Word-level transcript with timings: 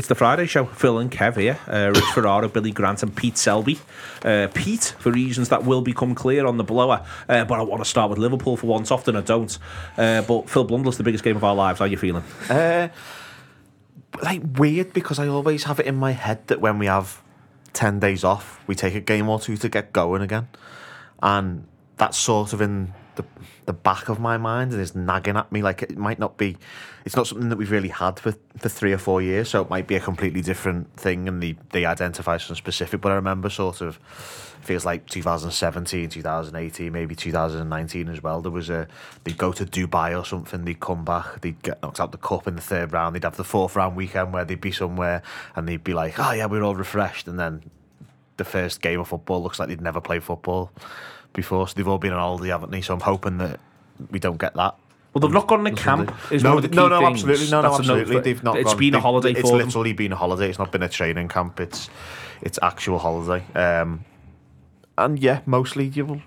It's 0.00 0.08
the 0.08 0.14
Friday 0.14 0.46
show. 0.46 0.64
Phil 0.64 0.98
and 0.98 1.10
Kev 1.10 1.36
here. 1.36 1.58
Uh, 1.68 1.92
Rich 1.94 2.04
Ferraro, 2.14 2.48
Billy 2.48 2.70
Grant, 2.70 3.02
and 3.02 3.14
Pete 3.14 3.36
Selby. 3.36 3.78
Uh, 4.24 4.48
Pete, 4.54 4.94
for 4.98 5.12
reasons 5.12 5.50
that 5.50 5.64
will 5.64 5.82
become 5.82 6.14
clear 6.14 6.46
on 6.46 6.56
the 6.56 6.64
blower. 6.64 7.04
Uh, 7.28 7.44
but 7.44 7.58
I 7.58 7.62
want 7.62 7.82
to 7.82 7.84
start 7.84 8.08
with 8.08 8.18
Liverpool 8.18 8.56
for 8.56 8.66
once. 8.66 8.90
Often 8.90 9.16
I 9.16 9.20
don't. 9.20 9.58
Uh, 9.98 10.22
but 10.22 10.48
Phil 10.48 10.64
Blundell's 10.64 10.96
the 10.96 11.02
biggest 11.02 11.22
game 11.22 11.36
of 11.36 11.44
our 11.44 11.54
lives. 11.54 11.80
How 11.80 11.84
are 11.84 11.88
you 11.88 11.98
feeling? 11.98 12.24
Uh, 12.48 12.88
like 14.22 14.40
weird 14.56 14.94
because 14.94 15.18
I 15.18 15.28
always 15.28 15.64
have 15.64 15.78
it 15.78 15.84
in 15.84 15.96
my 15.96 16.12
head 16.12 16.46
that 16.46 16.62
when 16.62 16.78
we 16.78 16.86
have 16.86 17.20
ten 17.74 18.00
days 18.00 18.24
off, 18.24 18.58
we 18.66 18.74
take 18.74 18.94
a 18.94 19.00
game 19.00 19.28
or 19.28 19.38
two 19.38 19.58
to 19.58 19.68
get 19.68 19.92
going 19.92 20.22
again, 20.22 20.48
and 21.22 21.66
that's 21.98 22.16
sort 22.16 22.54
of 22.54 22.62
in 22.62 22.94
the 23.22 23.28
the 23.66 23.72
back 23.72 24.08
of 24.08 24.18
my 24.18 24.36
mind 24.36 24.72
and 24.72 24.80
is 24.80 24.94
nagging 24.94 25.36
at 25.36 25.50
me. 25.52 25.62
Like 25.62 25.82
it 25.82 25.96
might 25.96 26.18
not 26.18 26.36
be, 26.36 26.56
it's 27.04 27.16
not 27.16 27.26
something 27.26 27.48
that 27.50 27.56
we've 27.56 27.70
really 27.70 27.88
had 27.88 28.18
for, 28.18 28.34
for 28.58 28.68
three 28.68 28.92
or 28.92 28.98
four 28.98 29.22
years, 29.22 29.50
so 29.50 29.62
it 29.62 29.70
might 29.70 29.86
be 29.86 29.94
a 29.94 30.00
completely 30.00 30.40
different 30.40 30.92
thing, 30.96 31.28
and 31.28 31.42
they 31.42 31.56
they 31.70 31.84
identify 31.84 32.36
some 32.38 32.56
specific. 32.56 33.00
But 33.00 33.12
I 33.12 33.14
remember 33.16 33.48
sort 33.48 33.80
of 33.80 33.96
feels 34.60 34.84
like 34.84 35.06
2017, 35.06 36.10
2018, 36.10 36.92
maybe 36.92 37.14
2019 37.14 38.08
as 38.08 38.22
well. 38.22 38.42
There 38.42 38.50
was 38.50 38.68
a 38.70 38.88
they'd 39.24 39.38
go 39.38 39.52
to 39.52 39.64
Dubai 39.64 40.18
or 40.18 40.24
something, 40.24 40.64
they'd 40.64 40.80
come 40.80 41.04
back, 41.04 41.40
they'd 41.40 41.62
get 41.62 41.82
knocked 41.82 42.00
out 42.00 42.12
the 42.12 42.18
cup 42.18 42.46
in 42.46 42.56
the 42.56 42.62
third 42.62 42.92
round, 42.92 43.14
they'd 43.14 43.24
have 43.24 43.36
the 43.36 43.44
fourth 43.44 43.76
round 43.76 43.96
weekend 43.96 44.32
where 44.32 44.44
they'd 44.44 44.60
be 44.60 44.72
somewhere 44.72 45.22
and 45.56 45.68
they'd 45.68 45.84
be 45.84 45.94
like, 45.94 46.18
oh 46.18 46.32
yeah, 46.32 46.46
we're 46.46 46.62
all 46.62 46.74
refreshed, 46.74 47.28
and 47.28 47.38
then 47.38 47.62
the 48.36 48.44
first 48.44 48.80
game 48.80 49.00
of 49.00 49.08
football 49.08 49.42
looks 49.42 49.58
like 49.58 49.68
they'd 49.68 49.82
never 49.82 50.00
played 50.00 50.22
football 50.22 50.72
before, 51.32 51.68
so 51.68 51.74
they've 51.74 51.88
all 51.88 51.98
been 51.98 52.12
on 52.12 52.18
holiday, 52.18 52.48
haven't 52.48 52.70
they? 52.70 52.80
So 52.80 52.94
I'm 52.94 53.00
hoping 53.00 53.38
that 53.38 53.60
we 54.10 54.18
don't 54.18 54.38
get 54.38 54.54
that. 54.54 54.76
Well, 55.12 55.20
they've 55.20 55.32
not 55.32 55.48
gone 55.48 55.64
to 55.64 55.72
camp. 55.72 56.14
Is 56.30 56.44
no, 56.44 56.50
one 56.50 56.58
of 56.58 56.62
the 56.62 56.68
key 56.68 56.76
no, 56.76 56.88
no, 56.88 57.00
things. 57.00 57.20
absolutely, 57.20 57.50
no, 57.50 57.62
no, 57.62 57.68
That's 57.68 57.80
absolutely. 57.80 58.20
They've 58.20 58.42
not. 58.44 58.56
It's 58.58 58.70
gone, 58.70 58.78
been 58.78 58.94
a 58.94 59.00
holiday 59.00 59.30
It's 59.32 59.40
for 59.40 59.58
them. 59.58 59.66
literally 59.66 59.92
been 59.92 60.12
a 60.12 60.16
holiday. 60.16 60.48
It's 60.48 60.58
not 60.58 60.70
been 60.70 60.84
a 60.84 60.88
training 60.88 61.28
camp. 61.28 61.58
It's 61.58 61.90
it's 62.42 62.58
actual 62.62 62.98
holiday. 62.98 63.44
Um, 63.54 64.04
and 64.96 65.18
yeah, 65.18 65.40
mostly 65.46 65.86
you 65.86 66.06
will 66.06 66.22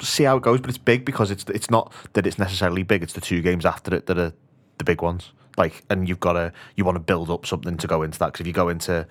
see 0.00 0.24
how 0.24 0.36
it 0.38 0.42
goes, 0.42 0.60
but 0.60 0.70
it's 0.70 0.78
big 0.78 1.04
because 1.04 1.30
it's 1.30 1.44
it's 1.44 1.70
not 1.70 1.92
that 2.14 2.26
it's 2.26 2.38
necessarily 2.38 2.82
big. 2.82 3.02
It's 3.04 3.12
the 3.12 3.20
two 3.20 3.42
games 3.42 3.64
after 3.64 3.94
it 3.94 4.06
that 4.06 4.18
are 4.18 4.32
the 4.78 4.84
big 4.84 5.00
ones. 5.00 5.30
Like, 5.56 5.84
and 5.88 6.08
you've 6.08 6.18
got 6.18 6.32
to 6.32 6.52
you 6.74 6.84
want 6.84 6.96
to 6.96 7.00
build 7.00 7.30
up 7.30 7.46
something 7.46 7.76
to 7.76 7.86
go 7.86 8.02
into 8.02 8.18
that 8.18 8.26
because 8.26 8.40
if 8.40 8.46
you 8.48 8.52
go 8.52 8.68
into 8.68 9.06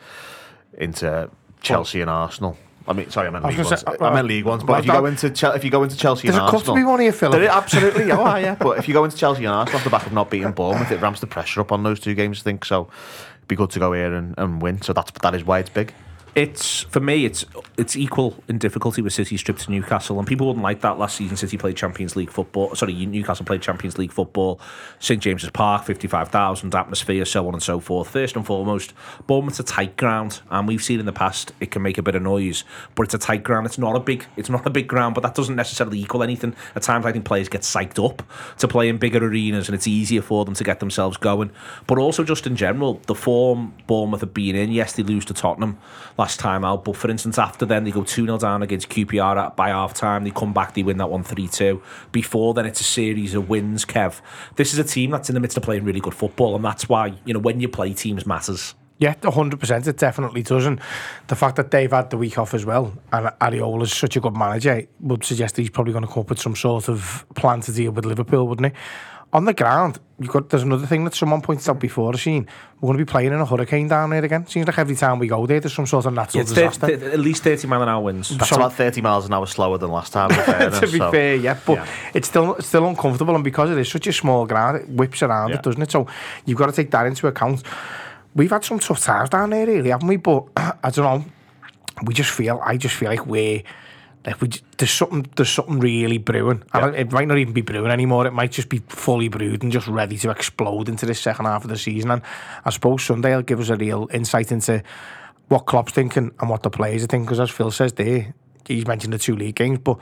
into 0.77 1.29
Chelsea 1.61 2.01
and 2.01 2.09
Arsenal. 2.09 2.57
I 2.88 2.94
mean, 2.94 3.09
sorry, 3.09 3.27
I 3.27 3.31
meant 3.31 3.45
I 3.45 3.47
was 3.47 3.55
league 3.55 3.63
gonna 3.63 3.69
ones. 3.75 3.81
say, 3.81 4.05
I 4.05 4.09
uh, 4.09 4.13
meant 4.13 4.27
league 4.27 4.45
ones. 4.45 4.63
But 4.63 4.79
if 4.79 4.85
you 4.85 4.91
go 4.91 5.05
into 5.05 5.29
Chel- 5.29 5.53
if 5.53 5.63
you 5.63 5.69
go 5.69 5.83
into 5.83 5.95
Chelsea 5.95 6.27
There's 6.27 6.35
and 6.38 6.44
a 6.47 6.47
cup 6.47 6.55
Arsenal, 6.55 6.75
to 6.75 6.81
be 6.81 6.85
won 6.85 6.99
here, 6.99 7.11
Philip. 7.11 7.33
There 7.33 7.44
is- 7.44 7.49
absolutely. 7.49 8.11
Oh, 8.11 8.21
ah, 8.23 8.38
yeah. 8.38 8.55
But 8.59 8.77
if 8.77 8.88
you 8.88 8.94
go 8.94 9.03
into 9.05 9.16
Chelsea 9.16 9.45
and 9.45 9.53
Arsenal 9.53 9.77
off 9.77 9.83
the 9.83 9.89
back 9.89 10.05
of 10.05 10.11
not 10.13 10.29
beating 10.29 10.51
Bournemouth, 10.51 10.91
it 10.91 10.99
ramps 11.01 11.19
the 11.21 11.27
pressure 11.27 11.61
up 11.61 11.71
on 11.71 11.83
those 11.83 11.99
two 11.99 12.13
games. 12.13 12.39
I 12.41 12.44
think 12.44 12.66
so. 12.66 12.89
It'd 13.38 13.47
be 13.47 13.55
good 13.55 13.69
to 13.71 13.79
go 13.79 13.94
here 13.94 14.13
and, 14.13 14.35
and 14.38 14.61
win. 14.61 14.81
So 14.81 14.91
that's 14.94 15.11
that 15.21 15.33
is 15.33 15.44
why 15.45 15.59
it's 15.59 15.69
big. 15.69 15.94
It's 16.35 16.81
for 16.81 16.99
me. 16.99 17.25
It's 17.25 17.45
it's 17.77 17.95
equal 17.95 18.44
in 18.47 18.57
difficulty 18.57 19.03
with 19.03 19.13
City's 19.13 19.44
trip 19.44 19.59
to 19.59 19.69
Newcastle, 19.69 20.17
and 20.17 20.27
people 20.27 20.47
wouldn't 20.47 20.63
like 20.63 20.81
that. 20.81 20.97
Last 20.97 21.16
season, 21.16 21.38
City 21.38 21.57
played 21.57 21.77
Champions 21.77 22.16
League 22.16 22.31
football. 22.31 22.73
Sorry, 22.73 23.05
Newcastle 23.05 23.45
played 23.45 23.61
Champions 23.61 23.99
League 23.99 24.11
football. 24.11 24.59
St 24.97 25.21
James's 25.21 25.51
Park, 25.51 25.85
fifty-five 25.85 26.29
thousand 26.29 26.73
atmosphere, 26.73 27.23
so 27.25 27.47
on 27.47 27.53
and 27.53 27.61
so 27.61 27.79
forth. 27.79 28.09
First 28.09 28.35
and 28.35 28.44
foremost, 28.44 28.94
Bournemouth's 29.27 29.59
a 29.59 29.63
tight 29.63 29.95
ground, 29.95 30.41
and 30.49 30.67
we've 30.67 30.81
seen 30.81 30.99
in 30.99 31.05
the 31.05 31.13
past 31.13 31.51
it 31.59 31.69
can 31.69 31.83
make 31.83 31.99
a 31.99 32.01
bit 32.01 32.16
of 32.16 32.23
noise, 32.23 32.63
but 32.95 33.03
it's 33.03 33.13
a 33.13 33.19
tight 33.19 33.44
ground. 33.44 33.67
It's 33.67 33.77
not 33.77 33.95
a 33.95 34.00
big, 34.00 34.25
it's 34.35 34.50
not 34.50 34.65
a 34.65 34.71
big 34.71 34.88
ground, 34.88 35.13
but 35.13 35.21
that 35.21 35.35
doesn't 35.35 35.55
necessarily 35.55 36.00
equal 36.00 36.23
anything. 36.23 36.55
At 36.75 36.81
times, 36.81 37.05
I 37.05 37.11
think 37.11 37.25
players 37.25 37.47
get 37.47 37.61
psyched 37.61 38.03
up 38.03 38.23
to 38.57 38.67
play 38.67 38.89
in 38.89 38.97
bigger 38.97 39.23
arenas, 39.23 39.67
and 39.67 39.75
it's 39.75 39.88
easier 39.88 40.23
for 40.23 40.45
them 40.45 40.55
to 40.55 40.63
get 40.63 40.79
themselves 40.79 41.15
going. 41.17 41.51
But 41.85 42.00
also, 42.00 42.23
just 42.23 42.47
in 42.47 42.55
general, 42.55 43.01
the 43.05 43.13
form 43.13 43.75
Bournemouth 43.85 44.21
have 44.21 44.33
been 44.33 44.55
in. 44.55 44.71
Yes, 44.71 44.94
they 44.94 45.03
lose 45.03 45.25
to 45.25 45.35
Tottenham 45.35 45.77
last 46.23 46.39
time 46.39 46.63
out, 46.63 46.85
but 46.85 46.95
for 46.95 47.11
instance, 47.11 47.38
after 47.38 47.66
then 47.66 47.84
they 47.84 47.91
go 47.91 48.01
2 48.01 48.25
0 48.25 48.38
down 48.38 48.63
against 48.63 48.88
QPR 48.88 49.35
at, 49.35 49.57
by 49.57 49.67
half 49.69 49.94
time. 49.94 50.23
They 50.23 50.31
come 50.31 50.53
back, 50.53 50.73
they 50.73 50.81
win 50.81 50.97
that 50.97 51.09
one 51.09 51.22
3 51.22 51.50
2. 51.50 51.81
Before 52.13 52.53
then, 52.53 52.66
it's 52.66 52.79
a 52.79 52.85
series 52.85 53.34
of 53.34 53.50
wins, 53.50 53.84
Kev. 53.84 54.22
This 54.56 54.72
is 54.72 54.79
a 54.79 54.85
team 54.85 55.12
that's 55.12 55.29
in 55.29 55.33
the 55.33 55.41
midst 55.41 55.57
of 55.57 55.63
playing 55.63 55.83
really 55.83 56.00
good 56.00 56.13
football, 56.13 56.56
and 56.56 56.63
that's 56.63 56.88
why, 56.88 57.13
you 57.25 57.33
know, 57.33 57.41
when 57.41 57.59
you 57.59 57.67
play 57.67 57.94
teams 57.94 58.25
matters. 58.25 58.73
Yeah, 59.00 59.16
hundred 59.22 59.59
percent. 59.59 59.85
It 59.85 59.97
definitely 59.97 60.44
does, 60.44 60.66
and 60.66 60.79
the 61.28 61.35
fact 61.35 61.57
that 61.57 61.72
they've 61.72 61.91
had 61.91 62.09
the 62.09 62.17
week 62.17 62.38
off 62.38 62.53
as 62.53 62.66
well, 62.66 62.94
and 63.12 63.29
Iraola's 63.41 63.91
such 63.91 64.16
a 64.16 64.22
good 64.22 64.38
manager, 64.38 64.88
would 65.01 65.25
suggest 65.25 65.57
he's 65.57 65.69
probably 65.69 65.91
going 65.91 66.06
to 66.07 66.12
come 66.12 66.22
up 66.22 66.29
with 66.29 66.39
some 66.39 66.56
sort 66.56 66.88
of 66.88 67.25
plan 67.35 67.59
to 67.62 67.73
deal 67.73 67.91
with 67.91 68.06
Liverpool, 68.06 68.47
wouldn't 68.47 68.73
he? 68.73 68.79
On 69.33 69.44
the 69.44 69.53
ground, 69.53 70.00
you 70.23 70.29
got 70.29 70.50
there's 70.50 70.63
another 70.63 70.88
thing 70.88 71.03
that 71.03 71.13
someone 71.13 71.41
pointed 71.41 71.67
out 71.69 71.79
before. 71.79 72.13
I've 72.13 72.25
we're 72.25 72.88
going 72.88 72.97
to 72.97 73.06
be 73.06 73.09
playing 73.09 73.28
in 73.34 73.39
a 73.39 73.45
hurricane 73.45 73.88
down 73.88 74.09
there 74.11 74.23
again. 74.23 74.47
Seems 74.47 74.66
like 74.67 74.78
every 74.79 74.95
time 74.95 75.19
we 75.19 75.28
go 75.28 75.45
there, 75.45 75.59
there's 75.59 75.73
some 75.73 75.85
sort 75.85 76.06
of 76.06 76.13
natural 76.13 76.38
Yeah, 76.38 76.41
it's 76.44 76.51
thir- 76.53 76.88
disaster. 76.89 77.11
at 77.11 77.19
least 77.19 77.44
30 77.44 77.67
mile 77.67 77.81
an 77.84 77.89
hour 77.89 78.01
winds. 78.01 78.29
That's 78.38 78.50
So- 78.50 78.56
about 78.56 78.73
thirty 78.73 79.01
miles 79.01 79.25
an 79.25 79.33
hour 79.33 79.45
slower 79.45 79.78
than 79.78 79.91
last 79.91 80.13
time. 80.13 80.29
fairness, 80.45 80.79
to 80.79 80.88
be 80.88 80.97
so- 80.97 81.12
fair, 81.12 81.35
yeah, 81.35 81.57
but 81.66 81.73
Yeah. 81.78 81.85
it's 82.13 82.28
still 82.28 82.56
it's 82.56 82.67
still 82.67 82.88
uncomfortable, 82.88 83.35
and 83.35 83.44
because 83.44 83.69
it 83.69 83.78
is 83.78 83.89
such 83.89 84.07
a 84.07 84.13
small 84.13 84.45
ground, 84.45 84.78
it 84.78 84.89
whips 84.89 85.22
around 85.22 85.50
Yeah. 85.50 85.56
it, 85.57 85.63
doesn't 85.63 85.81
it? 85.81 85.91
So 85.91 86.07
you've 86.45 86.57
got 86.57 86.67
to 86.67 86.72
take 86.72 86.89
that 86.91 87.06
into 87.06 87.28
account. 87.28 87.63
We've 88.36 88.50
had 88.50 88.63
some 88.63 88.80
tough 88.80 89.00
times 89.01 89.30
down 89.30 89.50
there, 89.51 89.68
really, 89.68 89.89
haven't 89.92 90.07
we? 90.07 90.15
But 90.18 90.45
I 90.57 90.89
don't 90.89 90.97
know. 91.06 91.25
We 92.06 92.13
just 92.13 92.31
feel, 92.31 92.59
I 92.63 92.77
just 92.77 92.95
feel 92.95 93.09
like 93.09 93.25
we're 93.27 93.62
like 94.25 94.41
we 94.41 94.49
there's 94.77 94.91
something 94.91 95.27
there's 95.35 95.49
something 95.49 95.79
really 95.79 96.17
brewing. 96.17 96.63
And 96.73 96.95
it 96.95 97.11
might 97.11 97.27
not 97.27 97.37
even 97.37 97.53
be 97.53 97.61
brewing 97.61 97.91
anymore. 97.91 98.25
It 98.25 98.33
might 98.33 98.51
just 98.51 98.69
be 98.69 98.79
fully 98.87 99.27
brewed 99.27 99.63
and 99.63 99.71
just 99.71 99.87
ready 99.87 100.17
to 100.19 100.29
explode 100.29 100.89
into 100.89 101.05
this 101.05 101.19
second 101.19 101.45
half 101.45 101.63
of 101.63 101.69
the 101.69 101.77
season. 101.77 102.11
And 102.11 102.21
I 102.63 102.69
suppose 102.69 103.03
Sunday 103.03 103.35
will 103.35 103.43
give 103.43 103.59
us 103.59 103.69
a 103.69 103.75
real 103.75 104.07
insight 104.13 104.51
into 104.51 104.81
what 105.49 105.65
Klopp's 105.65 105.91
thinking 105.91 106.31
and 106.39 106.49
what 106.49 106.63
the 106.63 106.69
players 106.69 107.03
are 107.03 107.07
thinking. 107.07 107.25
Because 107.25 107.41
as 107.41 107.49
Phil 107.49 107.71
says 107.71 107.93
there, 107.93 108.33
he's 108.67 108.87
mentioned 108.87 109.13
the 109.13 109.17
two 109.17 109.35
league 109.35 109.55
games, 109.55 109.79
but 109.83 109.97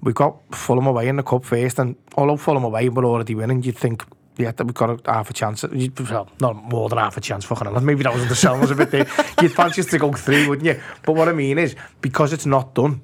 we've 0.00 0.14
got 0.14 0.36
Fulham 0.54 0.86
away 0.86 1.08
in 1.08 1.16
the 1.16 1.22
cup 1.22 1.44
first, 1.44 1.78
and 1.78 1.96
although 2.16 2.36
Fulham 2.36 2.64
away 2.64 2.88
we're 2.88 3.04
already 3.04 3.34
winning, 3.34 3.62
you'd 3.62 3.78
think. 3.78 4.04
Yeah, 4.36 4.50
that 4.50 4.64
we've 4.64 4.74
got 4.74 5.06
a 5.06 5.12
half 5.12 5.30
a 5.30 5.32
chance. 5.32 5.62
Well, 5.62 6.28
not 6.40 6.56
more 6.56 6.88
than 6.88 6.98
half 6.98 7.16
a 7.16 7.20
chance. 7.20 7.44
Fucking 7.44 7.72
hell. 7.72 7.80
Maybe 7.80 8.02
that 8.02 8.12
was 8.12 8.26
the 8.28 8.34
sell 8.34 8.58
was 8.58 8.72
a 8.72 8.74
bit 8.74 8.90
there. 8.90 9.06
You'd 9.40 9.52
fancy 9.52 9.80
us 9.80 9.86
to 9.86 9.98
go 9.98 10.12
through, 10.12 10.48
wouldn't 10.48 10.66
you? 10.66 10.82
But 11.04 11.12
what 11.12 11.28
I 11.28 11.32
mean 11.32 11.56
is, 11.56 11.76
because 12.00 12.32
it's 12.32 12.44
not 12.44 12.74
done, 12.74 13.00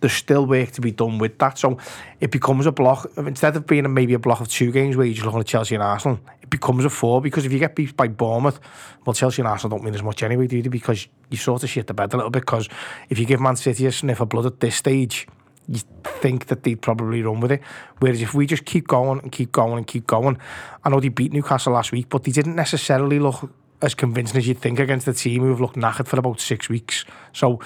there's 0.00 0.12
still 0.12 0.46
work 0.46 0.70
to 0.72 0.80
be 0.80 0.90
done 0.92 1.18
with 1.18 1.38
that. 1.38 1.58
So 1.58 1.78
it 2.20 2.30
becomes 2.30 2.66
a 2.66 2.72
block 2.72 3.10
instead 3.16 3.56
of 3.56 3.66
being 3.66 3.92
maybe 3.92 4.14
a 4.14 4.18
block 4.18 4.40
of 4.40 4.48
two 4.48 4.72
games 4.72 4.96
where 4.96 5.06
you're 5.06 5.14
just 5.14 5.26
looking 5.26 5.40
at 5.40 5.46
Chelsea 5.46 5.74
and 5.74 5.82
Arsenal. 5.82 6.20
It 6.42 6.50
becomes 6.50 6.84
a 6.84 6.90
four 6.90 7.20
because 7.20 7.44
if 7.44 7.52
you 7.52 7.58
get 7.58 7.74
beat 7.74 7.96
by 7.96 8.08
Bournemouth, 8.08 8.60
well, 9.04 9.14
Chelsea 9.14 9.42
and 9.42 9.48
Arsenal 9.48 9.76
don't 9.76 9.84
mean 9.84 9.94
as 9.94 10.02
much 10.02 10.22
anyway, 10.22 10.46
do 10.46 10.62
they? 10.62 10.68
Because 10.68 11.08
you 11.30 11.36
sort 11.36 11.62
of 11.62 11.70
shit 11.70 11.86
the 11.86 11.94
bed 11.94 12.12
a 12.12 12.16
little 12.16 12.30
bit. 12.30 12.42
Because 12.42 12.68
if 13.08 13.18
you 13.18 13.26
give 13.26 13.40
Man 13.40 13.56
City 13.56 13.86
a 13.86 13.92
sniff 13.92 14.20
of 14.20 14.28
blood 14.28 14.46
at 14.46 14.60
this 14.60 14.76
stage, 14.76 15.26
you 15.68 15.80
think 16.04 16.46
that 16.46 16.62
they'd 16.62 16.80
probably 16.80 17.22
run 17.22 17.40
with 17.40 17.52
it. 17.52 17.62
Whereas 17.98 18.22
if 18.22 18.34
we 18.34 18.46
just 18.46 18.64
keep 18.64 18.86
going 18.86 19.20
and 19.20 19.32
keep 19.32 19.52
going 19.52 19.78
and 19.78 19.86
keep 19.86 20.06
going, 20.06 20.38
I 20.84 20.90
know 20.90 21.00
they 21.00 21.08
beat 21.08 21.32
Newcastle 21.32 21.72
last 21.72 21.92
week, 21.92 22.08
but 22.08 22.24
they 22.24 22.32
didn't 22.32 22.54
necessarily 22.54 23.18
look 23.18 23.50
as 23.82 23.94
convincing 23.94 24.38
as 24.38 24.48
you'd 24.48 24.58
think 24.58 24.78
against 24.78 25.06
the 25.06 25.12
team 25.12 25.42
who 25.42 25.50
have 25.50 25.60
looked 25.60 25.76
knackered 25.76 26.06
for 26.06 26.18
about 26.18 26.40
six 26.40 26.68
weeks. 26.68 27.04
So 27.32 27.60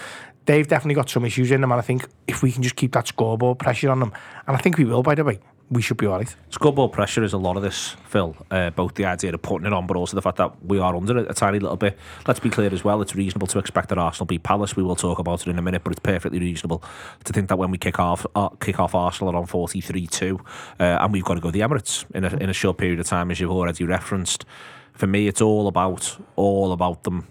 they've 0.47 0.67
definitely 0.67 0.95
got 0.95 1.09
some 1.11 1.25
issues 1.25 1.51
in 1.51 1.61
them, 1.61 1.73
and 1.73 1.79
I 1.79 1.83
think 1.83 2.09
if 2.27 2.43
we 2.43 2.53
can 2.53 2.63
just 2.63 2.77
keep 2.77 2.93
that 2.93 3.09
scoreboard 3.09 3.59
pressure 3.59 3.91
on 3.91 4.01
them, 4.01 4.13
and 4.47 4.57
I 4.57 4.61
think 4.61 4.79
we 4.79 4.85
will, 4.85 5.03
by 5.03 5.15
the 5.15 5.25
way, 5.25 5.41
we 5.71 5.83
should 5.83 5.97
be 5.97 6.07
all 6.07 6.19
right. 6.19 6.35
Scoreboard 6.51 6.91
pressure 6.91 7.23
is 7.23 7.33
a 7.33 7.39
lot 7.39 7.57
of 7.57 7.63
this, 7.63 7.91
Phil. 8.07 8.37
Uh, 8.51 8.71
both 8.71 8.95
the 8.95 9.05
idea 9.05 9.33
of 9.33 9.41
putting 9.41 9.67
it 9.67 9.73
on, 9.73 9.87
but 9.87 9.97
also 9.97 10.17
the 10.17 10.23
fact 10.23 10.39
that 10.39 10.65
we 10.65 10.81
are 10.81 10.97
under 10.97 11.17
it 11.17 11.31
a 11.31 11.35
tiny 11.35 11.61
little 11.61 11.77
bit. 11.77 11.97
Let's 12.27 12.41
be 12.41 12.51
clear 12.51 12.73
as 12.73 12.83
well, 12.83 13.01
it's 13.01 13.15
reasonable 13.15 13.47
to 13.49 13.59
expect 13.61 13.89
that 13.91 13.99
Arsenal 13.99 14.27
beat 14.27 14.43
Palace. 14.43 14.75
We 14.75 14.83
will 14.83 14.97
talk 14.97 15.21
about 15.21 15.47
it 15.47 15.51
in 15.51 15.59
a 15.59 15.63
minute, 15.63 15.85
but 15.85 15.93
it's 15.93 16.01
perfectly 16.01 16.41
reasonable 16.41 16.83
to 17.25 17.33
think 17.33 17.49
that 17.49 17.57
when 17.57 17.71
we 17.71 17.79
kick 17.79 18.01
off 18.01 18.27
uh, 18.35 18.49
kick 18.49 18.81
off 18.81 18.95
Arsenal 18.95 19.37
on 19.37 19.47
43 19.47 20.07
2, 20.09 20.41
uh, 20.81 20.83
and 20.83 21.13
we've 21.13 21.25
got 21.25 21.35
to 21.35 21.41
go 21.41 21.49
to 21.49 21.53
the 21.53 21.61
Emirates 21.61 22.05
in 22.15 22.25
a, 22.25 22.37
in 22.39 22.51
a 22.51 22.55
short 22.55 22.77
period 22.77 22.99
of 22.99 23.07
time, 23.07 23.31
as 23.31 23.39
you've 23.39 23.51
already 23.51 23.85
referenced. 23.85 24.45
For 24.93 25.07
me, 25.07 25.29
it's 25.29 25.41
all 25.41 25.69
about 25.69 26.19
all 26.35 26.73
about 26.73 27.05
them 27.05 27.29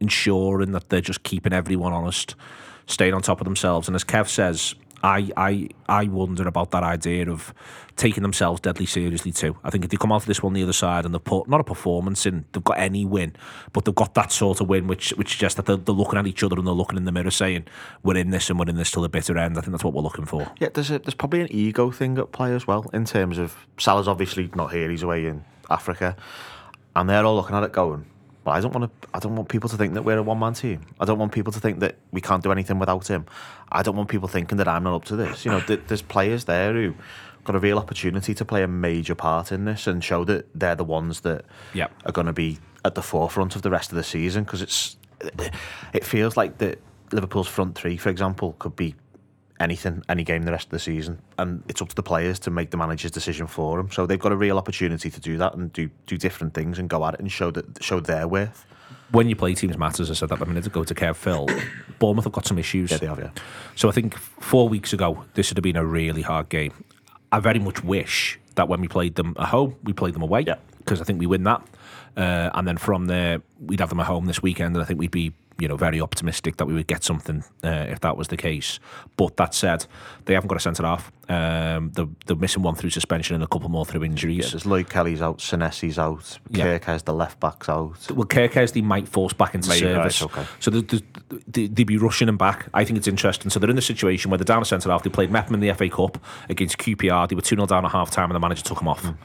ensuring 0.00 0.72
that 0.72 0.88
they're 0.88 1.00
just 1.00 1.22
keeping 1.22 1.52
everyone 1.52 1.92
honest, 1.92 2.34
staying 2.86 3.14
on 3.14 3.22
top 3.22 3.40
of 3.40 3.44
themselves. 3.44 3.88
And 3.88 3.94
as 3.94 4.04
Kev 4.04 4.28
says, 4.28 4.74
I, 5.02 5.30
I 5.36 5.68
I 5.88 6.04
wonder 6.04 6.46
about 6.46 6.72
that 6.72 6.82
idea 6.82 7.30
of 7.30 7.54
taking 7.96 8.22
themselves 8.22 8.60
deadly 8.60 8.86
seriously 8.86 9.32
too. 9.32 9.56
I 9.64 9.70
think 9.70 9.84
if 9.84 9.90
they 9.90 9.96
come 9.96 10.12
out 10.12 10.22
of 10.22 10.26
this 10.26 10.42
one 10.42 10.52
the 10.52 10.62
other 10.62 10.72
side 10.74 11.04
and 11.04 11.14
they've 11.14 11.24
put 11.24 11.48
not 11.48 11.60
a 11.60 11.64
performance 11.64 12.26
in, 12.26 12.44
they've 12.52 12.64
got 12.64 12.78
any 12.78 13.04
win, 13.06 13.34
but 13.72 13.84
they've 13.84 13.94
got 13.94 14.14
that 14.14 14.30
sort 14.32 14.60
of 14.60 14.68
win 14.68 14.86
which 14.86 15.10
which 15.10 15.30
suggests 15.30 15.56
that 15.56 15.66
they're, 15.66 15.76
they're 15.76 15.94
looking 15.94 16.18
at 16.18 16.26
each 16.26 16.42
other 16.42 16.56
and 16.56 16.66
they're 16.66 16.74
looking 16.74 16.98
in 16.98 17.04
the 17.04 17.12
mirror 17.12 17.30
saying 17.30 17.66
we're 18.02 18.16
in 18.16 18.30
this 18.30 18.50
and 18.50 18.58
we're 18.58 18.68
in 18.68 18.76
this 18.76 18.90
till 18.90 19.02
the 19.02 19.08
bitter 19.08 19.38
end. 19.38 19.56
I 19.56 19.62
think 19.62 19.72
that's 19.72 19.84
what 19.84 19.94
we're 19.94 20.02
looking 20.02 20.26
for. 20.26 20.50
Yeah, 20.58 20.68
there's 20.72 20.90
a, 20.90 20.98
there's 20.98 21.14
probably 21.14 21.40
an 21.40 21.48
ego 21.50 21.90
thing 21.90 22.18
at 22.18 22.32
play 22.32 22.54
as 22.54 22.66
well 22.66 22.90
in 22.92 23.04
terms 23.04 23.38
of 23.38 23.66
Salah's 23.78 24.08
obviously 24.08 24.50
not 24.54 24.72
here; 24.72 24.90
he's 24.90 25.02
away 25.02 25.26
in 25.26 25.44
Africa, 25.70 26.16
and 26.94 27.08
they're 27.08 27.24
all 27.24 27.36
looking 27.36 27.56
at 27.56 27.62
it 27.62 27.72
going. 27.72 28.04
But 28.42 28.52
I 28.52 28.60
don't 28.60 28.74
want 28.74 28.90
to. 29.02 29.08
I 29.12 29.18
don't 29.18 29.36
want 29.36 29.48
people 29.48 29.68
to 29.68 29.76
think 29.76 29.94
that 29.94 30.02
we're 30.02 30.18
a 30.18 30.22
one-man 30.22 30.54
team. 30.54 30.80
I 30.98 31.04
don't 31.04 31.18
want 31.18 31.32
people 31.32 31.52
to 31.52 31.60
think 31.60 31.80
that 31.80 31.96
we 32.10 32.20
can't 32.20 32.42
do 32.42 32.50
anything 32.50 32.78
without 32.78 33.06
him. 33.06 33.26
I 33.70 33.82
don't 33.82 33.96
want 33.96 34.08
people 34.08 34.28
thinking 34.28 34.58
that 34.58 34.68
I'm 34.68 34.84
not 34.84 34.94
up 34.94 35.04
to 35.06 35.16
this. 35.16 35.44
You 35.44 35.50
know, 35.50 35.60
th- 35.60 35.82
there's 35.88 36.02
players 36.02 36.44
there 36.46 36.72
who 36.72 36.94
got 37.44 37.54
a 37.54 37.58
real 37.58 37.78
opportunity 37.78 38.34
to 38.34 38.44
play 38.44 38.62
a 38.62 38.68
major 38.68 39.14
part 39.14 39.52
in 39.52 39.64
this 39.64 39.86
and 39.86 40.02
show 40.02 40.24
that 40.24 40.46
they're 40.58 40.74
the 40.74 40.84
ones 40.84 41.20
that 41.20 41.44
yep. 41.74 41.90
are 42.06 42.12
going 42.12 42.26
to 42.26 42.32
be 42.32 42.58
at 42.84 42.94
the 42.94 43.02
forefront 43.02 43.56
of 43.56 43.62
the 43.62 43.70
rest 43.70 43.90
of 43.90 43.96
the 43.96 44.04
season. 44.04 44.44
Because 44.44 44.62
it's, 44.62 44.96
it 45.92 46.04
feels 46.04 46.36
like 46.36 46.58
that 46.58 46.78
Liverpool's 47.12 47.48
front 47.48 47.74
three, 47.74 47.96
for 47.96 48.08
example, 48.08 48.56
could 48.58 48.76
be 48.76 48.94
anything, 49.60 50.02
any 50.08 50.24
game 50.24 50.42
the 50.42 50.50
rest 50.50 50.66
of 50.66 50.70
the 50.70 50.78
season, 50.78 51.20
and 51.38 51.62
it's 51.68 51.80
up 51.80 51.88
to 51.88 51.94
the 51.94 52.02
players 52.02 52.38
to 52.40 52.50
make 52.50 52.70
the 52.70 52.76
manager's 52.76 53.10
decision 53.10 53.46
for 53.46 53.76
them. 53.76 53.90
So 53.90 54.06
they've 54.06 54.18
got 54.18 54.32
a 54.32 54.36
real 54.36 54.58
opportunity 54.58 55.10
to 55.10 55.20
do 55.20 55.36
that 55.38 55.54
and 55.54 55.72
do 55.72 55.90
do 56.06 56.16
different 56.16 56.54
things 56.54 56.78
and 56.78 56.88
go 56.88 57.04
at 57.06 57.14
it 57.14 57.20
and 57.20 57.30
show 57.30 57.50
that 57.52 57.82
show 57.82 58.00
their 58.00 58.26
worth. 58.26 58.66
When 59.12 59.28
you 59.28 59.36
play 59.36 59.54
teams 59.54 59.76
matters, 59.76 60.10
I 60.10 60.14
said 60.14 60.28
that 60.30 60.40
a 60.40 60.46
minute 60.46 60.66
ago 60.66 60.84
to 60.84 60.94
Kev 60.94 61.16
Phil. 61.16 61.46
Bournemouth 61.98 62.24
have 62.24 62.32
got 62.32 62.46
some 62.46 62.58
issues. 62.58 62.90
Yeah, 62.90 62.98
they 62.98 63.06
have. 63.06 63.18
Yeah. 63.18 63.30
So 63.76 63.88
I 63.88 63.92
think 63.92 64.16
four 64.16 64.68
weeks 64.68 64.92
ago 64.92 65.24
this 65.34 65.50
would 65.50 65.58
have 65.58 65.62
been 65.62 65.76
a 65.76 65.84
really 65.84 66.22
hard 66.22 66.48
game. 66.48 66.72
I 67.30 67.38
very 67.40 67.58
much 67.58 67.84
wish 67.84 68.38
that 68.56 68.68
when 68.68 68.80
we 68.80 68.88
played 68.88 69.14
them 69.14 69.36
at 69.38 69.48
home, 69.48 69.76
we 69.84 69.92
played 69.92 70.14
them 70.14 70.22
away 70.22 70.44
because 70.44 70.98
yeah. 70.98 71.02
I 71.02 71.04
think 71.04 71.20
we 71.20 71.26
win 71.26 71.44
that, 71.44 71.62
uh, 72.16 72.50
and 72.54 72.66
then 72.66 72.76
from 72.76 73.06
there 73.06 73.42
we'd 73.60 73.80
have 73.80 73.90
them 73.90 74.00
at 74.00 74.06
home 74.06 74.26
this 74.26 74.42
weekend, 74.42 74.74
and 74.74 74.82
I 74.82 74.86
think 74.86 74.98
we'd 74.98 75.10
be 75.10 75.32
you 75.60 75.68
know, 75.68 75.76
very 75.76 76.00
optimistic 76.00 76.56
that 76.56 76.66
we 76.66 76.74
would 76.74 76.86
get 76.86 77.04
something 77.04 77.44
uh, 77.62 77.86
if 77.88 78.00
that 78.00 78.16
was 78.16 78.28
the 78.28 78.36
case. 78.36 78.80
But 79.16 79.36
that 79.36 79.54
said, 79.54 79.86
they 80.24 80.34
haven't 80.34 80.48
got 80.48 80.56
a 80.56 80.60
centre 80.60 80.84
half. 80.84 81.12
Um, 81.28 81.92
they're, 81.92 82.08
they're, 82.26 82.36
missing 82.36 82.62
one 82.62 82.74
through 82.74 82.90
suspension 82.90 83.34
and 83.34 83.44
a 83.44 83.46
couple 83.46 83.68
more 83.68 83.84
through 83.84 84.02
injuries. 84.02 84.46
Yeah, 84.46 84.50
there's 84.50 84.66
Lloyd 84.66 84.88
Kelly's 84.88 85.22
out, 85.22 85.38
Senesi's 85.38 85.98
out, 85.98 86.38
yeah. 86.48 86.78
Kerkez 86.78 87.04
the 87.04 87.14
left 87.14 87.38
back's 87.38 87.68
out. 87.68 88.10
Well, 88.10 88.26
Kerkez 88.26 88.72
they 88.72 88.80
might 88.80 89.06
force 89.06 89.32
back 89.32 89.54
into 89.54 89.68
Maybe, 89.68 89.80
service. 89.80 90.22
Right, 90.22 90.38
okay. 90.38 90.46
So 90.58 90.70
they, 90.70 91.00
they, 91.46 91.66
they'd 91.68 91.84
be 91.84 91.98
rushing 91.98 92.28
him 92.28 92.36
back. 92.36 92.68
I 92.74 92.84
think 92.84 92.96
it's 92.96 93.06
interesting. 93.06 93.50
So 93.50 93.60
they're 93.60 93.70
in 93.70 93.76
the 93.76 93.82
situation 93.82 94.30
where 94.30 94.38
they're 94.38 94.44
down 94.44 94.62
a 94.62 94.64
centre 94.64 94.90
half. 94.90 95.02
They 95.04 95.10
played 95.10 95.30
Mepham 95.30 95.54
in 95.54 95.60
the 95.60 95.72
FA 95.74 95.88
Cup 95.88 96.18
against 96.48 96.78
QPR. 96.78 97.28
They 97.28 97.36
were 97.36 97.42
2 97.42 97.54
0 97.54 97.66
down 97.66 97.84
at 97.84 97.92
half 97.92 98.10
time 98.10 98.30
and 98.30 98.34
the 98.34 98.40
manager 98.40 98.62
took 98.62 98.80
him 98.80 98.88
off. 98.88 99.02
Mm. 99.02 99.16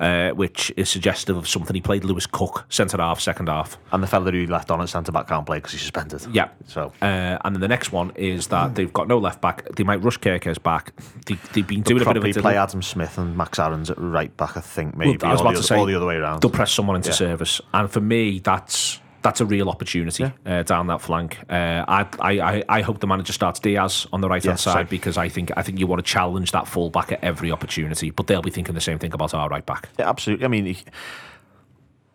Uh, 0.00 0.30
which 0.30 0.72
is 0.76 0.88
suggestive 0.88 1.36
of 1.36 1.48
something. 1.48 1.74
He 1.74 1.80
played 1.80 2.04
Lewis 2.04 2.24
Cook, 2.24 2.66
centre 2.68 2.98
half, 2.98 3.18
second 3.18 3.48
half. 3.48 3.76
And 3.90 4.00
the 4.00 4.06
fella 4.06 4.30
who 4.30 4.46
left 4.46 4.70
on 4.70 4.80
at 4.80 4.88
centre 4.88 5.10
back 5.10 5.26
can't 5.26 5.44
play 5.44 5.58
because 5.58 5.72
he's 5.72 5.80
suspended. 5.80 6.24
Yeah. 6.32 6.50
So, 6.66 6.92
uh, 7.02 7.38
and 7.44 7.56
then 7.56 7.60
the 7.60 7.66
next 7.66 7.90
one 7.90 8.12
is 8.14 8.46
that 8.48 8.76
they've 8.76 8.92
got 8.92 9.08
no 9.08 9.18
left 9.18 9.40
back. 9.40 9.68
They 9.74 9.82
might 9.82 10.00
rush 10.02 10.18
Kerkez 10.18 10.62
back. 10.62 10.92
They, 11.26 11.34
have 11.34 11.66
been 11.66 11.82
doing 11.82 11.98
they'll 11.98 12.10
a 12.10 12.14
bit 12.20 12.36
of 12.36 12.36
a 12.36 12.40
play 12.40 12.56
Adam 12.56 12.80
Smith 12.80 13.18
and 13.18 13.36
Max 13.36 13.58
Aarons 13.58 13.90
at 13.90 13.98
right 13.98 14.34
back. 14.36 14.56
I 14.56 14.60
think 14.60 14.96
maybe. 14.96 15.18
Well, 15.18 15.30
I 15.30 15.32
was 15.32 15.40
about 15.40 15.50
to 15.54 15.56
the, 15.58 15.62
say, 15.64 15.76
all 15.76 15.86
the 15.86 15.96
other 15.96 16.06
way 16.06 16.16
around. 16.16 16.42
They'll 16.42 16.50
press 16.50 16.70
someone 16.70 16.94
into 16.94 17.08
yeah. 17.08 17.14
service, 17.16 17.60
and 17.74 17.90
for 17.90 18.00
me, 18.00 18.38
that's 18.38 19.00
that's 19.28 19.42
a 19.42 19.46
real 19.46 19.68
opportunity 19.68 20.24
yeah. 20.24 20.60
uh, 20.60 20.62
down 20.62 20.86
that 20.86 21.02
flank. 21.02 21.38
Uh, 21.50 21.84
I, 21.86 22.06
I, 22.18 22.64
I 22.66 22.80
hope 22.80 23.00
the 23.00 23.06
manager 23.06 23.34
starts 23.34 23.60
Diaz 23.60 24.06
on 24.10 24.22
the 24.22 24.28
right 24.28 24.42
hand 24.42 24.58
side 24.58 24.74
same. 24.74 24.86
because 24.86 25.18
I 25.18 25.28
think 25.28 25.52
I 25.54 25.62
think 25.62 25.78
you 25.78 25.86
want 25.86 25.98
to 26.02 26.10
challenge 26.10 26.52
that 26.52 26.66
full 26.66 26.88
back 26.88 27.12
at 27.12 27.22
every 27.22 27.52
opportunity. 27.52 28.10
But 28.10 28.26
they'll 28.26 28.40
be 28.40 28.50
thinking 28.50 28.74
the 28.74 28.80
same 28.80 28.98
thing 28.98 29.12
about 29.12 29.34
our 29.34 29.50
right 29.50 29.66
back. 29.66 29.90
Yeah, 29.98 30.08
absolutely. 30.08 30.46
I 30.46 30.48
mean, 30.48 30.76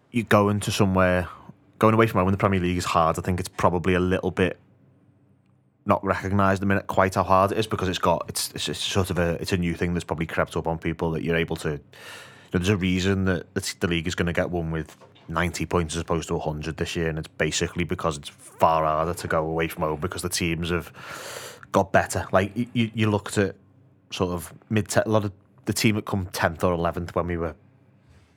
you 0.10 0.24
go 0.24 0.50
into 0.50 0.72
somewhere 0.72 1.28
going 1.78 1.94
away 1.94 2.08
from 2.08 2.20
home 2.20 2.30
in 2.30 2.32
the 2.32 2.38
Premier 2.38 2.60
League 2.60 2.78
is 2.78 2.86
hard. 2.86 3.20
I 3.20 3.22
think 3.22 3.40
it's 3.40 3.50
probably 3.50 3.94
a 3.94 4.00
little 4.00 4.32
bit 4.32 4.58
not 5.86 6.04
recognised 6.04 6.64
a 6.64 6.66
minute 6.66 6.88
quite 6.88 7.14
how 7.14 7.24
hard 7.24 7.52
it 7.52 7.60
is 7.60 7.68
because 7.68 7.90
it's 7.90 8.00
got 8.00 8.26
it's, 8.28 8.52
it's, 8.56 8.70
it's 8.70 8.80
sort 8.80 9.12
of 9.12 9.20
a 9.20 9.34
it's 9.40 9.52
a 9.52 9.58
new 9.58 9.76
thing 9.76 9.94
that's 9.94 10.06
probably 10.06 10.26
crept 10.26 10.58
up 10.58 10.66
on 10.66 10.80
people 10.80 11.12
that 11.12 11.22
you're 11.24 11.36
able 11.36 11.58
to. 11.58 11.74
You 11.74 11.80
know, 12.54 12.60
there's 12.60 12.70
a 12.70 12.78
reason 12.78 13.26
that 13.26 13.54
the 13.54 13.88
league 13.88 14.08
is 14.08 14.16
going 14.16 14.26
to 14.28 14.34
get 14.34 14.50
one 14.50 14.72
with 14.72 14.98
90 15.28 15.66
points 15.66 15.96
as 15.96 16.02
opposed 16.02 16.28
to 16.28 16.36
100 16.36 16.78
this 16.78 16.96
year, 16.96 17.10
and 17.10 17.18
it's 17.18 17.28
basically 17.28 17.84
because 17.84 18.18
it's 18.18 18.30
far 18.30 18.84
harder 18.84 19.14
to 19.14 19.28
go 19.28 19.46
away 19.46 19.68
from 19.68 19.84
home 19.84 20.00
because 20.00 20.22
the 20.22 20.30
teams 20.30 20.70
have 20.70 20.92
got 21.72 21.92
better. 21.92 22.28
Like 22.32 22.52
you, 22.56 22.92
you 22.94 23.10
looked 23.10 23.38
at 23.38 23.56
sort 24.12 24.32
of 24.32 24.54
mid, 24.70 24.96
a 24.96 25.10
lot 25.10 25.26
of 25.26 25.32
the 25.66 25.74
team 25.74 25.96
that 25.96 26.06
come 26.06 26.28
10th 26.28 26.64
or 26.64 26.78
11th 26.78 27.16
when 27.16 27.28
we 27.28 27.38
were 27.38 27.56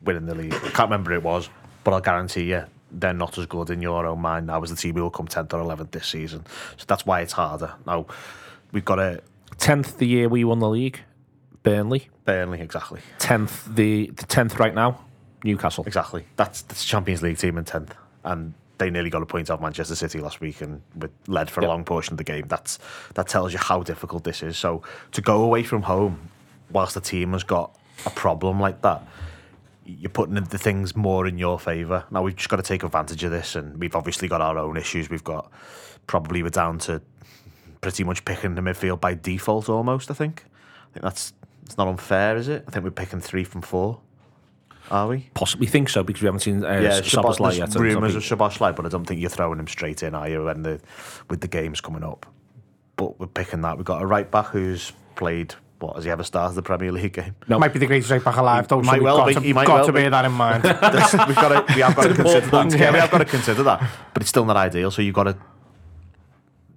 winning 0.03 0.27
the 0.27 0.35
league. 0.35 0.55
I 0.55 0.71
can't 0.71 0.91
remember 0.91 1.11
who 1.11 1.19
it 1.19 1.23
was, 1.23 1.49
but 1.85 1.93
I'll 1.93 2.01
guarantee 2.01 2.45
you 2.45 2.65
they're 2.93 3.13
not 3.13 3.37
as 3.37 3.47
good 3.47 3.71
in 3.71 3.83
your 3.83 4.07
own 4.07 4.21
mind 4.21 4.47
now 4.47 4.63
as 4.63 4.71
the 4.71 4.77
team 4.77 4.95
who 4.95 5.03
will 5.03 5.11
come 5.11 5.27
10th 5.27 5.53
or 5.53 5.77
11th 5.77 5.91
this 5.91 6.07
season. 6.07 6.45
So 6.77 6.85
that's 6.87 7.05
why 7.05 7.21
it's 7.21 7.33
harder. 7.33 7.75
Now, 7.87 8.07
we've 8.73 8.85
got 8.85 8.99
a 8.99 9.23
10th 9.59 9.99
the 9.99 10.07
year 10.07 10.29
we 10.29 10.45
won 10.45 10.61
the 10.61 10.69
league, 10.69 11.01
Burnley. 11.63 12.09
Burnley, 12.25 12.61
exactly. 12.61 13.01
10th, 13.19 13.75
the, 13.75 14.07
the 14.15 14.25
10th 14.25 14.59
right 14.59 14.75
now, 14.75 15.05
Newcastle. 15.47 15.85
Exactly. 15.87 16.25
That's 16.37 16.63
the 16.63 16.75
Champions 16.75 17.23
League 17.23 17.39
team 17.39 17.59
in 17.59 17.65
10th. 17.65 17.93
And 18.25 18.55
they 18.79 18.91
nearly 18.91 19.11
got 19.11 19.23
a 19.23 19.27
point 19.27 19.51
off 19.51 19.61
Manchester 19.61 19.95
City 19.95 20.21
last 20.21 20.41
week 20.41 20.61
and 20.61 20.83
with 20.97 21.11
led 21.27 21.51
for 21.51 21.63
yep. 21.63 21.69
a 21.69 21.71
long 21.71 21.85
portion 21.85 22.15
of 22.15 22.19
the 22.19 22.25
game. 22.25 22.47
That's 22.49 22.79
that 23.15 23.29
tells 23.29 23.53
you 23.53 23.59
how 23.59 23.83
difficult 23.83 24.25
this 24.25 24.43
is. 24.43 24.59
So 24.59 24.83
to 25.13 25.23
go 25.23 25.43
away 25.43 25.63
from 25.63 25.83
home 25.83 26.31
whilst 26.71 26.95
the 26.95 27.01
team 27.01 27.33
has 27.33 27.45
got 27.45 27.77
a 28.05 28.11
problem 28.11 28.61
like 28.61 28.83
that, 28.83 29.03
you're 29.87 30.11
putting 30.11 30.35
the 30.35 30.59
things 30.59 30.97
more 30.97 31.27
in 31.27 31.39
your 31.39 31.59
favour. 31.59 32.05
Now 32.11 32.23
we've 32.23 32.37
just 32.37 32.49
got 32.49 32.57
to 32.57 32.63
take 32.63 32.83
advantage 32.83 33.23
of 33.25 33.31
this, 33.31 33.55
and 33.55 33.79
we've 33.79 33.95
obviously 33.95 34.29
got 34.29 34.41
our 34.41 34.59
own 34.59 34.77
issues. 34.77 35.09
We've 35.09 35.25
got 35.25 35.51
probably 36.07 36.43
we're 36.43 36.51
down 36.51 36.79
to 36.81 37.01
pretty 37.81 38.05
much 38.05 38.25
picking 38.25 38.57
the 38.57 38.63
midfield 38.63 39.01
by 39.01 39.15
default 39.15 39.69
almost. 39.69 40.11
I 40.11 40.15
think. 40.15 40.45
I 40.91 40.93
think 40.93 41.05
that's 41.05 41.33
it's 41.65 41.79
not 41.79 41.89
unfair, 41.89 42.37
is 42.37 42.49
it? 42.49 42.65
I 42.67 42.71
think 42.71 42.85
we're 42.85 42.91
picking 42.91 43.21
three 43.21 43.45
from 43.45 43.63
four. 43.63 44.01
Are 44.91 45.09
we? 45.09 45.29
Possibly 45.35 45.67
think 45.67 45.89
so 45.89 46.03
because 46.03 46.23
we 46.23 46.27
haven't 46.27 46.41
seen 46.41 46.65
uh, 46.65 46.79
yeah, 46.79 47.01
Szoboszlai 47.01 47.59
yet. 47.59 47.75
Rumours 47.75 48.15
of 48.15 48.23
Szoboszlai, 48.23 48.75
but 48.75 48.87
I 48.87 48.89
don't 48.89 49.05
think 49.05 49.21
you're 49.21 49.31
throwing 49.31 49.59
him 49.59 49.67
straight 49.67 50.03
in, 50.03 50.15
are 50.15 50.29
you? 50.29 50.45
When 50.45 50.63
the 50.63 50.81
with 51.29 51.41
the 51.41 51.49
games 51.49 51.81
coming 51.81 52.05
up, 52.05 52.27
but 52.97 53.19
we're 53.19 53.27
picking 53.27 53.63
that. 53.63 53.77
We've 53.77 53.85
got 53.85 54.03
a 54.03 54.07
right 54.07 54.31
back 54.31 54.47
who's 54.47 54.93
played. 55.17 55.55
What 55.79 55.97
has 55.97 56.05
he 56.05 56.11
ever 56.11 56.23
started 56.23 56.55
the 56.55 56.63
Premier 56.63 56.91
League 56.91 57.13
game? 57.13 57.35
No. 57.49 57.59
Might 57.59 57.73
be 57.75 57.79
the 57.79 57.87
greatest 57.87 58.11
right 58.11 58.25
back 58.25 58.37
alive. 58.37 58.67
Though, 58.67 58.81
he 58.81 58.87
might 58.87 59.03
well 59.03 59.19
got 59.19 59.27
be. 59.29 59.35
To, 59.35 59.41
he 59.41 59.53
might 59.53 59.67
got 59.67 59.75
well 59.75 59.87
to 59.87 59.93
be. 59.93 60.01
bear 60.01 60.11
that 60.11 60.25
in 60.25 60.33
mind. 60.33 60.63
we've 60.65 60.73
got 61.37 61.67
to. 61.67 61.75
We 61.75 61.83
have 61.83 61.95
got 61.95 62.05
to 62.05 62.15
consider 62.15 62.47
that. 62.47 62.79
Yeah, 62.79 62.93
we 62.93 62.99
have 62.99 63.11
got 63.11 63.19
to 63.19 63.25
consider 63.25 63.63
that. 63.65 63.91
But 64.15 64.23
it's 64.23 64.31
still 64.31 64.47
not 64.47 64.57
ideal. 64.57 64.91
So 64.91 65.03
you've 65.03 65.15
got 65.15 65.25
to 65.25 65.37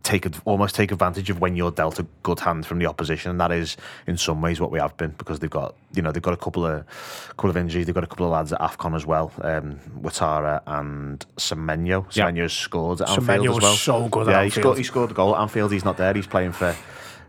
take 0.09 0.27
almost 0.45 0.75
take 0.75 0.91
advantage 0.91 1.29
of 1.29 1.39
when 1.39 1.55
you're 1.55 1.71
dealt 1.71 1.99
a 1.99 2.05
good 2.23 2.39
hand 2.39 2.65
from 2.65 2.79
the 2.79 2.85
opposition, 2.87 3.29
and 3.31 3.39
that 3.39 3.51
is 3.51 3.77
in 4.07 4.17
some 4.17 4.41
ways 4.41 4.59
what 4.59 4.71
we 4.71 4.79
have 4.79 4.95
been 4.97 5.11
because 5.17 5.39
they've 5.39 5.49
got 5.49 5.75
you 5.93 6.01
know 6.01 6.11
they've 6.11 6.23
got 6.23 6.33
a 6.33 6.37
couple 6.37 6.65
of 6.65 6.85
couple 7.29 7.49
of 7.49 7.57
injuries, 7.57 7.85
they've 7.85 7.95
got 7.95 8.03
a 8.03 8.07
couple 8.07 8.25
of 8.25 8.31
lads 8.31 8.51
at 8.51 8.59
Afcon 8.59 8.95
as 8.95 9.05
well, 9.05 9.31
um, 9.41 9.79
Ouattara 10.01 10.61
and 10.65 11.25
Semenyo. 11.37 12.05
Yeah. 12.15 12.25
Semenyo's 12.25 12.53
scored 12.53 13.01
at 13.01 13.07
Semenyo 13.07 13.19
Anfield 13.19 13.47
as 13.47 13.55
was 13.55 13.63
well. 13.63 13.75
so 13.75 14.09
good 14.09 14.27
at 14.27 14.31
Yeah, 14.31 14.43
he 14.43 14.49
scored. 14.49 14.77
He 14.77 14.83
scored 14.83 15.09
the 15.11 15.13
goal 15.13 15.35
at 15.35 15.41
Anfield. 15.41 15.71
He's 15.71 15.85
not 15.85 15.97
there. 15.97 16.13
He's 16.13 16.27
playing 16.27 16.53
for. 16.53 16.75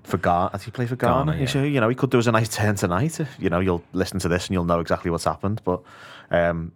For 0.03 0.17
Ghana, 0.17 0.51
has 0.53 0.63
he 0.65 0.71
played 0.71 0.89
for 0.89 0.97
Ghana? 0.97 1.33
Ghana, 1.33 1.45
yeah. 1.45 1.63
You 1.63 1.79
know, 1.79 1.89
he 1.89 1.95
could 1.95 2.11
do 2.11 2.19
us 2.19 2.27
a 2.27 2.33
nice 2.33 2.49
turn 2.49 2.75
tonight. 2.75 3.21
You 3.39 3.51
know, 3.51 3.61
you'll 3.61 3.85
listen 3.93 4.19
to 4.21 4.29
this 4.29 4.47
and 4.47 4.55
you'll 4.55 4.65
know 4.65 4.81
exactly 4.81 5.11
what's 5.11 5.25
happened. 5.25 5.61
But 5.63 5.83
um, 6.31 6.73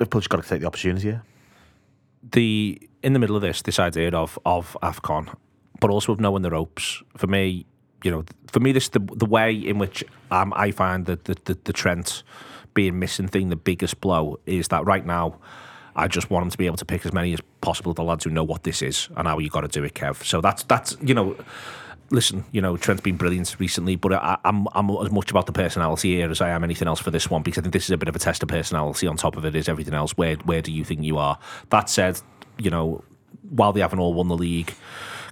Liverpool's 0.00 0.26
got 0.26 0.42
to 0.42 0.48
take 0.48 0.62
the 0.62 0.66
opportunity. 0.66 1.08
Yeah. 1.08 1.20
the 2.32 2.88
in 3.02 3.12
the 3.12 3.18
middle 3.18 3.36
of 3.36 3.42
this, 3.42 3.62
this 3.62 3.78
idea 3.78 4.10
of 4.10 4.38
of 4.44 4.76
Afcon, 4.82 5.34
but 5.80 5.90
also 5.90 6.12
of 6.12 6.20
knowing 6.20 6.42
the 6.42 6.50
ropes. 6.50 7.02
For 7.16 7.26
me, 7.26 7.66
you 8.04 8.10
know, 8.10 8.24
for 8.50 8.60
me, 8.60 8.72
this 8.72 8.88
the 8.88 9.00
the 9.00 9.26
way 9.26 9.54
in 9.54 9.78
which 9.78 10.04
um, 10.30 10.52
I 10.54 10.70
find 10.70 11.06
that 11.06 11.24
the, 11.24 11.36
the 11.44 11.58
the 11.64 11.72
Trent 11.72 12.22
being 12.74 12.98
missing 12.98 13.28
thing 13.28 13.50
the 13.50 13.56
biggest 13.56 14.00
blow 14.00 14.38
is 14.46 14.68
that 14.68 14.84
right 14.84 15.04
now. 15.06 15.38
I 15.94 16.08
just 16.08 16.30
want 16.30 16.44
him 16.44 16.50
to 16.50 16.56
be 16.56 16.64
able 16.64 16.78
to 16.78 16.86
pick 16.86 17.04
as 17.04 17.12
many 17.12 17.34
as 17.34 17.40
possible 17.60 17.90
of 17.90 17.96
the 17.96 18.02
lads 18.02 18.24
who 18.24 18.30
know 18.30 18.44
what 18.44 18.62
this 18.62 18.80
is 18.80 19.10
and 19.14 19.28
how 19.28 19.38
you 19.38 19.50
got 19.50 19.60
to 19.60 19.68
do 19.68 19.84
it, 19.84 19.92
Kev. 19.92 20.24
So 20.24 20.40
that's 20.40 20.62
that's 20.62 20.96
you 21.02 21.12
know, 21.12 21.36
listen, 22.10 22.46
you 22.50 22.62
know, 22.62 22.78
Trent's 22.78 23.02
been 23.02 23.18
brilliant 23.18 23.54
recently, 23.58 23.96
but 23.96 24.14
I, 24.14 24.38
I'm 24.44 24.66
I'm 24.72 24.88
as 24.88 25.10
much 25.10 25.30
about 25.30 25.44
the 25.44 25.52
personality 25.52 26.14
here 26.14 26.30
as 26.30 26.40
I 26.40 26.48
am 26.48 26.64
anything 26.64 26.88
else 26.88 27.00
for 27.00 27.10
this 27.10 27.28
one 27.28 27.42
because 27.42 27.58
I 27.58 27.62
think 27.62 27.74
this 27.74 27.84
is 27.84 27.90
a 27.90 27.98
bit 27.98 28.08
of 28.08 28.16
a 28.16 28.18
test 28.18 28.42
of 28.42 28.48
personality. 28.48 29.06
On 29.06 29.18
top 29.18 29.36
of 29.36 29.44
it 29.44 29.54
is 29.54 29.68
everything 29.68 29.92
else. 29.92 30.12
Where 30.12 30.36
where 30.36 30.62
do 30.62 30.72
you 30.72 30.82
think 30.82 31.02
you 31.02 31.18
are? 31.18 31.38
That 31.68 31.90
said, 31.90 32.20
you 32.62 32.70
know, 32.70 33.04
while 33.50 33.72
they 33.72 33.80
haven't 33.80 33.98
all 33.98 34.14
won 34.14 34.28
the 34.28 34.36
league. 34.36 34.74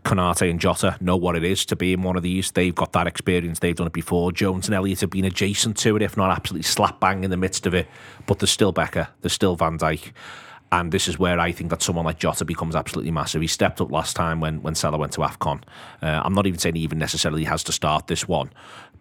Konate 0.05 0.51
and 0.51 0.59
Jota 0.59 0.97
know 1.01 1.17
what 1.17 1.37
it 1.37 1.45
is 1.45 1.67
to 1.67 1.77
be 1.77 1.93
in 1.93 2.03
one 2.03 2.17
of 2.17 2.23
these. 2.23 2.53
They've 2.53 2.75
got 2.75 2.93
that 2.93 3.07
experience. 3.07 3.59
They've 3.59 3.77
done 3.77 3.87
it 3.87 3.93
before. 3.93 4.33
Jones 4.33 4.67
and 4.67 4.75
Elliott 4.75 5.01
have 5.01 5.11
been 5.11 5.27
adjacent 5.27 5.77
to 5.79 5.97
it, 5.97 6.03
if 6.03 6.17
not 6.17 6.31
absolutely 6.31 6.63
slap 6.63 7.01
bang 7.01 7.23
in 7.23 7.31
the 7.31 7.37
midst 7.37 7.67
of 7.67 7.75
it. 7.75 7.87
But 8.27 8.39
there's 8.39 8.51
still 8.51 8.73
Becker. 8.73 9.09
There's 9.21 9.35
still 9.35 9.57
Van 9.57 9.79
Dijk. 9.79 10.13
And 10.73 10.93
this 10.93 11.09
is 11.09 11.19
where 11.19 11.39
I 11.41 11.51
think 11.51 11.71
that 11.71 11.83
someone 11.83 12.05
like 12.05 12.19
Jota 12.19 12.45
becomes 12.45 12.77
absolutely 12.77 13.11
massive. 13.11 13.43
He 13.43 13.49
stepped 13.49 13.81
up 13.81 13.91
last 13.91 14.15
time 14.15 14.41
when, 14.41 14.63
when 14.63 14.77
Salah 14.77 14.99
went 14.99 15.13
to 15.15 15.21
AFCON. 15.21 15.63
Uh, 16.01 16.23
I'm 16.25 16.33
not 16.33 16.47
even 16.47 16.61
saying 16.61 16.77
he 16.77 16.83
even 16.83 16.99
necessarily 16.99 17.45
has 17.45 17.65
to 17.65 17.73
start 17.73 18.07
this 18.07 18.29
one. 18.29 18.53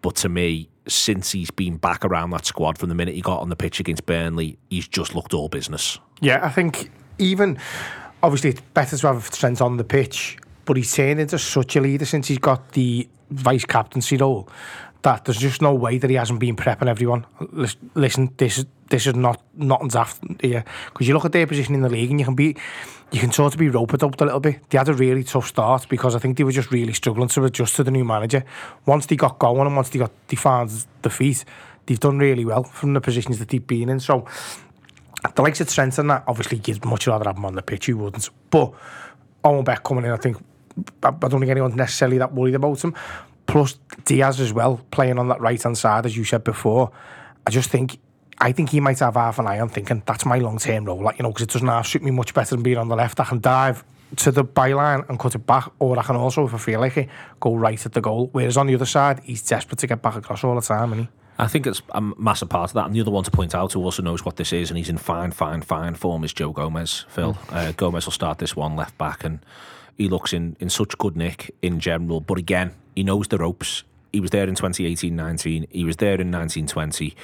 But 0.02 0.16
to 0.16 0.28
me, 0.28 0.68
since 0.88 1.30
he's 1.30 1.50
been 1.52 1.76
back 1.76 2.04
around 2.04 2.30
that 2.30 2.44
squad 2.44 2.76
from 2.76 2.88
the 2.88 2.94
minute 2.94 3.14
he 3.14 3.20
got 3.20 3.40
on 3.40 3.50
the 3.50 3.56
pitch 3.56 3.78
against 3.78 4.04
Burnley, 4.04 4.58
he's 4.68 4.88
just 4.88 5.14
looked 5.14 5.32
all 5.32 5.48
business. 5.48 5.98
Yeah, 6.20 6.44
I 6.44 6.48
think 6.48 6.90
even 7.18 7.56
obviously 8.22 8.50
it's 8.50 8.60
better 8.74 8.96
to 8.96 9.06
have 9.08 9.30
Trent 9.30 9.60
on 9.60 9.76
the 9.76 9.84
pitch, 9.84 10.38
but 10.64 10.76
he's 10.76 10.92
turned 10.92 11.20
into 11.20 11.38
such 11.38 11.76
a 11.76 11.80
leader 11.80 12.04
since 12.04 12.28
he's 12.28 12.38
got 12.38 12.72
the 12.72 13.08
vice 13.30 13.64
captaincy 13.64 14.16
role 14.16 14.48
that 15.02 15.24
there's 15.24 15.38
just 15.38 15.62
no 15.62 15.74
way 15.74 15.98
that 15.98 16.10
he 16.10 16.16
hasn't 16.16 16.40
been 16.40 16.56
prepping 16.56 16.88
everyone. 16.88 17.24
Listen, 17.94 18.32
this 18.36 18.58
is 18.58 18.66
this 18.88 19.06
is 19.06 19.14
not 19.14 19.40
nothing's 19.54 19.96
after 19.96 20.26
here 20.40 20.64
because 20.86 21.06
you 21.06 21.14
look 21.14 21.24
at 21.24 21.32
their 21.32 21.46
position 21.46 21.74
in 21.74 21.80
the 21.80 21.88
league 21.88 22.10
and 22.10 22.18
you 22.18 22.26
can 22.26 22.34
be 22.34 22.56
you 23.12 23.20
can 23.20 23.32
sort 23.32 23.54
of 23.54 23.58
be 23.58 23.68
roped 23.68 24.02
up 24.02 24.20
a 24.20 24.24
little 24.24 24.40
bit. 24.40 24.60
They 24.68 24.78
had 24.78 24.88
a 24.88 24.94
really 24.94 25.24
tough 25.24 25.48
start 25.48 25.88
because 25.88 26.14
I 26.14 26.18
think 26.18 26.36
they 26.36 26.44
were 26.44 26.52
just 26.52 26.70
really 26.70 26.92
struggling 26.92 27.28
to 27.28 27.44
adjust 27.44 27.76
to 27.76 27.84
the 27.84 27.90
new 27.90 28.04
manager. 28.04 28.44
Once 28.86 29.06
they 29.06 29.16
got 29.16 29.38
going 29.38 29.66
and 29.66 29.74
once 29.74 29.88
they 29.88 29.98
got 29.98 30.12
they 30.28 30.36
found 30.36 30.84
the 31.02 31.10
feet, 31.10 31.44
they've 31.86 32.00
done 32.00 32.18
really 32.18 32.44
well 32.44 32.64
from 32.64 32.94
the 32.94 33.00
positions 33.00 33.38
that 33.38 33.48
they've 33.48 33.66
been 33.66 33.88
in. 33.88 34.00
So 34.00 34.26
the 35.34 35.42
likes 35.42 35.60
of 35.60 35.68
Trent 35.68 35.98
and 35.98 36.10
that, 36.10 36.24
obviously, 36.26 36.60
you'd 36.66 36.84
much 36.84 37.06
rather 37.06 37.24
have 37.24 37.36
him 37.36 37.44
on 37.44 37.54
the 37.54 37.62
pitch, 37.62 37.88
you 37.88 37.98
wouldn't. 37.98 38.28
But 38.50 38.72
Owen 39.44 39.64
Beck 39.64 39.82
coming 39.82 40.04
in, 40.04 40.10
I 40.12 40.16
think, 40.16 40.36
I, 41.02 41.10
don't 41.10 41.40
think 41.40 41.50
anyone's 41.50 41.74
necessarily 41.74 42.18
that 42.18 42.32
worried 42.32 42.54
about 42.54 42.82
him. 42.82 42.94
Plus 43.46 43.78
Diaz 44.04 44.40
as 44.40 44.52
well, 44.52 44.80
playing 44.90 45.18
on 45.18 45.28
that 45.28 45.40
right 45.40 45.62
hand 45.62 45.76
side, 45.76 46.06
as 46.06 46.16
you 46.16 46.24
said 46.24 46.44
before. 46.44 46.92
I 47.46 47.50
just 47.50 47.70
think, 47.70 47.98
I 48.38 48.52
think 48.52 48.70
he 48.70 48.80
might 48.80 48.98
have 49.00 49.14
half 49.14 49.38
an 49.38 49.46
eye 49.46 49.60
on 49.60 49.68
thinking 49.68 50.02
that's 50.06 50.24
my 50.24 50.38
long 50.38 50.58
term 50.58 50.84
role, 50.84 51.02
like, 51.02 51.18
you 51.18 51.22
know, 51.22 51.30
because 51.30 51.42
it 51.42 51.50
doesn't 51.50 51.68
half 51.68 51.86
suit 51.86 52.02
me 52.02 52.10
much 52.10 52.32
better 52.32 52.54
than 52.54 52.62
being 52.62 52.78
on 52.78 52.88
the 52.88 52.96
left. 52.96 53.20
I 53.20 53.24
can 53.24 53.40
dive 53.40 53.84
to 54.16 54.30
the 54.30 54.44
byline 54.44 55.08
and 55.08 55.18
cut 55.18 55.34
it 55.34 55.46
back, 55.46 55.70
or 55.78 55.98
I 55.98 56.02
can 56.02 56.16
also, 56.16 56.46
if 56.46 56.54
I 56.54 56.58
feel 56.58 56.80
like 56.80 56.96
it, 56.96 57.08
go 57.40 57.54
right 57.54 57.84
at 57.84 57.92
the 57.92 58.00
goal. 58.00 58.28
Whereas 58.32 58.56
on 58.56 58.66
the 58.66 58.74
other 58.74 58.86
side, 58.86 59.20
he's 59.24 59.42
desperate 59.42 59.78
to 59.80 59.86
get 59.86 60.00
back 60.00 60.16
across 60.16 60.44
all 60.44 60.54
the 60.54 60.62
time, 60.62 60.92
and 60.92 61.02
he. 61.02 61.08
I 61.40 61.46
think 61.46 61.66
it's 61.66 61.80
a 61.90 62.00
massive 62.00 62.48
part 62.50 62.70
of 62.70 62.74
that. 62.74 62.86
And 62.86 62.94
the 62.94 63.00
other 63.00 63.10
one 63.10 63.24
to 63.24 63.30
point 63.30 63.54
out 63.54 63.72
who 63.72 63.82
also 63.82 64.02
knows 64.02 64.24
what 64.24 64.36
this 64.36 64.52
is 64.52 64.70
and 64.70 64.76
he's 64.76 64.88
in 64.90 64.98
fine, 64.98 65.30
fine, 65.32 65.62
fine 65.62 65.94
form 65.94 66.22
is 66.22 66.32
Joe 66.32 66.52
Gomez, 66.52 67.06
Phil. 67.08 67.36
Uh, 67.48 67.72
Gomez 67.72 68.04
will 68.04 68.12
start 68.12 68.38
this 68.38 68.54
one 68.54 68.76
left 68.76 68.96
back 68.98 69.24
and 69.24 69.40
he 69.96 70.08
looks 70.08 70.32
in, 70.32 70.56
in 70.60 70.68
such 70.68 70.96
good 70.98 71.16
nick 71.16 71.54
in 71.62 71.80
general. 71.80 72.20
But 72.20 72.38
again, 72.38 72.72
he 72.94 73.02
knows 73.02 73.28
the 73.28 73.38
ropes. 73.38 73.84
He 74.12 74.20
was 74.20 74.30
there 74.30 74.48
in 74.48 74.54
2018 74.54 75.14
19. 75.16 75.66
He 75.70 75.84
was 75.84 75.96
there 75.96 76.20
in 76.20 76.30
1920. 76.30 77.14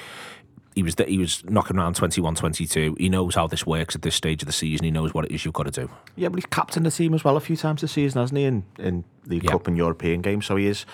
He 0.73 0.83
was 0.83 0.95
he 1.07 1.17
was 1.17 1.43
knocking 1.45 1.77
around 1.77 1.95
21 1.95 2.35
22. 2.35 2.95
He 2.99 3.09
knows 3.09 3.35
how 3.35 3.47
this 3.47 3.65
works 3.65 3.95
at 3.95 4.03
this 4.03 4.15
stage 4.15 4.41
of 4.43 4.45
the 4.45 4.51
season. 4.53 4.85
He 4.85 4.91
knows 4.91 5.13
what 5.13 5.25
it 5.25 5.31
is 5.31 5.43
you've 5.43 5.53
got 5.55 5.63
to 5.63 5.71
do. 5.71 5.89
Yeah, 6.15 6.29
but 6.29 6.35
he's 6.37 6.45
captained 6.45 6.85
the 6.85 6.91
team 6.91 7.13
as 7.13 7.23
well 7.23 7.35
a 7.35 7.39
few 7.39 7.57
times 7.57 7.81
this 7.81 7.91
season, 7.93 8.21
hasn't 8.21 8.37
he? 8.37 8.45
In 8.45 8.63
in 8.77 9.03
League 9.25 9.43
Yeah. 9.43 9.51
Cup 9.51 9.67
and 9.67 9.75
European 9.75 10.21
games, 10.21 10.45
so 10.45 10.55
he 10.55 10.67
is. 10.67 10.85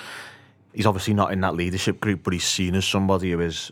He's 0.73 0.85
obviously 0.85 1.13
not 1.13 1.31
in 1.31 1.41
that 1.41 1.55
leadership 1.55 1.99
group, 1.99 2.23
but 2.23 2.33
he's 2.33 2.45
seen 2.45 2.75
as 2.75 2.85
somebody 2.85 3.31
who 3.31 3.39
is, 3.39 3.71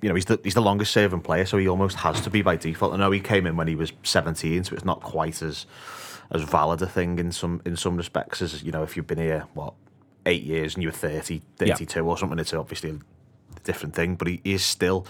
you 0.00 0.08
know, 0.08 0.14
he's 0.14 0.24
the 0.24 0.40
he's 0.42 0.54
the 0.54 0.62
longest 0.62 0.92
serving 0.92 1.20
player, 1.20 1.44
so 1.44 1.58
he 1.58 1.68
almost 1.68 1.96
has 1.98 2.20
to 2.22 2.30
be 2.30 2.42
by 2.42 2.56
default. 2.56 2.94
I 2.94 2.96
know 2.96 3.10
he 3.10 3.20
came 3.20 3.46
in 3.46 3.56
when 3.56 3.68
he 3.68 3.74
was 3.74 3.92
seventeen, 4.02 4.64
so 4.64 4.74
it's 4.74 4.84
not 4.84 5.00
quite 5.02 5.42
as 5.42 5.66
as 6.30 6.42
valid 6.42 6.82
a 6.82 6.86
thing 6.86 7.18
in 7.18 7.32
some 7.32 7.60
in 7.64 7.76
some 7.76 7.96
respects 7.96 8.42
as 8.42 8.62
you 8.62 8.70
know 8.70 8.82
if 8.82 8.96
you've 8.96 9.06
been 9.06 9.18
here 9.18 9.46
what 9.54 9.74
eight 10.26 10.42
years 10.42 10.74
and 10.74 10.82
you're 10.82 10.92
30, 10.92 11.40
32 11.56 12.06
or 12.06 12.18
something. 12.18 12.38
It's 12.38 12.52
obviously 12.52 12.90
a 12.90 13.60
different 13.64 13.94
thing, 13.94 14.14
but 14.14 14.28
he 14.28 14.40
is 14.44 14.64
still 14.64 15.06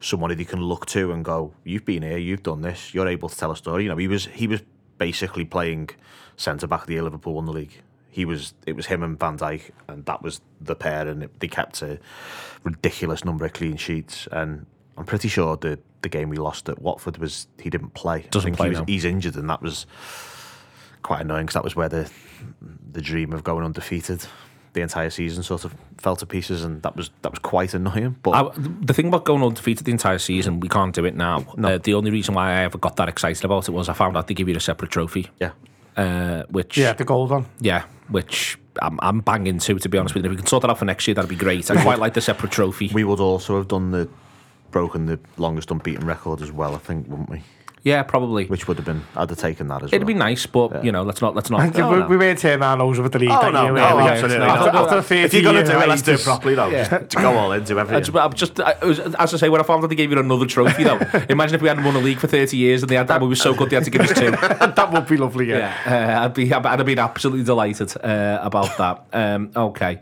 someone 0.00 0.30
that 0.30 0.38
you 0.38 0.44
can 0.44 0.60
look 0.60 0.86
to 0.86 1.12
and 1.12 1.24
go, 1.24 1.52
"You've 1.64 1.84
been 1.84 2.02
here, 2.02 2.18
you've 2.18 2.42
done 2.42 2.62
this, 2.62 2.94
you're 2.94 3.08
able 3.08 3.28
to 3.28 3.36
tell 3.36 3.50
a 3.50 3.56
story." 3.56 3.84
You 3.84 3.90
know, 3.90 3.96
he 3.96 4.08
was 4.08 4.26
he 4.26 4.46
was 4.46 4.62
basically 4.96 5.44
playing 5.44 5.90
centre 6.36 6.66
back 6.66 6.82
of 6.82 6.86
the 6.86 6.94
year 6.94 7.02
Liverpool 7.02 7.34
won 7.34 7.46
the 7.46 7.52
league. 7.52 7.82
He 8.10 8.24
was 8.24 8.54
it 8.66 8.74
was 8.74 8.86
him 8.86 9.02
and 9.02 9.18
Van 9.18 9.38
Dijk, 9.38 9.70
and 9.88 10.04
that 10.06 10.22
was 10.22 10.40
the 10.60 10.74
pair, 10.74 11.06
and 11.08 11.22
it, 11.24 11.40
they 11.40 11.48
kept 11.48 11.82
a 11.82 11.98
ridiculous 12.64 13.24
number 13.24 13.44
of 13.44 13.52
clean 13.52 13.76
sheets. 13.76 14.28
And 14.32 14.66
I'm 14.96 15.06
pretty 15.06 15.28
sure 15.28 15.56
the 15.56 15.78
the 16.02 16.08
game 16.08 16.28
we 16.28 16.36
lost 16.36 16.68
at 16.68 16.80
Watford 16.80 17.18
was 17.18 17.46
he 17.58 17.70
didn't 17.70 17.94
play. 17.94 18.26
Doesn't 18.30 18.40
I 18.40 18.44
think 18.44 18.56
play 18.56 18.66
he 18.70 18.76
was, 18.76 18.84
he's 18.86 19.04
injured, 19.04 19.36
and 19.36 19.48
that 19.48 19.62
was 19.62 19.86
quite 21.02 21.20
annoying 21.22 21.46
because 21.46 21.54
that 21.54 21.64
was 21.64 21.76
where 21.76 21.88
the 21.88 22.10
the 22.92 23.00
dream 23.00 23.32
of 23.32 23.44
going 23.44 23.64
undefeated 23.64 24.26
the 24.72 24.80
entire 24.82 25.10
season 25.10 25.42
sort 25.42 25.64
of 25.64 25.74
fell 25.98 26.16
to 26.16 26.26
pieces, 26.26 26.64
and 26.64 26.82
that 26.82 26.96
was 26.96 27.10
that 27.22 27.32
was 27.32 27.38
quite 27.38 27.74
annoying. 27.74 28.16
But 28.22 28.30
I, 28.30 28.50
the 28.56 28.94
thing 28.94 29.08
about 29.08 29.24
going 29.24 29.42
undefeated 29.42 29.84
the 29.84 29.92
entire 29.92 30.18
season, 30.18 30.60
we 30.60 30.68
can't 30.68 30.94
do 30.94 31.04
it 31.04 31.14
now. 31.14 31.44
Uh, 31.62 31.78
the 31.78 31.94
only 31.94 32.10
reason 32.10 32.34
why 32.34 32.52
I 32.52 32.64
ever 32.64 32.78
got 32.78 32.96
that 32.96 33.08
excited 33.08 33.44
about 33.44 33.68
it 33.68 33.72
was 33.72 33.88
I 33.88 33.94
found 33.94 34.16
out 34.16 34.26
they 34.26 34.34
give 34.34 34.48
you 34.48 34.56
a 34.56 34.60
separate 34.60 34.90
trophy. 34.90 35.28
yeah, 35.40 35.52
Uh, 36.00 36.44
which 36.50 36.78
Yeah, 36.78 36.92
the 36.94 37.04
gold 37.04 37.30
one. 37.30 37.46
yeah, 37.60 37.84
which 38.08 38.58
I'm, 38.80 38.98
I'm 39.02 39.20
banging 39.20 39.58
to, 39.58 39.78
to 39.78 39.88
be 39.88 39.98
honest 39.98 40.14
with 40.14 40.24
you. 40.24 40.30
If 40.30 40.36
we 40.36 40.36
can 40.38 40.46
sort 40.46 40.62
that 40.62 40.70
out 40.70 40.78
for 40.78 40.84
next 40.84 41.06
year, 41.06 41.14
that'd 41.14 41.28
be 41.28 41.36
great. 41.36 41.70
I 41.70 41.82
quite 41.82 41.98
like 41.98 42.14
the 42.14 42.20
separate 42.20 42.52
trophy. 42.52 42.90
we 42.94 43.04
would 43.04 43.20
also 43.20 43.56
have 43.56 43.68
done 43.68 43.90
the 43.90 44.08
broken 44.70 45.06
the 45.06 45.18
longest 45.36 45.70
unbeaten 45.70 46.06
record 46.06 46.40
as 46.42 46.52
well. 46.52 46.74
I 46.74 46.78
think, 46.78 47.06
wouldn't 47.08 47.28
we? 47.28 47.42
Yeah, 47.82 48.02
probably. 48.02 48.46
Which 48.46 48.68
would 48.68 48.76
have 48.76 48.86
been 48.86 49.02
I'd 49.16 49.30
have 49.30 49.38
taken 49.38 49.68
that 49.68 49.76
as 49.76 49.82
well. 49.82 49.88
It'd 49.88 50.02
well. 50.02 50.08
be 50.08 50.14
nice, 50.14 50.46
but 50.46 50.84
you 50.84 50.92
know, 50.92 51.02
let's 51.02 51.20
not 51.20 51.34
let's 51.34 51.50
not. 51.50 51.74
we, 51.74 51.80
no, 51.80 52.00
no. 52.00 52.06
we 52.06 52.16
weren't 52.16 52.38
turning 52.38 52.62
our 52.62 52.76
nose 52.76 52.98
with 52.98 53.12
the 53.12 53.18
league. 53.18 53.30
Oh 53.30 53.40
that 53.40 53.52
no, 53.52 53.62
year, 53.64 53.72
no, 53.72 53.96
were 53.96 54.02
we? 54.02 54.08
absolutely. 54.08 54.38
no. 54.38 54.52
After, 54.52 54.76
after 54.76 54.96
a 54.98 55.02
30 55.02 55.22
if 55.22 55.34
you're 55.34 55.42
gonna 55.42 55.64
do 55.64 55.80
it, 55.80 55.88
let's 55.88 56.02
do 56.02 56.12
it 56.12 56.20
properly 56.20 56.54
though. 56.54 56.68
Yeah. 56.68 56.88
Just 56.88 57.10
to 57.10 57.16
go 57.18 57.36
all 57.36 57.52
in, 57.52 57.64
do 57.64 57.78
I 57.78 57.80
everything. 57.80 58.04
just, 58.04 58.16
I'm 58.16 58.32
just 58.34 58.60
I, 58.60 58.84
was, 58.84 58.98
as 58.98 59.34
I 59.34 59.36
say, 59.36 59.48
when 59.48 59.60
I 59.60 59.64
found 59.64 59.82
out 59.82 59.88
they 59.88 59.96
gave 59.96 60.10
you 60.10 60.18
another 60.18 60.46
trophy, 60.46 60.84
though. 60.84 61.00
imagine 61.28 61.54
if 61.54 61.62
we 61.62 61.68
hadn't 61.68 61.84
won 61.84 61.96
a 61.96 62.00
league 62.00 62.18
for 62.18 62.26
30 62.26 62.56
years 62.56 62.82
and 62.82 62.90
they 62.90 62.96
had 62.96 63.08
that, 63.08 63.20
we 63.20 63.28
were 63.28 63.36
so 63.36 63.54
good 63.54 63.70
they 63.70 63.76
had 63.76 63.84
to 63.84 63.90
give 63.90 64.02
us 64.02 64.12
two. 64.12 64.30
that 64.30 64.90
would 64.92 65.06
be 65.06 65.16
lovely, 65.16 65.48
yeah. 65.48 65.74
Yeah, 65.86 66.18
uh, 66.18 66.24
I'd 66.24 66.34
be 66.34 66.52
I'd 66.52 66.64
have 66.64 66.86
been 66.86 66.98
absolutely 66.98 67.44
delighted 67.44 67.94
uh, 68.02 68.40
about 68.42 68.76
that. 68.78 69.04
Um, 69.12 69.50
okay. 69.56 70.00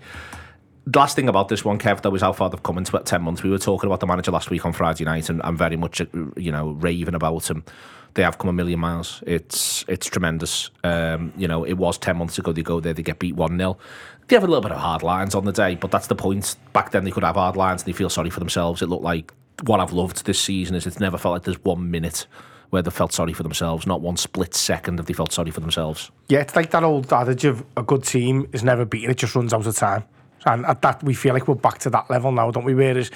The 0.91 0.99
last 1.01 1.17
thing 1.17 1.29
about 1.29 1.49
this 1.49 1.67
one, 1.67 1.79
Kev, 1.79 2.01
that 2.01 2.11
was 2.11 2.23
how 2.23 2.33
far 2.33 2.49
they've 2.49 2.63
come 2.63 2.79
in 2.79 2.87
about 2.89 3.05
10 3.05 3.21
months. 3.21 3.43
We 3.43 3.51
were 3.51 3.59
talking 3.59 3.89
about 3.89 4.01
the 4.01 4.07
manager 4.07 4.31
last 4.31 4.49
week 4.49 4.65
on 4.65 4.73
Friday 4.73 5.05
night, 5.05 5.29
and 5.29 5.43
I'm 5.45 5.55
very 5.55 5.77
much, 5.77 6.01
you 6.35 6.51
know, 6.51 6.71
raving 6.71 7.15
about 7.15 7.51
him. 7.51 7.63
They 8.15 8.23
have 8.23 8.39
come 8.39 8.49
a 8.49 8.55
million 8.55 8.81
miles. 8.81 9.23
It's 9.27 9.85
it's 9.87 10.07
tremendous. 10.07 10.71
Um, 10.83 11.35
you 11.37 11.47
know, 11.47 11.63
it 11.65 11.75
was 11.75 11.99
10 11.99 12.17
months 12.17 12.39
ago 12.39 12.53
they 12.53 12.63
go 12.63 12.81
there, 12.81 12.95
they 12.95 13.03
get 13.03 13.19
beat 13.19 13.37
1 13.37 13.59
0. 13.59 13.77
They 14.29 14.37
have 14.37 14.45
a 14.45 14.47
little 14.47 14.63
bit 14.63 14.73
of 14.73 14.79
hard 14.79 15.03
lines 15.03 15.35
on 15.35 15.45
the 15.45 15.53
day, 15.53 15.75
but 15.75 15.91
that's 15.91 16.07
the 16.07 16.15
point. 16.15 16.57
Back 16.73 16.91
then 16.93 17.05
they 17.05 17.11
could 17.11 17.23
have 17.23 17.37
hard 17.37 17.55
lines 17.55 17.83
and 17.83 17.93
they 17.93 17.97
feel 17.97 18.09
sorry 18.09 18.31
for 18.31 18.41
themselves. 18.41 18.81
It 18.81 18.89
looked 18.89 19.05
like 19.05 19.31
what 19.65 19.81
I've 19.81 19.93
loved 19.93 20.25
this 20.25 20.41
season 20.41 20.75
is 20.75 20.87
it's 20.87 21.01
never 21.01 21.19
felt 21.19 21.35
like 21.35 21.43
there's 21.43 21.63
one 21.65 21.91
minute 21.91 22.27
where 22.71 22.81
they 22.81 22.91
felt 22.91 23.13
sorry 23.13 23.35
for 23.35 23.43
themselves, 23.43 23.87
not 23.87 24.01
one 24.01 24.17
split 24.17 24.55
second 24.55 24.99
have 24.99 25.07
they 25.07 25.13
felt 25.13 25.33
sorry 25.33 25.51
for 25.51 25.61
themselves. 25.61 26.11
Yeah, 26.31 26.41
it's 26.41 26.57
like 26.57 26.71
that 26.71 26.83
old 26.83 27.13
adage 27.13 27.45
of 27.45 27.63
a 27.77 27.83
good 27.83 28.05
team 28.05 28.49
is 28.53 28.65
never 28.65 28.87
beaten, 28.87 29.11
it 29.11 29.19
just 29.19 29.35
runs 29.35 29.53
out 29.53 29.67
of 29.67 29.77
time. 29.77 30.05
And 30.47 30.65
at 30.67 30.83
that, 30.83 31.03
we 31.03 31.15
feel 31.15 31.35
like 31.35 31.49
we're 31.49 31.55
back 31.55 31.79
to 31.79 31.91
that 31.91 32.09
level 32.11 32.31
now, 32.33 32.51
don't 32.51 32.65
we? 32.65 32.75
Whereas 32.75 33.11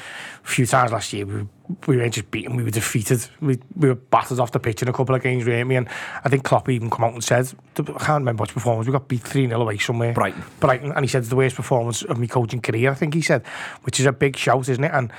a 0.44 0.48
few 0.48 0.66
times 0.66 0.92
last 0.92 1.12
year, 1.12 1.24
we, 1.24 1.46
we 1.86 1.96
weren't 1.96 2.14
just 2.14 2.30
beaten, 2.30 2.56
we 2.56 2.64
were 2.64 2.70
defeated. 2.70 3.26
We, 3.40 3.58
we 3.76 3.88
were 3.88 3.94
battered 3.94 4.40
off 4.40 4.52
the 4.52 4.58
pitch 4.58 4.82
in 4.82 4.88
a 4.88 4.92
couple 4.92 5.14
of 5.14 5.22
games, 5.22 5.46
weren't 5.46 5.68
we? 5.68 5.76
And 5.76 5.88
I 6.24 6.28
think 6.28 6.44
Klopp 6.44 6.68
even 6.68 6.90
come 6.90 7.04
out 7.04 7.14
and 7.14 7.22
said, 7.22 7.52
I 7.78 7.82
can't 7.82 8.20
remember 8.20 8.42
which 8.42 8.54
performance, 8.54 8.86
we 8.86 8.92
got 8.92 9.08
beat 9.08 9.22
3 9.22 9.48
0 9.48 9.60
away 9.60 9.78
somewhere. 9.78 10.12
Brighton. 10.12 10.42
Brighton. 10.60 10.92
And 10.92 11.04
he 11.04 11.08
said 11.08 11.20
it's 11.20 11.28
the 11.28 11.36
worst 11.36 11.56
performance 11.56 12.02
of 12.02 12.18
my 12.18 12.26
coaching 12.26 12.60
career, 12.60 12.90
I 12.90 12.94
think 12.94 13.14
he 13.14 13.22
said, 13.22 13.46
which 13.82 14.00
is 14.00 14.06
a 14.06 14.12
big 14.12 14.36
shout, 14.36 14.68
isn't 14.68 14.84
it? 14.84 14.92
And 14.92 15.12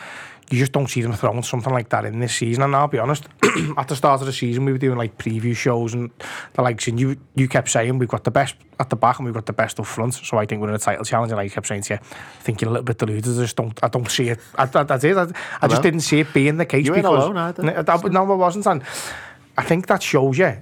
you 0.49 0.59
just 0.59 0.71
don't 0.71 0.87
see 0.87 1.01
them 1.01 1.13
throwing 1.13 1.41
something 1.43 1.73
like 1.73 1.89
that 1.89 2.05
in 2.05 2.19
this 2.19 2.35
season. 2.35 2.63
And 2.63 2.75
I'll 2.75 2.87
be 2.87 2.99
honest, 2.99 3.25
at 3.77 3.87
the 3.87 3.95
start 3.95 4.21
of 4.21 4.27
the 4.27 4.33
season, 4.33 4.65
we 4.65 4.71
were 4.71 4.77
doing 4.77 4.97
like 4.97 5.17
preview 5.17 5.55
shows 5.55 5.93
and 5.93 6.11
the 6.53 6.61
likes, 6.61 6.87
and 6.87 6.99
you 6.99 7.17
you 7.35 7.47
kept 7.47 7.69
saying 7.69 7.97
we've 7.97 8.09
got 8.09 8.23
the 8.23 8.31
best 8.31 8.55
at 8.79 8.89
the 8.89 8.95
back 8.95 9.19
and 9.19 9.25
we've 9.25 9.33
got 9.33 9.45
the 9.45 9.53
best 9.53 9.79
up 9.79 9.85
front. 9.85 10.13
So 10.13 10.37
I 10.37 10.45
think 10.45 10.61
we're 10.61 10.69
in 10.69 10.75
a 10.75 10.79
title 10.79 11.05
challenge. 11.05 11.31
And 11.31 11.39
I 11.39 11.47
kept 11.47 11.67
saying 11.67 11.83
to 11.83 11.93
you, 11.95 11.99
I 12.01 12.41
think 12.41 12.61
you're 12.61 12.69
a 12.69 12.73
little 12.73 12.83
bit 12.83 12.97
deluded. 12.97 13.37
I 13.37 13.41
just 13.41 13.55
don't, 13.55 13.79
I 13.83 13.87
don't 13.87 14.09
see 14.09 14.29
it. 14.29 14.39
I, 14.55 14.65
that's 14.65 15.03
it. 15.03 15.17
I, 15.17 15.27
I 15.61 15.67
just 15.67 15.81
didn't 15.81 16.01
see 16.01 16.19
it 16.19 16.33
being 16.33 16.57
the 16.57 16.65
case. 16.65 16.85
You 16.85 16.93
because, 16.93 17.25
alone 17.25 17.37
either. 17.37 17.63
No, 17.63 17.81
that- 17.81 18.11
no, 18.11 18.31
I 18.31 18.35
wasn't. 18.35 18.67
And 18.67 18.83
I 19.57 19.63
think 19.63 19.87
that 19.87 20.03
shows 20.03 20.37
you. 20.37 20.57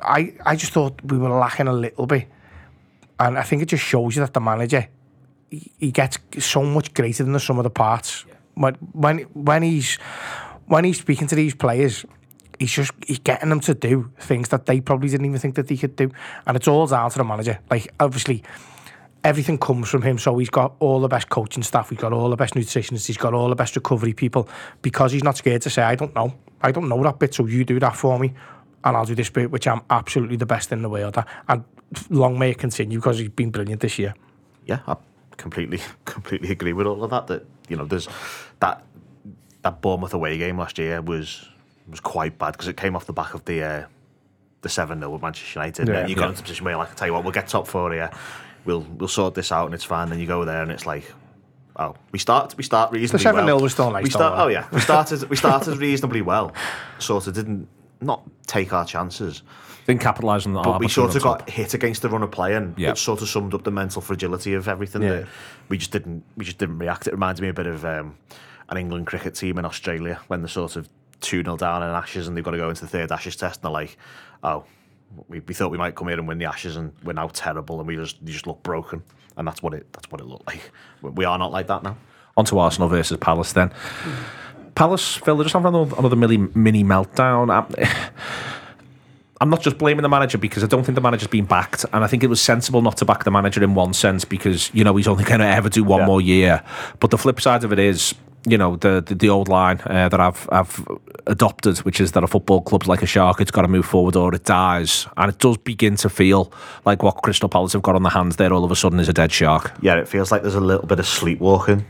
I, 0.00 0.34
I 0.44 0.56
just 0.56 0.72
thought 0.72 1.02
we 1.04 1.18
were 1.18 1.28
lacking 1.28 1.68
a 1.68 1.72
little 1.72 2.06
bit. 2.06 2.28
And 3.18 3.38
I 3.38 3.42
think 3.42 3.62
it 3.62 3.66
just 3.66 3.84
shows 3.84 4.16
you 4.16 4.20
that 4.22 4.34
the 4.34 4.40
manager, 4.40 4.88
he, 5.50 5.72
he 5.78 5.90
gets 5.90 6.18
so 6.38 6.62
much 6.62 6.92
greater 6.94 7.22
than 7.22 7.32
the 7.32 7.40
sum 7.40 7.58
of 7.58 7.64
the 7.64 7.70
parts. 7.70 8.24
When, 8.26 8.31
when 8.54 9.20
when 9.32 9.62
he's 9.62 9.96
when 10.66 10.84
he's 10.84 10.98
speaking 10.98 11.26
to 11.28 11.34
these 11.34 11.54
players, 11.54 12.04
he's 12.58 12.72
just 12.72 12.92
he's 13.06 13.18
getting 13.18 13.48
them 13.48 13.60
to 13.60 13.74
do 13.74 14.10
things 14.18 14.48
that 14.50 14.66
they 14.66 14.80
probably 14.80 15.08
didn't 15.08 15.26
even 15.26 15.38
think 15.38 15.54
that 15.56 15.68
they 15.68 15.76
could 15.76 15.96
do. 15.96 16.10
And 16.46 16.56
it's 16.56 16.68
all 16.68 16.86
down 16.86 17.10
to 17.10 17.18
the 17.18 17.24
manager. 17.24 17.58
Like 17.70 17.92
obviously 18.00 18.42
everything 19.24 19.58
comes 19.58 19.88
from 19.88 20.02
him. 20.02 20.18
So 20.18 20.36
he's 20.38 20.50
got 20.50 20.74
all 20.78 21.00
the 21.00 21.08
best 21.08 21.28
coaching 21.28 21.62
staff, 21.62 21.90
he's 21.90 21.98
got 21.98 22.12
all 22.12 22.30
the 22.30 22.36
best 22.36 22.54
nutritionists, 22.54 23.06
he's 23.06 23.16
got 23.16 23.34
all 23.34 23.48
the 23.48 23.54
best 23.54 23.76
recovery 23.76 24.12
people 24.12 24.48
because 24.82 25.12
he's 25.12 25.24
not 25.24 25.36
scared 25.36 25.62
to 25.62 25.70
say, 25.70 25.82
I 25.82 25.94
don't 25.94 26.14
know. 26.14 26.34
I 26.60 26.70
don't 26.70 26.88
know 26.88 27.02
that 27.02 27.18
bit, 27.18 27.34
so 27.34 27.46
you 27.46 27.64
do 27.64 27.80
that 27.80 27.96
for 27.96 28.18
me. 28.18 28.32
And 28.84 28.96
I'll 28.96 29.04
do 29.04 29.14
this 29.14 29.30
bit, 29.30 29.50
which 29.50 29.66
I'm 29.66 29.82
absolutely 29.90 30.36
the 30.36 30.46
best 30.46 30.72
in 30.72 30.82
the 30.82 30.88
world 30.88 31.16
at. 31.18 31.28
And 31.48 31.64
long 32.10 32.38
may 32.38 32.50
it 32.50 32.58
continue 32.58 32.98
because 32.98 33.18
he's 33.18 33.28
been 33.28 33.50
brilliant 33.50 33.80
this 33.80 33.98
year. 33.98 34.14
Yeah, 34.66 34.80
I 34.86 34.96
completely, 35.36 35.80
completely 36.04 36.50
agree 36.50 36.72
with 36.72 36.86
all 36.86 37.02
of 37.02 37.10
that. 37.10 37.26
That 37.28 37.46
you 37.72 37.78
know, 37.78 37.86
there's 37.86 38.06
that 38.60 38.84
that 39.62 39.80
Bournemouth 39.80 40.12
away 40.14 40.36
game 40.38 40.58
last 40.58 40.76
year 40.78 41.00
was 41.00 41.48
was 41.88 42.00
quite 42.00 42.38
bad 42.38 42.52
because 42.52 42.68
it 42.68 42.76
came 42.76 42.94
off 42.94 43.06
the 43.06 43.12
back 43.12 43.32
of 43.34 43.44
the 43.46 43.62
uh, 43.62 43.84
the 44.60 44.68
seven 44.68 44.98
0 45.00 45.10
with 45.10 45.22
Manchester 45.22 45.58
United. 45.58 45.88
Yeah. 45.88 45.94
and 46.00 46.10
you 46.10 46.14
got 46.14 46.22
Yeah. 46.24 46.28
into 46.28 46.40
a 46.40 46.42
position 46.42 46.64
where, 46.64 46.72
you're 46.72 46.78
like, 46.78 46.92
I 46.92 46.94
tell 46.94 47.08
you 47.08 47.14
what, 47.14 47.24
we'll 47.24 47.32
get 47.32 47.48
top 47.48 47.66
four 47.66 47.90
here. 47.92 48.10
We'll 48.66 48.82
we'll 48.98 49.08
sort 49.08 49.34
this 49.34 49.50
out 49.50 49.64
and 49.64 49.74
it's 49.74 49.84
fine. 49.84 50.10
Then 50.10 50.20
you 50.20 50.26
go 50.26 50.44
there 50.44 50.62
and 50.62 50.70
it's 50.70 50.86
like. 50.86 51.04
Oh, 51.74 51.94
we 52.12 52.18
start. 52.18 52.54
We 52.58 52.64
start 52.64 52.92
reasonably 52.92 53.24
7-0 53.24 53.46
well. 53.46 53.60
was 53.60 53.72
still 53.72 53.90
nice 53.90 54.04
We 54.04 54.10
start. 54.10 54.38
Oh 54.38 54.48
yeah, 54.48 54.66
we 54.70 54.78
started. 54.80 55.30
We 55.30 55.36
started 55.36 55.78
reasonably 55.88 56.20
well. 56.20 56.52
Sort 56.98 57.26
of 57.26 57.32
didn't 57.34 57.66
not 58.02 58.22
take 58.46 58.72
our 58.72 58.84
chances. 58.84 59.42
Didn't 59.86 60.00
capitalise 60.00 60.46
on 60.46 60.52
the 60.52 60.60
But 60.62 60.78
we 60.80 60.88
sort 60.88 61.14
of 61.16 61.22
top. 61.22 61.40
got 61.40 61.50
hit 61.50 61.74
against 61.74 62.02
the 62.02 62.08
run 62.08 62.22
of 62.22 62.30
play, 62.30 62.54
and 62.54 62.78
Yeah. 62.78 62.90
it 62.90 62.98
sort 62.98 63.20
of 63.22 63.28
summed 63.28 63.52
up 63.54 63.64
the 63.64 63.70
mental 63.72 64.00
fragility 64.00 64.54
of 64.54 64.68
everything. 64.68 65.02
Yeah. 65.02 65.08
That 65.10 65.28
we 65.68 65.76
just 65.78 65.90
didn't, 65.90 66.24
we 66.36 66.44
just 66.44 66.58
didn't 66.58 66.78
react. 66.78 67.06
It 67.08 67.12
reminds 67.12 67.40
me 67.40 67.48
a 67.48 67.52
bit 67.52 67.66
of 67.66 67.84
um, 67.84 68.14
an 68.68 68.76
England 68.76 69.06
cricket 69.08 69.34
team 69.34 69.58
in 69.58 69.64
Australia 69.64 70.20
when 70.28 70.40
they're 70.42 70.48
sort 70.48 70.76
of 70.76 70.88
two 71.20 71.42
0 71.42 71.56
down 71.56 71.82
in 71.82 71.88
Ashes, 71.90 72.28
and 72.28 72.36
they've 72.36 72.44
got 72.44 72.52
to 72.52 72.58
go 72.58 72.68
into 72.68 72.82
the 72.82 72.86
third 72.88 73.10
Ashes 73.10 73.34
test, 73.36 73.58
and 73.60 73.64
they're 73.64 73.72
like, 73.72 73.96
"Oh, 74.44 74.64
we, 75.28 75.40
we 75.40 75.52
thought 75.54 75.70
we 75.72 75.78
might 75.78 75.94
come 75.96 76.08
here 76.08 76.18
and 76.18 76.28
win 76.28 76.38
the 76.38 76.44
Ashes, 76.46 76.76
and 76.76 76.92
we're 77.02 77.12
now 77.14 77.28
terrible, 77.32 77.78
and 77.80 77.86
we 77.88 77.96
just 77.96 78.18
you 78.22 78.32
just 78.32 78.46
look 78.46 78.62
broken." 78.62 79.02
And 79.36 79.48
that's 79.48 79.62
what 79.64 79.74
it 79.74 79.86
that's 79.92 80.10
what 80.12 80.20
it 80.20 80.26
looked 80.28 80.46
like. 80.46 80.70
We- 81.00 81.10
We 81.10 81.24
are 81.24 81.38
not 81.38 81.50
like 81.50 81.66
that 81.66 81.82
now. 81.82 81.96
On 82.36 82.44
to 82.46 82.58
Arsenal 82.60 82.88
versus 82.88 83.18
Palace 83.18 83.52
then. 83.52 83.72
Palace, 84.74 85.16
Phil, 85.16 85.36
they're 85.36 85.44
just 85.44 85.52
having 85.52 85.68
another, 85.74 85.94
another 85.98 86.16
mini, 86.16 86.38
mini 86.54 86.82
meltdown. 86.84 87.50
I'm, 87.52 87.66
I'm 89.40 89.50
not 89.50 89.60
just 89.60 89.76
blaming 89.76 90.02
the 90.02 90.08
manager 90.08 90.38
because 90.38 90.62
I 90.62 90.68
don't 90.68 90.84
think 90.84 90.94
the 90.94 91.00
manager's 91.00 91.28
been 91.28 91.46
backed. 91.46 91.84
And 91.92 92.04
I 92.04 92.06
think 92.06 92.22
it 92.22 92.28
was 92.28 92.40
sensible 92.40 92.80
not 92.80 92.96
to 92.98 93.04
back 93.04 93.24
the 93.24 93.30
manager 93.30 93.62
in 93.64 93.74
one 93.74 93.92
sense 93.92 94.24
because, 94.24 94.72
you 94.72 94.84
know, 94.84 94.94
he's 94.96 95.08
only 95.08 95.24
going 95.32 95.40
to 95.40 95.46
ever 95.46 95.68
do 95.68 95.82
one 95.82 96.00
Yeah. 96.00 96.06
more 96.06 96.20
year. 96.20 96.62
But 97.00 97.10
the 97.10 97.18
flip 97.18 97.40
side 97.40 97.64
of 97.64 97.72
it 97.72 97.78
is, 97.80 98.14
you 98.46 98.56
know, 98.56 98.76
the 98.76 99.02
the, 99.04 99.14
the 99.16 99.28
old 99.28 99.48
line 99.48 99.80
uh, 99.86 100.08
that 100.08 100.20
I've, 100.20 100.48
I've 100.52 100.84
adopted, 101.26 101.78
which 101.78 102.00
is 102.00 102.12
that 102.12 102.22
a 102.24 102.26
football 102.28 102.60
club's 102.60 102.86
like 102.86 103.02
a 103.02 103.06
shark, 103.06 103.40
it's 103.40 103.50
got 103.50 103.62
to 103.62 103.68
move 103.68 103.84
forward 103.84 104.14
or 104.16 104.32
it 104.34 104.44
dies. 104.44 105.06
And 105.16 105.28
it 105.28 105.38
does 105.38 105.58
begin 105.58 105.96
to 105.96 106.08
feel 106.08 106.52
like 106.84 107.02
what 107.02 107.22
Crystal 107.22 107.48
Palace 107.48 107.72
have 107.72 107.82
got 107.82 107.94
on 107.96 108.04
the 108.04 108.10
hands 108.10 108.36
there 108.36 108.52
all 108.52 108.64
of 108.64 108.70
a 108.70 108.76
sudden 108.76 109.00
is 109.00 109.08
a 109.08 109.12
dead 109.12 109.32
shark. 109.32 109.72
Yeah, 109.82 109.96
it 109.96 110.06
feels 110.08 110.30
like 110.30 110.42
there's 110.42 110.54
a 110.54 110.60
little 110.60 110.86
bit 110.86 110.98
of 111.00 111.06
sleepwalking 111.06 111.84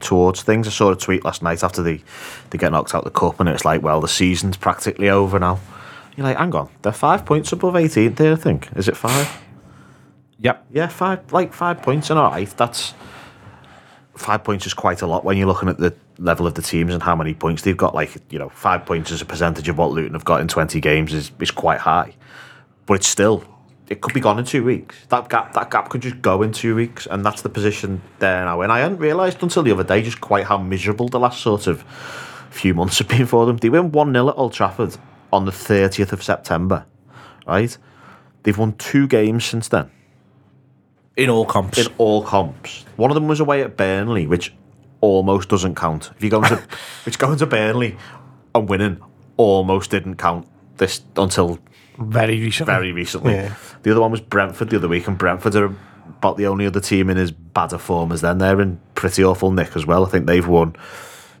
towards 0.00 0.42
things. 0.42 0.66
I 0.66 0.70
saw 0.70 0.90
a 0.90 0.96
tweet 0.96 1.24
last 1.24 1.42
night 1.42 1.62
after 1.62 1.82
they, 1.82 2.02
they 2.50 2.58
get 2.58 2.72
knocked 2.72 2.94
out 2.94 3.04
the 3.04 3.10
cup, 3.10 3.40
and 3.40 3.48
it's 3.48 3.64
like, 3.64 3.82
well, 3.82 4.00
the 4.00 4.08
season's 4.08 4.56
practically 4.56 5.08
over 5.08 5.38
now. 5.38 5.60
You're 6.16 6.26
like, 6.26 6.36
hang 6.36 6.54
on, 6.54 6.70
they're 6.82 6.92
five 6.92 7.24
points 7.24 7.52
above 7.52 7.74
18th 7.74 8.16
there, 8.16 8.32
I 8.32 8.36
think. 8.36 8.68
Is 8.76 8.88
it 8.88 8.96
five? 8.96 9.42
Yep. 10.40 10.66
Yeah, 10.72 10.88
five, 10.88 11.32
like 11.32 11.52
five 11.52 11.82
points, 11.82 12.10
and 12.10 12.18
all 12.18 12.30
right, 12.30 12.48
that's 12.56 12.94
five 14.16 14.44
points 14.44 14.66
is 14.66 14.74
quite 14.74 15.02
a 15.02 15.06
lot 15.06 15.24
when 15.24 15.36
you're 15.36 15.46
looking 15.46 15.68
at 15.68 15.78
the 15.78 15.94
level 16.18 16.46
of 16.46 16.54
the 16.54 16.62
teams 16.62 16.94
and 16.94 17.02
how 17.02 17.16
many 17.16 17.34
points 17.34 17.62
they've 17.62 17.76
got. 17.76 17.94
Like, 17.94 18.16
you 18.30 18.38
know, 18.38 18.48
five 18.48 18.86
points 18.86 19.10
as 19.10 19.20
a 19.20 19.24
percentage 19.24 19.68
of 19.68 19.78
what 19.78 19.90
Luton 19.90 20.12
have 20.12 20.24
got 20.24 20.40
in 20.40 20.48
20 20.48 20.80
games 20.80 21.12
is, 21.12 21.32
is 21.40 21.50
quite 21.50 21.80
high, 21.80 22.14
but 22.86 22.94
it's 22.94 23.08
still. 23.08 23.44
It 23.88 24.00
could 24.00 24.14
be 24.14 24.20
gone 24.20 24.38
in 24.38 24.44
two 24.46 24.64
weeks. 24.64 24.96
That 25.10 25.28
gap, 25.28 25.52
that 25.52 25.70
gap 25.70 25.90
could 25.90 26.00
just 26.00 26.22
go 26.22 26.42
in 26.42 26.52
two 26.52 26.74
weeks, 26.74 27.06
and 27.06 27.24
that's 27.24 27.42
the 27.42 27.50
position 27.50 28.00
there 28.18 28.44
now. 28.44 28.62
And 28.62 28.72
I 28.72 28.78
hadn't 28.80 28.98
realised 28.98 29.42
until 29.42 29.62
the 29.62 29.72
other 29.72 29.84
day 29.84 30.00
just 30.02 30.20
quite 30.22 30.46
how 30.46 30.56
miserable 30.56 31.08
the 31.08 31.20
last 31.20 31.42
sort 31.42 31.66
of 31.66 31.82
few 32.50 32.72
months 32.72 32.98
have 32.98 33.08
been 33.08 33.26
for 33.26 33.44
them. 33.46 33.58
They 33.58 33.68
win 33.68 33.92
one 33.92 34.12
0 34.12 34.30
at 34.30 34.38
Old 34.38 34.52
Trafford 34.54 34.96
on 35.32 35.44
the 35.44 35.52
thirtieth 35.52 36.12
of 36.12 36.22
September, 36.22 36.86
right? 37.46 37.76
They've 38.42 38.56
won 38.56 38.72
two 38.74 39.06
games 39.06 39.44
since 39.44 39.68
then 39.68 39.90
In 41.16 41.28
all 41.30 41.44
comps. 41.46 41.78
in 41.78 41.92
all 41.98 42.22
comps. 42.22 42.84
One 42.96 43.10
of 43.10 43.14
them 43.14 43.26
was 43.28 43.40
away 43.40 43.62
at 43.62 43.76
Burnley, 43.76 44.26
which 44.26 44.54
almost 45.00 45.48
doesn't 45.50 45.74
count. 45.74 46.10
If 46.16 46.22
you 46.24 46.30
go 46.30 46.42
into 46.42 46.56
which 47.04 47.18
going 47.18 47.36
to 47.38 47.46
Burnley 47.46 47.96
and 48.54 48.68
winning 48.68 48.98
almost 49.36 49.90
didn't 49.90 50.16
count 50.16 50.46
this 50.76 51.02
until 51.16 51.58
Very 51.98 52.40
recently. 52.40 52.72
very 52.72 52.92
recently. 52.92 53.34
Yeah. 53.34 53.54
The 53.82 53.90
other 53.90 54.00
one 54.00 54.10
was 54.10 54.20
Brentford 54.20 54.70
the 54.70 54.76
other 54.76 54.88
week, 54.88 55.06
and 55.06 55.16
Brentford 55.16 55.54
are 55.54 55.66
about 56.06 56.36
the 56.36 56.46
only 56.46 56.66
other 56.66 56.80
team 56.80 57.10
in 57.10 57.18
as 57.18 57.30
bad 57.30 57.72
a 57.72 57.78
form 57.78 58.12
as 58.12 58.20
them. 58.20 58.38
They're 58.38 58.60
in 58.60 58.80
pretty 58.94 59.22
awful 59.24 59.50
nick 59.50 59.76
as 59.76 59.86
well. 59.86 60.04
I 60.04 60.08
think 60.08 60.26
they've 60.26 60.46
won. 60.46 60.76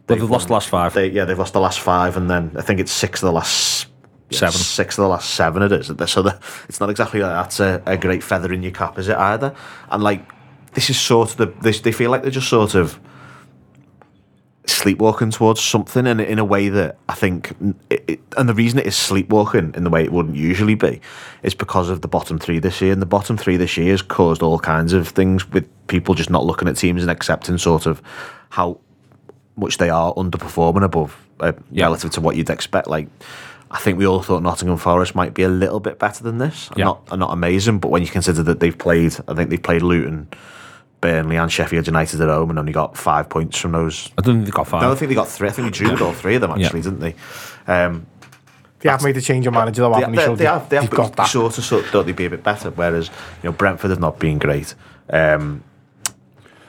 But 0.06 0.18
they've 0.18 0.30
lost 0.30 0.48
the 0.48 0.52
last 0.52 0.68
five. 0.68 0.94
They, 0.94 1.08
yeah, 1.08 1.24
they've 1.24 1.38
lost 1.38 1.54
the 1.54 1.60
last 1.60 1.80
five, 1.80 2.16
and 2.16 2.30
then 2.30 2.52
I 2.56 2.62
think 2.62 2.80
it's 2.80 2.92
six 2.92 3.22
of 3.22 3.26
the 3.26 3.32
last 3.32 3.86
Seven. 4.30 4.52
Six 4.52 4.98
of 4.98 5.02
the 5.02 5.08
last 5.08 5.30
seven. 5.30 5.62
It 5.62 5.70
is. 5.70 5.92
So 6.10 6.22
the, 6.22 6.40
it's 6.68 6.80
not 6.80 6.90
exactly 6.90 7.20
like 7.20 7.30
that's 7.30 7.60
a, 7.60 7.82
a 7.86 7.96
great 7.96 8.22
feather 8.22 8.52
in 8.52 8.62
your 8.62 8.72
cap, 8.72 8.98
is 8.98 9.08
it 9.08 9.16
either? 9.16 9.54
And 9.90 10.02
like 10.02 10.22
this 10.72 10.90
is 10.90 10.98
sort 10.98 11.30
of 11.30 11.36
the 11.36 11.46
they, 11.60 11.72
they 11.72 11.92
feel 11.92 12.10
like 12.10 12.22
they're 12.22 12.30
just 12.30 12.48
sort 12.48 12.74
of 12.74 12.98
sleepwalking 14.66 15.30
towards 15.30 15.60
something 15.60 16.06
in 16.06 16.20
in 16.20 16.38
a 16.38 16.44
way 16.44 16.68
that 16.70 16.96
I 17.08 17.14
think, 17.14 17.52
it, 17.90 18.04
it, 18.08 18.20
and 18.36 18.48
the 18.48 18.54
reason 18.54 18.78
it 18.78 18.86
is 18.86 18.96
sleepwalking 18.96 19.74
in 19.76 19.84
the 19.84 19.90
way 19.90 20.04
it 20.04 20.12
wouldn't 20.12 20.36
usually 20.36 20.74
be, 20.74 21.00
is 21.42 21.54
because 21.54 21.90
of 21.90 22.00
the 22.00 22.08
bottom 22.08 22.38
three 22.38 22.58
this 22.58 22.80
year. 22.80 22.92
And 22.92 23.02
the 23.02 23.06
bottom 23.06 23.36
three 23.36 23.56
this 23.56 23.76
year 23.76 23.90
has 23.90 24.02
caused 24.02 24.42
all 24.42 24.58
kinds 24.58 24.92
of 24.92 25.08
things 25.08 25.50
with 25.50 25.68
people 25.86 26.14
just 26.14 26.30
not 26.30 26.44
looking 26.46 26.66
at 26.68 26.76
teams 26.76 27.02
and 27.02 27.10
accepting 27.10 27.58
sort 27.58 27.86
of 27.86 28.00
how 28.50 28.78
much 29.56 29.76
they 29.78 29.90
are 29.90 30.14
underperforming 30.14 30.82
above 30.82 31.16
uh, 31.40 31.52
Yeah. 31.70 31.84
relative 31.84 32.10
to 32.12 32.20
what 32.20 32.36
you'd 32.36 32.50
expect. 32.50 32.88
Like, 32.88 33.08
I 33.70 33.78
think 33.78 33.98
we 33.98 34.06
all 34.06 34.22
thought 34.22 34.42
Nottingham 34.42 34.78
Forest 34.78 35.14
might 35.14 35.34
be 35.34 35.42
a 35.42 35.48
little 35.48 35.80
bit 35.80 35.98
better 35.98 36.22
than 36.24 36.38
this. 36.38 36.70
Yeah. 36.76 36.84
Not 36.84 37.18
not 37.18 37.32
amazing, 37.32 37.80
but 37.80 37.88
when 37.90 38.02
you 38.02 38.08
consider 38.08 38.42
that 38.44 38.60
they've 38.60 38.76
played, 38.76 39.14
I 39.28 39.34
think 39.34 39.50
they've 39.50 39.62
played 39.62 39.82
Luton, 39.82 40.28
Burnley, 41.04 41.36
and 41.36 41.52
Sheffield 41.52 41.86
United 41.86 42.18
at 42.22 42.28
home, 42.28 42.48
and 42.48 42.58
only 42.58 42.72
got 42.72 42.96
five 42.96 43.28
points 43.28 43.58
from 43.58 43.72
those. 43.72 44.10
I 44.16 44.22
don't 44.22 44.36
think 44.36 44.46
they've 44.46 44.54
got 44.54 44.66
five. 44.68 44.80
No, 44.80 44.92
I 44.92 44.94
think 44.94 45.10
they 45.10 45.14
got 45.14 45.28
three. 45.28 45.48
I 45.48 45.52
think 45.52 45.66
they 45.66 45.78
drew 45.78 45.90
with 45.92 46.00
all 46.00 46.14
three 46.14 46.36
of 46.36 46.40
them 46.40 46.50
actually, 46.52 46.80
didn't 46.80 47.00
they? 47.00 47.14
Um, 47.66 48.06
They 48.80 48.88
have 48.88 49.02
made 49.04 49.14
the 49.14 49.20
change 49.20 49.46
of 49.46 49.52
manager 49.52 49.82
though, 49.82 49.92
they, 49.92 50.00
haven't 50.00 50.16
they, 50.16 50.24
So 50.24 50.34
they 50.34 50.46
have, 50.46 50.68
they 50.70 50.76
have 50.76 50.84
they've 50.90 50.96
got 50.96 51.14
that. 51.16 51.28
sort 51.28 51.58
of 51.58 51.64
sort 51.64 51.84
of 51.84 51.90
thought 51.90 52.06
they'd 52.06 52.16
be 52.16 52.24
a 52.24 52.30
bit 52.30 52.42
better. 52.42 52.70
Whereas 52.70 53.08
you 53.42 53.50
know 53.50 53.52
Brentford 53.52 53.90
have 53.90 54.00
not 54.00 54.18
been 54.18 54.38
great. 54.38 54.74
Um, 55.10 55.62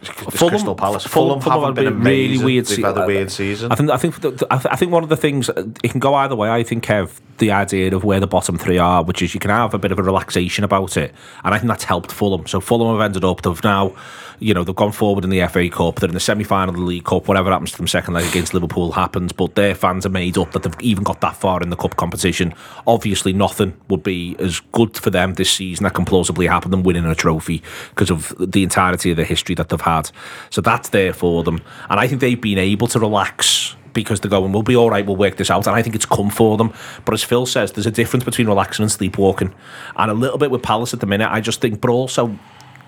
it's 0.02 0.10
Crystal 0.10 0.76
Palace. 0.76 1.06
Fulham, 1.08 1.39
haven't 1.41 1.74
been 1.74 1.86
had 1.86 1.93
a 1.93 1.95
really 1.95 2.38
weird. 2.43 2.65
They've 2.65 2.76
se- 2.76 2.82
had 2.82 2.98
a 2.98 3.04
uh, 3.04 3.08
weird 3.08 3.32
season. 3.32 3.71
I 3.71 3.76
think. 3.76 3.89
I 3.89 3.98
think. 3.98 4.43
I 4.52 4.76
think 4.76 4.91
one 4.91 5.04
of 5.04 5.10
the 5.10 5.17
things 5.17 5.50
uh, 5.50 5.63
it 5.84 5.91
can 5.91 6.00
go 6.00 6.13
either 6.13 6.36
way. 6.36 6.50
I 6.50 6.63
think 6.63 6.84
Kev, 6.84 7.19
the 7.38 7.52
idea 7.52 7.93
of 7.95 8.04
where 8.04 8.19
the 8.19 8.28
bottom 8.28 8.58
three 8.58 8.78
are, 8.78 9.04
which 9.04 9.21
is 9.21 9.34
you 9.34 9.39
can 9.39 9.50
have 9.50 9.74
a 9.74 9.78
bit 9.78 9.91
of 9.91 10.00
a 10.00 10.04
relaxation 10.04 10.63
about 10.63 10.98
it, 10.98 11.13
and 11.43 11.54
I 11.54 11.58
think 11.58 11.69
that's 11.69 11.84
helped 11.84 12.12
Fulham. 12.12 12.48
So 12.48 12.60
Fulham 12.60 12.98
have 12.98 13.06
ended 13.06 13.24
up. 13.24 13.41
They've 13.41 13.63
now, 13.63 13.95
you 14.39 14.54
know, 14.54 14.63
they've 14.63 14.76
gone 14.76 14.91
forward 14.91 15.24
in 15.24 15.30
the 15.30 15.45
FA 15.48 15.69
Cup. 15.69 16.00
They're 16.00 16.10
in 16.10 16.13
the 16.13 16.19
semi-final 16.19 16.74
of 16.74 16.80
the 16.80 16.86
League 16.86 17.06
Cup. 17.06 17.28
Whatever 17.28 17.52
happens 17.52 17.71
to 17.71 17.78
them 17.78 17.88
second 17.88 18.13
leg 18.13 18.26
against 18.28 18.54
Liverpool 18.54 18.91
happens. 18.91 19.32
But 19.32 19.56
their 19.56 19.76
fans 19.76 20.06
are 20.06 20.10
made 20.10 20.38
up 20.38 20.52
that 20.52 20.63
they've 20.63 20.82
even 20.82 21.04
got 21.04 21.21
that 21.21 21.36
far 21.36 21.62
in 21.62 21.69
the 21.69 21.76
cup 21.76 21.98
competition. 21.98 22.54
Obviously, 22.88 23.34
nothing 23.34 23.76
would 23.89 24.04
be 24.04 24.36
as 24.39 24.60
good 24.71 24.95
for 24.98 25.10
them 25.10 25.34
this 25.34 25.52
season 25.52 25.84
that 25.84 25.93
can 25.93 26.06
plausibly 26.06 26.48
happen 26.48 26.71
than 26.71 26.84
winning 26.84 27.06
a 27.06 27.15
trophy 27.15 27.62
because 27.89 28.10
of 28.10 28.34
the 28.39 28.63
entirety 28.63 29.12
of 29.12 29.17
the 29.17 29.26
history 29.26 29.56
that 29.56 29.69
they've 29.69 29.82
had. 29.82 30.10
So 30.50 30.62
that's 30.62 30.89
there 30.89 31.13
for 31.13 31.43
them. 31.43 31.62
And 31.89 32.00
I 32.00 32.08
think 32.08 32.21
they've 32.21 32.39
been 32.39 32.60
able 32.60 32.88
to 32.88 33.00
relax 33.00 33.76
because 33.95 34.19
they're 34.19 34.29
going, 34.29 34.51
we'll 34.51 34.62
be 34.62 34.75
all 34.75 34.91
right, 34.91 35.03
we'll 35.03 35.15
work 35.15 35.38
this 35.38 35.49
out. 35.49 35.65
And 35.65 35.75
I 35.75 35.81
think 35.81 35.95
it's 35.95 36.05
come 36.05 36.29
for 36.29 36.58
them. 36.58 36.71
But 37.05 37.15
as 37.15 37.23
Phil 37.23 37.47
says, 37.47 37.71
there's 37.71 37.88
a 37.88 37.91
difference 37.91 38.23
between 38.23 38.45
relaxing 38.47 38.84
and 38.84 38.91
sleepwalking. 38.91 39.51
And 39.95 40.12
a 40.12 40.13
little 40.13 40.38
bit 40.38 40.51
with 40.51 40.62
Palace 40.62 40.93
at 40.93 40.99
the 40.99 41.08
minute, 41.08 41.29
I 41.31 41.41
just 41.41 41.62
think, 41.62 41.81
but 41.81 41.89
also 41.89 42.38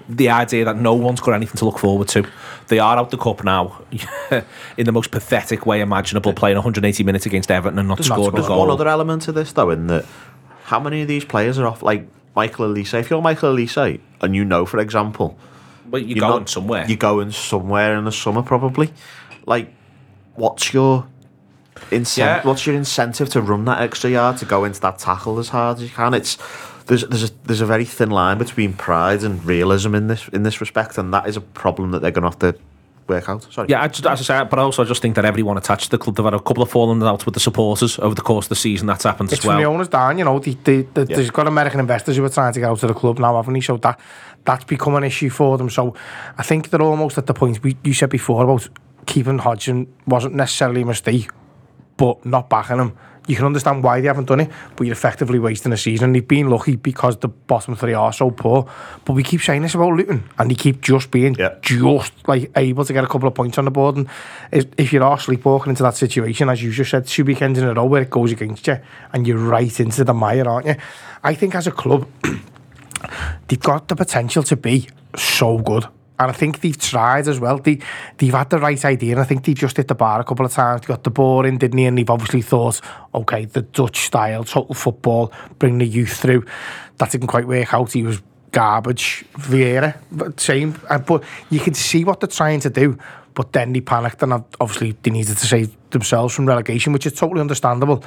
the 0.10 0.30
idea 0.30 0.64
that 0.66 0.78
no 0.78 0.94
one's 0.94 1.20
got 1.20 1.34
anything 1.34 1.56
to 1.58 1.66
look 1.66 1.80
forward 1.80 2.08
to. 2.10 2.26
They 2.68 2.80
are 2.80 2.98
out 2.98 3.10
the 3.10 3.18
cup 3.18 3.44
now 3.44 3.82
in 4.78 4.86
the 4.86 4.92
most 4.92 5.12
pathetic 5.12 5.66
way 5.66 5.82
imaginable, 5.82 6.34
playing 6.34 6.56
180 6.58 7.04
minutes 7.04 7.26
against 7.26 7.50
Everton 7.50 7.80
and 7.80 7.88
not 7.88 7.98
There's, 7.98 8.08
scored 8.08 8.34
a 8.34 8.38
there's 8.38 8.48
goal. 8.48 8.60
one 8.60 8.70
other 8.70 8.88
element 8.88 9.24
to 9.24 9.32
this 9.32 9.52
though, 9.54 9.70
in 9.72 9.88
that 9.88 10.06
how 10.66 10.80
many 10.80 11.02
of 11.02 11.08
these 11.08 11.26
players 11.26 11.58
are 11.58 11.68
off? 11.68 11.82
Like 11.84 12.08
Michael 12.36 12.68
Olise. 12.68 12.94
If 12.94 13.10
you're 13.10 13.22
Michael 13.22 13.54
Olise, 13.56 14.00
and 14.22 14.36
you 14.36 14.46
know, 14.46 14.66
for 14.66 14.80
example, 14.80 15.38
But 15.86 16.02
you're, 16.06 16.18
you're 16.18 16.28
going 16.30 16.40
not- 16.42 16.50
somewhere. 16.50 16.86
You're 16.88 16.98
going 16.98 17.32
somewhere 17.32 17.98
in 17.98 18.06
the 18.06 18.12
summer, 18.12 18.44
probably. 18.44 18.94
Like, 19.46 19.74
what's 20.38 20.74
your 20.74 21.08
incentive? 21.92 22.44
Yeah. 22.44 22.48
What's 22.48 22.66
your 22.66 22.76
incentive 22.76 23.30
to 23.30 23.42
run 23.42 23.66
that 23.66 23.82
extra 23.82 24.10
yard 24.10 24.38
to 24.38 24.46
go 24.46 24.64
into 24.64 24.80
that 24.82 25.00
tackle 25.00 25.40
as 25.40 25.50
hard 25.50 25.78
as 25.78 25.84
you 25.84 25.90
can? 25.90 26.14
It's 26.14 26.38
there's 26.86 27.04
there's 27.04 27.30
a 27.30 27.34
there's 27.46 27.62
a 27.62 27.66
very 27.66 27.86
thin 27.86 28.10
line 28.10 28.38
between 28.38 28.74
pride 28.74 29.24
and 29.24 29.44
realism 29.46 29.94
in 29.94 30.08
this 30.08 30.28
in 30.30 30.44
this 30.44 30.62
respect, 30.62 30.98
and 30.98 31.14
that 31.14 31.28
is 31.28 31.36
a 31.36 31.42
problem 31.42 31.92
that 31.92 32.02
they're 32.02 32.12
going 32.12 32.24
to 32.24 32.30
have 32.30 32.40
to 32.40 32.60
work 33.08 33.30
out. 33.30 33.52
Sorry. 33.52 33.68
Yeah, 33.70 33.82
I 33.84 33.88
just, 33.88 34.06
as 34.06 34.30
I 34.30 34.44
say, 34.44 34.48
but 34.50 34.60
also 34.60 34.84
I 34.84 34.86
just 34.86 35.02
think 35.02 35.16
that 35.16 35.26
everyone 35.26 35.58
attached 35.58 35.86
to 35.86 35.92
the 35.92 35.98
club, 35.98 36.16
they've 36.16 36.26
had 36.26 36.34
a 36.34 36.40
couple 36.40 36.64
of 36.64 36.70
falling 36.70 37.02
outs 37.04 37.26
with 37.26 37.34
the 37.34 37.40
supporters 37.40 37.98
over 38.00 38.14
the 38.14 38.22
course 38.22 38.46
of 38.46 38.50
the 38.50 38.56
season. 38.56 38.88
That's 38.88 39.04
happened 39.04 39.32
It's 39.32 39.40
as 39.40 39.46
well. 39.46 39.56
from 39.56 39.64
the 39.64 39.70
owners 39.70 39.88
down, 39.88 40.18
you 40.18 40.26
know. 40.26 40.40
The, 40.40 40.58
the, 40.64 40.88
the, 40.94 41.06
There's 41.06 41.32
got 41.32 41.48
American 41.48 41.80
investors 41.80 42.18
who 42.18 42.26
are 42.26 42.30
trying 42.30 42.54
to 42.54 42.60
get 42.60 42.70
out 42.70 42.84
of 42.84 42.88
the 42.88 42.94
club 42.94 43.20
now, 43.20 43.36
haven't 43.36 43.54
they? 43.54 43.62
So 43.62 43.78
that 43.78 44.00
that's 44.46 44.64
become 44.64 44.96
an 44.96 45.04
issue 45.04 45.30
for 45.30 45.58
them. 45.58 45.70
So 45.70 45.96
I 46.38 46.44
think 46.44 46.70
they're 46.70 46.82
almost 46.82 47.18
at 47.18 47.28
the 47.28 47.34
point 47.34 47.64
we, 47.64 47.78
you 47.84 47.94
said 47.94 48.10
before 48.10 48.44
about 48.44 48.68
keeping 49.08 49.40
Hodgson 49.40 49.92
wasn't 50.06 50.36
necessarily 50.36 50.84
a 50.84 50.86
mistake, 50.86 51.32
but 51.98 52.24
not 52.24 52.50
backing 52.50 52.78
him. 52.78 52.98
You 53.28 53.36
can 53.36 53.46
understand 53.46 53.84
why 53.84 54.00
they 54.00 54.08
haven't 54.08 54.26
done 54.26 54.40
it, 54.40 54.52
but 54.78 54.88
you're 54.88 54.94
effectively 54.94 55.38
wasting 55.38 55.74
a 55.74 55.78
season. 55.78 56.14
They've 56.14 56.26
been 56.26 56.50
lucky 56.50 56.78
because 56.78 57.18
the 57.18 57.28
bottom 57.28 57.76
three 57.76 57.94
are 57.94 58.14
so 58.14 58.32
poor. 58.32 58.70
But 59.04 59.14
we 59.14 59.24
keep 59.24 59.42
saying 59.42 59.64
this 59.64 59.76
about 59.76 59.94
Luton, 59.94 60.24
and 60.40 60.50
they 60.50 60.56
keep 60.56 60.82
just 60.82 61.12
being 61.12 61.36
just 61.62 62.14
like 62.26 62.50
able 62.56 62.86
to 62.86 62.94
get 62.94 63.04
a 63.04 63.08
couple 63.08 63.28
of 63.28 63.36
points 63.36 63.58
on 63.58 63.66
the 63.66 63.72
board. 63.72 63.98
And 63.98 64.08
if, 64.52 64.66
if 64.78 64.94
you 64.94 65.04
are 65.04 65.20
sleepwalking 65.20 65.72
into 65.72 65.84
that 65.84 65.98
situation, 65.98 66.48
as 66.48 66.64
you 66.64 66.72
just 66.72 66.92
said, 66.92 67.06
two 67.06 67.26
weekends 67.26 67.60
in 67.60 67.66
a 67.66 67.74
row 67.74 67.86
where 67.86 68.04
it 68.04 68.10
goes 68.10 68.32
against 68.32 68.66
you, 68.66 68.80
and 69.12 69.28
you're 69.28 69.38
right 69.38 69.78
into 69.78 70.06
the 70.06 70.14
mire, 70.14 70.48
aren't 70.48 70.68
you? 70.68 70.76
I 71.22 71.34
think 71.34 71.54
as 71.54 71.68
a 71.68 71.72
club, 71.72 72.08
they've 73.50 73.60
got 73.60 73.90
the 73.90 73.96
potential 73.98 74.44
to 74.44 74.56
be 74.56 74.88
so 75.18 75.58
good. 75.58 75.86
And 76.20 76.32
I 76.32 76.34
think 76.34 76.62
they've 76.62 76.78
tried 76.78 77.28
as 77.28 77.40
well. 77.40 77.60
They, 77.60 77.80
they've 78.18 78.34
had 78.34 78.50
the 78.50 78.60
right 78.60 78.84
idea, 78.84 79.12
and 79.12 79.22
I 79.22 79.24
think 79.24 79.46
they've 79.46 79.56
just 79.56 79.78
hit 79.78 79.88
the 79.88 79.96
bar 79.96 80.20
a 80.20 80.24
couple 80.24 80.46
of 80.46 80.52
times. 80.52 80.82
They 80.82 80.88
got 80.88 81.04
the 81.04 81.12
ball 81.12 81.46
in, 81.46 81.58
didn't 81.58 81.78
they? 81.78 81.86
And 81.86 81.98
they've 81.98 82.10
obviously 82.10 82.42
thought, 82.42 82.82
okay, 83.14 83.46
the 83.46 83.62
Dutch 83.62 84.00
style, 84.00 84.44
total 84.44 84.74
football, 84.74 85.32
bring 85.60 85.78
the 85.78 85.86
youth 85.86 86.18
through. 86.18 86.46
That 86.98 87.12
didn't 87.12 87.28
quite 87.28 87.48
work 87.48 87.72
out. 87.74 87.94
He 87.94 88.04
was 88.04 88.22
garbage. 88.52 89.26
Vieira, 89.34 90.40
same. 90.40 90.80
Uh, 90.90 90.98
But 90.98 91.24
you 91.52 91.60
can 91.60 91.76
see 91.76 92.04
what 92.04 92.20
they're 92.20 92.28
trying 92.28 92.62
to 92.62 92.70
do. 92.70 92.98
But 93.36 93.54
then 93.54 93.72
they 93.74 93.82
panicked, 93.82 94.24
and 94.24 94.34
obviously 94.60 94.96
they 95.04 95.12
needed 95.12 95.38
to 95.38 95.46
save 95.46 95.70
themselves 95.92 96.34
from 96.34 96.48
relegation, 96.48 96.92
which 96.94 97.06
is 97.06 97.14
totally 97.14 97.42
understandable. 97.42 98.04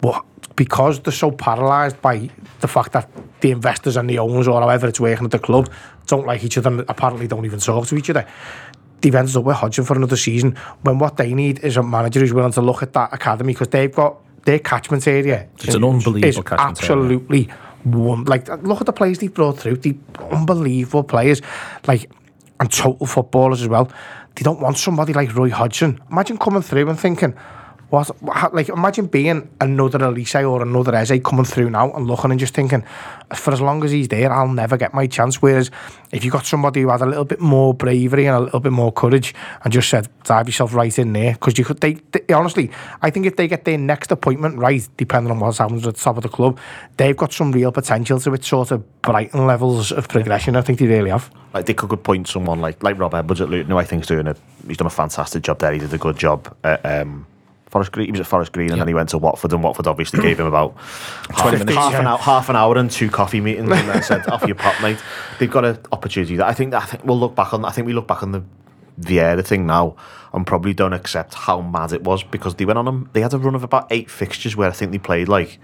But 0.00 0.24
because 0.56 0.98
they're 0.98 1.12
so 1.12 1.30
paralysed 1.30 2.02
by 2.02 2.28
the 2.60 2.66
fact 2.66 2.90
that 2.92 3.08
the 3.42 3.50
investors 3.50 3.96
and 3.96 4.08
the 4.08 4.18
owners 4.18 4.48
or 4.48 4.60
however 4.60 4.88
it's 4.88 4.98
working 5.00 5.26
at 5.26 5.30
the 5.30 5.38
club 5.38 5.70
don't 6.06 6.26
like 6.26 6.42
each 6.42 6.56
other 6.56 6.70
and 6.70 6.80
apparently 6.88 7.28
don't 7.28 7.44
even 7.44 7.60
talk 7.60 7.86
to 7.86 7.96
each 7.96 8.08
other, 8.08 8.26
they've 9.02 9.14
ended 9.14 9.36
up 9.36 9.44
with 9.44 9.56
Hodgson 9.56 9.84
for 9.84 9.96
another 9.96 10.16
season 10.16 10.56
when 10.82 10.98
what 10.98 11.16
they 11.18 11.34
need 11.34 11.58
is 11.60 11.76
a 11.76 11.82
manager 11.82 12.20
who's 12.20 12.32
willing 12.32 12.52
to 12.52 12.62
look 12.62 12.82
at 12.82 12.92
that 12.94 13.12
academy 13.12 13.52
because 13.52 13.68
they've 13.68 13.94
got 13.94 14.18
their 14.44 14.58
catchment 14.58 15.06
area. 15.06 15.48
It's 15.60 15.74
an 15.74 15.84
unbelievable 15.84 16.42
catchment 16.42 16.60
area. 16.82 17.02
absolutely 17.02 17.48
one 17.84 18.24
like 18.24 18.48
look 18.62 18.80
at 18.80 18.86
the 18.86 18.92
players 18.92 19.18
they've 19.18 19.34
brought 19.34 19.58
through 19.58 19.76
the 19.76 19.96
unbelievable 20.30 21.02
players 21.02 21.42
like 21.88 22.08
and 22.60 22.70
total 22.70 23.06
footballers 23.06 23.60
as 23.60 23.66
well 23.66 23.90
they 24.36 24.42
don't 24.42 24.60
want 24.60 24.78
somebody 24.78 25.12
like 25.12 25.34
Roy 25.34 25.50
Hodgson 25.50 26.00
imagine 26.08 26.38
coming 26.38 26.62
through 26.62 26.88
and 26.88 26.98
thinking 26.98 27.34
what, 27.92 28.54
like 28.54 28.70
imagine 28.70 29.04
being 29.06 29.50
another 29.60 29.98
Olise 29.98 30.50
or 30.50 30.62
another 30.62 30.94
Eze 30.94 31.20
coming 31.22 31.44
through 31.44 31.68
now 31.68 31.92
and 31.92 32.06
looking 32.06 32.30
and 32.30 32.40
just 32.40 32.54
thinking 32.54 32.82
for 33.34 33.52
as 33.52 33.60
long 33.60 33.84
as 33.84 33.90
he's 33.90 34.08
there 34.08 34.32
I'll 34.32 34.48
never 34.48 34.78
get 34.78 34.94
my 34.94 35.06
chance 35.06 35.42
whereas 35.42 35.70
if 36.10 36.24
you 36.24 36.30
got 36.30 36.46
somebody 36.46 36.80
who 36.80 36.88
had 36.88 37.02
a 37.02 37.06
little 37.06 37.26
bit 37.26 37.38
more 37.38 37.74
bravery 37.74 38.24
and 38.26 38.36
a 38.36 38.40
little 38.40 38.60
bit 38.60 38.72
more 38.72 38.92
courage 38.92 39.34
and 39.62 39.72
just 39.72 39.90
said 39.90 40.08
dive 40.24 40.48
yourself 40.48 40.72
right 40.72 40.98
in 40.98 41.12
there 41.12 41.34
because 41.34 41.58
you 41.58 41.66
could 41.66 41.80
they, 41.80 41.94
they 42.12 42.32
honestly 42.32 42.70
I 43.02 43.10
think 43.10 43.26
if 43.26 43.36
they 43.36 43.46
get 43.46 43.66
their 43.66 43.76
next 43.76 44.10
appointment 44.10 44.58
right 44.58 44.88
depending 44.96 45.30
on 45.30 45.38
what's 45.40 45.58
happening 45.58 45.84
at 45.84 45.94
the 45.94 46.00
top 46.00 46.16
of 46.16 46.22
the 46.22 46.30
club 46.30 46.58
they've 46.96 47.16
got 47.16 47.34
some 47.34 47.52
real 47.52 47.72
potential 47.72 48.18
to 48.20 48.32
it 48.32 48.42
sort 48.42 48.70
of 48.70 49.02
Brighton 49.02 49.46
levels 49.46 49.92
of 49.92 50.08
progression 50.08 50.56
I 50.56 50.62
think 50.62 50.78
they 50.78 50.86
really 50.86 51.10
have 51.10 51.30
Like 51.52 51.66
they 51.66 51.74
could 51.74 52.02
point 52.02 52.26
someone 52.26 52.62
like 52.62 52.82
like 52.82 52.98
Rob 52.98 53.14
Edwards 53.14 53.42
at 53.42 53.50
Luton, 53.50 53.70
who 53.70 53.76
I 53.76 53.84
think 53.84 54.02
is 54.02 54.08
doing 54.08 54.26
a 54.26 54.36
he's 54.66 54.78
done 54.78 54.86
a 54.86 54.90
fantastic 54.90 55.42
job 55.42 55.58
there. 55.58 55.72
He 55.72 55.78
did 55.78 55.92
a 55.92 55.98
good 55.98 56.16
job 56.16 56.54
at 56.64 56.84
um, 56.86 57.26
Forest 57.72 57.90
Green. 57.92 58.04
He 58.06 58.12
was 58.12 58.20
at 58.20 58.26
Forest 58.26 58.52
Green, 58.52 58.70
and 58.70 58.78
then 58.80 58.86
he 58.86 58.92
went 58.94 59.08
to 59.08 59.18
Watford, 59.18 59.52
and 59.54 59.62
Watford 59.64 59.86
obviously 59.86 60.20
gave 60.20 60.38
him 60.38 60.46
about 60.46 60.76
half, 61.30 61.40
20 61.40 61.58
minutes. 61.58 61.74
half 61.76 61.94
an 61.94 62.06
hour, 62.06 62.18
half 62.18 62.48
an 62.50 62.54
hour, 62.56 62.76
and 62.76 62.90
two 62.90 63.08
coffee 63.10 63.40
meetings, 63.40 63.70
and 63.70 63.88
then 63.88 64.02
said, 64.02 64.28
"Off 64.28 64.44
your 64.46 64.54
pop, 64.56 64.80
mate." 64.82 64.98
They've 65.38 65.50
got 65.50 65.64
an 65.64 65.78
opportunity 65.90 66.36
that 66.36 66.46
I 66.46 66.52
think. 66.52 66.74
I 66.74 66.80
think 66.84 67.04
we'll 67.04 67.18
look 67.18 67.34
back 67.34 67.54
on. 67.54 67.64
I 67.64 67.70
think 67.70 67.86
we 67.86 67.94
look 67.94 68.06
back 68.06 68.22
on 68.22 68.32
the 68.32 68.44
Vieira 69.00 69.42
thing 69.44 69.66
now, 69.66 69.96
and 70.34 70.46
probably 70.46 70.74
don't 70.74 70.92
accept 70.92 71.32
how 71.32 71.62
mad 71.62 71.92
it 71.92 72.04
was 72.04 72.22
because 72.22 72.54
they 72.56 72.66
went 72.66 72.78
on. 72.78 72.86
A, 72.88 73.04
they 73.14 73.22
had 73.22 73.32
a 73.32 73.38
run 73.38 73.54
of 73.54 73.64
about 73.64 73.86
eight 73.90 74.10
fixtures 74.10 74.54
where 74.54 74.68
I 74.68 74.72
think 74.72 74.92
they 74.92 74.98
played 74.98 75.28
like 75.28 75.58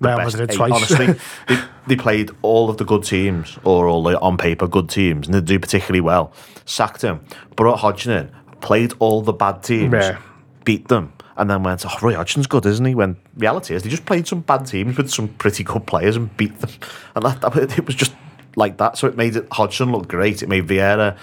the 0.00 0.08
best 0.16 0.36
eight. 0.38 0.52
twice. 0.52 0.70
Honestly, 0.72 1.06
they, 1.48 1.60
they 1.88 1.96
played 1.96 2.30
all 2.42 2.70
of 2.70 2.76
the 2.76 2.84
good 2.84 3.02
teams, 3.02 3.58
or 3.64 3.88
all 3.88 4.04
the 4.04 4.16
on 4.20 4.38
paper 4.38 4.68
good 4.68 4.88
teams, 4.88 5.26
and 5.26 5.34
they 5.34 5.40
do 5.40 5.58
particularly 5.58 6.00
well. 6.00 6.32
Sacked 6.64 7.02
him, 7.02 7.24
brought 7.56 7.80
Hodgson 7.80 8.12
in, 8.12 8.30
played 8.60 8.92
all 9.00 9.20
the 9.20 9.32
bad 9.32 9.62
teams, 9.64 9.92
Yeah. 9.92 10.18
beat 10.64 10.86
them, 10.88 11.12
and 11.36 11.50
then 11.50 11.62
went, 11.62 11.84
"Oh, 11.86 11.98
Roy 12.00 12.14
Hodgson's 12.14 12.46
good, 12.46 12.66
isn't 12.66 12.84
he?" 12.84 12.94
When 12.94 13.16
reality 13.36 13.74
is, 13.74 13.82
they 13.82 13.90
just 13.90 14.06
played 14.06 14.26
some 14.26 14.40
bad 14.40 14.66
teams 14.66 14.96
with 14.96 15.10
some 15.10 15.28
pretty 15.28 15.64
good 15.64 15.86
players 15.86 16.16
and 16.16 16.34
beat 16.36 16.58
them, 16.60 16.70
and 17.14 17.24
that, 17.24 17.40
that 17.40 17.78
it 17.78 17.86
was 17.86 17.94
just 17.94 18.14
like 18.56 18.76
that. 18.78 18.98
So 18.98 19.08
it 19.08 19.16
made 19.16 19.36
it 19.36 19.48
Hodgson 19.52 19.92
look 19.92 20.08
great. 20.08 20.42
It 20.42 20.48
made 20.48 20.66
Vieira 20.66 21.16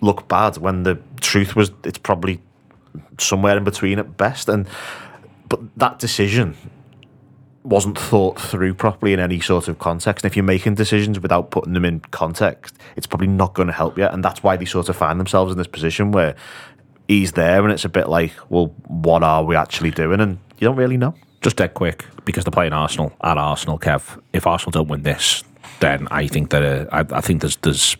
look 0.00 0.28
bad. 0.28 0.58
When 0.58 0.82
the 0.82 0.98
truth 1.20 1.56
was, 1.56 1.70
it's 1.84 1.98
probably 1.98 2.40
somewhere 3.18 3.56
in 3.56 3.64
between 3.64 3.98
at 3.98 4.16
best. 4.16 4.48
And 4.48 4.66
but 5.48 5.60
that 5.76 5.98
decision 5.98 6.56
wasn't 7.62 7.98
thought 7.98 8.38
through 8.38 8.74
properly 8.74 9.14
in 9.14 9.20
any 9.20 9.40
sort 9.40 9.68
of 9.68 9.78
context. 9.78 10.24
And 10.24 10.30
if 10.30 10.36
you're 10.36 10.44
making 10.44 10.74
decisions 10.74 11.18
without 11.18 11.50
putting 11.50 11.72
them 11.72 11.84
in 11.84 12.00
context, 12.00 12.76
it's 12.94 13.06
probably 13.06 13.26
not 13.26 13.54
going 13.54 13.68
to 13.68 13.72
help 13.72 13.96
you. 13.96 14.04
And 14.04 14.22
that's 14.22 14.42
why 14.42 14.56
they 14.56 14.66
sort 14.66 14.90
of 14.90 14.96
find 14.96 15.18
themselves 15.18 15.50
in 15.50 15.58
this 15.58 15.66
position 15.66 16.12
where 16.12 16.36
he's 17.08 17.32
there 17.32 17.62
and 17.62 17.72
it's 17.72 17.84
a 17.84 17.88
bit 17.88 18.08
like, 18.08 18.32
well, 18.48 18.66
what 18.86 19.22
are 19.22 19.44
we 19.44 19.56
actually 19.56 19.90
doing? 19.90 20.20
And 20.20 20.38
you 20.58 20.66
don't 20.66 20.76
really 20.76 20.96
know. 20.96 21.14
Just 21.42 21.56
dead 21.56 21.74
quick 21.74 22.06
because 22.24 22.44
they're 22.44 22.52
playing 22.52 22.72
Arsenal 22.72 23.12
at 23.22 23.36
Arsenal. 23.36 23.78
Kev, 23.78 24.20
if 24.32 24.46
Arsenal 24.46 24.70
don't 24.70 24.88
win 24.88 25.02
this, 25.02 25.44
then 25.80 26.08
I 26.10 26.26
think 26.26 26.50
that 26.50 26.62
uh, 26.62 26.86
I, 26.90 27.18
I 27.18 27.20
think 27.20 27.42
there's 27.42 27.56
there's 27.56 27.96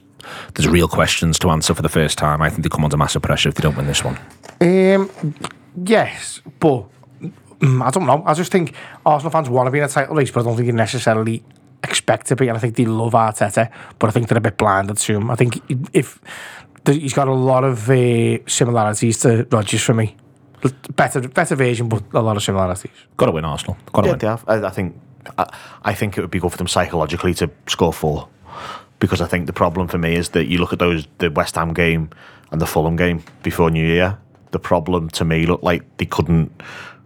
there's 0.55 0.69
real 0.69 0.89
questions 0.89 1.39
to 1.41 1.51
answer 1.51 1.75
for 1.75 1.83
the 1.83 1.89
first 1.89 2.17
time. 2.17 2.41
I 2.41 2.49
think 2.49 2.63
they 2.63 2.69
come 2.69 2.85
under 2.85 2.97
massive 2.97 3.23
pressure 3.23 3.51
if 3.51 3.57
they 3.57 3.63
don't 3.63 3.77
win 3.77 3.87
this 3.87 4.03
one. 4.03 4.19
Um, 4.61 5.11
yes, 5.85 6.41
but 6.59 6.87
mm, 7.21 7.85
I 7.85 7.91
don't 7.91 8.07
know. 8.07 8.23
I 8.25 8.33
just 8.33 8.51
think 8.51 8.75
Arsenal 9.05 9.31
fans 9.31 9.51
want 9.51 9.67
to 9.67 9.71
be 9.71 9.79
in 9.79 9.85
a 9.85 9.89
title 9.89 10.17
race, 10.17 10.31
but 10.31 10.41
I 10.41 10.43
don't 10.45 10.57
think 10.57 10.69
they 10.69 10.73
necessarily 10.73 11.45
expect 11.83 12.27
to 12.29 12.37
be. 12.37 12.49
And 12.49 12.57
I 12.57 12.61
think 12.61 12.77
they 12.77 12.87
love 12.87 13.13
Arteta, 13.13 13.71
but 13.99 14.09
I 14.09 14.11
think 14.11 14.29
they're 14.29 14.39
a 14.39 14.41
bit 14.41 14.57
blinded 14.57 14.97
to 14.97 15.17
him. 15.17 15.31
I 15.31 15.37
think 15.37 15.61
if 15.93 16.19
th- 16.23 16.33
he's 16.87 17.13
got 17.15 17.29
a 17.29 17.33
lot 17.35 17.65
of 17.65 17.89
uh, 17.91 18.39
similarities 18.47 19.19
to 19.21 19.47
Rodgers 19.51 19.83
for 19.83 19.95
me. 19.95 20.17
Better, 20.97 21.21
better 21.29 21.55
version, 21.57 21.89
but 21.89 22.03
a 22.15 22.21
lot 22.23 22.37
of 22.37 22.43
similarities. 22.43 22.91
Got 23.19 23.27
to 23.27 23.33
win 23.33 23.45
Arsenal. 23.45 23.77
Got 23.93 24.03
to 24.03 24.07
Yeah, 24.09 24.13
win. 24.13 24.19
they 24.19 24.27
have. 24.27 24.45
I, 24.47 24.67
I 24.67 24.71
think 24.71 25.01
I, 25.39 25.47
I 25.83 25.95
think 25.95 26.17
it 26.17 26.21
would 26.23 26.31
be 26.31 26.41
good 26.41 26.51
for 26.53 26.57
them 26.59 26.69
psychologically 26.69 27.35
to 27.35 27.51
score 27.67 27.93
four, 27.93 28.29
because 28.99 29.21
I 29.21 29.27
think 29.27 29.47
the 29.47 29.53
problem 29.53 29.89
for 29.89 29.99
me 29.99 30.15
is 30.15 30.31
that 30.31 30.47
you 30.47 30.59
look 30.59 30.73
at 30.73 30.79
those 30.79 31.07
the 31.19 31.31
West 31.31 31.57
Ham 31.57 31.75
game 31.75 32.09
and 32.51 32.61
the 32.61 32.67
Fulham 32.67 32.97
game 32.97 33.23
before 33.43 33.71
New 33.71 33.87
Year. 33.87 34.19
The 34.53 34.59
problem 34.59 35.11
to 35.11 35.25
me 35.25 35.47
looked 35.47 35.65
like 35.65 35.83
they 35.99 36.07
couldn't 36.07 36.51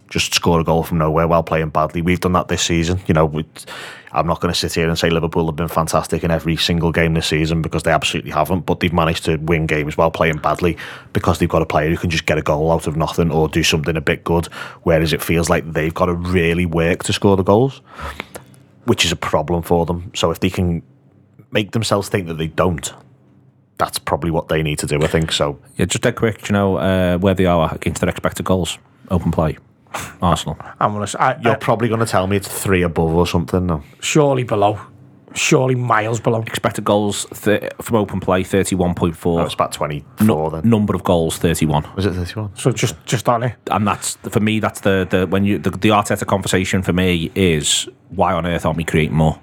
just 0.09 0.33
score 0.33 0.59
a 0.59 0.63
goal 0.63 0.83
from 0.83 0.97
nowhere 0.97 1.27
while 1.27 1.43
playing 1.43 1.69
badly. 1.69 2.01
We've 2.01 2.19
done 2.19 2.33
that 2.33 2.47
this 2.47 2.63
season. 2.63 2.99
You 3.07 3.13
know, 3.13 3.43
I'm 4.11 4.25
not 4.25 4.41
going 4.41 4.51
to 4.51 4.59
sit 4.59 4.73
here 4.73 4.87
and 4.87 4.97
say 4.97 5.09
Liverpool 5.09 5.45
have 5.45 5.55
been 5.55 5.67
fantastic 5.67 6.23
in 6.23 6.31
every 6.31 6.55
single 6.55 6.91
game 6.91 7.13
this 7.13 7.27
season 7.27 7.61
because 7.61 7.83
they 7.83 7.91
absolutely 7.91 8.31
haven't. 8.31 8.65
But 8.65 8.79
they've 8.79 8.91
managed 8.91 9.25
to 9.25 9.37
win 9.37 9.67
games 9.67 9.97
while 9.97 10.09
playing 10.09 10.37
badly 10.37 10.77
because 11.13 11.37
they've 11.37 11.47
got 11.47 11.61
a 11.61 11.65
player 11.67 11.89
who 11.89 11.97
can 11.97 12.09
just 12.09 12.25
get 12.25 12.37
a 12.37 12.41
goal 12.41 12.71
out 12.71 12.87
of 12.87 12.97
nothing 12.97 13.31
or 13.31 13.47
do 13.47 13.63
something 13.63 13.95
a 13.95 14.01
bit 14.01 14.23
good. 14.23 14.47
Whereas 14.83 15.13
it 15.13 15.21
feels 15.21 15.49
like 15.49 15.71
they've 15.71 15.93
got 15.93 16.07
to 16.07 16.13
really 16.13 16.65
work 16.65 17.03
to 17.03 17.13
score 17.13 17.37
the 17.37 17.43
goals, 17.43 17.81
which 18.85 19.05
is 19.05 19.11
a 19.11 19.15
problem 19.15 19.61
for 19.61 19.85
them. 19.85 20.11
So 20.15 20.31
if 20.31 20.39
they 20.39 20.49
can 20.49 20.81
make 21.51 21.71
themselves 21.71 22.09
think 22.09 22.27
that 22.27 22.35
they 22.35 22.47
don't, 22.47 22.91
that's 23.77 23.99
probably 23.99 24.31
what 24.31 24.47
they 24.47 24.63
need 24.63 24.79
to 24.79 24.87
do. 24.87 25.01
I 25.03 25.07
think 25.07 25.31
so. 25.31 25.59
Yeah, 25.77 25.85
just 25.85 26.01
dead 26.01 26.15
quick. 26.15 26.49
You 26.49 26.53
know 26.53 26.77
uh, 26.77 27.19
where 27.19 27.35
they 27.35 27.45
are 27.45 27.73
against 27.75 28.01
their 28.01 28.09
expected 28.09 28.45
goals? 28.45 28.79
Open 29.11 29.31
play. 29.31 29.57
Arsenal. 30.21 30.57
I'm 30.79 30.91
gonna. 30.93 31.03
s- 31.03 31.15
I, 31.15 31.37
You're 31.41 31.53
I, 31.53 31.57
probably 31.57 31.87
going 31.87 31.99
to 32.01 32.05
tell 32.05 32.27
me 32.27 32.37
it's 32.37 32.47
three 32.47 32.81
above 32.83 33.13
or 33.13 33.25
something. 33.27 33.65
No. 33.65 33.83
surely 34.01 34.43
below. 34.43 34.79
Surely 35.35 35.75
miles 35.75 36.19
below. 36.19 36.41
Expected 36.41 36.83
goals 36.83 37.25
th- 37.43 37.71
from 37.81 37.97
open 37.97 38.19
play 38.19 38.43
thirty 38.43 38.75
one 38.75 38.95
point 38.95 39.15
four. 39.15 39.43
it's 39.45 39.53
about 39.53 39.71
24 39.71 40.49
then. 40.51 40.67
Number 40.69 40.95
of 40.95 41.03
goals 41.03 41.37
thirty 41.37 41.67
one. 41.67 41.85
Was 41.95 42.07
it 42.07 42.13
31? 42.13 42.55
So 42.55 42.71
just 42.71 42.95
just 43.05 43.29
on 43.29 43.43
it. 43.43 43.55
and 43.69 43.85
that's 43.87 44.15
for 44.29 44.39
me. 44.39 44.59
That's 44.59 44.81
the 44.81 45.07
the 45.09 45.27
when 45.27 45.43
you 45.45 45.59
the, 45.59 45.69
the 45.69 45.89
Arteta 45.89 46.25
conversation 46.25 46.81
for 46.81 46.93
me 46.93 47.31
is 47.35 47.87
why 48.09 48.33
on 48.33 48.47
earth 48.47 48.65
aren't 48.65 48.77
we 48.77 48.83
creating 48.83 49.15
more? 49.15 49.39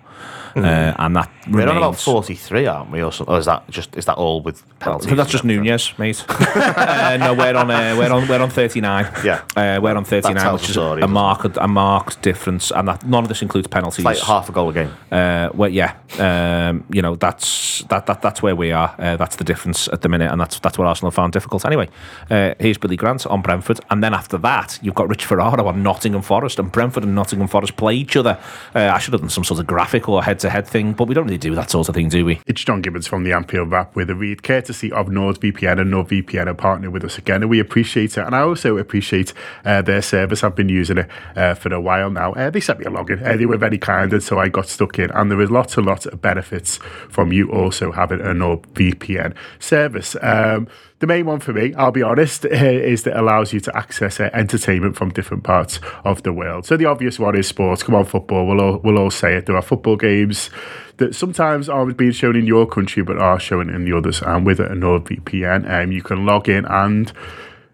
Uh, 0.57 0.95
and 0.99 1.16
that 1.16 1.31
We're 1.51 1.69
on 1.69 1.77
about 1.77 1.97
43, 1.99 2.66
aren't 2.66 2.90
we? 2.90 3.03
Or, 3.03 3.12
something? 3.12 3.35
or 3.35 3.38
is 3.38 3.45
that 3.45 3.69
just 3.69 3.95
is 3.97 4.07
that 4.07 4.16
all 4.16 4.40
with 4.40 4.64
penalties? 4.79 5.14
that's 5.14 5.31
just 5.31 5.45
Nunez, 5.45 5.92
mate. 5.99 6.25
uh, 6.29 7.16
no, 7.21 7.35
we're 7.35 7.55
on 7.55 7.71
uh, 7.71 7.95
we're 7.99 8.11
on 8.11 8.27
we're 8.27 8.40
on 8.40 8.49
thirty 8.51 8.81
nine. 8.81 9.11
Yeah. 9.23 9.42
uh, 9.55 9.79
we're 9.83 9.95
on 9.95 10.05
thirty 10.05 10.33
nine, 10.33 10.53
which 10.55 10.71
is 10.71 10.77
a 10.77 11.07
marked 11.07 11.57
a 11.59 11.69
marked 11.69 12.23
difference, 12.23 12.71
and 12.71 12.88
that 12.88 13.05
none 13.07 13.23
of 13.23 13.29
this 13.29 13.42
includes 13.42 13.69
penalties. 13.69 13.99
It's 13.99 14.05
like 14.05 14.19
half 14.19 14.49
a 14.49 14.53
goal 14.53 14.71
a 14.71 14.73
game. 14.73 14.95
Uh, 15.12 15.51
well, 15.53 15.69
yeah, 15.69 15.97
um, 16.19 16.85
you 16.90 17.03
know 17.03 17.16
that's 17.16 17.83
that, 17.85 18.07
that 18.07 18.23
that's 18.23 18.42
where 18.42 18.57
we 18.57 18.73
are. 18.73 18.95
Uh, 18.99 19.16
that's 19.16 19.37
the 19.37 19.45
difference 19.45 19.88
at 19.88 20.01
the 20.01 20.09
minute, 20.09 20.31
and 20.31 20.40
that's 20.40 20.59
that's 20.61 20.79
what 20.79 20.87
Arsenal 20.87 21.11
found 21.11 21.33
difficult. 21.33 21.66
Anyway, 21.66 21.88
uh, 22.31 22.55
here's 22.59 22.79
Billy 22.79 22.97
Grant 22.97 23.27
on 23.27 23.42
Brentford, 23.42 23.81
and 23.90 24.03
then 24.03 24.14
after 24.14 24.38
that, 24.38 24.79
you've 24.81 24.95
got 24.95 25.09
Rich 25.09 25.27
Ferraro 25.27 25.66
on 25.66 25.83
Nottingham 25.83 26.23
Forest, 26.23 26.59
and 26.59 26.73
Brentford 26.73 27.03
and 27.03 27.14
Nottingham 27.14 27.49
Forest 27.49 27.77
play 27.77 27.95
each 27.95 28.16
other. 28.16 28.38
Uh, 28.75 28.90
I 28.95 28.99
should 28.99 29.12
have 29.12 29.21
done 29.21 29.31
some 29.31 29.45
sort 29.45 29.61
of 29.61 29.66
graphic 29.66 30.09
or 30.09 30.23
head-to-head 30.50 30.66
thing, 30.66 30.92
but 30.92 31.09
we 31.09 31.14
don't 31.14 31.24
really 31.24 31.38
do 31.38 31.54
that 31.54 31.70
sort 31.70 31.88
of 31.88 31.94
thing, 31.94 32.09
do 32.09 32.24
we? 32.24 32.40
It's 32.46 32.62
John 32.62 32.82
Gibbons 32.82 33.06
from 33.06 33.24
the 33.24 33.32
Anfield 33.32 33.70
Wrap 33.70 33.94
with 33.96 34.11
a 34.11 34.14
read 34.14 34.42
courtesy 34.42 34.92
of 34.92 35.09
NordVPN 35.09 35.80
and 35.80 35.92
NordVPN 35.92 36.46
are 36.46 36.54
partnering 36.54 36.92
with 36.92 37.04
us 37.04 37.18
again 37.18 37.42
and 37.42 37.50
we 37.50 37.61
appreciate 37.61 38.16
it 38.16 38.24
and 38.24 38.35
I 38.35 38.40
also 38.40 38.78
appreciate 38.78 39.32
uh, 39.64 39.82
their 39.82 40.02
service. 40.02 40.44
I've 40.44 40.54
been 40.54 40.68
using 40.68 40.98
it 40.98 41.11
uh, 41.35 41.54
for 41.54 41.72
a 41.72 41.80
while 41.80 42.11
now. 42.11 42.32
Uh, 42.32 42.50
they 42.50 42.61
sent 42.61 42.78
me 42.78 42.87
a 42.87 42.90
login. 42.90 43.24
Uh, 43.24 43.37
they 43.37 43.46
were 43.46 43.56
very 43.56 43.78
kind 43.78 44.12
and 44.12 44.22
so 44.22 44.38
I 44.38 44.48
got 44.48 44.68
stuck 44.68 44.98
in 44.98 45.11
and 45.11 45.30
there 45.30 45.40
is 45.40 45.50
lots 45.50 45.76
and 45.76 45.87
lots 45.87 46.06
of 46.06 46.20
benefits 46.20 46.76
from 47.09 47.32
you 47.32 47.50
also 47.50 47.92
having 47.92 48.20
a 48.20 48.35
NordVPN 48.35 49.35
service. 49.59 50.16
Um, 50.22 50.68
the 50.98 51.06
main 51.06 51.26
one 51.26 51.40
for 51.40 51.52
me, 51.52 51.74
I'll 51.74 51.90
be 51.90 52.02
honest, 52.02 52.44
uh, 52.44 52.48
is 52.52 53.02
that 53.02 53.12
it 53.12 53.16
allows 53.16 53.52
you 53.52 53.61
to 53.61 53.76
access 53.76 54.18
uh, 54.18 54.30
entertainment 54.32 54.96
from 54.96 55.11
different 55.11 55.44
parts 55.44 55.78
of 56.04 56.22
the 56.22 56.32
world. 56.32 56.64
So 56.64 56.76
the 56.76 56.87
obvious 56.87 57.18
one 57.18 57.37
is 57.37 57.46
sports. 57.46 57.82
Come 57.82 57.94
on, 57.94 58.04
football. 58.04 58.46
We'll 58.46 58.61
all, 58.61 58.78
we'll 58.78 58.98
all 58.98 59.11
say 59.11 59.35
it. 59.35 59.46
There 59.46 59.56
are 59.56 59.62
football 59.62 59.96
games 59.96 60.50
that 60.96 61.14
sometimes 61.14 61.68
aren't 61.68 61.98
being 61.98 62.12
shown 62.12 62.37
in 62.37 62.46
your 62.46 62.66
country, 62.66 63.02
but 63.02 63.18
are 63.18 63.38
shown 63.38 63.68
in 63.68 63.85
the 63.85 63.96
others. 63.96 64.22
And 64.22 64.46
with 64.46 64.61
a 64.61 64.68
NordVPN, 64.68 65.70
um, 65.70 65.92
you 65.92 66.02
can 66.02 66.24
log 66.24 66.48
in 66.48 66.64
and 66.64 67.12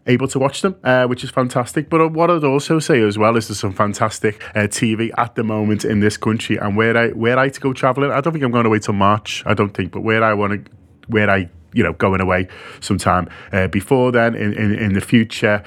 able 0.06 0.26
to 0.26 0.38
watch 0.40 0.62
them, 0.62 0.74
uh, 0.82 1.06
which 1.06 1.22
is 1.22 1.30
fantastic. 1.30 1.88
But 1.88 2.12
what 2.12 2.28
I'd 2.28 2.42
also 2.42 2.80
say 2.80 3.00
as 3.02 3.16
well 3.16 3.36
is 3.36 3.46
there's 3.46 3.60
some 3.60 3.72
fantastic 3.72 4.42
uh, 4.56 4.66
TV 4.66 5.10
at 5.16 5.36
the 5.36 5.44
moment 5.44 5.84
in 5.84 6.00
this 6.00 6.16
country, 6.16 6.56
and 6.56 6.76
where 6.76 6.96
I 6.96 7.08
where 7.10 7.38
I 7.38 7.50
to 7.50 7.60
go 7.60 7.72
travelling, 7.72 8.10
I 8.10 8.20
don't 8.20 8.32
think 8.32 8.44
I'm 8.44 8.50
going 8.50 8.68
wait 8.68 8.82
till 8.82 8.94
March. 8.94 9.44
I 9.46 9.54
don't 9.54 9.72
think, 9.72 9.92
but 9.92 10.00
where 10.00 10.24
I 10.24 10.34
want 10.34 10.64
to, 10.64 10.72
where 11.06 11.30
I 11.30 11.48
you 11.72 11.82
know 11.82 11.92
going 11.94 12.20
away 12.20 12.48
sometime 12.80 13.28
uh, 13.52 13.68
before 13.68 14.12
then 14.12 14.34
in, 14.34 14.52
in 14.54 14.74
in 14.74 14.92
the 14.92 15.00
future. 15.00 15.62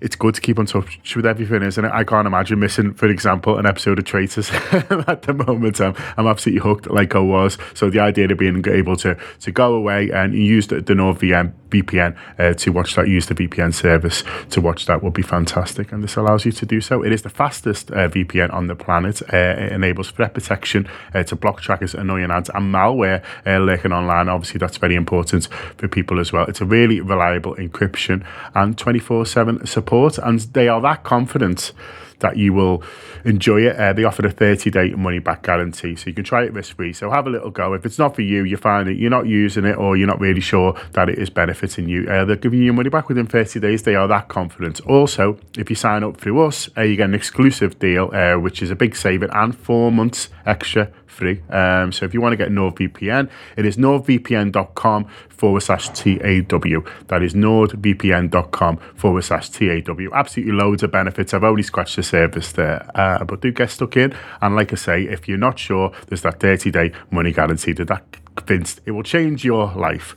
It's 0.00 0.16
good 0.16 0.34
to 0.34 0.40
keep 0.40 0.58
on 0.58 0.66
touch 0.66 1.16
with 1.16 1.26
everything, 1.26 1.62
isn't 1.62 1.84
it? 1.84 1.90
I 1.92 2.04
can't 2.04 2.26
imagine 2.26 2.60
missing, 2.60 2.94
for 2.94 3.08
example, 3.08 3.58
an 3.58 3.66
episode 3.66 3.98
of 3.98 4.04
Traitors 4.04 4.50
at 4.72 5.22
the 5.22 5.34
moment. 5.34 5.80
I'm, 5.80 5.94
I'm 6.16 6.26
absolutely 6.26 6.62
hooked, 6.62 6.88
like 6.88 7.14
I 7.14 7.20
was. 7.20 7.58
So 7.74 7.90
the 7.90 8.00
idea 8.00 8.30
of 8.30 8.38
being 8.38 8.64
able 8.68 8.96
to 8.98 9.16
to 9.40 9.50
go 9.50 9.74
away 9.74 10.10
and 10.10 10.34
use 10.34 10.68
the, 10.68 10.80
the 10.80 10.94
NordVPN 10.94 11.52
VPN 11.70 12.16
uh, 12.38 12.54
to 12.54 12.70
watch 12.70 12.94
that, 12.94 13.08
use 13.08 13.26
the 13.26 13.34
VPN 13.34 13.74
service 13.74 14.24
to 14.50 14.60
watch 14.60 14.86
that 14.86 15.02
would 15.02 15.12
be 15.12 15.22
fantastic. 15.22 15.92
And 15.92 16.02
this 16.02 16.16
allows 16.16 16.46
you 16.46 16.52
to 16.52 16.64
do 16.64 16.80
so. 16.80 17.02
It 17.02 17.12
is 17.12 17.22
the 17.22 17.28
fastest 17.28 17.90
uh, 17.90 18.08
VPN 18.08 18.52
on 18.54 18.68
the 18.68 18.74
planet. 18.74 19.20
Uh, 19.22 19.36
it 19.36 19.72
enables 19.72 20.10
threat 20.10 20.32
protection 20.32 20.88
uh, 21.14 21.24
to 21.24 21.36
block 21.36 21.60
trackers, 21.60 21.94
annoying 21.94 22.30
ads, 22.30 22.50
and 22.54 22.72
malware 22.74 23.22
uh, 23.46 23.58
lurking 23.58 23.92
online. 23.92 24.28
Obviously, 24.28 24.58
that's 24.58 24.78
very 24.78 24.94
important 24.94 25.46
for 25.76 25.88
people 25.88 26.20
as 26.20 26.32
well. 26.32 26.46
It's 26.46 26.60
a 26.60 26.64
really 26.64 27.00
reliable 27.00 27.54
encryption 27.56 28.24
and 28.54 28.78
24 28.78 29.26
7 29.26 29.66
support. 29.66 29.87
And 29.90 30.40
they 30.40 30.68
are 30.68 30.80
that 30.82 31.04
confident 31.04 31.72
that 32.20 32.36
you 32.36 32.52
will 32.52 32.82
enjoy 33.24 33.62
it. 33.62 33.76
Uh, 33.76 33.92
they 33.92 34.04
offer 34.04 34.26
a 34.26 34.30
30 34.30 34.70
day 34.70 34.90
money 34.90 35.18
back 35.18 35.42
guarantee, 35.42 35.96
so 35.96 36.06
you 36.06 36.14
can 36.14 36.24
try 36.24 36.44
it 36.44 36.52
risk 36.52 36.76
free. 36.76 36.92
So 36.92 37.10
have 37.10 37.26
a 37.26 37.30
little 37.30 37.50
go. 37.50 37.74
If 37.74 37.86
it's 37.86 37.98
not 37.98 38.14
for 38.14 38.22
you, 38.22 38.44
you 38.44 38.56
find 38.56 38.88
that 38.88 38.94
you're 38.94 39.10
not 39.10 39.26
using 39.26 39.64
it 39.64 39.76
or 39.76 39.96
you're 39.96 40.06
not 40.06 40.20
really 40.20 40.40
sure 40.40 40.74
that 40.92 41.08
it 41.08 41.18
is 41.18 41.30
benefiting 41.30 41.88
you, 41.88 42.08
uh, 42.08 42.24
they'll 42.24 42.36
give 42.36 42.54
you 42.54 42.62
your 42.62 42.74
money 42.74 42.90
back 42.90 43.08
within 43.08 43.26
30 43.26 43.60
days. 43.60 43.82
They 43.82 43.94
are 43.94 44.08
that 44.08 44.28
confident. 44.28 44.80
Also, 44.86 45.38
if 45.56 45.70
you 45.70 45.76
sign 45.76 46.04
up 46.04 46.20
through 46.20 46.44
us, 46.44 46.68
uh, 46.76 46.82
you 46.82 46.96
get 46.96 47.08
an 47.08 47.14
exclusive 47.14 47.78
deal, 47.78 48.10
uh, 48.12 48.34
which 48.34 48.62
is 48.62 48.70
a 48.70 48.76
big 48.76 48.96
saving 48.96 49.30
and 49.32 49.56
four 49.56 49.92
months 49.92 50.28
extra 50.46 50.90
free. 51.08 51.42
Um, 51.50 51.92
so 51.92 52.04
if 52.04 52.14
you 52.14 52.20
want 52.20 52.32
to 52.32 52.36
get 52.36 52.50
NordVPN, 52.50 53.30
it 53.56 53.64
is 53.64 53.76
nordvpn.com 53.76 55.06
forward 55.28 55.60
slash 55.60 55.88
TAW. 55.90 56.82
That 57.08 57.22
is 57.22 57.34
nordvpn.com 57.34 58.76
forward 58.94 59.24
slash 59.24 59.50
TAW. 59.50 60.08
Absolutely 60.14 60.54
loads 60.54 60.82
of 60.82 60.90
benefits. 60.92 61.34
I've 61.34 61.44
only 61.44 61.62
scratched 61.62 61.96
the 61.96 62.02
surface 62.02 62.52
there, 62.52 62.88
uh, 62.94 63.24
but 63.24 63.40
do 63.40 63.52
get 63.52 63.70
stuck 63.70 63.96
in. 63.96 64.14
And 64.40 64.54
like 64.54 64.72
I 64.72 64.76
say, 64.76 65.02
if 65.04 65.28
you're 65.28 65.38
not 65.38 65.58
sure, 65.58 65.92
there's 66.08 66.22
that 66.22 66.40
30 66.40 66.70
day 66.70 66.92
money 67.10 67.32
guarantee 67.32 67.72
that 67.72 67.88
that 67.88 68.04
convinced 68.36 68.80
it 68.86 68.92
will 68.92 69.02
change 69.02 69.44
your 69.44 69.72
life. 69.74 70.16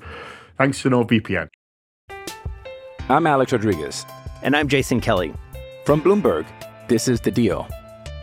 Thanks 0.57 0.81
to 0.83 0.89
NordVPN. 0.89 1.47
I'm 3.09 3.27
Alex 3.27 3.51
Rodriguez. 3.51 4.05
And 4.43 4.55
I'm 4.55 4.67
Jason 4.67 5.01
Kelly. 5.01 5.33
From 5.85 6.01
Bloomberg, 6.01 6.45
this 6.87 7.07
is 7.07 7.19
The 7.21 7.31
Deal. 7.31 7.67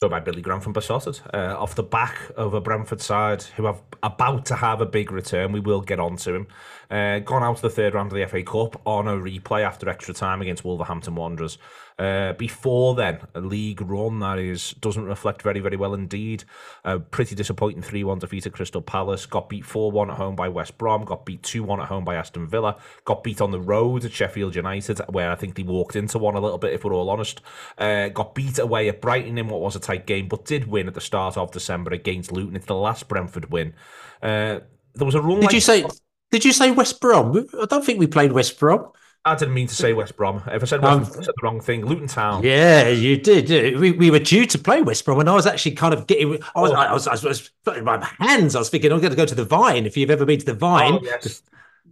Done 0.00 0.08
by 0.08 0.20
Billy 0.20 0.40
Grant 0.40 0.62
from 0.62 0.72
Beesotted. 0.72 1.20
Uh, 1.34 1.54
off 1.58 1.74
the 1.74 1.82
back 1.82 2.16
of 2.34 2.54
a 2.54 2.60
Brentford 2.62 3.02
side 3.02 3.42
who 3.42 3.66
are 3.66 3.78
about 4.02 4.46
to 4.46 4.54
have 4.54 4.80
a 4.80 4.86
big 4.86 5.12
return. 5.12 5.52
We 5.52 5.60
will 5.60 5.82
get 5.82 6.00
on 6.00 6.16
to 6.16 6.34
him. 6.34 6.46
Uh, 6.90 7.20
gone 7.20 7.42
out 7.42 7.56
to 7.56 7.62
the 7.62 7.70
third 7.70 7.94
round 7.94 8.10
of 8.10 8.18
the 8.18 8.26
FA 8.26 8.42
Cup 8.42 8.80
on 8.84 9.06
a 9.06 9.12
replay 9.12 9.62
after 9.62 9.88
extra 9.88 10.12
time 10.12 10.42
against 10.42 10.64
Wolverhampton 10.64 11.14
Wanderers. 11.14 11.56
Uh, 12.00 12.32
before 12.32 12.94
then, 12.94 13.20
a 13.34 13.40
league 13.40 13.82
run 13.82 14.20
that 14.20 14.38
is 14.38 14.72
doesn't 14.80 15.04
reflect 15.04 15.42
very, 15.42 15.60
very 15.60 15.76
well 15.76 15.92
indeed. 15.92 16.44
A 16.82 16.98
pretty 16.98 17.34
disappointing 17.34 17.82
3 17.82 18.02
1 18.04 18.18
defeat 18.20 18.46
at 18.46 18.54
Crystal 18.54 18.80
Palace. 18.80 19.26
Got 19.26 19.50
beat 19.50 19.66
4 19.66 19.92
1 19.92 20.10
at 20.10 20.16
home 20.16 20.34
by 20.34 20.48
West 20.48 20.78
Brom. 20.78 21.04
Got 21.04 21.26
beat 21.26 21.42
2 21.42 21.62
1 21.62 21.80
at 21.80 21.88
home 21.88 22.04
by 22.04 22.14
Aston 22.14 22.48
Villa. 22.48 22.76
Got 23.04 23.22
beat 23.22 23.40
on 23.40 23.50
the 23.50 23.60
road 23.60 24.04
at 24.04 24.12
Sheffield 24.12 24.56
United, 24.56 24.98
where 25.10 25.30
I 25.30 25.34
think 25.34 25.56
they 25.56 25.62
walked 25.62 25.94
into 25.94 26.18
one 26.18 26.36
a 26.36 26.40
little 26.40 26.58
bit, 26.58 26.72
if 26.72 26.84
we're 26.84 26.94
all 26.94 27.10
honest. 27.10 27.42
Uh, 27.76 28.08
got 28.08 28.34
beat 28.34 28.58
away 28.58 28.88
at 28.88 29.02
Brighton 29.02 29.36
in 29.36 29.48
what 29.48 29.60
was 29.60 29.76
a 29.76 29.80
tight 29.80 30.06
game, 30.06 30.26
but 30.26 30.46
did 30.46 30.66
win 30.66 30.88
at 30.88 30.94
the 30.94 31.00
start 31.00 31.36
of 31.36 31.52
December 31.52 31.92
against 31.92 32.32
Luton. 32.32 32.56
It's 32.56 32.66
the 32.66 32.74
last 32.74 33.08
Brentford 33.08 33.52
win. 33.52 33.74
Uh, 34.22 34.60
there 34.94 35.06
was 35.06 35.14
a 35.14 35.20
run. 35.20 35.36
Did 35.40 35.44
like- 35.44 35.54
you 35.54 35.60
say? 35.60 35.84
Did 36.30 36.44
you 36.44 36.52
say 36.52 36.70
West 36.70 37.00
Brom? 37.00 37.46
I 37.60 37.66
don't 37.66 37.84
think 37.84 37.98
we 37.98 38.06
played 38.06 38.32
West 38.32 38.58
Brom. 38.58 38.92
I 39.24 39.34
didn't 39.34 39.52
mean 39.52 39.66
to 39.66 39.74
say 39.74 39.92
West 39.92 40.16
Brom. 40.16 40.42
If 40.46 40.62
I 40.62 40.66
said 40.66 40.80
West 40.82 40.92
Um, 40.92 41.02
Brom, 41.04 41.10
I 41.10 41.22
said 41.24 41.34
the 41.36 41.42
wrong 41.42 41.60
thing. 41.60 41.84
Luton 41.84 42.06
Town. 42.06 42.42
Yeah, 42.42 42.88
you 42.88 43.18
did. 43.18 43.78
We, 43.78 43.92
we 43.92 44.10
were 44.10 44.18
due 44.18 44.46
to 44.46 44.58
play 44.58 44.80
West 44.80 45.04
Brom, 45.04 45.20
and 45.20 45.28
I 45.28 45.34
was 45.34 45.46
actually 45.46 45.72
kind 45.72 45.92
of 45.92 46.06
getting. 46.06 46.42
I 46.54 46.60
was, 46.60 46.70
Oh. 46.70 46.74
I 46.74 46.92
was, 46.92 47.06
I 47.06 47.12
was, 47.12 47.24
I 47.24 47.28
was 47.28 47.50
putting 47.64 47.84
my 47.84 48.02
hands. 48.18 48.56
I 48.56 48.60
was 48.60 48.70
thinking, 48.70 48.90
I'm 48.92 49.00
going 49.00 49.10
to 49.10 49.16
go 49.16 49.26
to 49.26 49.34
the 49.34 49.44
Vine. 49.44 49.84
If 49.84 49.96
you've 49.96 50.10
ever 50.10 50.24
been 50.24 50.38
to 50.40 50.46
the 50.46 50.54
Vine, 50.54 50.94
Oh, 50.94 51.00
yes. 51.02 51.42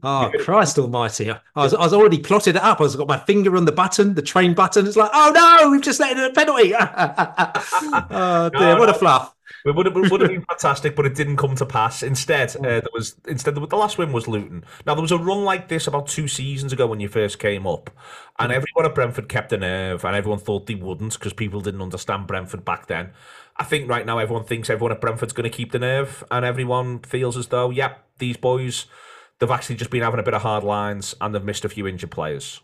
Oh 0.00 0.30
Christ 0.38 0.78
Almighty! 0.78 1.28
I 1.32 1.40
was, 1.56 1.74
I 1.74 1.80
was 1.80 1.92
already 1.92 2.18
plotted 2.18 2.54
it 2.54 2.62
up. 2.62 2.78
I 2.78 2.84
was 2.84 2.94
got 2.94 3.08
my 3.08 3.18
finger 3.18 3.56
on 3.56 3.64
the 3.64 3.72
button, 3.72 4.14
the 4.14 4.22
train 4.22 4.54
button. 4.54 4.86
It's 4.86 4.96
like, 4.96 5.10
oh 5.12 5.32
no, 5.34 5.70
we've 5.72 5.82
just 5.82 5.98
let 5.98 6.16
in 6.16 6.22
a 6.22 6.32
penalty. 6.32 6.72
oh 6.78 8.48
dear, 8.50 8.60
No, 8.60 8.78
what 8.78 8.88
a 8.90 8.94
fluff! 8.94 9.34
It 9.68 9.74
would 9.76 9.86
have, 9.86 9.94
would 9.94 10.20
have 10.20 10.30
been 10.30 10.44
fantastic, 10.44 10.96
but 10.96 11.06
it 11.06 11.14
didn't 11.14 11.36
come 11.36 11.54
to 11.56 11.66
pass. 11.66 12.02
Instead, 12.02 12.56
uh, 12.56 12.80
there 12.80 12.88
was 12.92 13.16
instead 13.26 13.54
the, 13.54 13.66
the 13.66 13.76
last 13.76 13.98
win 13.98 14.12
was 14.12 14.26
Luton. 14.26 14.64
Now 14.86 14.94
there 14.94 15.02
was 15.02 15.12
a 15.12 15.18
run 15.18 15.44
like 15.44 15.68
this 15.68 15.86
about 15.86 16.08
two 16.08 16.28
seasons 16.28 16.72
ago 16.72 16.86
when 16.86 17.00
you 17.00 17.08
first 17.08 17.38
came 17.38 17.66
up, 17.66 17.90
and 18.38 18.52
everyone 18.52 18.86
at 18.86 18.94
Brentford 18.94 19.28
kept 19.28 19.52
a 19.52 19.58
nerve, 19.58 20.04
and 20.04 20.16
everyone 20.16 20.40
thought 20.40 20.66
they 20.66 20.74
wouldn't 20.74 21.14
because 21.14 21.32
people 21.32 21.60
didn't 21.60 21.82
understand 21.82 22.26
Brentford 22.26 22.64
back 22.64 22.86
then. 22.86 23.10
I 23.56 23.64
think 23.64 23.88
right 23.88 24.06
now 24.06 24.18
everyone 24.18 24.44
thinks 24.44 24.70
everyone 24.70 24.92
at 24.92 25.00
Brentford's 25.00 25.32
going 25.32 25.50
to 25.50 25.56
keep 25.56 25.72
the 25.72 25.78
nerve, 25.78 26.24
and 26.30 26.44
everyone 26.44 27.00
feels 27.00 27.36
as 27.36 27.48
though, 27.48 27.70
yep, 27.70 28.04
these 28.18 28.36
boys, 28.36 28.86
they've 29.38 29.50
actually 29.50 29.76
just 29.76 29.90
been 29.90 30.02
having 30.02 30.20
a 30.20 30.22
bit 30.22 30.34
of 30.34 30.42
hard 30.42 30.64
lines 30.64 31.14
and 31.20 31.34
they've 31.34 31.44
missed 31.44 31.64
a 31.64 31.68
few 31.68 31.86
injured 31.86 32.10
players. 32.10 32.60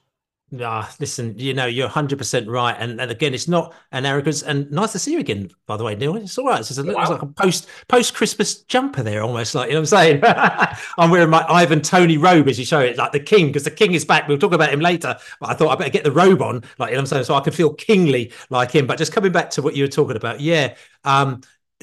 Ah, 0.60 0.94
listen, 1.00 1.36
you 1.36 1.52
know, 1.52 1.66
you're 1.66 1.88
100% 1.88 2.46
right. 2.46 2.76
And, 2.78 3.00
and 3.00 3.10
again, 3.10 3.34
it's 3.34 3.48
not 3.48 3.74
an 3.90 4.06
arrogance. 4.06 4.42
And 4.42 4.70
nice 4.70 4.92
to 4.92 5.00
see 5.00 5.12
you 5.12 5.18
again, 5.18 5.50
by 5.66 5.76
the 5.76 5.82
way, 5.82 5.96
Neil. 5.96 6.14
It's 6.16 6.38
all 6.38 6.46
right. 6.46 6.60
It's, 6.60 6.76
a, 6.78 6.82
little- 6.82 7.00
it's 7.00 7.10
like 7.10 7.22
a 7.22 7.26
post 7.26 7.68
post 7.88 8.14
Christmas 8.14 8.62
jumper 8.62 9.02
there, 9.02 9.22
almost 9.22 9.56
like, 9.56 9.68
you 9.68 9.74
know 9.74 9.80
what 9.80 9.92
I'm 9.92 10.20
saying? 10.20 10.20
I'm 10.98 11.10
wearing 11.10 11.30
my 11.30 11.44
Ivan 11.48 11.80
Toney 11.80 12.18
robe 12.18 12.46
as 12.46 12.58
you 12.58 12.64
show 12.64 12.78
it, 12.80 12.96
like 12.96 13.10
the 13.10 13.18
king, 13.20 13.46
because 13.48 13.64
the 13.64 13.70
king 13.70 13.94
is 13.94 14.04
back. 14.04 14.28
We'll 14.28 14.38
talk 14.38 14.52
about 14.52 14.72
him 14.72 14.80
later. 14.80 15.16
But 15.40 15.50
I 15.50 15.54
thought 15.54 15.70
I 15.70 15.74
better 15.76 15.90
get 15.90 16.04
the 16.04 16.12
robe 16.12 16.40
on, 16.40 16.62
like, 16.78 16.90
you 16.90 16.96
know 16.96 16.98
what 16.98 16.98
I'm 17.00 17.06
saying? 17.06 17.24
So 17.24 17.34
I 17.34 17.40
could 17.40 17.54
feel 17.54 17.74
kingly 17.74 18.32
like 18.50 18.70
him. 18.70 18.86
But 18.86 18.98
just 18.98 19.12
coming 19.12 19.32
back 19.32 19.50
to 19.50 19.62
what 19.62 19.74
you 19.74 19.82
were 19.82 19.88
talking 19.88 20.16
about, 20.16 20.40
yeah. 20.40 20.76
Um, 21.02 21.40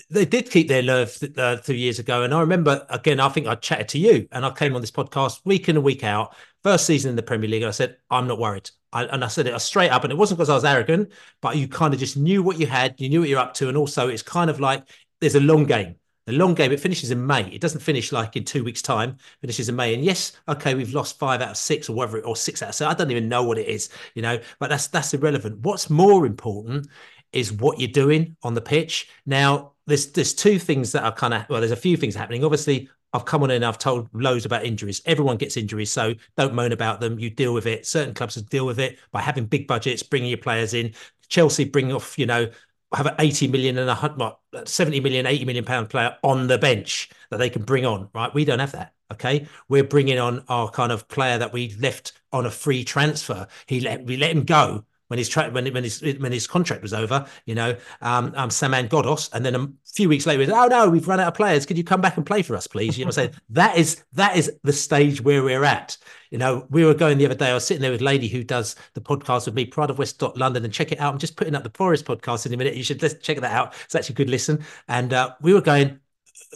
they 0.10 0.26
did 0.26 0.50
keep 0.50 0.67
their 0.67 0.82
nerve 0.82 1.17
uh, 1.38 1.58
two 1.58 1.76
years 1.76 2.00
ago. 2.00 2.24
And 2.24 2.34
I 2.34 2.39
remember, 2.39 2.86
again, 2.89 3.19
I 3.19 3.30
think 3.30 3.47
I 3.47 3.56
chatted 3.56 3.89
to 3.89 4.00
you 4.00 4.28
and 4.32 4.45
I 4.45 4.52
came 4.52 4.74
on 4.76 4.82
this 4.82 4.91
podcast 4.91 5.41
week 5.45 5.67
in 5.67 5.76
and 5.76 5.84
week 5.86 6.04
out, 6.04 6.34
first 6.63 6.86
season 6.86 7.10
in 7.10 7.15
the 7.15 7.24
Premier 7.24 7.50
League. 7.50 7.63
And 7.63 7.69
I 7.69 7.71
said, 7.71 7.97
I'm 8.10 8.28
not 8.28 8.39
worried. 8.39 8.69
I, 8.93 9.06
and 9.06 9.24
I 9.24 9.28
said 9.28 9.47
it 9.47 9.60
straight 9.62 9.89
up. 9.89 10.04
And 10.04 10.12
it 10.12 10.17
wasn't 10.17 10.38
because 10.38 10.50
I 10.50 10.56
was 10.56 10.65
arrogant, 10.65 11.12
but 11.41 11.56
you 11.56 11.67
kind 11.67 11.93
of 11.93 12.00
just 12.00 12.17
knew 12.17 12.43
what 12.43 12.60
you 12.60 12.67
had, 12.67 13.00
you 13.00 13.10
knew 13.10 13.21
what 13.21 13.30
you're 13.30 13.39
up 13.39 13.54
to. 13.56 13.69
And 13.69 13.78
also, 13.78 14.08
it's 14.10 14.24
kind 14.24 14.50
of 14.50 14.60
like 14.60 14.88
there's 15.19 15.36
a 15.36 15.39
long 15.39 15.65
game. 15.65 15.95
The 16.28 16.34
long 16.34 16.54
game, 16.54 16.71
it 16.71 16.80
finishes 16.80 17.10
in 17.10 17.26
May. 17.26 17.50
It 17.50 17.62
doesn't 17.62 17.82
finish 17.82 18.12
like 18.12 18.36
in 18.36 18.43
two 18.43 18.63
weeks' 18.63 18.84
time. 18.84 19.10
It 19.10 19.41
finishes 19.41 19.69
in 19.69 19.76
May. 19.76 19.95
And 19.95 20.06
yes, 20.06 20.34
okay, 20.47 20.76
we've 20.76 20.93
lost 20.93 21.17
five 21.17 21.41
out 21.41 21.52
of 21.52 21.58
six 21.58 21.89
or 21.89 21.95
whatever, 21.95 22.19
or 22.21 22.36
six 22.36 22.62
out 22.62 22.69
of 22.69 22.76
seven. 22.76 22.91
I 22.91 22.97
don't 22.97 23.10
even 23.10 23.28
know 23.28 23.43
what 23.43 23.58
it 23.58 23.67
is, 23.67 23.89
you 24.13 24.21
know, 24.21 24.39
but 24.60 24.69
that's 24.69 24.88
that's 24.88 25.13
irrelevant. 25.15 25.60
What's 25.62 25.89
more 25.89 26.28
important 26.28 26.88
is 27.34 27.52
what 27.52 27.80
you're 27.80 27.89
doing 27.89 28.36
on 28.43 28.54
the 28.54 28.62
pitch. 28.62 29.10
Now, 29.26 29.74
there's 29.88 30.12
there's 30.12 30.34
two 30.36 30.60
things 30.60 30.91
that 30.91 31.04
are 31.04 31.12
kind 31.12 31.34
of 31.34 31.50
well, 31.50 31.60
there's 31.60 31.71
a 31.71 31.76
few 31.76 31.97
things 31.97 32.13
happening. 32.13 32.43
Obviously, 32.43 32.88
I've 33.13 33.26
come 33.26 33.43
on 33.43 33.52
and 33.52 33.65
I've 33.65 33.78
told 33.78 34.10
loads 34.13 34.45
about 34.45 34.65
injuries. 34.65 35.02
Everyone 35.06 35.38
gets 35.38 35.58
injuries, 35.58 35.91
so 35.91 36.13
don't 36.38 36.54
moan 36.54 36.71
about 36.71 37.02
them. 37.02 37.19
You 37.19 37.30
deal 37.30 37.54
with 37.54 37.65
it. 37.65 37.86
Certain 37.86 38.13
clubs 38.13 38.36
deal 38.36 38.65
with 38.65 38.80
it 38.80 39.00
by 39.12 39.21
having 39.21 39.45
big 39.45 39.67
budgets, 39.67 40.04
bringing 40.04 40.30
your 40.30 40.38
players 40.38 40.74
in. 40.74 40.93
Chelsea 41.28 41.65
bring 41.65 41.91
off, 41.91 42.17
you 42.17 42.26
know, 42.26 42.50
have 42.93 43.06
an 43.06 43.15
80 43.19 43.47
million 43.47 43.78
and 43.78 43.89
a 43.89 43.95
hun- 43.95 44.17
what, 44.17 44.39
70 44.65 45.00
million, 45.00 45.26
80 45.26 45.45
million 45.45 45.65
pound 45.65 45.89
player 45.89 46.17
on 46.24 46.47
the 46.47 46.58
bench 46.58 47.10
that 47.30 47.38
they 47.38 47.50
can 47.50 47.63
bring 47.63 47.86
on, 47.86 48.10
right? 48.13 48.34
We 48.34 48.45
don't 48.45 48.60
have 48.60 48.74
that. 48.74 48.93
Okay. 49.12 49.47
We're 49.67 49.84
bringing 49.84 50.19
on 50.19 50.43
our 50.47 50.69
kind 50.69 50.91
of 50.91 51.08
player 51.10 51.38
that 51.38 51.52
we 51.52 51.76
left 51.80 52.13
on 52.32 52.45
a 52.45 52.52
free 52.52 52.84
transfer. 52.84 53.47
He 53.65 53.82
let, 53.82 54.06
we 54.06 54.17
let 54.17 54.32
him 54.32 54.43
go 54.43 54.86
when 55.12 55.17
his 55.17 55.28
tra- 55.28 55.50
when, 55.50 55.65
when 55.74 55.84
his 55.84 56.02
when 56.02 56.32
his 56.32 56.47
contract 56.47 56.82
was 56.82 56.93
over, 56.93 57.28
you 57.45 57.54
know, 57.54 57.76
um, 58.00 58.34
um 58.38 58.50
Saman 58.50 58.88
Ghoddos, 58.88 59.30
and 59.34 59.45
then 59.45 59.56
a 59.56 59.67
few 59.84 60.08
weeks 60.08 60.26
later, 60.26 60.39
he 60.39 60.45
said, 60.47 60.56
"Oh 60.56 60.67
no, 60.67 60.89
we've 60.89 61.06
run 61.06 61.19
out 61.19 61.28
of 61.28 61.34
players. 61.34 61.65
Could 61.65 61.78
you 61.78 61.84
come 61.84 62.00
back 62.00 62.15
and 62.15 62.26
play 62.26 62.41
for 62.43 62.56
us, 62.56 62.65
please?" 62.65 62.97
You 62.97 63.04
know, 63.04 63.10
what 63.10 63.17
I'm 63.17 63.26
saying 63.26 63.41
that 63.50 63.78
is 63.78 64.04
that 64.13 64.38
is 64.38 64.50
the 64.63 64.71
stage 64.71 65.21
where 65.21 65.43
we're 65.43 65.65
at. 65.65 65.97
You 66.30 66.38
know, 66.38 66.65
we 66.69 66.86
were 66.86 66.93
going 66.93 67.17
the 67.17 67.26
other 67.26 67.36
day. 67.36 67.52
I 67.52 67.54
was 67.54 67.65
sitting 67.65 67.82
there 67.82 67.91
with 67.91 68.00
a 68.00 68.06
lady 68.06 68.30
who 68.30 68.41
does 68.41 68.78
the 68.93 69.02
podcast 69.02 69.47
with 69.47 69.56
me, 69.56 69.65
Pride 69.65 69.89
of 69.89 70.00
West 70.00 70.21
London, 70.38 70.63
and 70.63 70.74
check 70.74 70.93
it 70.93 71.00
out. 71.02 71.12
I'm 71.12 71.19
just 71.19 71.36
putting 71.36 71.56
up 71.56 71.63
the 71.63 71.71
Forest 71.71 72.06
podcast 72.06 72.45
in 72.45 72.54
a 72.54 72.58
minute. 72.58 72.76
You 72.76 72.84
should 72.84 73.02
let's 73.02 73.15
check 73.15 73.41
that 73.41 73.52
out. 73.52 73.74
It's 73.84 73.95
actually 73.95 74.13
a 74.13 74.15
good 74.15 74.30
listen. 74.30 74.63
And 74.88 75.12
uh, 75.12 75.36
we 75.41 75.54
were 75.54 75.60
going, 75.60 76.00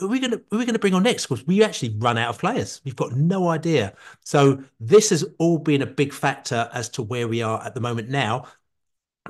are 0.01 0.07
we 0.07 0.19
gonna 0.19 0.41
who 0.49 0.57
are 0.57 0.59
we 0.59 0.65
gonna 0.65 0.79
bring 0.79 0.93
on 0.93 1.03
next? 1.03 1.27
Because 1.27 1.45
we 1.47 1.63
actually 1.63 1.95
run 1.97 2.17
out 2.17 2.29
of 2.29 2.39
players. 2.39 2.81
We've 2.83 2.95
got 2.95 3.13
no 3.13 3.49
idea. 3.49 3.93
So 4.23 4.63
this 4.79 5.09
has 5.09 5.25
all 5.39 5.57
been 5.57 5.81
a 5.81 5.85
big 5.85 6.13
factor 6.13 6.69
as 6.73 6.89
to 6.89 7.03
where 7.03 7.27
we 7.27 7.41
are 7.41 7.63
at 7.63 7.73
the 7.73 7.81
moment 7.81 8.09
now. 8.09 8.47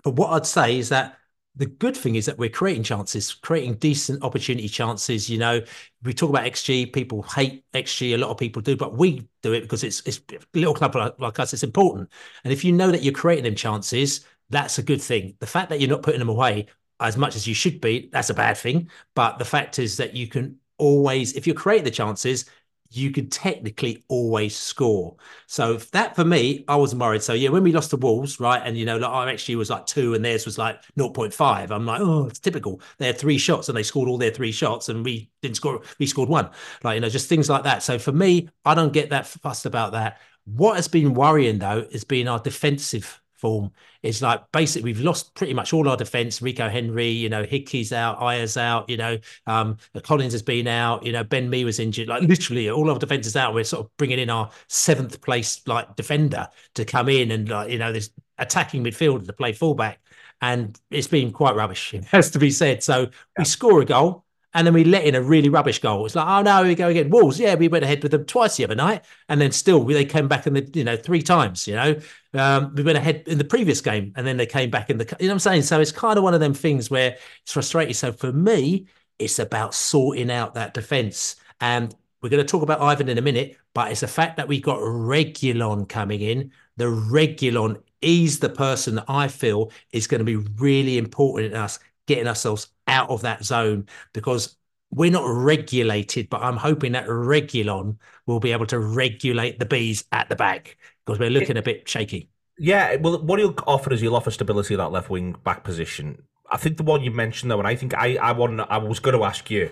But 0.03 0.11
what 0.11 0.31
I'd 0.33 0.45
say 0.45 0.77
is 0.77 0.89
that 0.89 1.17
the 1.55 1.65
good 1.65 1.95
thing 1.95 2.15
is 2.15 2.25
that 2.25 2.37
we're 2.37 2.49
creating 2.49 2.83
chances, 2.83 3.33
creating 3.33 3.75
decent 3.75 4.23
opportunity 4.23 4.67
chances. 4.67 5.29
You 5.29 5.37
know, 5.37 5.61
we 6.03 6.13
talk 6.13 6.29
about 6.29 6.45
XG. 6.45 6.91
People 6.91 7.21
hate 7.23 7.63
XG. 7.73 8.13
A 8.13 8.17
lot 8.17 8.29
of 8.29 8.37
people 8.37 8.61
do, 8.61 8.75
but 8.75 8.97
we 8.97 9.27
do 9.41 9.53
it 9.53 9.61
because 9.61 9.83
it's 9.83 10.01
it's 10.05 10.19
a 10.31 10.39
little 10.53 10.73
club 10.73 10.95
like, 10.95 11.19
like 11.19 11.39
us. 11.39 11.53
It's 11.53 11.63
important. 11.63 12.09
And 12.43 12.51
if 12.51 12.63
you 12.63 12.71
know 12.71 12.91
that 12.91 13.03
you're 13.03 13.13
creating 13.13 13.45
them 13.45 13.55
chances, 13.55 14.25
that's 14.49 14.77
a 14.79 14.83
good 14.83 15.01
thing. 15.01 15.35
The 15.39 15.47
fact 15.47 15.69
that 15.69 15.79
you're 15.79 15.89
not 15.89 16.03
putting 16.03 16.19
them 16.19 16.29
away 16.29 16.67
as 16.99 17.17
much 17.17 17.35
as 17.35 17.47
you 17.47 17.53
should 17.53 17.81
be, 17.81 18.09
that's 18.11 18.29
a 18.29 18.33
bad 18.33 18.57
thing. 18.57 18.89
But 19.13 19.37
the 19.37 19.45
fact 19.45 19.79
is 19.79 19.97
that 19.97 20.15
you 20.15 20.27
can 20.27 20.57
always, 20.77 21.33
if 21.33 21.47
you 21.47 21.53
create 21.53 21.83
the 21.83 21.91
chances, 21.91 22.45
you 22.91 23.11
could 23.11 23.31
technically 23.31 24.03
always 24.07 24.55
score. 24.55 25.15
So 25.47 25.77
that 25.91 26.15
for 26.15 26.23
me, 26.23 26.63
I 26.67 26.75
wasn't 26.75 27.01
worried. 27.01 27.23
So 27.23 27.33
yeah, 27.33 27.49
when 27.49 27.63
we 27.63 27.71
lost 27.71 27.91
the 27.91 27.97
Wolves, 27.97 28.39
right, 28.39 28.61
and 28.63 28.77
you 28.77 28.85
know, 28.85 28.97
like 28.97 29.11
our 29.11 29.27
XG 29.27 29.55
was 29.55 29.69
like 29.69 29.85
two, 29.85 30.13
and 30.13 30.23
theirs 30.23 30.45
was 30.45 30.57
like 30.57 30.81
0.5. 30.97 31.71
I'm 31.71 31.85
like, 31.85 32.01
oh, 32.01 32.27
it's 32.27 32.39
typical. 32.39 32.81
They 32.97 33.07
had 33.07 33.17
three 33.17 33.37
shots, 33.37 33.67
and 33.67 33.77
they 33.77 33.83
scored 33.83 34.07
all 34.07 34.17
their 34.17 34.31
three 34.31 34.51
shots, 34.51 34.89
and 34.89 35.03
we 35.03 35.29
didn't 35.41 35.57
score. 35.57 35.81
We 35.99 36.05
scored 36.05 36.29
one. 36.29 36.49
Like 36.83 36.95
you 36.95 37.01
know, 37.01 37.09
just 37.09 37.27
things 37.27 37.49
like 37.49 37.63
that. 37.63 37.83
So 37.83 37.99
for 37.99 38.11
me, 38.11 38.49
I 38.63 38.75
don't 38.75 38.93
get 38.93 39.09
that 39.09 39.27
fussed 39.27 39.65
about 39.65 39.91
that. 39.93 40.19
What 40.45 40.75
has 40.75 40.87
been 40.87 41.13
worrying 41.15 41.57
though 41.59 41.87
has 41.91 42.03
been 42.03 42.27
our 42.27 42.39
defensive 42.39 43.21
form. 43.45 43.71
It's 44.01 44.23
like 44.23 44.41
basically 44.51 44.91
we've 44.91 45.03
lost 45.03 45.35
pretty 45.35 45.53
much 45.53 45.71
all 45.71 45.87
our 45.87 45.95
defense. 45.95 46.41
Rico 46.41 46.67
Henry, 46.67 47.09
you 47.09 47.29
know, 47.29 47.43
Hickey's 47.43 47.93
out, 47.93 48.19
Ajer's 48.19 48.57
out, 48.57 48.89
you 48.89 48.97
know, 48.97 49.19
um, 49.45 49.77
Collins 50.01 50.33
has 50.33 50.41
been 50.41 50.65
out, 50.65 51.05
you 51.05 51.11
know, 51.11 51.23
Ben 51.23 51.47
Mee 51.47 51.63
was 51.63 51.79
injured. 51.79 52.07
Like 52.07 52.23
literally 52.23 52.71
all 52.71 52.89
our 52.89 52.97
defense 52.97 53.27
is 53.27 53.35
out. 53.35 53.53
We're 53.53 53.63
sort 53.63 53.85
of 53.85 53.97
bringing 53.97 54.17
in 54.17 54.31
our 54.31 54.49
seventh 54.67 55.21
place 55.21 55.61
like 55.67 55.95
defender 55.95 56.47
to 56.73 56.85
come 56.85 57.07
in 57.07 57.29
and 57.29 57.47
like, 57.47 57.69
you 57.69 57.77
know, 57.77 57.91
this 57.93 58.09
attacking 58.39 58.83
midfielder 58.83 59.27
to 59.27 59.33
play 59.33 59.53
fullback. 59.53 59.99
And 60.41 60.79
it's 60.89 61.07
been 61.07 61.31
quite 61.31 61.55
rubbish, 61.55 61.93
it 61.93 62.05
has 62.05 62.31
to 62.31 62.39
be 62.39 62.49
said. 62.49 62.81
So 62.81 63.09
we 63.37 63.45
score 63.45 63.79
a 63.79 63.85
goal 63.85 64.24
and 64.55 64.65
then 64.65 64.73
we 64.73 64.85
let 64.85 65.03
in 65.03 65.15
a 65.15 65.21
really 65.21 65.49
rubbish 65.49 65.79
goal. 65.79 66.05
It's 66.05 66.15
like, 66.15 66.27
oh 66.27 66.41
no, 66.41 66.63
we 66.63 66.75
go 66.75 66.87
again. 66.87 67.09
Wolves, 67.09 67.37
yeah, 67.37 67.55
we 67.55 67.67
went 67.67 67.83
ahead 67.83 68.01
with 68.01 68.13
them 68.13 68.23
twice 68.23 68.55
the 68.55 68.63
other 68.63 68.73
night, 68.73 69.03
and 69.27 69.39
then 69.39 69.51
still 69.51 69.83
they 69.83 70.05
came 70.05 70.29
back 70.29 70.47
in 70.47 70.53
the, 70.53 70.67
you 70.73 70.85
know, 70.85 70.95
three 70.95 71.21
times. 71.21 71.67
You 71.67 71.75
know, 71.75 71.99
um, 72.33 72.73
we 72.73 72.81
went 72.81 72.97
ahead 72.97 73.23
in 73.27 73.37
the 73.37 73.43
previous 73.43 73.81
game, 73.81 74.13
and 74.15 74.25
then 74.25 74.37
they 74.37 74.45
came 74.45 74.69
back 74.69 74.89
in 74.89 74.97
the, 74.97 75.03
you 75.19 75.27
know, 75.27 75.33
what 75.33 75.33
I'm 75.33 75.39
saying. 75.39 75.63
So 75.63 75.81
it's 75.81 75.91
kind 75.91 76.17
of 76.17 76.23
one 76.23 76.33
of 76.33 76.39
them 76.39 76.53
things 76.53 76.89
where 76.89 77.17
it's 77.43 77.51
frustrating. 77.51 77.93
So 77.93 78.13
for 78.13 78.31
me, 78.31 78.87
it's 79.19 79.39
about 79.39 79.75
sorting 79.75 80.31
out 80.31 80.53
that 80.53 80.73
defense, 80.73 81.35
and 81.59 81.93
we're 82.21 82.29
going 82.29 82.43
to 82.43 82.49
talk 82.49 82.63
about 82.63 82.79
Ivan 82.81 83.09
in 83.09 83.17
a 83.17 83.21
minute, 83.21 83.57
but 83.73 83.91
it's 83.91 83.99
the 83.99 84.07
fact 84.07 84.37
that 84.37 84.47
we 84.47 84.61
got 84.61 84.79
Reguilón 84.79 85.87
coming 85.89 86.21
in. 86.21 86.51
The 86.77 86.85
Reguilón 86.85 87.81
is 88.01 88.39
the 88.39 88.49
person 88.49 88.95
that 88.95 89.05
I 89.09 89.27
feel 89.27 89.71
is 89.91 90.07
going 90.07 90.19
to 90.19 90.25
be 90.25 90.37
really 90.37 90.97
important 90.97 91.53
in 91.53 91.59
us 91.59 91.77
getting 92.07 92.27
ourselves 92.27 92.67
out 92.87 93.09
of 93.09 93.21
that 93.21 93.43
zone 93.43 93.87
because 94.13 94.55
we're 94.91 95.11
not 95.11 95.25
regulated, 95.27 96.29
but 96.29 96.41
I'm 96.41 96.57
hoping 96.57 96.93
that 96.93 97.07
Reguilón 97.07 97.97
will 98.25 98.39
be 98.39 98.51
able 98.51 98.65
to 98.67 98.79
regulate 98.79 99.59
the 99.59 99.65
bees 99.65 100.05
at 100.11 100.29
the 100.29 100.35
back 100.35 100.77
because 101.05 101.19
we're 101.19 101.29
looking 101.29 101.57
a 101.57 101.61
bit 101.61 101.87
shaky. 101.87 102.29
Yeah, 102.57 102.95
well, 102.95 103.21
what 103.21 103.39
he'll 103.39 103.55
offer 103.67 103.91
is 103.91 104.01
he'll 104.01 104.15
offer 104.15 104.31
stability 104.31 104.73
at 104.73 104.77
that 104.77 104.91
left 104.91 105.09
wing 105.09 105.35
back 105.43 105.63
position. 105.63 106.23
I 106.49 106.57
think 106.57 106.77
the 106.77 106.83
one 106.83 107.03
you 107.03 107.11
mentioned 107.11 107.51
though, 107.51 107.59
and 107.59 107.67
I 107.67 107.75
think 107.75 107.93
I 107.93 108.15
I 108.15 108.31
want 108.31 108.59
I 108.61 108.77
was 108.77 108.99
going 108.99 109.17
to 109.17 109.25
ask 109.25 109.49
you, 109.49 109.69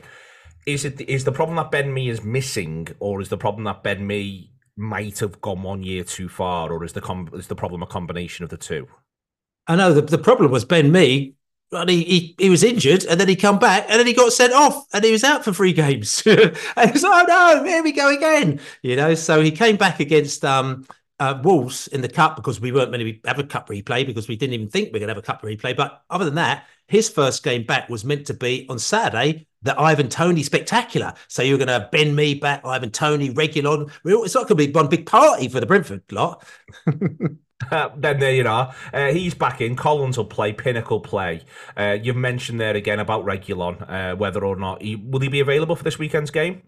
is 0.66 0.84
it 0.84 1.00
is 1.02 1.24
the 1.24 1.32
problem 1.32 1.56
that 1.58 1.72
Ben 1.72 1.94
Mee 1.94 2.10
is 2.10 2.24
missing, 2.24 2.88
or 3.00 3.22
is 3.22 3.30
the 3.30 3.38
problem 3.38 3.64
that 3.66 3.84
Ben 3.84 4.06
Mee 4.06 4.52
might 4.76 5.20
have 5.20 5.40
gone 5.40 5.64
one 5.64 5.84
year 5.84 6.04
too 6.04 6.28
far, 6.28 6.72
or 6.72 6.84
is 6.84 6.94
the 6.94 7.02
com- 7.02 7.30
is 7.34 7.48
the 7.48 7.56
problem 7.56 7.84
a 7.84 7.88
combination 7.88 8.44
of 8.44 8.50
the 8.50 8.58
two? 8.58 8.88
I 9.68 9.76
know 9.76 9.94
the, 9.94 10.02
the 10.02 10.18
problem 10.18 10.52
was 10.52 10.66
Ben 10.66 10.92
Mee. 10.92 11.36
And 11.72 11.90
he, 11.90 12.04
he, 12.04 12.36
he 12.38 12.50
was 12.50 12.64
injured 12.64 13.04
and 13.06 13.20
then 13.20 13.28
he 13.28 13.36
come 13.36 13.58
back 13.58 13.86
and 13.90 14.00
then 14.00 14.06
he 14.06 14.14
got 14.14 14.32
sent 14.32 14.54
off 14.54 14.86
and 14.94 15.04
he 15.04 15.12
was 15.12 15.24
out 15.24 15.44
for 15.44 15.52
three 15.52 15.74
games. 15.84 16.22
and 16.28 16.92
he's 16.92 17.04
like, 17.04 17.28
oh 17.30 17.62
no, 17.62 17.64
here 17.64 17.84
we 17.84 17.92
go 17.92 18.16
again. 18.16 18.60
You 18.84 18.96
know, 18.96 19.16
so 19.16 19.42
he 19.42 19.52
came 19.52 19.76
back 19.78 20.00
against 20.00 20.46
um, 20.46 20.86
uh, 21.20 21.40
Wolves 21.44 21.88
in 21.88 22.02
the 22.02 22.10
cup 22.10 22.36
because 22.36 22.60
we 22.60 22.72
weren't 22.72 22.92
going 22.92 23.06
to 23.06 23.28
have 23.28 23.40
a 23.40 23.44
cup 23.44 23.70
replay 23.70 24.06
because 24.06 24.28
we 24.28 24.36
didn't 24.36 24.54
even 24.54 24.70
think 24.70 24.92
we 24.92 24.98
are 24.98 25.00
going 25.00 25.08
to 25.08 25.16
have 25.16 25.18
a 25.18 25.26
cup 25.26 25.42
replay. 25.42 25.76
But 25.76 26.04
other 26.10 26.26
than 26.26 26.36
that, 26.36 26.66
his 26.88 27.10
first 27.10 27.44
game 27.44 27.64
back 27.64 27.90
was 27.90 28.04
meant 28.04 28.28
to 28.28 28.34
be 28.34 28.68
on 28.70 28.78
Saturday, 28.78 29.48
the 29.62 29.80
Ivan 29.80 30.10
Toney 30.10 30.44
spectacular. 30.44 31.14
So 31.28 31.42
you're 31.42 31.58
going 31.58 31.68
to 31.70 31.88
Ben 31.92 32.14
Mee 32.14 32.36
back, 32.36 32.66
Ivan 32.66 32.92
Toney, 32.92 33.30
Reguilón. 33.30 33.90
It's 34.06 34.36
not 34.36 34.48
going 34.48 34.58
to 34.58 34.68
be 34.68 34.72
one 34.72 34.90
big 34.90 35.06
party 35.06 35.48
for 35.48 35.60
the 35.60 35.66
Brentford 35.66 36.04
lot. 36.12 36.46
Uh, 37.72 37.90
then 37.96 38.20
there 38.20 38.34
you 38.34 38.48
are. 38.48 38.74
Uh, 38.94 39.12
he's 39.12 39.34
back 39.34 39.62
in. 39.62 39.76
Collins 39.76 40.18
will 40.18 40.26
play. 40.26 40.54
Pinnacle 40.54 41.00
play. 41.00 41.42
Uh, 41.76 41.98
you've 42.02 42.16
mentioned 42.16 42.60
there 42.60 42.76
again 42.76 43.00
about 43.00 43.26
Reguilón, 43.26 43.90
uh, 43.90 44.16
whether 44.16 44.46
or 44.46 44.56
not 44.56 44.82
he 44.82 44.96
will 44.96 45.20
he 45.20 45.28
be 45.28 45.40
available 45.40 45.76
for 45.76 45.84
this 45.84 45.98
weekend's 45.98 46.32
game. 46.32 46.62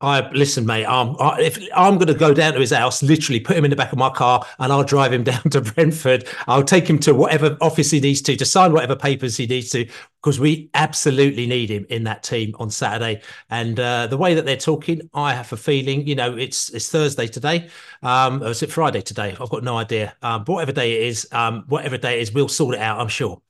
I 0.00 0.30
listen, 0.30 0.64
mate. 0.64 0.84
Um, 0.84 1.16
I, 1.18 1.40
if 1.40 1.58
I'm 1.74 1.94
going 1.96 2.06
to 2.06 2.14
go 2.14 2.32
down 2.32 2.52
to 2.52 2.60
his 2.60 2.70
house, 2.70 3.02
literally 3.02 3.40
put 3.40 3.56
him 3.56 3.64
in 3.64 3.70
the 3.70 3.76
back 3.76 3.90
of 3.90 3.98
my 3.98 4.10
car, 4.10 4.46
and 4.60 4.72
I'll 4.72 4.84
drive 4.84 5.12
him 5.12 5.24
down 5.24 5.42
to 5.50 5.60
Brentford. 5.60 6.28
I'll 6.46 6.62
take 6.62 6.88
him 6.88 7.00
to 7.00 7.14
whatever 7.14 7.56
office 7.60 7.90
he 7.90 7.98
needs 7.98 8.22
to 8.22 8.36
to 8.36 8.44
sign 8.44 8.72
whatever 8.72 8.94
papers 8.94 9.36
he 9.36 9.46
needs 9.48 9.70
to, 9.70 9.88
because 10.22 10.38
we 10.38 10.70
absolutely 10.74 11.48
need 11.48 11.68
him 11.68 11.84
in 11.88 12.04
that 12.04 12.22
team 12.22 12.54
on 12.60 12.70
Saturday. 12.70 13.22
And 13.50 13.80
uh, 13.80 14.06
the 14.06 14.16
way 14.16 14.34
that 14.34 14.44
they're 14.44 14.56
talking, 14.56 15.10
I 15.14 15.34
have 15.34 15.52
a 15.52 15.56
feeling, 15.56 16.06
you 16.06 16.14
know, 16.14 16.36
it's 16.36 16.70
it's 16.70 16.88
Thursday 16.88 17.26
today, 17.26 17.68
um, 18.04 18.40
or 18.44 18.50
is 18.50 18.62
it 18.62 18.70
Friday 18.70 19.00
today? 19.00 19.36
I've 19.40 19.50
got 19.50 19.64
no 19.64 19.76
idea. 19.78 20.14
Um, 20.22 20.44
whatever 20.44 20.70
day 20.70 20.92
it 20.94 21.08
is, 21.08 21.26
um, 21.32 21.64
whatever 21.66 21.98
day 21.98 22.18
it 22.18 22.22
is, 22.22 22.32
we'll 22.32 22.46
sort 22.46 22.76
it 22.76 22.80
out. 22.80 23.00
I'm 23.00 23.08
sure. 23.08 23.42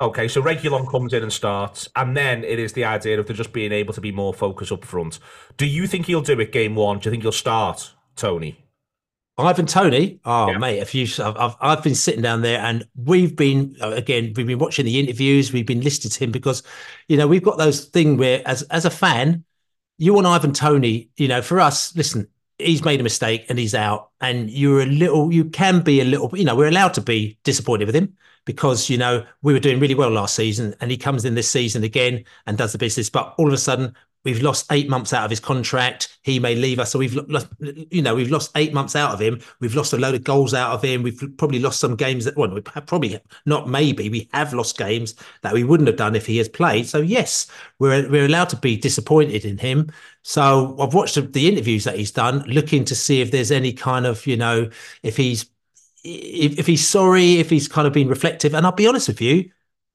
Okay, 0.00 0.28
so 0.28 0.40
Reguilón 0.40 0.88
comes 0.88 1.12
in 1.12 1.24
and 1.24 1.32
starts, 1.32 1.88
and 1.96 2.16
then 2.16 2.44
it 2.44 2.60
is 2.60 2.72
the 2.72 2.84
idea 2.84 3.18
of 3.18 3.26
there 3.26 3.34
just 3.34 3.52
being 3.52 3.72
able 3.72 3.92
to 3.92 4.00
be 4.00 4.12
more 4.12 4.32
focus 4.32 4.70
up 4.70 4.84
front. 4.84 5.18
Do 5.56 5.66
you 5.66 5.88
think 5.88 6.06
he'll 6.06 6.20
do 6.20 6.38
it 6.38 6.52
game 6.52 6.76
one? 6.76 7.00
Do 7.00 7.08
you 7.08 7.10
think 7.10 7.24
he'll 7.24 7.32
start, 7.32 7.94
Toney? 8.14 8.64
Ivan 9.36 9.66
Toney, 9.66 10.20
oh 10.24 10.50
yeah. 10.50 10.58
mate, 10.58 10.78
if 10.78 10.94
you, 10.94 11.06
I've, 11.24 11.56
I've 11.60 11.82
been 11.82 11.96
sitting 11.96 12.22
down 12.22 12.42
there, 12.42 12.60
and 12.60 12.86
we've 12.94 13.34
been 13.34 13.76
uh, 13.80 13.90
again, 13.90 14.32
we've 14.36 14.46
been 14.46 14.58
watching 14.58 14.84
the 14.84 15.00
interviews, 15.00 15.52
we've 15.52 15.66
been 15.66 15.80
listening 15.80 16.10
to 16.10 16.24
him 16.24 16.30
because, 16.30 16.62
you 17.08 17.16
know, 17.16 17.26
we've 17.26 17.42
got 17.42 17.58
those 17.58 17.84
thing 17.84 18.16
where 18.16 18.42
as 18.46 18.62
as 18.64 18.84
a 18.84 18.90
fan, 18.90 19.44
you 19.96 20.14
want 20.14 20.26
Ivan 20.28 20.52
Toney, 20.52 21.10
you 21.16 21.26
know, 21.26 21.42
for 21.42 21.60
us, 21.60 21.94
listen, 21.96 22.28
he's 22.58 22.84
made 22.84 23.00
a 23.00 23.02
mistake 23.02 23.46
and 23.48 23.58
he's 23.58 23.74
out, 23.74 24.10
and 24.20 24.50
you're 24.50 24.82
a 24.82 24.86
little, 24.86 25.32
you 25.32 25.44
can 25.44 25.80
be 25.80 26.00
a 26.00 26.04
little, 26.04 26.30
you 26.36 26.44
know, 26.44 26.56
we're 26.56 26.68
allowed 26.68 26.94
to 26.94 27.00
be 27.00 27.38
disappointed 27.44 27.86
with 27.86 27.96
him 27.96 28.16
because 28.44 28.88
you 28.88 28.96
know 28.96 29.22
we 29.42 29.52
were 29.52 29.60
doing 29.60 29.78
really 29.78 29.94
well 29.94 30.08
last 30.08 30.34
season 30.34 30.74
and 30.80 30.90
he 30.90 30.96
comes 30.96 31.26
in 31.26 31.34
this 31.34 31.50
season 31.50 31.84
again 31.84 32.24
and 32.46 32.56
does 32.56 32.72
the 32.72 32.78
business. 32.78 33.10
But 33.10 33.34
all 33.36 33.46
of 33.46 33.52
a 33.52 33.58
sudden 33.58 33.94
we've 34.24 34.42
lost 34.42 34.66
eight 34.70 34.88
months 34.88 35.12
out 35.12 35.24
of 35.24 35.30
his 35.30 35.40
contract. 35.40 36.18
He 36.22 36.38
may 36.38 36.54
leave 36.54 36.78
us. 36.78 36.90
So 36.90 36.98
we've 36.98 37.14
lost 37.14 37.48
you 37.60 38.02
know 38.02 38.14
we've 38.14 38.30
lost 38.30 38.50
eight 38.56 38.74
months 38.74 38.96
out 38.96 39.12
of 39.12 39.20
him. 39.20 39.40
We've 39.60 39.74
lost 39.74 39.92
a 39.92 39.96
load 39.96 40.14
of 40.14 40.24
goals 40.24 40.54
out 40.54 40.72
of 40.72 40.82
him. 40.82 41.02
We've 41.02 41.22
probably 41.36 41.58
lost 41.58 41.80
some 41.80 41.96
games 41.96 42.24
that 42.24 42.36
well 42.36 42.50
we 42.50 42.60
probably 42.60 43.18
not 43.46 43.68
maybe. 43.68 44.08
We 44.08 44.28
have 44.32 44.52
lost 44.52 44.78
games 44.78 45.14
that 45.42 45.54
we 45.54 45.64
wouldn't 45.64 45.88
have 45.88 45.96
done 45.96 46.14
if 46.14 46.26
he 46.26 46.38
has 46.38 46.48
played. 46.48 46.86
So 46.88 47.00
yes 47.00 47.50
we're 47.78 48.08
we're 48.10 48.26
allowed 48.26 48.48
to 48.50 48.56
be 48.56 48.76
disappointed 48.76 49.44
in 49.44 49.58
him. 49.58 49.90
So 50.22 50.76
I've 50.80 50.94
watched 50.94 51.32
the 51.32 51.48
interviews 51.48 51.84
that 51.84 51.96
he's 51.96 52.12
done 52.12 52.40
looking 52.46 52.84
to 52.86 52.94
see 52.94 53.20
if 53.20 53.30
there's 53.30 53.50
any 53.50 53.72
kind 53.72 54.06
of 54.06 54.26
you 54.26 54.36
know 54.36 54.70
if 55.02 55.16
he's 55.16 55.46
if, 56.04 56.58
if 56.58 56.66
he's 56.66 56.86
sorry, 56.86 57.38
if 57.38 57.50
he's 57.50 57.68
kind 57.68 57.86
of 57.86 57.92
been 57.92 58.08
reflective, 58.08 58.54
and 58.54 58.64
I'll 58.64 58.72
be 58.72 58.86
honest 58.86 59.08
with 59.08 59.20
you, 59.20 59.50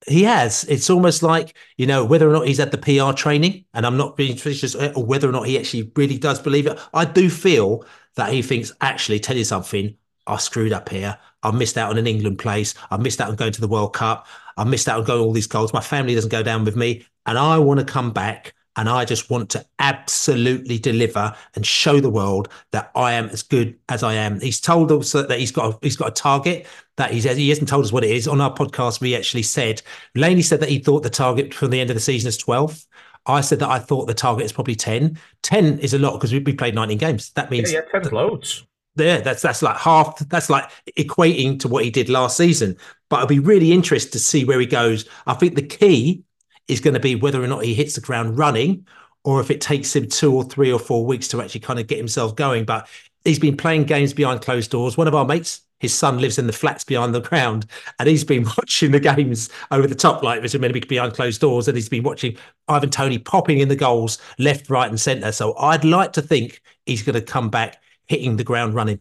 he 0.08 0.24
has. 0.24 0.64
It's 0.66 0.90
almost 0.90 1.24
like 1.24 1.56
you 1.78 1.86
know 1.86 2.06
whether 2.06 2.30
or 2.30 2.34
not 2.34 2.48
he's 2.48 2.58
had 2.58 2.72
the 2.72 2.78
PR 2.78 3.14
training, 3.14 3.66
and 3.74 3.86
I'm 3.86 3.98
not 3.98 4.18
being 4.18 4.38
suspicious, 4.38 4.76
uh, 4.76 4.94
or 4.96 5.06
whether 5.06 5.30
or 5.30 5.32
not 5.32 5.48
he 5.48 5.58
actually 5.58 5.92
really 5.96 6.18
does 6.18 6.40
believe 6.40 6.68
it. 6.68 6.80
I 6.94 7.06
do 7.06 7.30
feel 7.30 7.86
that 8.16 8.32
he 8.32 8.42
thinks 8.42 8.72
actually, 8.82 9.20
tell 9.20 9.38
you 9.38 9.44
something, 9.44 9.96
I 10.28 10.38
screwed 10.38 10.74
up 10.74 10.90
here. 10.90 11.18
I 11.42 11.52
missed 11.52 11.78
out 11.78 11.90
on 11.90 11.98
an 11.98 12.08
England 12.08 12.40
place. 12.40 12.74
I 12.90 12.98
missed 12.98 13.20
out 13.20 13.30
on 13.30 13.36
going 13.36 13.52
to 13.54 13.62
the 13.62 13.68
World 13.68 13.94
Cup. 13.94 14.28
I 14.56 14.64
missed 14.64 14.88
out 14.88 15.00
on 15.00 15.06
going 15.06 15.22
all 15.22 15.34
these 15.34 15.48
goals. 15.48 15.74
My 15.74 15.82
family 15.82 16.16
doesn't 16.16 16.30
go 16.30 16.44
down 16.44 16.64
with 16.64 16.76
me, 16.76 17.06
and 17.26 17.38
I 17.38 17.58
want 17.58 17.80
to 17.80 17.86
come 17.86 18.12
back 18.12 18.54
and 18.76 18.90
I 18.90 19.06
just 19.06 19.30
want 19.30 19.50
to 19.52 19.66
absolutely 19.80 20.80
deliver 20.80 21.36
and 21.56 21.66
show 21.66 22.00
the 22.00 22.10
world 22.10 22.50
that 22.72 22.92
I 22.96 23.14
am 23.14 23.30
as 23.30 23.44
good 23.44 23.78
as 23.90 24.04
I 24.04 24.14
am. 24.14 24.40
He's 24.40 24.60
told 24.60 24.92
us 24.92 25.12
that 25.12 25.32
he's 25.32 25.52
got 25.52 25.74
a, 25.74 25.78
he's 25.82 25.96
got 25.96 26.10
a 26.10 26.12
target 26.12 26.66
that 26.98 27.12
he's 27.12 27.24
he 27.24 27.50
hasn't 27.50 27.70
told 27.70 27.86
us 27.86 27.92
what 27.92 28.04
it 28.04 28.12
is. 28.12 28.28
On 28.28 28.42
our 28.42 28.54
podcast, 28.54 29.02
we 29.02 29.16
actually 29.16 29.44
said 29.44 29.82
Laney 30.16 30.42
said 30.42 30.60
that 30.60 30.70
he 30.70 30.80
thought 30.80 31.04
the 31.04 31.10
target 31.10 31.54
from 31.54 31.70
the 31.70 31.80
end 31.80 31.90
of 31.90 31.96
the 31.96 32.02
season 32.02 32.30
is 32.30 32.38
12. 32.38 32.86
I 33.26 33.42
said 33.42 33.60
that 33.60 33.70
I 33.70 33.80
thought 33.80 34.06
the 34.06 34.14
target 34.14 34.46
is 34.46 34.52
probably 34.52 34.76
10. 34.76 35.18
10 35.44 35.80
is 35.80 35.94
a 35.94 36.00
lot 36.00 36.14
because 36.14 36.34
we, 36.34 36.40
we 36.40 36.54
played 36.54 36.76
19 36.76 36.98
games. 36.98 37.32
That 37.32 37.50
means 37.50 37.72
yeah, 37.72 37.82
yeah 37.94 38.00
10 38.02 38.12
loads. 38.12 38.66
Yeah, 38.96 39.22
that's 39.22 39.42
that's 39.42 39.64
like 39.64 39.78
half. 39.78 40.20
That's 40.30 40.50
like 40.50 40.70
equating 40.98 41.60
to 41.62 41.68
what 41.68 41.84
he 41.84 41.90
did 41.90 42.10
last 42.10 42.38
season. 42.38 42.78
But 43.10 43.22
I'll 43.22 43.28
be 43.28 43.40
really 43.40 43.72
interested 43.72 44.12
to 44.12 44.20
see 44.20 44.46
where 44.46 44.60
he 44.60 44.68
goes. 44.68 45.08
I 45.26 45.34
think 45.34 45.56
the 45.56 45.64
key 45.64 46.24
is 46.68 46.80
going 46.80 46.94
to 46.94 47.00
be 47.00 47.16
whether 47.16 47.44
or 47.44 47.48
not 47.48 47.64
he 47.64 47.74
hits 47.74 47.96
the 47.96 48.02
ground 48.02 48.38
running 48.38 48.86
or 49.24 49.40
if 49.40 49.50
it 49.50 49.62
takes 49.62 49.96
him 49.96 50.08
two 50.08 50.34
or 50.34 50.44
three 50.44 50.72
or 50.72 50.80
four 50.80 51.06
weeks 51.06 51.28
to 51.30 51.42
actually 51.42 51.62
kind 51.62 51.80
of 51.80 51.88
get 51.88 51.98
himself 51.98 52.36
going. 52.36 52.66
But 52.66 52.88
he's 53.24 53.40
been 53.40 53.58
playing 53.58 53.86
games 53.86 54.14
behind 54.14 54.42
closed 54.42 54.72
doors. 54.72 54.98
One 54.98 55.08
of 55.08 55.16
our 55.16 55.26
mates, 55.26 55.62
his 55.80 55.94
son 55.94 56.20
lives 56.20 56.38
in 56.38 56.48
the 56.48 56.54
flats 56.54 56.84
behind 56.84 57.16
the 57.16 57.22
ground, 57.22 57.66
and 58.00 58.10
he's 58.10 58.24
been 58.24 58.44
watching 58.58 58.92
the 58.92 59.00
games 59.00 59.50
over 59.72 59.88
the 59.88 59.96
top, 59.96 60.24
like 60.24 60.40
are 60.40 60.60
meant 60.60 60.74
to 60.74 60.80
be 60.80 60.80
behind 60.82 61.14
closed 61.14 61.42
doors, 61.42 61.68
and 61.68 61.78
he's 61.78 61.90
been 61.90 62.04
watching 62.04 62.38
Ivan 62.68 62.90
Toney 62.90 63.18
popping 63.18 63.60
in 63.60 63.70
the 63.70 63.76
goals 63.76 64.18
left, 64.40 64.70
right, 64.70 64.90
and 64.90 65.00
centre. 65.00 65.32
So 65.32 65.56
I'd 65.58 65.86
like 65.86 66.14
to 66.14 66.22
think 66.22 66.62
he's 66.86 67.04
going 67.04 67.16
to 67.16 67.22
come 67.22 67.50
back 67.50 67.82
hitting 68.08 68.36
the 68.36 68.44
ground 68.44 68.74
running. 68.74 69.00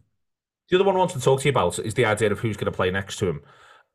The 0.71 0.77
other 0.77 0.85
one 0.85 0.95
I 0.95 1.01
want 1.01 1.11
to 1.13 1.21
talk 1.21 1.41
to 1.41 1.45
you 1.47 1.51
about 1.51 1.79
is 1.81 1.95
the 1.95 2.05
idea 2.05 2.31
of 2.31 2.39
who's 2.39 2.57
going 2.57 2.71
to 2.71 2.77
play 2.77 2.91
next 2.91 3.19
to 3.19 3.29
him 3.29 3.43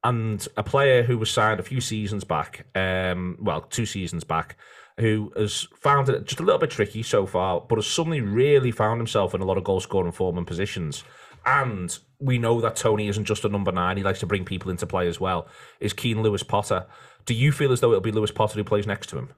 and 0.03 0.47
a 0.55 0.63
player 0.63 1.03
who 1.03 1.17
was 1.17 1.31
signed 1.31 1.59
a 1.59 1.63
few 1.63 1.81
seasons 1.81 2.23
back, 2.23 2.65
um, 2.75 3.37
well, 3.39 3.61
two 3.61 3.85
seasons 3.85 4.23
back, 4.23 4.57
who 4.99 5.31
has 5.35 5.67
found 5.75 6.09
it 6.09 6.25
just 6.25 6.39
a 6.39 6.43
little 6.43 6.59
bit 6.59 6.69
tricky 6.69 7.03
so 7.03 7.25
far, 7.25 7.61
but 7.61 7.77
has 7.77 7.87
suddenly 7.87 8.21
really 8.21 8.71
found 8.71 8.99
himself 8.99 9.33
in 9.33 9.41
a 9.41 9.45
lot 9.45 9.57
of 9.57 9.63
goal 9.63 9.79
scoring 9.79 10.11
form 10.11 10.37
and 10.37 10.47
positions. 10.47 11.03
And 11.45 11.97
we 12.19 12.37
know 12.37 12.61
that 12.61 12.75
Toney 12.75 13.07
isn't 13.07 13.25
just 13.25 13.45
a 13.45 13.49
number 13.49 13.71
nine; 13.71 13.97
he 13.97 14.03
likes 14.03 14.19
to 14.19 14.25
bring 14.25 14.45
people 14.45 14.71
into 14.71 14.85
play 14.85 15.07
as 15.07 15.19
well. 15.19 15.47
Is 15.79 15.93
Keane 15.93 16.21
Lewis 16.21 16.43
Potter? 16.43 16.85
Do 17.25 17.33
you 17.33 17.51
feel 17.51 17.71
as 17.71 17.79
though 17.79 17.89
it'll 17.89 18.01
be 18.01 18.11
Lewis 18.11 18.31
Potter 18.31 18.55
who 18.55 18.63
plays 18.63 18.87
next 18.87 19.07
to 19.09 19.17
him? 19.17 19.29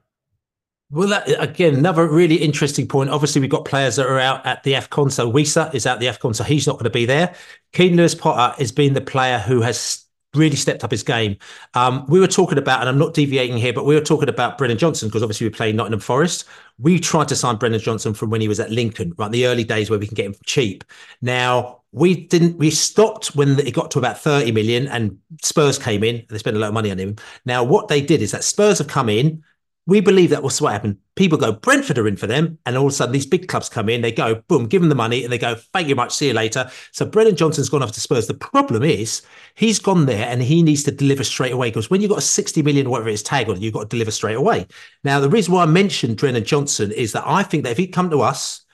Well, 0.91 1.09
that, 1.09 1.27
again, 1.41 1.75
another 1.75 2.07
really 2.07 2.37
interesting 2.37 2.87
point. 2.87 3.11
Obviously, 3.11 3.41
we've 3.41 3.49
got 3.49 3.65
players 3.65 3.97
that 3.97 4.07
are 4.07 4.19
out 4.19 4.43
at 4.45 4.63
the 4.63 4.73
AFCON. 4.73 5.11
So 5.11 5.31
Wissa 5.31 5.73
is 5.75 5.85
out 5.85 5.95
at 5.95 5.99
the 5.99 6.07
AFCON, 6.07 6.35
so 6.35 6.43
he's 6.43 6.65
not 6.65 6.73
going 6.73 6.85
to 6.85 6.89
be 6.89 7.05
there. 7.05 7.35
Keane 7.73 7.95
Lewis 7.95 8.15
Potter 8.15 8.55
has 8.57 8.71
been 8.71 8.93
the 8.93 9.01
player 9.01 9.37
who 9.37 9.61
has 9.61 10.05
really 10.35 10.55
stepped 10.55 10.83
up 10.83 10.91
his 10.91 11.03
game. 11.03 11.37
Um, 11.73 12.05
we 12.07 12.19
were 12.19 12.27
talking 12.27 12.57
about, 12.57 12.81
and 12.81 12.89
I'm 12.89 12.97
not 12.97 13.13
deviating 13.13 13.57
here, 13.57 13.73
but 13.73 13.85
we 13.85 13.95
were 13.95 14.01
talking 14.01 14.29
about 14.29 14.57
Brennan 14.57 14.77
Johnson 14.77 15.09
because 15.09 15.23
obviously 15.23 15.47
we 15.47 15.51
played 15.51 15.75
Nottingham 15.75 15.99
Forest. 15.99 16.45
We 16.77 16.99
tried 16.99 17.27
to 17.29 17.35
sign 17.35 17.55
Brennan 17.55 17.79
Johnson 17.79 18.13
from 18.13 18.29
when 18.29 18.41
he 18.41 18.47
was 18.47 18.59
at 18.59 18.71
Lincoln, 18.71 19.13
right? 19.17 19.31
The 19.31 19.47
early 19.47 19.63
days 19.63 19.89
where 19.89 19.99
we 19.99 20.07
can 20.07 20.15
get 20.15 20.27
him 20.27 20.35
cheap. 20.45 20.83
Now 21.21 21.81
we 21.91 22.27
didn't. 22.27 22.57
We 22.57 22.69
stopped 22.69 23.35
when 23.35 23.59
it 23.59 23.73
got 23.73 23.91
to 23.91 23.99
about 23.99 24.19
30 24.19 24.51
million, 24.51 24.87
and 24.87 25.17
Spurs 25.41 25.79
came 25.79 26.03
in. 26.03 26.17
And 26.17 26.27
they 26.29 26.37
spent 26.37 26.55
a 26.55 26.59
lot 26.59 26.67
of 26.67 26.73
money 26.73 26.91
on 26.91 26.97
him. 26.97 27.15
Now 27.45 27.63
what 27.63 27.87
they 27.87 28.01
did 28.01 28.21
is 28.21 28.31
that 28.31 28.43
Spurs 28.43 28.77
have 28.77 28.87
come 28.87 29.09
in 29.09 29.43
we 29.85 30.01
believe 30.01 30.29
that 30.29 30.43
was 30.43 30.61
what 30.61 30.71
happened. 30.71 30.97
People 31.15 31.37
go, 31.37 31.51
Brentford 31.51 31.97
are 31.97 32.07
in 32.07 32.15
for 32.15 32.27
them. 32.27 32.59
And 32.65 32.77
all 32.77 32.87
of 32.87 32.93
a 32.93 32.95
sudden, 32.95 33.11
these 33.11 33.25
big 33.25 33.47
clubs 33.47 33.69
come 33.69 33.89
in, 33.89 34.01
they 34.01 34.11
go, 34.11 34.35
boom, 34.47 34.67
give 34.67 34.81
them 34.81 34.89
the 34.89 34.95
money, 34.95 35.23
and 35.23 35.33
they 35.33 35.37
go, 35.37 35.55
thank 35.73 35.87
you 35.87 35.95
much, 35.95 36.13
see 36.13 36.27
you 36.27 36.33
later. 36.33 36.69
So 36.91 37.05
Brennan 37.05 37.35
Johnson's 37.35 37.69
gone 37.69 37.81
off 37.81 37.91
to 37.93 37.99
Spurs. 37.99 38.27
The 38.27 38.35
problem 38.35 38.83
is 38.83 39.23
he's 39.55 39.79
gone 39.79 40.05
there 40.05 40.27
and 40.27 40.41
he 40.41 40.61
needs 40.61 40.83
to 40.83 40.91
deliver 40.91 41.23
straight 41.23 41.53
away 41.53 41.69
because 41.69 41.89
when 41.89 42.01
you've 42.01 42.11
got 42.11 42.19
a 42.19 42.21
60 42.21 42.61
million 42.61 42.89
whatever 42.89 43.09
it 43.09 43.13
is 43.13 43.23
tag 43.23 43.49
on, 43.49 43.61
you've 43.61 43.73
got 43.73 43.81
to 43.81 43.87
deliver 43.87 44.11
straight 44.11 44.37
away. 44.37 44.67
Now, 45.03 45.19
the 45.19 45.29
reason 45.29 45.53
why 45.53 45.63
I 45.63 45.67
mentioned 45.67 46.17
Brennan 46.17 46.45
Johnson 46.45 46.91
is 46.91 47.11
that 47.13 47.23
I 47.25 47.43
think 47.43 47.63
that 47.63 47.71
if 47.71 47.77
he'd 47.77 47.87
come 47.87 48.09
to 48.11 48.21
us, 48.21 48.65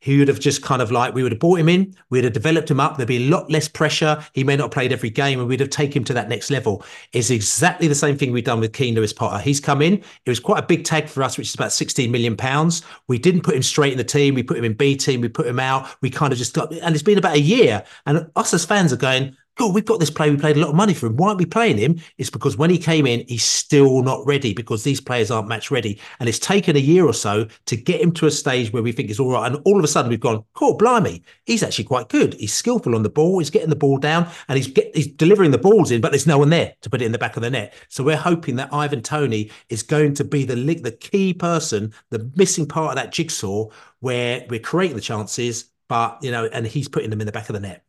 he 0.00 0.18
would 0.18 0.28
have 0.28 0.40
just 0.40 0.62
kind 0.62 0.82
of 0.82 0.90
like 0.90 1.14
we 1.14 1.22
would 1.22 1.32
have 1.32 1.38
brought 1.38 1.60
him 1.60 1.68
in, 1.68 1.94
we'd 2.08 2.24
have 2.24 2.32
developed 2.32 2.70
him 2.70 2.80
up. 2.80 2.96
There'd 2.96 3.06
be 3.08 3.28
a 3.28 3.30
lot 3.30 3.50
less 3.50 3.68
pressure. 3.68 4.24
He 4.32 4.44
may 4.44 4.56
not 4.56 4.64
have 4.64 4.70
played 4.72 4.92
every 4.92 5.10
game, 5.10 5.38
and 5.38 5.48
we'd 5.48 5.60
have 5.60 5.70
taken 5.70 5.98
him 5.98 6.04
to 6.04 6.14
that 6.14 6.28
next 6.28 6.50
level. 6.50 6.84
It's 7.12 7.30
exactly 7.30 7.86
the 7.86 7.94
same 7.94 8.16
thing 8.16 8.32
we've 8.32 8.44
done 8.44 8.60
with 8.60 8.72
Keane 8.72 8.94
Lewis 8.94 9.12
Potter. 9.12 9.42
He's 9.42 9.60
come 9.60 9.82
in. 9.82 9.94
It 9.94 10.30
was 10.30 10.40
quite 10.40 10.62
a 10.62 10.66
big 10.66 10.84
tag 10.84 11.08
for 11.08 11.22
us, 11.22 11.36
which 11.36 11.48
is 11.48 11.54
about 11.54 11.72
16 11.72 12.10
million 12.10 12.36
pounds. 12.36 12.82
We 13.08 13.18
didn't 13.18 13.42
put 13.42 13.54
him 13.54 13.62
straight 13.62 13.92
in 13.92 13.98
the 13.98 14.04
team. 14.04 14.34
We 14.34 14.42
put 14.42 14.56
him 14.56 14.64
in 14.64 14.74
B 14.74 14.96
team. 14.96 15.20
We 15.20 15.28
put 15.28 15.46
him 15.46 15.60
out. 15.60 15.88
We 16.00 16.10
kind 16.10 16.32
of 16.32 16.38
just 16.38 16.54
got, 16.54 16.72
and 16.72 16.94
it's 16.94 17.02
been 17.02 17.18
about 17.18 17.36
a 17.36 17.40
year. 17.40 17.84
And 18.06 18.30
us 18.36 18.54
as 18.54 18.64
fans 18.64 18.92
are 18.92 18.96
going, 18.96 19.36
God, 19.60 19.74
we've 19.74 19.84
got 19.84 20.00
this 20.00 20.08
player. 20.08 20.30
We 20.30 20.38
played 20.38 20.56
a 20.56 20.60
lot 20.60 20.70
of 20.70 20.74
money 20.74 20.94
for 20.94 21.04
him. 21.04 21.18
Why 21.18 21.28
aren't 21.28 21.38
we 21.38 21.44
playing 21.44 21.76
him? 21.76 22.00
It's 22.16 22.30
because 22.30 22.56
when 22.56 22.70
he 22.70 22.78
came 22.78 23.06
in, 23.06 23.26
he's 23.28 23.44
still 23.44 24.00
not 24.00 24.24
ready 24.24 24.54
because 24.54 24.84
these 24.84 25.02
players 25.02 25.30
aren't 25.30 25.48
match 25.48 25.70
ready. 25.70 26.00
And 26.18 26.30
it's 26.30 26.38
taken 26.38 26.76
a 26.76 26.78
year 26.78 27.04
or 27.04 27.12
so 27.12 27.46
to 27.66 27.76
get 27.76 28.00
him 28.00 28.10
to 28.12 28.26
a 28.26 28.30
stage 28.30 28.72
where 28.72 28.82
we 28.82 28.90
think 28.90 29.08
he's 29.08 29.20
all 29.20 29.32
right. 29.32 29.52
And 29.52 29.60
all 29.66 29.76
of 29.76 29.84
a 29.84 29.86
sudden 29.86 30.08
we've 30.08 30.18
gone, 30.18 30.44
cool, 30.54 30.78
blimey, 30.78 31.22
he's 31.44 31.62
actually 31.62 31.84
quite 31.84 32.08
good. 32.08 32.32
He's 32.40 32.54
skillful 32.54 32.94
on 32.94 33.02
the 33.02 33.10
ball. 33.10 33.38
He's 33.38 33.50
getting 33.50 33.68
the 33.68 33.76
ball 33.76 33.98
down 33.98 34.30
and 34.48 34.56
he's 34.56 34.66
get, 34.66 34.96
he's 34.96 35.08
delivering 35.08 35.50
the 35.50 35.58
balls 35.58 35.90
in, 35.90 36.00
but 36.00 36.10
there's 36.10 36.26
no 36.26 36.38
one 36.38 36.48
there 36.48 36.74
to 36.80 36.88
put 36.88 37.02
it 37.02 37.04
in 37.04 37.12
the 37.12 37.18
back 37.18 37.36
of 37.36 37.42
the 37.42 37.50
net. 37.50 37.74
So 37.90 38.02
we're 38.02 38.16
hoping 38.16 38.56
that 38.56 38.72
Ivan 38.72 39.02
Toney 39.02 39.50
is 39.68 39.82
going 39.82 40.14
to 40.14 40.24
be 40.24 40.46
the 40.46 40.54
the 40.54 40.92
key 40.92 41.34
person, 41.34 41.92
the 42.08 42.32
missing 42.34 42.66
part 42.66 42.92
of 42.92 42.96
that 42.96 43.12
jigsaw 43.12 43.68
where 43.98 44.46
we're 44.48 44.58
creating 44.58 44.96
the 44.96 45.02
chances, 45.02 45.66
but 45.86 46.16
you 46.22 46.30
know, 46.30 46.46
and 46.46 46.66
he's 46.66 46.88
putting 46.88 47.10
them 47.10 47.20
in 47.20 47.26
the 47.26 47.32
back 47.32 47.50
of 47.50 47.52
the 47.52 47.60
net. 47.60 47.84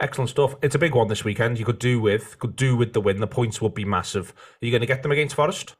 Excellent 0.00 0.30
stuff. 0.30 0.54
It's 0.62 0.76
a 0.76 0.78
big 0.78 0.94
one 0.94 1.08
this 1.08 1.24
weekend. 1.24 1.58
You 1.58 1.64
could 1.64 1.80
do 1.80 2.00
with 2.00 2.38
could 2.38 2.54
do 2.54 2.76
with 2.76 2.92
the 2.92 3.00
win. 3.00 3.18
The 3.18 3.26
points 3.26 3.60
would 3.60 3.74
be 3.74 3.84
massive. 3.84 4.32
Are 4.62 4.66
you 4.66 4.70
going 4.70 4.80
to 4.80 4.86
get 4.86 5.02
them 5.02 5.12
against 5.12 5.34
Forest? 5.34 5.74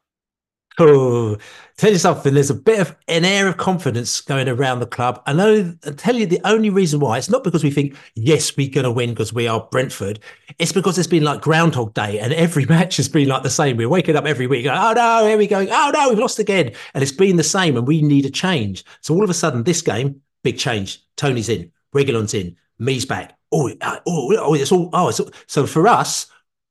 Oh, 0.80 1.36
tell 1.76 1.90
you 1.90 1.98
something. 1.98 2.34
There's 2.34 2.50
a 2.50 2.54
bit 2.54 2.78
of 2.78 2.96
an 3.08 3.24
air 3.24 3.48
of 3.48 3.56
confidence 3.56 4.20
going 4.20 4.48
around 4.48 4.78
the 4.78 4.86
club. 4.86 5.20
I 5.26 5.32
know. 5.32 5.74
I 5.84 5.90
tell 5.90 6.14
you 6.14 6.24
the 6.24 6.40
only 6.44 6.70
reason 6.70 7.00
why 7.00 7.18
it's 7.18 7.28
not 7.28 7.42
because 7.42 7.64
we 7.64 7.70
think 7.70 7.96
yes 8.14 8.56
we're 8.56 8.70
going 8.70 8.84
to 8.84 8.90
win 8.90 9.10
because 9.10 9.32
we 9.32 9.48
are 9.48 9.66
Brentford. 9.72 10.20
It's 10.58 10.72
because 10.72 10.96
it's 10.96 11.08
been 11.08 11.24
like 11.24 11.40
Groundhog 11.40 11.94
Day, 11.94 12.20
and 12.20 12.32
every 12.32 12.64
match 12.68 12.96
has 12.96 13.08
been 13.08 13.28
like 13.28 13.42
the 13.42 13.50
same. 13.50 13.76
We're 13.76 13.88
waking 13.88 14.16
up 14.16 14.26
every 14.26 14.46
week, 14.46 14.64
going, 14.64 14.78
"Oh 14.78 14.92
no, 14.92 15.26
here 15.26 15.38
we 15.38 15.46
go! 15.46 15.66
Oh 15.68 15.90
no, 15.92 16.08
we've 16.08 16.18
lost 16.18 16.38
again," 16.38 16.72
and 16.94 17.02
it's 17.02 17.12
been 17.12 17.36
the 17.36 17.44
same, 17.44 17.76
and 17.76 17.86
we 17.86 18.02
need 18.02 18.26
a 18.26 18.30
change. 18.30 18.84
So 19.00 19.14
all 19.14 19.24
of 19.24 19.30
a 19.30 19.34
sudden, 19.34 19.64
this 19.64 19.82
game, 19.82 20.22
big 20.44 20.58
change. 20.58 21.04
Toney's 21.16 21.48
in, 21.48 21.72
Reguilón's 21.94 22.34
in, 22.34 22.56
Mee's 22.78 23.04
back. 23.04 23.37
Oh, 23.50 23.70
uh, 23.80 24.00
oh, 24.06 24.36
oh, 24.38 24.54
it's 24.54 24.72
all. 24.72 24.90
Oh, 24.92 25.08
it's 25.08 25.20
all, 25.20 25.30
so 25.46 25.66
for 25.66 25.88
us 25.88 26.26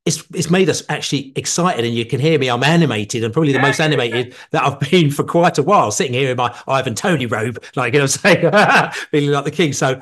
it's 0.07 0.23
it's 0.33 0.49
made 0.49 0.69
us 0.69 0.83
actually 0.87 1.33
excited, 1.35 1.83
and 1.83 1.93
you 1.93 2.05
can 2.05 2.21
hear 2.21 2.39
me. 2.39 2.49
I'm 2.49 2.63
animated, 2.63 3.25
and 3.25 3.33
probably 3.33 3.51
the 3.51 3.59
most 3.59 3.81
animated 3.81 4.33
that 4.51 4.63
I've 4.63 4.79
been 4.79 5.11
for 5.11 5.25
quite 5.25 5.57
a 5.57 5.63
while, 5.63 5.91
sitting 5.91 6.13
here 6.13 6.31
in 6.31 6.37
my 6.37 6.57
Ivan 6.65 6.95
toney 6.95 7.25
robe, 7.25 7.61
like 7.75 7.93
you 7.93 7.99
know, 7.99 8.03
i'm 8.03 8.07
saying 8.07 8.91
feeling 9.11 9.31
like 9.31 9.43
the 9.43 9.51
king. 9.51 9.73
So 9.73 9.99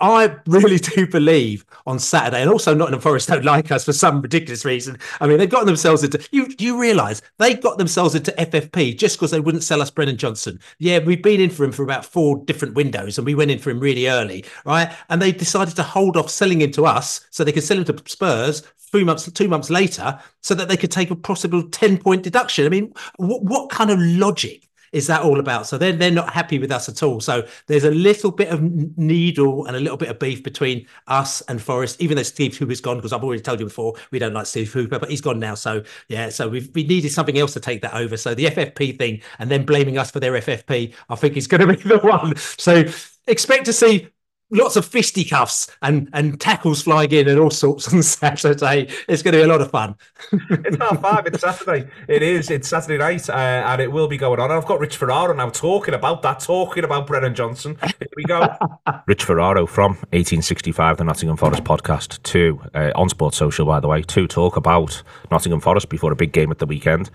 I 0.00 0.36
really 0.46 0.78
do 0.78 1.06
believe 1.06 1.64
on 1.86 1.98
Saturday, 1.98 2.42
and 2.42 2.50
also 2.50 2.74
Nottingham 2.74 3.00
Forest 3.00 3.28
don't 3.28 3.44
like 3.44 3.70
us 3.70 3.84
for 3.84 3.92
some 3.92 4.20
ridiculous 4.20 4.64
reason. 4.64 4.98
I 5.20 5.26
mean, 5.26 5.38
they've 5.38 5.50
gotten 5.50 5.66
themselves 5.66 6.04
into 6.04 6.26
you. 6.32 6.48
You 6.58 6.80
realise 6.80 7.22
they 7.38 7.54
got 7.54 7.78
themselves 7.78 8.14
into 8.14 8.32
FFP 8.32 8.96
just 8.98 9.16
because 9.16 9.30
they 9.30 9.40
wouldn't 9.40 9.64
sell 9.64 9.82
us 9.82 9.90
Brennan 9.90 10.16
Johnson. 10.16 10.60
Yeah, 10.78 10.98
we've 10.98 11.22
been 11.22 11.40
in 11.40 11.50
for 11.50 11.64
him 11.64 11.72
for 11.72 11.82
about 11.82 12.04
four 12.04 12.42
different 12.44 12.74
windows, 12.74 13.18
and 13.18 13.26
we 13.26 13.34
went 13.34 13.50
in 13.50 13.58
for 13.58 13.70
him 13.70 13.80
really 13.80 14.08
early, 14.08 14.44
right? 14.64 14.92
And 15.08 15.20
they 15.20 15.32
decided 15.32 15.76
to 15.76 15.82
hold 15.82 16.16
off 16.16 16.30
selling 16.30 16.60
him 16.60 16.72
to 16.72 16.86
us 16.86 17.26
so 17.30 17.44
they 17.44 17.52
could 17.52 17.64
sell 17.64 17.78
him 17.78 17.84
to 17.84 18.02
Spurs 18.06 18.62
three 18.90 19.04
months, 19.04 19.30
two 19.32 19.48
months 19.48 19.70
later, 19.70 20.18
so 20.40 20.54
that 20.54 20.68
they 20.68 20.76
could 20.76 20.90
take 20.90 21.10
a 21.10 21.16
possible 21.16 21.62
10 21.62 21.98
point 21.98 22.22
deduction. 22.22 22.66
I 22.66 22.68
mean, 22.68 22.92
what, 23.16 23.42
what 23.42 23.70
kind 23.70 23.90
of 23.90 23.98
logic 24.00 24.68
is 24.92 25.06
that 25.06 25.22
all 25.22 25.38
about? 25.38 25.66
So 25.66 25.78
they're, 25.78 25.92
they're 25.92 26.10
not 26.10 26.32
happy 26.32 26.58
with 26.58 26.72
us 26.72 26.88
at 26.88 27.02
all. 27.02 27.20
So 27.20 27.46
there's 27.66 27.84
a 27.84 27.90
little 27.90 28.30
bit 28.30 28.48
of 28.48 28.60
needle 28.98 29.66
and 29.66 29.76
a 29.76 29.80
little 29.80 29.96
bit 29.96 30.08
of 30.08 30.18
beef 30.18 30.42
between 30.42 30.86
us 31.06 31.40
and 31.42 31.62
Forest, 31.62 32.00
even 32.00 32.16
though 32.16 32.22
Steve 32.22 32.56
Cooper's 32.58 32.80
gone, 32.80 32.96
because 32.96 33.12
I've 33.12 33.22
already 33.22 33.42
told 33.42 33.60
you 33.60 33.66
before, 33.66 33.94
we 34.10 34.18
don't 34.18 34.32
like 34.32 34.46
Steve 34.46 34.72
Cooper, 34.72 34.98
but 34.98 35.10
he's 35.10 35.20
gone 35.20 35.38
now. 35.38 35.54
So 35.54 35.82
yeah, 36.08 36.28
so 36.28 36.48
we've, 36.48 36.70
we 36.74 36.84
needed 36.84 37.10
something 37.10 37.38
else 37.38 37.52
to 37.54 37.60
take 37.60 37.82
that 37.82 37.94
over. 37.94 38.16
So 38.16 38.34
the 38.34 38.46
FFP 38.46 38.98
thing 38.98 39.22
and 39.38 39.50
then 39.50 39.64
blaming 39.64 39.98
us 39.98 40.10
for 40.10 40.20
their 40.20 40.32
FFP, 40.32 40.94
I 41.08 41.14
think 41.14 41.36
is 41.36 41.46
going 41.46 41.60
to 41.60 41.76
be 41.76 41.82
the 41.88 41.98
one. 41.98 42.36
So 42.36 42.84
expect 43.26 43.66
to 43.66 43.72
see 43.72 44.08
lots 44.50 44.76
of 44.76 44.84
fisticuffs 44.84 45.70
and 45.82 46.08
and 46.12 46.40
tackles 46.40 46.82
flying 46.82 47.10
in 47.12 47.28
and 47.28 47.38
all 47.38 47.50
sorts 47.50 47.92
on 47.92 48.02
Saturday. 48.20 48.88
It's 49.08 49.22
going 49.22 49.32
to 49.32 49.38
be 49.38 49.42
a 49.42 49.46
lot 49.46 49.60
of 49.60 49.70
fun. 49.70 49.94
it's 50.32 50.76
half 50.76 51.00
five. 51.00 51.26
It's 51.26 51.40
Saturday. 51.40 51.88
It 52.08 52.22
is. 52.22 52.50
It's 52.50 52.68
Saturday 52.68 52.98
night, 52.98 53.28
uh, 53.28 53.32
and 53.32 53.80
it 53.80 53.90
will 53.90 54.08
be 54.08 54.16
going 54.16 54.40
on. 54.40 54.50
And 54.50 54.58
I've 54.58 54.66
got 54.66 54.80
Rich 54.80 54.96
Ferraro 54.96 55.32
now 55.34 55.50
talking 55.50 55.94
about 55.94 56.22
that, 56.22 56.40
talking 56.40 56.84
about 56.84 57.06
Brennan 57.06 57.34
Johnson. 57.34 57.76
Here 57.82 58.08
we 58.16 58.24
go. 58.24 58.46
Rich 59.06 59.24
Ferraro 59.24 59.66
from 59.66 59.92
1865, 60.12 60.96
the 60.98 61.04
Nottingham 61.04 61.36
Forest 61.36 61.64
podcast, 61.64 62.22
to 62.24 62.60
uh, 62.74 62.92
on 62.94 63.08
Sports 63.08 63.36
Social, 63.36 63.66
by 63.66 63.80
the 63.80 63.88
way, 63.88 64.02
to 64.02 64.26
talk 64.26 64.56
about 64.56 65.02
Nottingham 65.30 65.60
Forest 65.60 65.88
before 65.88 66.12
a 66.12 66.16
big 66.16 66.32
game 66.32 66.50
at 66.50 66.58
the 66.58 66.66
weekend, 66.66 67.10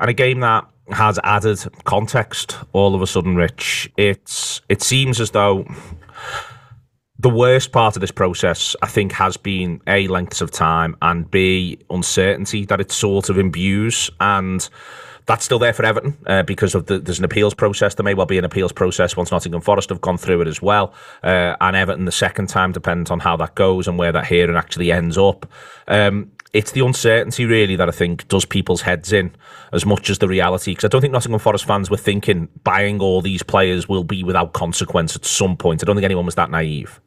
and 0.00 0.10
a 0.10 0.14
game 0.14 0.40
that 0.40 0.66
has 0.90 1.18
added 1.22 1.58
context 1.84 2.56
all 2.72 2.94
of 2.94 3.02
a 3.02 3.06
sudden. 3.06 3.36
Rich, 3.36 3.90
it's 3.96 4.62
it 4.68 4.82
seems 4.82 5.20
as 5.20 5.32
though 5.32 5.66
the 7.18 7.28
worst 7.28 7.72
part 7.72 7.96
of 7.96 8.00
this 8.00 8.12
process, 8.12 8.76
I 8.80 8.86
think, 8.86 9.12
has 9.12 9.36
been 9.36 9.80
A, 9.88 10.06
lengths 10.06 10.40
of 10.40 10.50
time, 10.50 10.96
and 11.02 11.28
B, 11.28 11.78
uncertainty 11.90 12.64
that 12.66 12.80
it 12.80 12.92
sort 12.92 13.28
of 13.28 13.38
imbues. 13.38 14.08
And 14.20 14.68
that's 15.26 15.44
still 15.44 15.58
there 15.58 15.72
for 15.72 15.84
Everton 15.84 16.16
uh, 16.26 16.44
because 16.44 16.76
of 16.76 16.86
the, 16.86 17.00
there's 17.00 17.18
an 17.18 17.24
appeals 17.24 17.54
process. 17.54 17.94
There 17.94 18.04
may 18.04 18.14
well 18.14 18.26
be 18.26 18.38
an 18.38 18.44
appeals 18.44 18.72
process 18.72 19.16
once 19.16 19.32
Nottingham 19.32 19.60
Forest 19.60 19.88
have 19.90 20.00
gone 20.00 20.16
through 20.16 20.42
it 20.42 20.48
as 20.48 20.62
well. 20.62 20.94
Uh, 21.22 21.56
and 21.60 21.74
Everton 21.74 22.04
the 22.04 22.12
second 22.12 22.48
time 22.48 22.70
depends 22.70 23.10
on 23.10 23.18
how 23.18 23.36
that 23.36 23.56
goes 23.56 23.88
and 23.88 23.98
where 23.98 24.12
that 24.12 24.26
hearing 24.26 24.56
actually 24.56 24.92
ends 24.92 25.18
up. 25.18 25.44
Um, 25.88 26.30
it's 26.52 26.70
the 26.70 26.84
uncertainty 26.84 27.44
really 27.44 27.76
that 27.76 27.88
I 27.88 27.92
think 27.92 28.28
does 28.28 28.44
people's 28.44 28.80
heads 28.80 29.12
in 29.12 29.32
as 29.72 29.84
much 29.84 30.08
as 30.08 30.18
the 30.18 30.28
reality. 30.28 30.70
Because 30.70 30.84
I 30.84 30.88
don't 30.88 31.00
think 31.00 31.12
Nottingham 31.12 31.40
Forest 31.40 31.66
fans 31.66 31.90
were 31.90 31.96
thinking 31.96 32.48
buying 32.62 33.00
all 33.00 33.20
these 33.20 33.42
players 33.42 33.88
will 33.88 34.04
be 34.04 34.22
without 34.22 34.52
consequence 34.52 35.16
at 35.16 35.24
some 35.24 35.56
point. 35.56 35.82
I 35.82 35.84
don't 35.84 35.96
think 35.96 36.04
anyone 36.04 36.24
was 36.24 36.36
that 36.36 36.50
naive. 36.50 37.00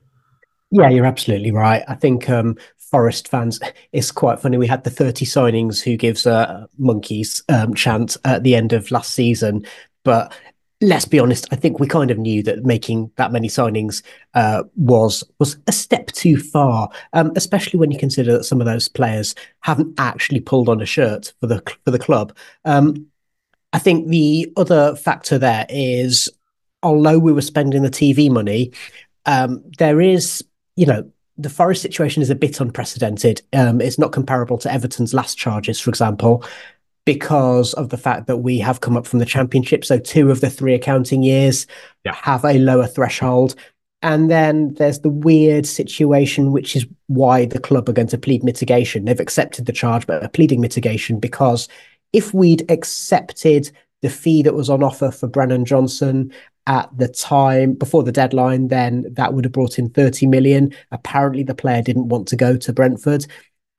Yeah, 0.72 0.89
you're 0.89 1.05
absolutely 1.05 1.51
right. 1.51 1.84
I 1.88 1.95
think 1.95 2.30
um, 2.30 2.57
Forest 2.78 3.28
fans, 3.28 3.59
it's 3.91 4.11
quite 4.11 4.39
funny. 4.39 4.57
We 4.57 4.67
had 4.67 4.84
the 4.84 4.89
30 4.89 5.26
signings 5.26 5.82
who 5.82 5.97
gives 5.97 6.26
a 6.26 6.67
monkeys 6.78 7.43
um, 7.49 7.74
chant 7.74 8.17
at 8.26 8.43
the 8.43 8.55
end 8.55 8.74
of 8.74 8.91
last 8.91 9.13
season, 9.13 9.65
but 10.03 10.34
let's 10.80 11.05
be 11.05 11.19
honest. 11.19 11.47
I 11.51 11.57
think 11.57 11.80
we 11.80 11.88
kind 11.88 12.09
of 12.09 12.17
knew 12.17 12.41
that 12.43 12.65
making 12.65 13.11
that 13.17 13.32
many 13.32 13.49
signings 13.49 14.01
uh, 14.34 14.63
was 14.76 15.24
was 15.39 15.57
a 15.67 15.72
step 15.72 16.07
too 16.07 16.38
far, 16.38 16.89
um, 17.13 17.32
especially 17.36 17.80
when 17.80 17.91
you 17.91 17.99
consider 17.99 18.34
that 18.38 18.45
some 18.45 18.61
of 18.61 18.65
those 18.65 18.88
players 18.88 19.36
haven't 19.59 19.93
actually 19.99 20.39
pulled 20.39 20.69
on 20.69 20.82
a 20.82 20.86
shirt 20.86 21.34
for 21.41 21.47
the 21.47 21.61
for 21.84 21.91
the 21.91 21.99
club. 21.99 22.36
Um, 22.65 23.07
I 23.74 23.80
think 23.80 24.09
the 24.09 24.51
other 24.57 24.95
factor 24.95 25.38
there 25.38 25.65
is, 25.69 26.30
although 26.84 27.19
we 27.19 27.34
were 27.34 27.41
spending 27.41 27.84
the 27.84 27.91
TV 27.91 28.30
money, 28.30 28.72
um, 29.26 29.63
there 29.78 30.01
is 30.01 30.43
you 30.76 30.86
know, 30.86 31.09
the 31.38 31.49
Forest 31.49 31.82
situation 31.82 32.22
is 32.22 32.30
a 32.30 32.36
bit 32.36 32.59
unprecedented. 32.59 33.41
Um, 33.53 33.82
it's 33.82 33.99
not 33.99 34.11
comparable 34.11 34.57
to 34.59 34.72
Everton's 34.72 35.13
last 35.13 35.38
charges, 35.38 35.80
for 35.80 35.89
example, 35.89 36.43
because 37.05 37.74
of 37.74 37.89
the 37.89 37.97
fact 37.97 38.28
that 38.28 38.38
we 38.38 38.59
have 38.59 38.82
come 38.82 38.95
up 38.95 39.07
from 39.07 39.19
the 39.19 39.26
Championship. 39.26 39.84
So 39.84 39.97
two 39.97 40.30
of 40.30 40.41
the 40.41 40.49
three 40.49 40.74
accounting 40.74 41.24
years 41.24 41.65
yeah. 42.05 42.13
have 42.15 42.45
a 42.45 42.59
lower 42.59 42.88
threshold. 42.88 43.55
And 44.03 44.32
then 44.32 44.74
there's 44.76 44.99
the 44.99 45.09
weird 45.09 45.65
situation, 45.65 46.51
which 46.51 46.76
is 46.76 46.86
why 47.07 47.45
the 47.45 47.59
club 47.59 47.88
are 47.88 47.93
going 47.93 48.07
to 48.07 48.17
plead 48.17 48.43
mitigation. 48.43 49.05
They've 49.05 49.19
accepted 49.19 49.65
the 49.65 49.74
charge, 49.74 50.07
but 50.07 50.24
are 50.24 50.30
pleading 50.30 50.59
mitigation 50.59 51.19
because 51.19 51.67
if 52.13 52.34
we'd 52.34 52.69
accepted 52.69 53.72
the 54.01 54.09
fee 54.09 54.41
that 54.43 54.55
was 54.55 54.69
on 54.69 54.84
offer 54.84 55.11
for 55.11 55.28
Brennan 55.28 55.65
Johnson 55.65 56.32
at 56.68 56.89
the 56.95 57.07
time 57.07 57.74
before 57.74 58.03
the 58.03 58.12
deadline, 58.12 58.68
then 58.68 59.05
that 59.14 59.34
would 59.34 59.45
have 59.45 59.51
brought 59.51 59.80
in 59.80 59.89
30 59.89 60.28
million. 60.28 60.74
Apparently, 60.91 61.43
the 61.43 61.55
player 61.55 61.82
didn't 61.82 62.09
want 62.09 62.28
to 62.30 62.36
go 62.36 62.57
to 62.57 62.74
Brentford. 62.74 63.26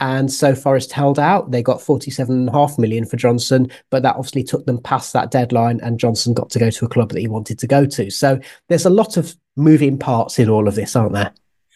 And 0.00 0.32
so 0.32 0.54
Forest 0.56 0.90
held 0.90 1.20
out. 1.20 1.52
They 1.52 1.62
got 1.62 1.78
47.5 1.78 2.78
million 2.78 3.04
for 3.04 3.16
Johnson, 3.16 3.70
but 3.90 4.02
that 4.02 4.16
obviously 4.16 4.42
took 4.42 4.66
them 4.66 4.80
past 4.82 5.12
that 5.12 5.30
deadline, 5.30 5.78
and 5.80 6.00
Johnson 6.00 6.34
got 6.34 6.50
to 6.50 6.58
go 6.58 6.70
to 6.70 6.84
a 6.84 6.88
club 6.88 7.10
that 7.10 7.20
he 7.20 7.28
wanted 7.28 7.60
to 7.60 7.68
go 7.68 7.86
to. 7.86 8.10
So 8.10 8.40
there's 8.68 8.84
a 8.84 8.90
lot 8.90 9.16
of 9.16 9.36
moving 9.54 9.96
parts 9.96 10.40
in 10.40 10.48
all 10.50 10.66
of 10.66 10.74
this, 10.74 10.96
aren't 10.96 11.12
there? 11.12 11.32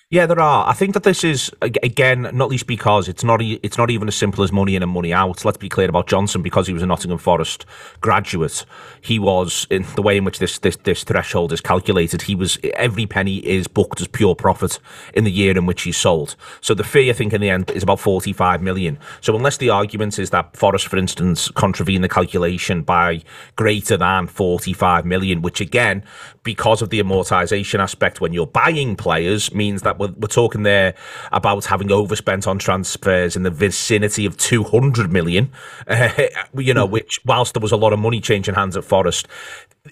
Yeah, 0.09 0.27
there 0.27 0.39
are. 0.39 0.69
I 0.69 0.73
think 0.73 0.95
that 0.95 1.03
this 1.03 1.25
is 1.25 1.51
again, 1.63 2.31
not 2.33 2.49
least 2.49 2.69
because 2.69 3.09
it's 3.09 3.25
not 3.25 3.43
it's 3.43 3.77
not 3.77 3.91
even 3.91 4.07
as 4.07 4.15
simple 4.15 4.45
as 4.45 4.53
money 4.53 4.77
in 4.77 4.85
and 4.85 4.93
money 4.93 5.13
out. 5.13 5.45
Let's 5.45 5.59
be 5.59 5.69
clear 5.69 5.89
about 5.89 6.07
Johnson 6.07 6.43
because 6.43 6.69
he 6.69 6.73
was 6.73 6.85
a 6.85 6.87
Nottingham 6.87 7.19
Forest 7.19 7.67
graduate. 8.03 8.65
He 9.01 9.19
was 9.19 9.67
in 9.69 9.85
the 9.97 10.03
way 10.03 10.17
in 10.17 10.23
which 10.23 10.39
this 10.39 10.61
this 10.61 10.77
this 10.77 11.03
threshold 11.03 11.53
is 11.53 11.61
calculated. 11.61 12.23
He 12.23 12.37
was 12.37 12.57
every 12.75 13.05
penny 13.05 13.39
is 13.39 13.67
booked 13.67 14.01
as 14.01 14.07
pure 14.07 14.37
profit 14.37 14.79
in 15.13 15.25
the 15.25 15.31
year 15.33 15.59
in 15.59 15.67
which 15.67 15.83
he's 15.83 15.97
sold. 15.97 16.37
So 16.61 16.73
the 16.73 16.85
fee, 16.85 17.11
I 17.11 17.13
think, 17.13 17.33
in 17.33 17.41
the 17.41 17.51
end 17.51 17.73
is 17.73 17.83
about 17.83 17.99
forty 17.99 18.33
five 18.33 18.63
million. 18.63 19.01
So 19.21 19.35
unless 19.35 19.57
the 19.57 19.71
argument 19.71 20.21
is 20.21 20.31
that 20.31 20.57
Forest, 20.57 20.87
for 20.87 20.99
instance, 20.99 21.51
contravened 21.51 22.05
the 22.05 22.09
calculation 22.09 22.83
by 22.83 23.25
greater 23.57 23.97
than 23.97 24.29
forty 24.29 24.73
five 24.73 25.05
million, 25.05 25.43
which 25.43 25.61
again, 25.61 26.05
because 26.45 26.81
of 26.81 26.91
the 26.91 27.03
amortization 27.03 27.81
aspect 27.81 28.21
when 28.21 28.33
you're 28.33 28.47
buying 28.47 28.95
players, 28.95 29.53
means 29.53 29.83
that 29.83 29.96
we're, 29.99 30.13
we're 30.17 30.29
talking 30.29 30.63
there 30.63 30.95
about 31.33 31.65
having 31.67 31.91
overspent 31.91 32.47
on 32.47 32.59
transfers 32.59 33.37
in 33.37 33.43
the 33.43 33.51
vicinity 33.51 34.27
of 34.27 34.37
200 34.37 35.13
million, 35.13 35.51
uh, 35.89 36.11
you 36.57 36.75
know, 36.75 36.87
which 36.87 37.21
whilst 37.25 37.55
there 37.55 37.61
was 37.61 37.73
a 37.73 37.77
lot 37.77 37.93
of 37.93 37.99
money 37.99 38.21
changing 38.21 38.55
hands 38.55 38.77
at 38.77 38.85
Forest, 38.85 39.29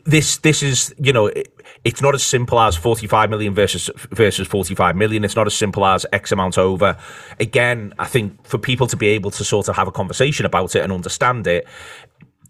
this 0.05 0.39
this 0.39 0.63
is 0.63 0.93
you 0.99 1.13
know 1.13 1.27
it, 1.27 1.57
it's 1.85 2.03
not 2.03 2.15
as 2.15 2.23
simple 2.23 2.59
as 2.59 2.77
45 2.77 3.31
million 3.31 3.55
versus 3.55 3.91
versus 4.11 4.49
45 4.49 4.97
million. 4.97 5.25
It's 5.25 5.37
not 5.37 5.47
as 5.47 5.55
simple 5.55 5.87
as 5.87 6.05
x 6.13 6.33
amount 6.33 6.59
over. 6.59 6.97
Again 7.39 7.95
i 7.99 8.07
think 8.07 8.45
for 8.47 8.59
people 8.59 8.87
to 8.87 8.97
be 8.97 9.09
able 9.09 9.31
to 9.31 9.45
sort 9.45 9.69
of 9.69 9.77
have 9.77 9.89
a 9.89 9.93
conversation 9.93 10.47
about 10.47 10.75
it 10.75 10.83
and 10.83 10.93
understand 10.93 11.47
it 11.47 11.67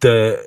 the 0.01 0.47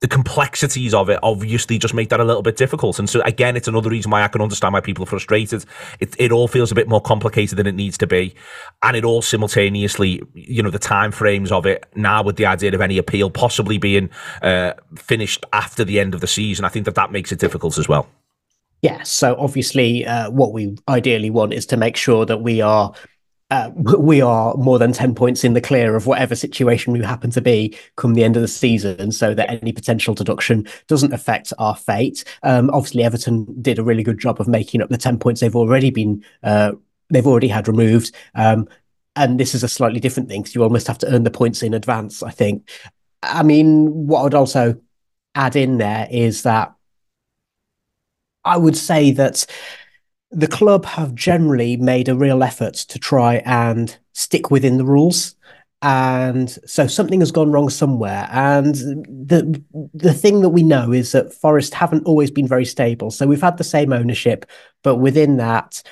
the 0.00 0.08
complexities 0.08 0.94
of 0.94 1.10
it 1.10 1.18
obviously 1.24 1.76
just 1.76 1.92
make 1.92 2.08
that 2.10 2.20
a 2.20 2.24
little 2.24 2.42
bit 2.42 2.56
difficult. 2.56 2.98
And 2.98 3.10
so 3.10 3.20
again, 3.22 3.56
it's 3.56 3.66
another 3.66 3.90
reason 3.90 4.10
why 4.10 4.22
I 4.22 4.28
can 4.28 4.40
understand 4.40 4.72
why 4.72 4.80
people 4.80 5.02
are 5.02 5.06
frustrated. 5.06 5.64
It, 5.98 6.14
it 6.18 6.30
all 6.30 6.46
feels 6.46 6.70
a 6.70 6.74
bit 6.74 6.88
more 6.88 7.00
complicated 7.00 7.58
than 7.58 7.66
it 7.66 7.74
needs 7.74 7.98
to 7.98 8.06
be. 8.06 8.34
And 8.82 8.96
it 8.96 9.04
all 9.04 9.22
simultaneously, 9.22 10.22
you 10.34 10.62
know, 10.62 10.70
the 10.70 10.78
time 10.78 11.10
frames 11.10 11.50
of 11.50 11.66
it 11.66 11.84
now 11.96 12.22
with 12.22 12.36
the 12.36 12.46
idea 12.46 12.72
of 12.72 12.80
any 12.80 12.96
appeal 12.96 13.28
possibly 13.28 13.78
being 13.78 14.08
uh, 14.42 14.74
finished 14.94 15.44
after 15.52 15.84
the 15.84 15.98
end 15.98 16.14
of 16.14 16.20
the 16.20 16.28
season, 16.28 16.64
I 16.64 16.68
think 16.68 16.84
that 16.84 16.94
that 16.94 17.10
makes 17.10 17.32
it 17.32 17.40
difficult 17.40 17.76
as 17.76 17.88
well. 17.88 18.08
Yeah. 18.82 19.02
So 19.02 19.34
obviously, 19.36 20.06
uh, 20.06 20.30
what 20.30 20.52
we 20.52 20.76
ideally 20.88 21.30
want 21.30 21.52
is 21.52 21.66
to 21.66 21.76
make 21.76 21.96
sure 21.96 22.24
that 22.24 22.38
we 22.38 22.60
are 22.60 22.92
uh, 23.50 23.70
we 23.76 24.20
are 24.20 24.54
more 24.56 24.78
than 24.78 24.92
10 24.92 25.14
points 25.14 25.42
in 25.42 25.54
the 25.54 25.60
clear 25.60 25.96
of 25.96 26.06
whatever 26.06 26.34
situation 26.34 26.92
we 26.92 27.02
happen 27.02 27.30
to 27.30 27.40
be 27.40 27.76
come 27.96 28.14
the 28.14 28.24
end 28.24 28.36
of 28.36 28.42
the 28.42 28.48
season 28.48 29.10
so 29.10 29.32
that 29.32 29.50
any 29.50 29.72
potential 29.72 30.14
deduction 30.14 30.66
doesn't 30.86 31.14
affect 31.14 31.52
our 31.58 31.74
fate. 31.74 32.24
Um, 32.42 32.68
obviously, 32.70 33.04
Everton 33.04 33.46
did 33.62 33.78
a 33.78 33.84
really 33.84 34.02
good 34.02 34.18
job 34.18 34.40
of 34.40 34.48
making 34.48 34.82
up 34.82 34.90
the 34.90 34.98
10 34.98 35.18
points 35.18 35.40
they've 35.40 35.56
already 35.56 35.90
been, 35.90 36.22
uh, 36.42 36.72
they've 37.08 37.26
already 37.26 37.48
had 37.48 37.68
removed. 37.68 38.14
Um, 38.34 38.68
and 39.16 39.40
this 39.40 39.54
is 39.54 39.64
a 39.64 39.68
slightly 39.68 39.98
different 39.98 40.28
thing 40.28 40.42
because 40.42 40.54
you 40.54 40.62
almost 40.62 40.86
have 40.86 40.98
to 40.98 41.12
earn 41.12 41.24
the 41.24 41.30
points 41.30 41.62
in 41.62 41.72
advance, 41.72 42.22
I 42.22 42.30
think. 42.30 42.68
I 43.22 43.42
mean, 43.42 44.06
what 44.06 44.20
I 44.20 44.24
would 44.24 44.34
also 44.34 44.80
add 45.34 45.56
in 45.56 45.78
there 45.78 46.06
is 46.10 46.42
that 46.42 46.74
I 48.44 48.56
would 48.56 48.76
say 48.76 49.10
that 49.12 49.46
the 50.30 50.46
club 50.46 50.84
have 50.84 51.14
generally 51.14 51.76
made 51.76 52.08
a 52.08 52.16
real 52.16 52.42
effort 52.42 52.74
to 52.74 52.98
try 52.98 53.36
and 53.46 53.98
stick 54.12 54.50
within 54.50 54.76
the 54.76 54.84
rules. 54.84 55.34
And 55.80 56.50
so 56.66 56.88
something 56.88 57.20
has 57.20 57.30
gone 57.30 57.52
wrong 57.52 57.70
somewhere. 57.70 58.28
And 58.32 58.74
the 58.74 59.62
the 59.94 60.12
thing 60.12 60.40
that 60.40 60.48
we 60.48 60.64
know 60.64 60.92
is 60.92 61.12
that 61.12 61.32
forest 61.32 61.72
haven't 61.72 62.04
always 62.04 62.32
been 62.32 62.48
very 62.48 62.64
stable. 62.64 63.10
So 63.12 63.26
we've 63.26 63.40
had 63.40 63.58
the 63.58 63.64
same 63.64 63.92
ownership 63.92 64.44
but 64.82 64.96
within 64.96 65.36
that 65.38 65.82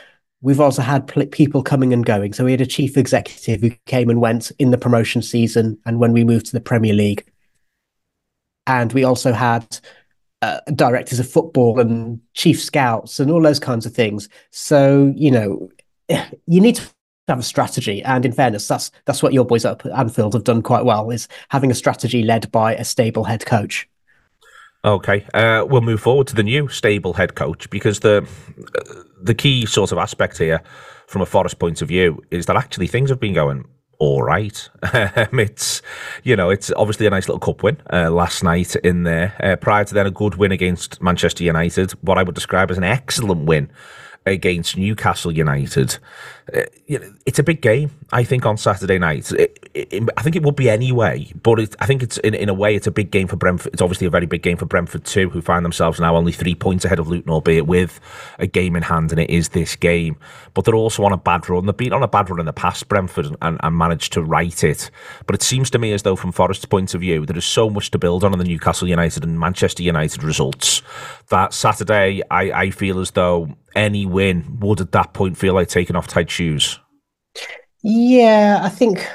we've 0.41 0.61
also 0.61 0.83
had 0.83 1.07
people 1.33 1.63
coming 1.63 1.93
and 1.93 2.05
going. 2.05 2.33
So 2.33 2.45
we 2.45 2.53
had 2.53 2.61
a 2.61 2.67
chief 2.67 2.97
executive 2.97 3.61
who 3.61 3.71
came 3.87 4.11
and 4.11 4.21
went 4.21 4.53
in 4.59 4.71
the 4.71 4.79
promotion 4.79 5.23
season 5.23 5.79
and 5.87 5.99
when 5.99 6.13
we 6.13 6.25
moved 6.25 6.47
to 6.47 6.53
the 6.53 6.61
premier 6.61 6.93
league. 6.93 7.25
And 8.67 8.93
we 8.93 9.05
also 9.05 9.33
had 9.33 9.79
uh, 10.43 10.61
directors 10.75 11.19
of 11.19 11.29
football 11.29 11.81
and 11.81 12.21
chief 12.35 12.63
scouts 12.63 13.21
and 13.21 13.31
all 13.31 13.43
those 13.43 13.61
kinds 13.61 13.87
of 13.87 13.95
things. 13.95 14.29
So 14.51 15.13
you 15.17 15.31
know, 15.31 15.71
you 16.47 16.61
need 16.61 16.77
to 16.77 16.83
have 17.29 17.39
a 17.39 17.43
strategy. 17.43 18.03
And 18.03 18.25
in 18.25 18.33
fairness, 18.33 18.69
that's 18.69 18.91
that's 19.05 19.23
what 19.23 19.33
your 19.33 19.45
boys 19.45 19.65
up 19.65 19.85
at 19.85 19.93
Anfield 19.93 20.35
have 20.35 20.45
done 20.45 20.63
quite 20.63 20.85
well 20.85 21.11
is 21.11 21.29
having 21.49 21.71
a 21.71 21.75
strategy 21.75 22.23
led 22.23 22.51
by 22.53 22.75
a 22.75 22.85
stable 22.85 23.25
head 23.25 23.45
coach. 23.47 23.89
Okay, 24.85 25.27
uh, 25.35 25.67
we'll 25.69 25.81
move 25.81 26.01
forward 26.01 26.29
to 26.29 26.37
the 26.37 26.45
new 26.45 26.69
stable 26.69 27.15
head 27.15 27.35
coach 27.35 27.69
because 27.71 28.01
the 28.01 28.27
the 29.21 29.35
key 29.35 29.67
sort 29.67 29.91
of 29.91 29.99
aspect 29.99 30.39
here, 30.39 30.63
from 31.09 31.23
a 31.23 31.27
Forest 31.27 31.59
point 31.59 31.83
of 31.83 31.89
view, 31.89 32.23
is 32.31 32.47
that 32.47 32.57
actually 32.57 32.87
things 32.87 33.11
have 33.11 33.19
been 33.19 33.35
going 33.35 33.67
all 33.99 34.23
right. 34.23 34.69
it's 34.85 35.83
you 36.23 36.37
know 36.37 36.51
it's 36.51 36.73
obviously 36.77 37.07
a 37.07 37.11
nice 37.11 37.29
little 37.29 37.41
cup 37.41 37.63
win 37.63 37.81
uh, 37.93 38.11
last 38.11 38.43
night 38.43 38.77
in 38.77 39.05
there. 39.05 39.35
Uh, 39.41 39.57
prior 39.57 39.85
to 39.85 39.95
then, 39.95 40.07
a 40.07 40.11
good 40.11 40.37
win 40.37 40.53
against 40.53 41.03
Manchester 41.03 41.45
United, 41.45 41.93
what 42.03 42.19
I 42.19 42.23
would 42.23 42.35
describe 42.35 42.71
as 42.71 42.79
an 42.79 42.85
excellent 42.85 43.45
win 43.45 43.71
against 44.27 44.77
Newcastle 44.77 45.33
United. 45.33 45.99
Uh, 46.53 46.63
you 46.87 46.99
know, 46.99 47.13
it's 47.25 47.39
a 47.39 47.43
big 47.43 47.63
game, 47.63 47.91
I 48.13 48.25
think, 48.25 48.45
on 48.45 48.57
Saturday 48.57 48.99
night. 48.99 49.31
It, 49.33 49.66
I 49.77 50.23
think 50.23 50.37
it 50.37 50.43
would 50.43 50.57
be 50.57 50.71
anyway, 50.71 51.31
but 51.43 51.61
it, 51.61 51.77
I 51.81 51.87
think 51.87 52.03
it's 52.03 52.17
in, 52.19 52.35
in 52.35 52.49
a 52.49 52.55
way 52.55 52.75
it's 52.75 52.87
a 52.87 52.91
big 52.91 53.11
game 53.11 53.29
for 53.29 53.37
Brentford. 53.37 53.75
It's 53.75 53.83
obviously 53.83 54.07
a 54.07 54.11
very 54.11 54.25
big 54.25 54.43
game 54.43 54.57
for 54.57 54.65
Brentford 54.65 55.05
too, 55.05 55.29
who 55.29 55.43
find 55.43 55.65
themselves 55.65 56.01
now 56.01 56.17
only 56.17 56.33
three 56.33 56.55
points 56.55 56.85
ahead 56.85 56.99
of 56.99 57.09
Luton, 57.09 57.31
albeit 57.31 57.67
with 57.67 58.01
a 58.39 58.47
game 58.47 58.75
in 58.75 58.83
hand, 58.83 59.13
and 59.13 59.21
it 59.21 59.29
is 59.29 59.51
this 59.51 59.77
game. 59.77 60.17
But 60.55 60.65
they're 60.65 60.75
also 60.75 61.05
on 61.05 61.13
a 61.13 61.19
bad 61.19 61.49
run. 61.51 61.67
They've 61.67 61.77
been 61.77 61.93
on 61.93 62.03
a 62.03 62.09
bad 62.09 62.31
run 62.31 62.41
in 62.41 62.47
the 62.47 62.53
past, 62.53 62.89
Brentford, 62.89 63.37
and, 63.43 63.59
and 63.63 63.77
managed 63.77 64.15
to 64.15 64.23
right 64.23 64.65
it. 64.65 64.91
But 65.27 65.35
it 65.35 65.43
seems 65.43 65.69
to 65.71 65.79
me 65.79 65.93
as 65.93 66.03
though, 66.03 66.17
from 66.17 66.33
Forest's 66.33 66.65
point 66.65 66.95
of 66.95 67.03
view, 67.03 67.27
there 67.27 67.37
is 67.37 67.45
so 67.45 67.69
much 67.69 67.91
to 67.91 67.99
build 67.99 68.25
on 68.25 68.33
in 68.33 68.39
the 68.39 68.45
Newcastle 68.47 68.89
United 68.89 69.25
and 69.25 69.39
Manchester 69.39 69.83
United 69.83 70.23
results 70.23 70.83
that 71.29 71.53
Saturday, 71.53 72.23
I, 72.31 72.53
I 72.53 72.71
feel 72.71 73.01
as 73.01 73.11
though 73.11 73.57
any 73.75 74.07
win 74.07 74.59
would 74.61 74.81
at 74.81 74.93
that 74.93 75.13
point 75.13 75.37
feel 75.37 75.55
like 75.55 75.69
taking 75.69 75.97
off 75.97 76.07
tight 76.07 76.31
shoes. 76.31 76.81
Yeah, 77.83 78.61
I 78.63 78.69
think 78.69 79.07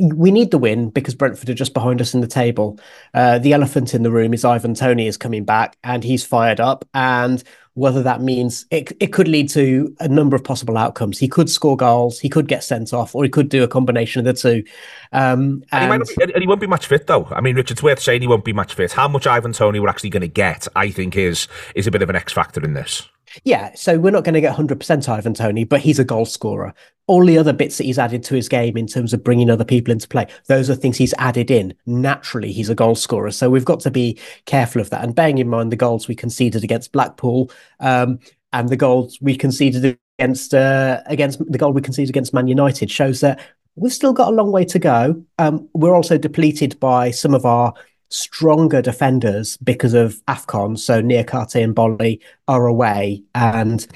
we 0.00 0.30
need 0.30 0.50
the 0.50 0.58
win 0.58 0.90
because 0.90 1.14
Brentford 1.14 1.50
are 1.50 1.54
just 1.54 1.74
behind 1.74 2.00
us 2.00 2.14
in 2.14 2.20
the 2.20 2.26
table. 2.26 2.78
Uh, 3.12 3.38
the 3.38 3.52
elephant 3.52 3.94
in 3.94 4.02
the 4.02 4.10
room 4.10 4.32
is 4.32 4.44
Ivan 4.44 4.74
Toney 4.74 5.06
is 5.06 5.16
coming 5.16 5.44
back 5.44 5.76
and 5.84 6.02
he's 6.02 6.24
fired 6.24 6.60
up. 6.60 6.86
And 6.94 7.42
whether 7.74 8.02
that 8.02 8.20
means 8.20 8.66
it, 8.70 8.92
it 9.00 9.12
could 9.12 9.28
lead 9.28 9.48
to 9.50 9.94
a 10.00 10.08
number 10.08 10.34
of 10.34 10.42
possible 10.42 10.76
outcomes. 10.76 11.18
He 11.18 11.28
could 11.28 11.48
score 11.48 11.76
goals, 11.76 12.18
he 12.18 12.28
could 12.28 12.48
get 12.48 12.64
sent 12.64 12.92
off, 12.92 13.14
or 13.14 13.22
he 13.24 13.30
could 13.30 13.48
do 13.48 13.62
a 13.62 13.68
combination 13.68 14.20
of 14.20 14.24
the 14.24 14.32
two. 14.32 14.64
Um, 15.12 15.62
and, 15.70 15.92
and, 15.92 16.08
he 16.08 16.16
be, 16.16 16.32
and, 16.32 16.42
he 16.42 16.48
won't 16.48 16.60
be 16.60 16.66
match 16.66 16.86
fit 16.86 17.06
though. 17.06 17.26
I 17.30 17.40
mean, 17.40 17.56
Richard's 17.56 17.82
worth 17.82 18.00
saying 18.00 18.22
he 18.22 18.26
won't 18.26 18.44
be 18.44 18.52
match 18.52 18.74
fit. 18.74 18.92
How 18.92 19.08
much 19.08 19.26
Ivan 19.26 19.52
Toney 19.52 19.80
we're 19.80 19.88
actually 19.88 20.10
going 20.10 20.22
to 20.22 20.28
get, 20.28 20.66
I 20.74 20.90
think, 20.90 21.16
is 21.16 21.46
is 21.74 21.86
a 21.86 21.90
bit 21.90 22.02
of 22.02 22.10
an 22.10 22.16
X 22.16 22.32
factor 22.32 22.62
in 22.62 22.74
this. 22.74 23.08
Yeah, 23.44 23.74
so 23.74 23.98
we're 23.98 24.10
not 24.10 24.24
going 24.24 24.34
to 24.34 24.40
get 24.40 24.56
100% 24.56 25.08
Ivan 25.08 25.34
Toney, 25.34 25.64
but 25.64 25.80
he's 25.80 25.98
a 25.98 26.04
goal 26.04 26.26
scorer. 26.26 26.74
All 27.06 27.24
the 27.24 27.38
other 27.38 27.52
bits 27.52 27.78
that 27.78 27.84
he's 27.84 27.98
added 27.98 28.22
to 28.24 28.34
his 28.34 28.48
game 28.48 28.76
in 28.76 28.86
terms 28.86 29.12
of 29.12 29.24
bringing 29.24 29.50
other 29.50 29.64
people 29.64 29.92
into 29.92 30.08
play, 30.08 30.26
those 30.46 30.70
are 30.70 30.74
things 30.74 30.96
he's 30.96 31.14
added 31.18 31.50
in. 31.50 31.74
Naturally, 31.86 32.52
he's 32.52 32.70
a 32.70 32.74
goal 32.74 32.94
scorer. 32.94 33.30
So 33.30 33.50
we've 33.50 33.64
got 33.64 33.80
to 33.80 33.90
be 33.90 34.18
careful 34.46 34.80
of 34.80 34.90
that. 34.90 35.02
And 35.02 35.14
bearing 35.14 35.38
in 35.38 35.48
mind 35.48 35.72
the 35.72 35.76
goals 35.76 36.08
we 36.08 36.14
conceded 36.14 36.64
against 36.64 36.92
Blackpool 36.92 37.50
um, 37.80 38.18
and 38.52 38.68
the 38.68 38.76
goals 38.76 39.18
we 39.20 39.36
conceded 39.36 39.98
against 40.18 40.54
uh, 40.54 41.00
against 41.06 41.40
the 41.50 41.58
goal 41.58 41.72
we 41.72 41.80
conceded 41.80 42.10
against 42.10 42.34
Man 42.34 42.46
United 42.46 42.90
shows 42.90 43.20
that 43.20 43.40
we've 43.76 43.92
still 43.92 44.12
got 44.12 44.28
a 44.28 44.36
long 44.36 44.52
way 44.52 44.64
to 44.66 44.78
go. 44.78 45.24
Um, 45.38 45.68
we're 45.72 45.94
also 45.94 46.18
depleted 46.18 46.78
by 46.80 47.10
some 47.10 47.34
of 47.34 47.44
our 47.44 47.74
stronger 48.10 48.82
defenders 48.82 49.56
because 49.58 49.94
of 49.94 50.22
AFCON. 50.26 50.78
So 50.78 51.00
Niakhaté 51.00 51.62
and 51.64 51.74
Boly 51.74 52.20
are 52.48 52.66
away. 52.66 53.22
And 53.34 53.86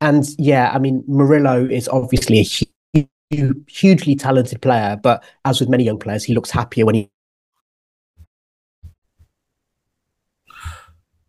and 0.00 0.26
yeah, 0.38 0.70
I 0.72 0.78
mean 0.78 1.04
Murillo 1.06 1.64
is 1.64 1.88
obviously 1.88 2.40
a 2.40 3.04
huge, 3.30 3.54
hugely 3.68 4.16
talented 4.16 4.60
player, 4.62 4.98
but 5.00 5.22
as 5.44 5.60
with 5.60 5.68
many 5.68 5.84
young 5.84 5.98
players, 5.98 6.24
he 6.24 6.34
looks 6.34 6.50
happier 6.50 6.86
when 6.86 6.94
he 6.94 7.10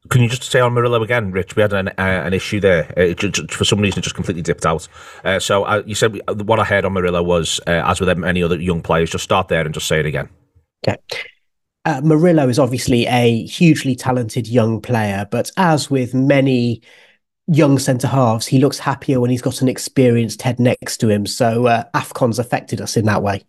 Can 0.10 0.24
you 0.24 0.30
just 0.30 0.42
say 0.42 0.60
on 0.60 0.74
Murillo 0.74 1.04
again, 1.04 1.30
Rich? 1.32 1.56
We 1.56 1.62
had 1.62 1.72
an, 1.72 1.90
uh, 1.90 1.94
an 1.98 2.34
issue 2.34 2.60
there. 2.60 2.92
Uh, 2.98 3.14
just, 3.14 3.52
for 3.52 3.64
some 3.64 3.80
reason, 3.80 4.00
it 4.00 4.02
just 4.02 4.16
completely 4.16 4.42
dipped 4.42 4.66
out. 4.66 4.88
Uh, 5.24 5.38
so 5.38 5.66
uh, 5.66 5.84
you 5.86 5.94
said 5.94 6.20
what 6.46 6.60
I 6.60 6.64
heard 6.64 6.84
on 6.84 6.94
Murillo 6.94 7.22
was, 7.22 7.60
uh, 7.68 7.84
as 7.86 8.00
with 8.00 8.10
any 8.10 8.42
other 8.42 8.60
young 8.60 8.82
players, 8.82 9.12
just 9.12 9.24
start 9.24 9.50
there 9.50 9.64
and 9.64 9.72
just 9.72 9.88
say 9.88 10.00
it 10.00 10.08
again. 10.08 10.28
Okay 10.88 10.98
uh, 11.90 12.02
Murillo 12.02 12.48
is 12.50 12.60
obviously 12.60 13.08
a 13.08 13.46
hugely 13.46 13.96
talented 13.96 14.48
young 14.48 14.80
player, 14.80 15.28
but 15.32 15.50
as 15.58 15.90
with 15.90 16.14
many 16.14 16.82
young 17.48 17.80
centre 17.80 18.08
halves, 18.08 18.46
he 18.46 18.60
looks 18.60 18.78
happier 18.78 19.20
when 19.20 19.32
he's 19.32 19.42
got 19.42 19.62
an 19.62 19.68
experienced 19.68 20.44
head 20.44 20.60
next 20.60 20.98
to 20.98 21.10
him. 21.10 21.26
So 21.26 21.66
uh, 21.66 21.86
Afcon's 21.96 22.38
affected 22.38 22.80
us 22.80 22.96
in 22.96 23.06
that 23.06 23.24
way. 23.24 23.44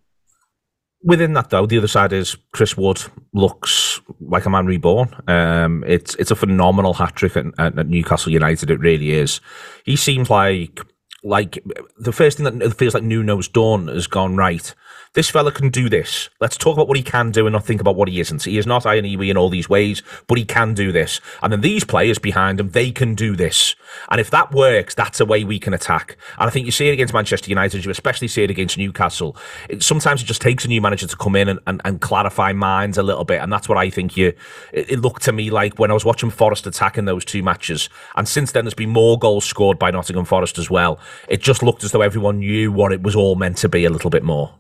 Within 1.03 1.35
that, 1.35 1.51
though, 1.51 1.67
the 1.67 1.79
other 1.79 1.89
side 1.89 2.13
is 2.13 2.37
Chris 2.53 2.77
Wood 2.77 3.03
looks 3.35 4.01
like 4.21 4.47
a 4.47 4.51
man 4.51 4.67
reborn. 4.67 5.15
Um, 5.29 5.85
it's 5.87 6.15
it's 6.17 6.31
a 6.31 6.37
phenomenal 6.37 6.95
hat 6.95 7.17
trick 7.17 7.37
at, 7.37 7.47
at 7.59 7.89
Newcastle 7.89 8.33
United. 8.33 8.71
It 8.71 8.81
really 8.81 9.13
is. 9.13 9.41
He 9.85 9.97
seems 9.97 10.29
like 10.29 10.81
like 11.23 11.63
the 11.99 12.13
first 12.13 12.39
thing 12.39 12.59
that 12.59 12.77
feels 12.77 12.95
like 12.95 13.03
Nuno's 13.03 13.49
done 13.49 13.89
has 13.89 14.07
gone 14.07 14.37
right 14.37 14.75
this 15.15 15.29
fella 15.29 15.51
can 15.51 15.71
do 15.71 15.89
this. 15.89 16.31
Let's 16.41 16.57
talk 16.57 16.77
about 16.77 16.87
what 16.87 16.97
he 16.97 17.03
can 17.03 17.33
do 17.33 17.45
and 17.47 17.53
not 17.53 17.65
think 17.65 17.81
about 17.81 17.97
what 17.97 18.09
he 18.09 18.21
isn't. 18.21 18.45
He 18.45 18.59
is 18.59 18.67
not 18.67 18.87
Ian 18.87 19.05
in 19.05 19.37
all 19.37 19.49
these 19.49 19.69
ways, 19.69 20.05
but 20.29 20.39
he 20.39 20.45
can 20.45 20.73
do 20.73 20.93
this. 20.93 21.21
And 21.43 21.53
then 21.53 21.63
these 21.63 21.83
players 21.83 22.21
behind 22.21 22.61
him, 22.61 22.71
they 22.71 22.93
can 22.93 23.17
do 23.17 23.35
this. 23.35 23.75
And 24.09 24.21
if 24.21 24.31
that 24.31 24.53
works, 24.53 24.95
that's 24.95 25.19
a 25.19 25.25
way 25.25 25.43
we 25.43 25.59
can 25.59 25.75
attack. 25.75 26.17
And 26.39 26.47
I 26.47 26.51
think 26.51 26.65
you 26.65 26.71
see 26.71 26.89
it 26.89 26.93
against 26.93 27.13
Manchester 27.13 27.51
United, 27.51 27.85
you 27.85 27.91
especially 27.91 28.29
see 28.29 28.45
it 28.45 28.51
against 28.51 28.79
Newcastle. 28.79 29.37
It, 29.69 29.83
sometimes 29.83 30.23
it 30.23 30.27
just 30.27 30.43
takes 30.43 30.65
a 30.65 30.69
new 30.69 30.81
manager 30.81 31.09
to 31.09 31.17
come 31.17 31.35
in 31.35 31.49
and, 31.49 31.59
and, 31.67 31.81
and 31.85 32.01
clarify 32.01 32.53
minds 32.53 32.97
a 32.97 33.03
little 33.03 33.25
bit. 33.25 33.43
And 33.43 33.53
that's 33.53 33.69
what 33.69 33.79
I 33.79 33.91
think 33.91 34.17
you, 34.17 34.29
it, 34.73 34.93
it 34.93 35.01
looked 35.01 35.23
to 35.25 35.33
me 35.33 35.51
like 35.51 35.77
when 35.77 35.91
I 35.91 35.95
was 35.95 36.05
watching 36.05 36.31
Forest 36.31 36.69
attacking 36.69 37.07
those 37.07 37.25
two 37.25 37.43
matches. 37.43 37.89
And 38.15 38.29
since 38.29 38.53
then, 38.53 38.65
there's 38.65 38.75
been 38.75 38.91
more 38.91 39.19
goals 39.19 39.45
scored 39.45 39.77
by 39.77 39.91
Nottingham 39.91 40.25
Forest 40.25 40.57
as 40.57 40.71
well. 40.71 41.01
it 41.29 41.41
just 41.41 41.65
looked 41.65 41.83
as 41.83 41.91
though 41.91 42.01
everyone 42.01 42.39
knew 42.39 42.71
what 42.71 42.93
it 42.93 43.03
was 43.03 43.17
all 43.17 43.35
meant 43.35 43.57
to 43.59 43.69
be 43.69 43.85
a 43.85 43.91
little 43.91 44.11
bit 44.11 44.23
more. 44.23 44.55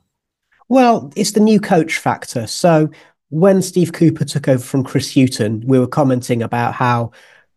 Well, 0.71 1.12
it's 1.16 1.33
the 1.33 1.41
new 1.41 1.59
coach 1.59 1.99
factor. 1.99 2.47
So 2.47 2.91
when 3.31 3.61
Steve 3.61 3.93
Cooper 3.93 4.25
took 4.25 4.47
over 4.47 4.62
from 4.62 4.85
Chris 4.85 5.12
Hughton, 5.12 5.64
we 5.66 5.81
were 5.81 5.89
commenting 5.89 6.45
about 6.45 6.75
how 6.75 7.11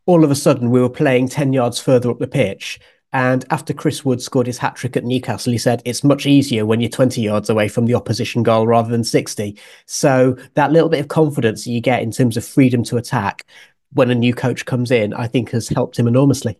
all 0.07 0.23
of 0.23 0.31
a 0.31 0.35
sudden 0.35 0.71
we 0.71 0.81
were 0.81 0.89
playing 0.89 1.29
10 1.29 1.53
yards 1.53 1.79
further 1.79 2.09
up 2.09 2.17
the 2.17 2.27
pitch. 2.27 2.79
And 3.13 3.45
after 3.51 3.71
Chris 3.71 4.03
Wood 4.03 4.19
scored 4.19 4.47
his 4.47 4.57
hat 4.57 4.75
trick 4.75 4.97
at 4.97 5.03
Newcastle, 5.03 5.51
he 5.51 5.59
said 5.59 5.83
it's 5.85 6.03
much 6.03 6.25
easier 6.25 6.65
when 6.65 6.81
you're 6.81 6.89
20 6.89 7.21
yards 7.21 7.51
away 7.51 7.67
from 7.67 7.85
the 7.85 7.93
opposition 7.93 8.41
goal 8.41 8.65
rather 8.65 8.89
than 8.89 9.03
60. 9.03 9.59
So 9.85 10.35
that 10.55 10.71
little 10.71 10.89
bit 10.89 11.01
of 11.01 11.07
confidence 11.09 11.67
you 11.67 11.81
get 11.81 12.01
in 12.01 12.09
terms 12.09 12.35
of 12.35 12.43
freedom 12.43 12.83
to 12.85 12.97
attack 12.97 13.45
when 13.91 14.09
a 14.09 14.15
new 14.15 14.33
coach 14.33 14.65
comes 14.65 14.89
in, 14.89 15.13
I 15.13 15.27
think 15.27 15.51
has 15.51 15.69
helped 15.69 15.99
him 15.99 16.07
enormously. 16.07 16.57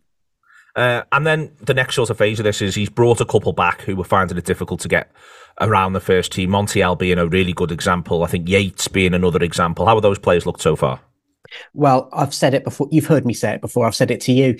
Uh, 0.75 1.01
and 1.11 1.25
then 1.25 1.51
the 1.61 1.73
next 1.73 1.95
sort 1.95 2.11
of 2.11 2.17
phase 2.17 2.39
of 2.39 2.43
this 2.43 2.61
is 2.61 2.75
he's 2.75 2.89
brought 2.89 3.21
a 3.21 3.25
couple 3.25 3.53
back 3.53 3.81
who 3.81 3.95
were 3.95 4.03
finding 4.03 4.37
it 4.37 4.45
difficult 4.45 4.79
to 4.81 4.87
get 4.87 5.11
around 5.61 5.93
the 5.93 5.99
first 5.99 6.31
team. 6.31 6.51
Montiel 6.51 6.97
being 6.97 7.17
a 7.17 7.27
really 7.27 7.53
good 7.53 7.71
example. 7.71 8.23
I 8.23 8.27
think 8.27 8.49
Yates 8.49 8.87
being 8.87 9.13
another 9.13 9.43
example. 9.43 9.85
How 9.85 9.95
have 9.95 10.01
those 10.01 10.19
players 10.19 10.45
looked 10.45 10.61
so 10.61 10.75
far? 10.75 10.99
Well, 11.73 12.09
I've 12.13 12.33
said 12.33 12.53
it 12.53 12.63
before. 12.63 12.87
You've 12.91 13.05
heard 13.05 13.25
me 13.25 13.33
say 13.33 13.53
it 13.53 13.61
before. 13.61 13.85
I've 13.85 13.95
said 13.95 14.11
it 14.11 14.21
to 14.21 14.31
you. 14.31 14.57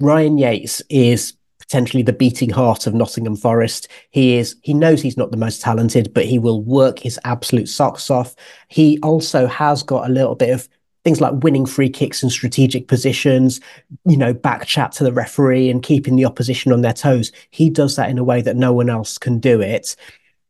Ryan 0.00 0.38
Yates 0.38 0.82
is 0.88 1.34
potentially 1.58 2.02
the 2.02 2.12
beating 2.12 2.50
heart 2.50 2.86
of 2.86 2.94
Nottingham 2.94 3.36
Forest. 3.36 3.88
He 4.10 4.36
is 4.36 4.56
he 4.62 4.74
knows 4.74 5.00
he's 5.00 5.16
not 5.16 5.30
the 5.30 5.36
most 5.36 5.62
talented, 5.62 6.12
but 6.12 6.24
he 6.26 6.38
will 6.38 6.62
work 6.62 6.98
his 6.98 7.18
absolute 7.24 7.68
socks 7.68 8.10
off. 8.10 8.34
He 8.68 8.98
also 9.02 9.46
has 9.46 9.82
got 9.82 10.08
a 10.08 10.12
little 10.12 10.34
bit 10.34 10.50
of 10.50 10.68
things 11.04 11.20
like 11.20 11.44
winning 11.44 11.66
free 11.66 11.90
kicks 11.90 12.22
in 12.22 12.30
strategic 12.30 12.88
positions, 12.88 13.60
you 14.06 14.16
know, 14.16 14.32
back 14.32 14.66
chat 14.66 14.90
to 14.92 15.04
the 15.04 15.12
referee 15.12 15.68
and 15.68 15.82
keeping 15.82 16.16
the 16.16 16.24
opposition 16.24 16.72
on 16.72 16.80
their 16.80 16.94
toes. 16.94 17.30
He 17.50 17.68
does 17.70 17.96
that 17.96 18.08
in 18.08 18.18
a 18.18 18.24
way 18.24 18.40
that 18.40 18.56
no 18.56 18.72
one 18.72 18.88
else 18.88 19.18
can 19.18 19.38
do 19.38 19.60
it. 19.60 19.96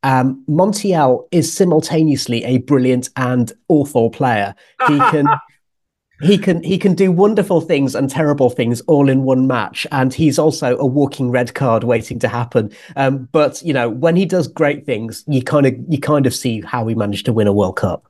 Um, 0.04 0.44
Montiel 0.46 1.26
is 1.32 1.50
simultaneously 1.50 2.44
a 2.44 2.58
brilliant 2.58 3.08
and 3.16 3.50
awful 3.68 4.10
player. 4.10 4.54
He 4.86 4.98
can 4.98 5.26
he 6.22 6.36
can 6.36 6.62
he 6.62 6.76
can 6.76 6.94
do 6.94 7.10
wonderful 7.10 7.62
things 7.62 7.94
and 7.94 8.10
terrible 8.10 8.50
things 8.50 8.82
all 8.82 9.08
in 9.08 9.22
one 9.22 9.46
match 9.46 9.86
and 9.90 10.12
he's 10.12 10.38
also 10.38 10.76
a 10.76 10.86
walking 10.86 11.30
red 11.30 11.54
card 11.54 11.84
waiting 11.84 12.18
to 12.18 12.28
happen. 12.28 12.70
Um, 12.96 13.30
but 13.32 13.62
you 13.62 13.72
know 13.72 13.88
when 13.88 14.14
he 14.14 14.26
does 14.26 14.46
great 14.46 14.84
things 14.84 15.24
you 15.26 15.42
kind 15.42 15.64
of 15.64 15.74
you 15.88 15.98
kind 15.98 16.26
of 16.26 16.34
see 16.34 16.60
how 16.60 16.86
he 16.86 16.94
managed 16.94 17.24
to 17.26 17.32
win 17.32 17.46
a 17.46 17.52
world 17.52 17.76
cup. 17.76 18.06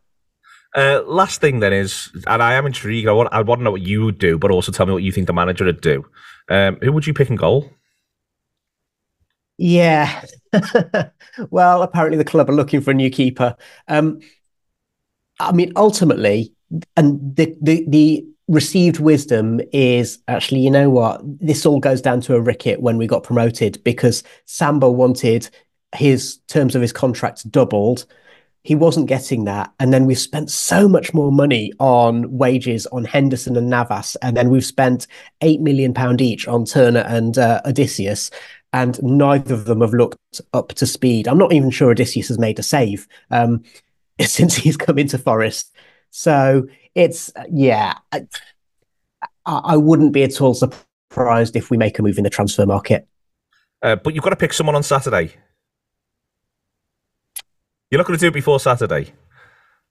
Uh, 0.75 1.01
last 1.07 1.41
thing 1.41 1.61
then 1.61 1.73
is 1.73 2.11
and 2.27 2.43
i 2.43 2.55
am 2.55 2.67
intrigued 2.67 3.09
i 3.09 3.13
want, 3.13 3.29
I 3.31 3.43
want 3.43 3.61
to 3.61 3.63
know 3.63 3.71
what 3.71 3.83
you 3.83 4.05
would 4.07 4.19
do 4.19 4.37
but 4.37 4.51
also 4.51 4.73
tell 4.73 4.87
me 4.87 4.93
what 4.93 5.05
you 5.05 5.13
think 5.13 5.29
the 5.29 5.33
manager 5.33 5.65
would 5.65 5.81
do. 5.81 6.05
Um, 6.49 6.79
who 6.83 6.91
would 6.91 7.07
you 7.07 7.15
pick 7.15 7.31
in 7.31 7.37
goal 7.37 7.71
yeah 9.57 10.25
well 11.51 11.83
apparently 11.83 12.19
the 12.19 12.25
club 12.25 12.49
are 12.51 12.55
looking 12.55 12.81
for 12.81 12.91
a 12.91 12.95
new 12.95 13.11
keeper 13.11 13.57
um, 13.89 14.19
i 15.39 15.53
mean 15.53 15.73
ultimately 15.77 16.53
and 16.97 17.37
the, 17.37 17.57
the 17.61 17.85
the 17.89 18.27
received 18.49 19.01
wisdom 19.01 19.61
is 19.73 20.19
actually, 20.29 20.61
you 20.61 20.71
know 20.71 20.91
what, 20.91 21.21
this 21.25 21.65
all 21.65 21.81
goes 21.81 22.03
down 22.03 22.21
to 22.23 22.35
a 22.35 22.41
ricket 22.41 22.83
when 22.83 22.99
we 22.99 23.07
got 23.07 23.23
promoted 23.23 23.83
because 23.85 24.23
Samba 24.45 24.91
wanted 24.91 25.49
his 25.95 26.39
terms 26.49 26.75
of 26.75 26.83
his 26.83 26.93
contract 26.93 27.51
doubled. 27.51 28.07
He 28.63 28.75
wasn't 28.75 29.09
getting 29.09 29.45
that. 29.45 29.73
And 29.79 29.93
then 29.93 30.07
we've 30.07 30.19
spent 30.19 30.51
so 30.51 30.89
much 30.89 31.13
more 31.13 31.31
money 31.31 31.73
on 31.79 32.31
wages 32.37 32.87
on 32.87 33.05
Henderson 33.05 33.57
and 33.57 33.69
Navas. 33.69 34.17
And 34.17 34.37
then 34.37 34.51
we've 34.51 34.65
spent 34.65 35.07
£8 35.43 35.61
million 35.61 35.95
each 36.21 36.49
on 36.49 36.65
Turner 36.65 37.05
and 37.07 37.37
uh, 37.37 37.61
Odysseas. 37.65 38.31
And 38.75 39.01
neither 39.01 39.55
of 39.55 39.67
them 39.67 39.83
have 39.83 39.95
looked 39.95 40.41
up 40.53 40.71
to 40.71 40.85
speed. 40.85 41.29
I'm 41.29 41.39
not 41.39 41.53
even 41.53 41.71
sure 41.71 41.93
Odysseas 41.93 42.27
has 42.27 42.41
made 42.41 42.59
a 42.59 42.63
save 42.65 43.07
um, 43.31 43.63
since 44.21 44.57
he's 44.57 44.77
come 44.77 44.99
into 44.99 45.17
Forest. 45.17 45.73
So 46.11 46.67
it's 46.97 47.33
yeah, 47.49 47.95
I, 48.11 48.27
I 49.47 49.77
wouldn't 49.77 50.13
be 50.13 50.25
at 50.25 50.41
all 50.41 50.55
surprised 50.55 51.55
if 51.55 51.71
we 51.71 51.77
make 51.77 52.01
a 52.01 52.03
move 52.03 52.19
in 52.19 52.25
the 52.25 52.31
transfer 52.31 52.67
market. 52.67 53.07
Uh, 53.81 53.95
but 53.95 54.13
you've 54.13 54.25
got 54.25 54.31
to 54.31 54.37
pick 54.37 54.53
someone 54.53 54.75
on 54.75 54.83
Saturday. 54.83 55.33
You're 57.91 57.99
not 57.99 58.09
going 58.09 58.19
to 58.19 58.21
do 58.21 58.29
it 58.29 58.35
before 58.35 58.59
Saturday. 58.59 59.13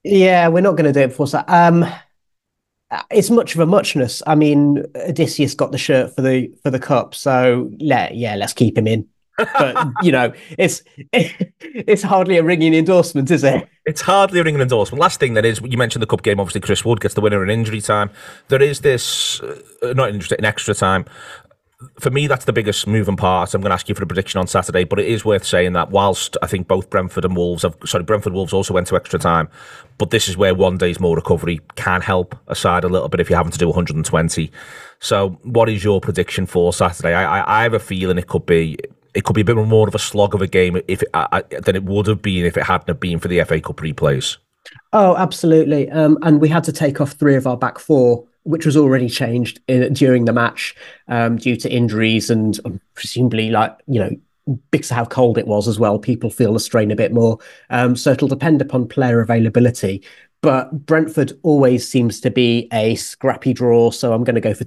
Yeah, 0.04 0.50
we're 0.50 0.60
not 0.60 0.76
going 0.76 0.92
to 0.92 0.94
do 0.94 1.06
it 1.06 1.08
before 1.08 1.28
Saturday. 1.28 1.54
Um, 1.54 1.86
it's 3.12 3.30
much 3.30 3.56
of 3.56 3.62
a 3.62 3.66
muchness. 3.66 4.22
I 4.28 4.36
mean, 4.36 4.84
Odysseas 4.96 5.56
got 5.56 5.72
the 5.72 5.78
shirt 5.78 6.16
for 6.16 6.22
the 6.22 6.52
for 6.64 6.70
the 6.70 6.80
cup, 6.80 7.16
so 7.16 7.72
let 7.80 8.16
yeah, 8.16 8.36
let's 8.36 8.54
keep 8.54 8.78
him 8.78 8.88
in 8.88 9.08
but 9.38 9.92
you 10.04 10.12
know, 10.12 10.34
it's 10.58 10.84
it's 11.14 12.04
hardly 12.04 12.38
a 12.38 12.44
ringing 12.44 12.74
endorsement, 12.74 13.32
is 13.32 13.44
it? 13.44 13.68
It's 13.86 14.02
hardly 14.02 14.40
a 14.40 14.44
ringing 14.44 14.62
endorsement. 14.62 15.02
Last 15.02 15.20
thing 15.20 15.34
that 15.34 15.46
is, 15.46 15.60
you 15.64 15.78
mentioned 15.78 16.02
the 16.02 16.08
cup 16.08 16.24
game. 16.24 16.40
Obviously, 16.40 16.62
Chris 16.62 16.86
Wood 16.86 17.02
gets 17.02 17.16
the 17.16 17.22
winner 17.22 17.44
in 17.44 17.50
injury 17.50 17.82
time. 17.82 18.10
There 18.48 18.62
is 18.62 18.82
this, 18.82 19.42
uh, 19.42 19.94
not 19.94 20.10
injury, 20.10 20.38
in 20.38 20.46
extra 20.46 20.74
time. 20.74 21.06
For 22.00 22.10
me, 22.10 22.28
that's 22.28 22.46
the 22.46 22.54
biggest 22.54 22.88
moving 22.88 23.16
part. 23.16 23.54
I'm 23.54 23.62
going 23.62 23.70
to 23.70 23.74
ask 23.74 23.90
you 23.90 23.96
for 23.96 24.04
a 24.04 24.08
prediction 24.08 24.40
on 24.40 24.48
Saturday, 24.48 24.84
but 24.84 25.00
it 25.00 25.08
is 25.08 25.24
worth 25.24 25.46
saying 25.46 25.74
that 25.74 25.92
whilst 25.92 26.38
I 26.42 26.48
think 26.48 26.68
both 26.68 26.90
Brentford 26.90 27.26
and 27.26 27.36
Wolves, 27.36 27.64
have, 27.64 27.76
sorry, 27.86 28.04
Brentford 28.04 28.34
Wolves 28.34 28.54
also 28.54 28.74
went 28.74 28.88
to 28.88 28.96
extra 28.96 29.20
time, 29.20 29.50
but 29.98 30.10
this 30.10 30.28
is 30.28 30.38
where 30.38 30.56
one 30.56 30.78
day's 30.78 31.00
more 31.00 31.16
recovery 31.16 31.62
can 31.76 32.02
help 32.02 32.36
aside 32.48 32.84
a 32.84 32.90
little 32.90 33.10
bit 33.10 33.20
if 33.20 33.30
you're 33.30 33.38
having 33.38 33.52
to 33.52 33.58
do 33.58 33.68
120. 33.68 34.52
So, 35.00 35.40
what 35.44 35.70
is 35.70 35.84
your 35.84 36.02
prediction 36.02 36.46
for 36.46 36.74
Saturday? 36.74 37.14
I, 37.14 37.40
I, 37.40 37.60
I 37.60 37.64
have 37.64 37.74
a 37.74 37.80
feeling 37.80 38.18
it 38.18 38.28
could 38.28 38.46
be 38.46 38.78
it 39.14 39.26
could 39.26 39.34
be 39.34 39.42
a 39.42 39.46
bit 39.46 39.56
more 39.56 39.88
of 39.88 39.96
a 39.96 40.00
slog 40.00 40.34
of 40.34 40.42
a 40.42 40.48
game 40.48 40.82
if 40.88 41.04
it, 41.04 41.64
than 41.66 41.76
it 41.76 41.84
would 41.84 42.08
have 42.08 42.22
been 42.22 42.46
if 42.46 42.58
it 42.58 42.64
hadn't 42.64 43.00
been 43.00 43.20
for 43.20 43.28
the 43.28 43.44
FA 43.44 43.62
Cup 43.62 43.78
replays. 43.78 44.38
Oh, 44.92 45.16
absolutely. 45.16 45.90
Um, 45.92 46.18
and 46.22 46.40
we 46.40 46.50
had 46.50 46.64
to 46.66 46.72
take 46.72 47.02
off 47.02 47.12
three 47.12 47.36
of 47.36 47.46
our 47.46 47.58
back 47.58 47.80
four, 47.80 48.26
which 48.44 48.66
was 48.66 48.78
already 48.78 49.10
changed 49.10 49.60
in, 49.68 49.94
during 49.94 50.26
the 50.26 50.34
match 50.34 50.76
um, 51.08 51.38
due 51.38 51.56
to 51.58 51.72
injuries 51.72 52.30
and 52.30 52.60
um, 52.66 52.80
presumably, 52.94 53.50
like 53.50 53.76
you 53.88 54.00
know, 54.00 54.12
because 54.72 54.92
of 54.92 54.98
how 54.98 55.06
cold 55.06 55.38
it 55.38 55.48
was 55.48 55.68
as 55.68 55.80
well. 55.80 55.98
People 55.98 56.30
feel 56.30 56.54
the 56.54 56.60
strain 56.60 56.92
a 56.92 56.96
bit 56.96 57.14
more. 57.14 57.40
Um, 57.70 57.96
so 57.96 58.12
it'll 58.12 58.28
depend 58.28 58.62
upon 58.62 58.88
player 58.88 59.22
availability. 59.22 60.04
But 60.42 60.86
Brentford 60.86 61.32
always 61.44 61.88
seems 61.88 62.20
to 62.20 62.30
be 62.30 62.68
a 62.74 62.96
scrappy 62.96 63.54
draw, 63.54 63.92
so 63.92 64.12
I'm 64.12 64.26
going 64.26 64.36
to 64.36 64.42
go 64.42 64.54
for 64.54 64.66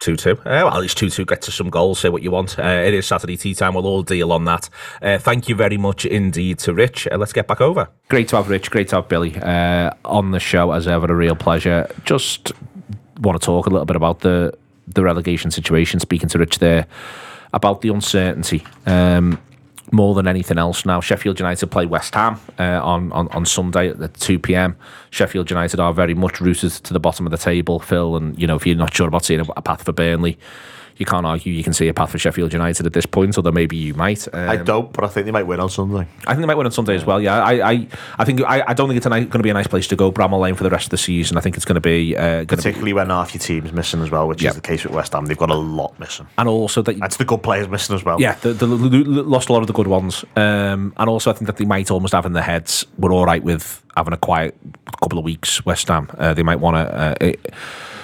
two 0.00 0.16
two. 0.16 0.34
2 0.34 0.36
2. 0.36 0.40
Uh, 0.40 0.42
well, 0.44 0.68
at 0.74 0.80
least 0.80 0.98
2 0.98 1.10
2 1.10 1.24
get 1.24 1.42
to 1.42 1.52
some 1.52 1.70
goals, 1.70 2.00
say 2.00 2.08
what 2.08 2.22
you 2.22 2.30
want. 2.30 2.58
Uh, 2.58 2.62
it 2.62 2.94
is 2.94 3.06
Saturday 3.06 3.36
tea 3.36 3.54
time. 3.54 3.74
We'll 3.74 3.86
all 3.86 4.02
deal 4.02 4.32
on 4.32 4.44
that. 4.46 4.68
Uh, 5.00 5.18
thank 5.18 5.48
you 5.48 5.54
very 5.54 5.76
much 5.76 6.04
indeed 6.06 6.58
to 6.60 6.74
Rich. 6.74 7.06
Uh, 7.06 7.18
let's 7.18 7.32
get 7.32 7.46
back 7.46 7.60
over. 7.60 7.88
Great 8.08 8.28
to 8.28 8.36
have 8.36 8.48
Rich. 8.48 8.70
Great 8.70 8.88
to 8.88 8.96
have 8.96 9.08
Billy 9.08 9.36
uh, 9.36 9.90
on 10.04 10.32
the 10.32 10.40
show, 10.40 10.72
as 10.72 10.88
ever. 10.88 11.06
A 11.06 11.14
real 11.14 11.36
pleasure. 11.36 11.88
Just 12.04 12.52
want 13.20 13.40
to 13.40 13.44
talk 13.44 13.66
a 13.66 13.70
little 13.70 13.86
bit 13.86 13.96
about 13.96 14.20
the, 14.20 14.56
the 14.88 15.02
relegation 15.02 15.50
situation. 15.50 16.00
Speaking 16.00 16.28
to 16.30 16.38
Rich 16.38 16.58
there 16.58 16.86
about 17.52 17.82
the 17.82 17.90
uncertainty. 17.90 18.64
Um, 18.86 19.40
more 19.92 20.14
than 20.14 20.26
anything 20.26 20.58
else 20.58 20.84
now. 20.84 21.00
Sheffield 21.00 21.38
United 21.38 21.66
play 21.68 21.86
West 21.86 22.14
Ham 22.14 22.40
uh, 22.58 22.80
on, 22.82 23.12
on, 23.12 23.28
on 23.28 23.44
Sunday 23.44 23.90
at 23.90 24.14
2 24.14 24.38
p.m. 24.38 24.76
Sheffield 25.10 25.50
United 25.50 25.80
are 25.80 25.92
very 25.92 26.14
much 26.14 26.40
rooted 26.40 26.72
to 26.72 26.92
the 26.92 27.00
bottom 27.00 27.26
of 27.26 27.32
the 27.32 27.38
table, 27.38 27.78
Phil. 27.78 28.16
And, 28.16 28.38
you 28.40 28.46
know, 28.46 28.56
if 28.56 28.66
you're 28.66 28.76
not 28.76 28.94
sure 28.94 29.08
about 29.08 29.24
seeing 29.24 29.40
a, 29.40 29.46
a 29.56 29.62
path 29.62 29.84
for 29.84 29.92
Burnley, 29.92 30.38
you 31.00 31.06
can't 31.06 31.24
argue 31.24 31.50
you 31.50 31.64
can 31.64 31.72
see 31.72 31.88
a 31.88 31.94
path 31.94 32.10
for 32.10 32.18
Sheffield 32.18 32.52
United 32.52 32.84
at 32.84 32.92
this 32.92 33.06
point, 33.06 33.36
although 33.38 33.50
maybe 33.50 33.74
you 33.74 33.94
might. 33.94 34.28
Um, 34.34 34.50
I 34.50 34.56
don't, 34.56 34.92
but 34.92 35.02
I 35.02 35.08
think 35.08 35.24
they 35.24 35.32
might 35.32 35.46
win 35.46 35.58
on 35.58 35.70
Sunday. 35.70 36.06
I 36.26 36.34
think 36.34 36.40
they 36.40 36.46
might 36.46 36.56
win 36.56 36.66
on 36.66 36.72
Sunday 36.72 36.94
as 36.94 37.06
well. 37.06 37.20
Yeah, 37.20 37.42
I, 37.42 37.70
I, 37.70 37.86
I 38.18 38.24
think 38.26 38.42
I, 38.42 38.62
I 38.66 38.74
don't 38.74 38.86
think 38.86 38.98
it's 38.98 39.06
going 39.06 39.30
to 39.30 39.42
be 39.42 39.48
a 39.48 39.54
nice 39.54 39.66
place 39.66 39.86
to 39.88 39.96
go, 39.96 40.12
Bramall 40.12 40.40
Lane, 40.40 40.56
for 40.56 40.62
the 40.62 40.68
rest 40.68 40.84
of 40.84 40.90
the 40.90 40.98
season. 40.98 41.38
I 41.38 41.40
think 41.40 41.56
it's 41.56 41.64
going 41.64 41.76
to 41.76 41.80
be 41.80 42.14
uh, 42.14 42.44
particularly 42.44 42.90
be, 42.90 42.94
when 42.94 43.08
half 43.08 43.32
your 43.32 43.40
team's 43.40 43.72
missing 43.72 44.02
as 44.02 44.10
well, 44.10 44.28
which 44.28 44.42
yeah. 44.42 44.50
is 44.50 44.56
the 44.56 44.60
case 44.60 44.84
with 44.84 44.92
West 44.92 45.14
Ham. 45.14 45.24
They've 45.24 45.38
got 45.38 45.50
a 45.50 45.54
lot 45.54 45.98
missing, 45.98 46.26
and 46.36 46.48
also 46.48 46.82
that 46.82 46.98
that's 46.98 47.16
the 47.16 47.24
good 47.24 47.42
players 47.42 47.66
missing 47.66 47.96
as 47.96 48.04
well. 48.04 48.20
Yeah, 48.20 48.34
they, 48.34 48.52
they 48.52 48.66
lost 48.66 49.48
a 49.48 49.54
lot 49.54 49.62
of 49.62 49.68
the 49.68 49.72
good 49.72 49.86
ones, 49.86 50.22
um, 50.36 50.92
and 50.98 51.08
also 51.08 51.30
I 51.30 51.32
think 51.32 51.46
that 51.46 51.56
they 51.56 51.64
might 51.64 51.90
almost 51.90 52.12
have 52.12 52.26
in 52.26 52.34
their 52.34 52.42
heads 52.42 52.84
we're 52.98 53.12
all 53.12 53.24
right 53.24 53.42
with 53.42 53.82
having 53.96 54.12
a 54.12 54.18
quiet 54.18 54.54
couple 55.00 55.18
of 55.18 55.24
weeks. 55.24 55.64
West 55.64 55.88
Ham, 55.88 56.10
uh, 56.18 56.34
they 56.34 56.42
might 56.42 56.60
want 56.60 56.76
to. 56.76 57.16
Uh, 57.24 57.32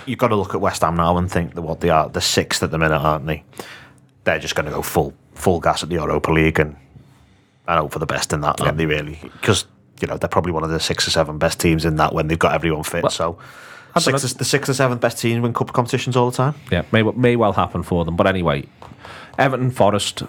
you've 0.07 0.18
got 0.18 0.28
to 0.28 0.36
look 0.36 0.54
at 0.54 0.61
West 0.61 0.82
Ham 0.82 0.96
now 0.96 1.16
and 1.18 1.30
think 1.30 1.54
that 1.54 1.62
what 1.62 1.80
they 1.80 1.90
are, 1.90 2.09
the 2.09 2.20
sixth 2.20 2.62
at 2.62 2.70
the 2.70 2.78
minute, 2.78 2.98
aren't 2.98 3.26
they? 3.26 3.42
They're 4.24 4.38
just 4.38 4.54
going 4.54 4.66
to 4.66 4.72
go 4.72 4.82
full 4.82 5.14
full 5.34 5.61
gas 5.61 5.82
at 5.82 5.88
the 5.88 5.96
Europa 5.96 6.32
League, 6.32 6.59
and 6.59 6.76
I 7.68 7.76
hope 7.76 7.92
for 7.92 7.98
the 7.98 8.07
best 8.07 8.32
in 8.32 8.40
that, 8.40 8.61
aren't 8.61 8.78
they? 8.78 8.86
Really, 8.86 9.18
because 9.22 9.66
you 10.00 10.09
know 10.09 10.16
they're 10.16 10.28
probably 10.28 10.52
one 10.52 10.64
of 10.64 10.70
the 10.70 10.80
six 10.80 11.07
or 11.07 11.11
seven 11.11 11.38
best 11.38 11.61
teams 11.61 11.84
in 11.84 11.96
that 11.96 12.12
when 12.12 12.28
they've 12.28 12.38
got 12.38 12.54
everyone 12.54 12.82
fit. 12.82 13.02
Well, 13.02 13.11
so. 13.11 13.38
Six, 13.98 14.34
the 14.34 14.44
six 14.44 14.68
or 14.68 14.74
seventh 14.74 15.00
best 15.00 15.18
teams 15.18 15.40
win 15.40 15.54
cup 15.54 15.72
competitions 15.72 16.16
all 16.16 16.30
the 16.30 16.36
time. 16.36 16.54
Yeah, 16.70 16.82
may 16.92 17.02
may 17.02 17.34
well 17.34 17.54
happen 17.54 17.82
for 17.82 18.04
them. 18.04 18.14
But 18.14 18.26
anyway, 18.26 18.64
Everton, 19.38 19.70
Forest, 19.70 20.22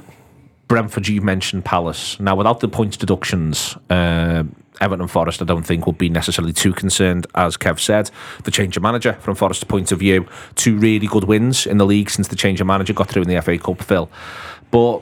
Brentford. 0.69 1.09
You 1.09 1.21
mentioned 1.21 1.65
Palace. 1.65 2.17
Now, 2.17 2.37
without 2.37 2.61
the 2.61 2.69
points 2.69 2.95
deductions, 2.95 3.75
uh, 3.89 4.43
Everton 4.81 5.07
Forest, 5.07 5.41
I 5.41 5.45
don't 5.45 5.63
think, 5.63 5.85
will 5.85 5.93
be 5.93 6.09
necessarily 6.09 6.53
too 6.53 6.73
concerned, 6.73 7.27
as 7.35 7.57
Kev 7.57 7.79
said. 7.79 8.11
The 8.43 8.51
change 8.51 8.77
of 8.77 8.83
manager, 8.83 9.13
from 9.13 9.35
Forest's 9.35 9.63
point 9.63 9.91
of 9.91 9.99
view, 9.99 10.27
two 10.55 10.77
really 10.77 11.07
good 11.07 11.23
wins 11.23 11.65
in 11.65 11.77
the 11.77 11.85
league 11.85 12.09
since 12.09 12.27
the 12.27 12.35
change 12.35 12.61
of 12.61 12.67
manager 12.67 12.93
got 12.93 13.09
through 13.09 13.23
in 13.23 13.29
the 13.29 13.41
FA 13.41 13.57
Cup, 13.57 13.81
Phil. 13.81 14.09
But 14.71 15.01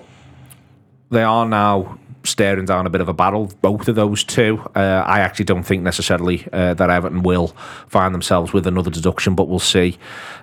they 1.10 1.24
are 1.24 1.46
now 1.46 2.00
staring 2.24 2.66
down 2.66 2.88
a 2.88 2.90
bit 2.90 3.02
of 3.02 3.10
a 3.10 3.14
battle, 3.14 3.52
both 3.62 3.88
of 3.88 3.96
those 3.96 4.24
two. 4.24 4.60
Uh, 4.76 5.04
I 5.06 5.20
actually 5.20 5.46
don't 5.46 5.64
think 5.64 5.84
necessarily 5.84 6.48
uh, 6.52 6.74
that 6.74 6.90
Everton 6.90 7.24
will 7.24 7.48
find 7.88 8.14
themselves 8.14 8.54
with 8.54 8.68
another 8.68 8.92
deduction, 8.92 9.36
but 9.36 9.48
we'll 9.48 9.60
see. 9.60 9.98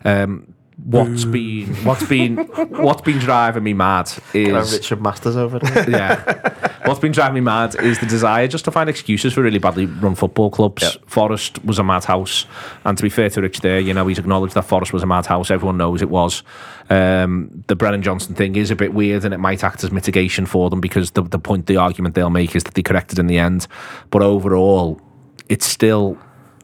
Um, 0.05 0.55
what's 0.77 1.25
been 1.25 1.67
what's 1.85 2.07
been 2.07 2.37
what's 2.37 3.03
been 3.03 3.19
driving 3.19 3.63
me 3.63 3.73
mad 3.73 4.11
is 4.35 4.73
Richard 4.73 5.03
Masters 5.03 5.37
over 5.37 5.59
there. 5.59 5.91
yeah. 5.91 6.69
What's 6.87 7.01
been 7.01 7.13
driving 7.13 7.35
me 7.35 7.41
mad 7.41 7.77
is 7.77 8.01
the 8.01 8.07
desire 8.07 8.49
just 8.49 8.65
to 8.65 8.71
find 8.71 8.91
excuses 8.91 9.35
for 9.35 9.43
really 9.43 9.59
badly 9.59 9.87
run 9.87 10.15
football 10.15 10.51
clubs. 10.51 10.83
Yep. 10.83 11.09
Forest 11.09 11.65
was 11.65 11.79
a 11.79 11.85
madhouse, 11.85 12.47
and 12.85 12.97
to 12.97 13.03
be 13.03 13.09
fair 13.09 13.31
to 13.31 13.41
Rich, 13.41 13.61
there, 13.61 13.79
you 13.79 13.95
know, 13.95 14.07
he's 14.07 14.19
acknowledged 14.19 14.55
that 14.55 14.63
Forest 14.63 14.93
was 14.93 15.03
a 15.03 15.07
madhouse. 15.07 15.51
Everyone 15.51 15.77
knows 15.77 16.03
it 16.03 16.11
was. 16.11 16.43
Um, 16.91 17.65
the 17.69 17.77
Brennan 17.77 18.03
Johnson 18.03 18.35
thing 18.35 18.57
is 18.57 18.71
a 18.71 18.77
bit 18.77 18.95
weird, 18.95 19.25
and 19.25 19.33
it 19.33 19.39
might 19.39 19.63
act 19.63 19.85
as 19.85 19.93
mitigation 19.93 20.47
for 20.47 20.71
them 20.71 20.81
because 20.81 21.13
the 21.13 21.23
the 21.23 21.39
point, 21.39 21.67
the 21.67 21.77
argument 21.77 22.15
they'll 22.15 22.31
make 22.31 22.57
is 22.57 22.65
that 22.65 22.75
they 22.75 22.83
corrected 22.83 23.19
in 23.19 23.27
the 23.27 23.39
end. 23.39 23.67
But 24.11 24.23
overall, 24.23 25.01
it's 25.49 25.67
still 25.67 26.19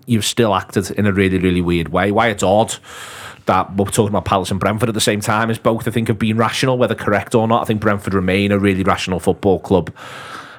you've 0.06 0.24
still 0.24 0.54
acted 0.54 0.90
in 0.92 1.06
a 1.06 1.12
really, 1.12 1.38
really 1.38 1.60
weird 1.60 1.90
way. 1.90 2.10
Why 2.10 2.28
it's 2.28 2.42
odd 2.42 2.74
that 3.48 3.74
we're 3.76 3.86
talking 3.86 4.10
about 4.10 4.26
Palace 4.26 4.50
and 4.50 4.60
Brentford 4.60 4.90
at 4.90 4.94
the 4.94 5.00
same 5.00 5.20
time 5.20 5.50
as 5.50 5.58
both 5.58 5.88
I 5.88 5.90
think 5.90 6.08
have 6.08 6.18
been 6.18 6.36
rational, 6.36 6.78
whether 6.78 6.94
correct 6.94 7.34
or 7.34 7.48
not. 7.48 7.62
I 7.62 7.64
think 7.64 7.80
Brentford 7.80 8.14
remain 8.14 8.52
a 8.52 8.58
really 8.58 8.84
rational 8.84 9.18
football 9.18 9.58
club. 9.58 9.92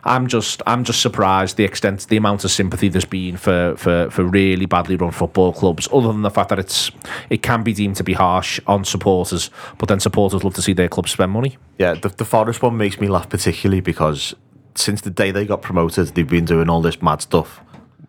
I'm 0.03 0.27
just 0.27 0.61
I'm 0.65 0.83
just 0.83 1.01
surprised 1.01 1.55
the 1.57 1.65
extent 1.65 2.07
the 2.07 2.17
amount 2.17 2.43
of 2.43 2.51
sympathy 2.51 2.89
there's 2.89 3.05
been 3.05 3.37
for, 3.37 3.75
for, 3.77 4.09
for 4.09 4.23
really 4.23 4.65
badly 4.65 4.95
run 4.95 5.11
football 5.11 5.53
clubs, 5.53 5.87
other 5.93 6.07
than 6.07 6.23
the 6.23 6.31
fact 6.31 6.49
that 6.49 6.57
it's 6.57 6.89
it 7.29 7.43
can 7.43 7.63
be 7.63 7.73
deemed 7.73 7.95
to 7.97 8.03
be 8.03 8.13
harsh 8.13 8.59
on 8.65 8.85
supporters, 8.85 9.51
but 9.77 9.87
then 9.87 9.99
supporters 9.99 10.43
love 10.43 10.55
to 10.55 10.61
see 10.61 10.73
their 10.73 10.89
club 10.89 11.07
spend 11.07 11.31
money. 11.31 11.57
Yeah, 11.77 11.93
the, 11.93 12.09
the 12.09 12.25
Forest 12.25 12.63
one 12.63 12.75
makes 12.75 12.99
me 12.99 13.07
laugh 13.07 13.29
particularly 13.29 13.81
because 13.81 14.33
since 14.73 15.01
the 15.01 15.11
day 15.11 15.29
they 15.31 15.45
got 15.45 15.61
promoted, 15.61 16.07
they've 16.07 16.27
been 16.27 16.45
doing 16.45 16.69
all 16.69 16.81
this 16.81 17.01
mad 17.01 17.21
stuff. 17.21 17.61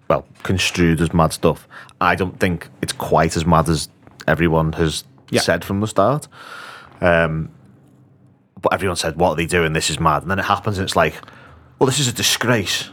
Well, 0.08 0.26
construed 0.42 1.00
as 1.00 1.12
mad 1.12 1.32
stuff. 1.32 1.68
I 2.00 2.14
don't 2.14 2.40
think 2.40 2.68
it's 2.80 2.92
quite 2.92 3.36
as 3.36 3.44
mad 3.44 3.68
as 3.68 3.88
everyone 4.30 4.72
has 4.74 5.04
yeah. 5.30 5.40
said 5.40 5.64
from 5.64 5.80
the 5.80 5.86
start. 5.86 6.28
Um, 7.00 7.50
but 8.60 8.72
everyone 8.72 8.96
said, 8.96 9.16
"What 9.16 9.30
are 9.30 9.36
they 9.36 9.46
doing? 9.46 9.72
This 9.72 9.90
is 9.90 9.98
mad." 9.98 10.22
And 10.22 10.30
then 10.30 10.38
it 10.38 10.44
happens, 10.44 10.78
and 10.78 10.84
it's 10.84 10.96
like, 10.96 11.14
"Well, 11.78 11.86
this 11.86 11.98
is 11.98 12.08
a 12.08 12.12
disgrace." 12.12 12.90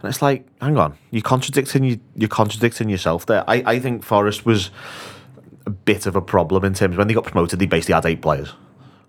And 0.00 0.08
it's 0.08 0.22
like, 0.22 0.46
hang 0.60 0.76
on, 0.78 0.96
you're 1.10 1.22
contradicting 1.22 1.82
you, 1.82 1.98
you're 2.14 2.28
contradicting 2.28 2.88
yourself 2.88 3.26
there. 3.26 3.42
I, 3.48 3.62
I 3.66 3.78
think 3.80 4.04
Forest 4.04 4.46
was 4.46 4.70
a 5.66 5.70
bit 5.70 6.06
of 6.06 6.14
a 6.14 6.20
problem 6.20 6.64
in 6.64 6.74
terms 6.74 6.96
when 6.96 7.08
they 7.08 7.14
got 7.14 7.24
promoted. 7.24 7.58
They 7.58 7.66
basically 7.66 7.94
had 7.94 8.06
eight 8.06 8.22
players. 8.22 8.52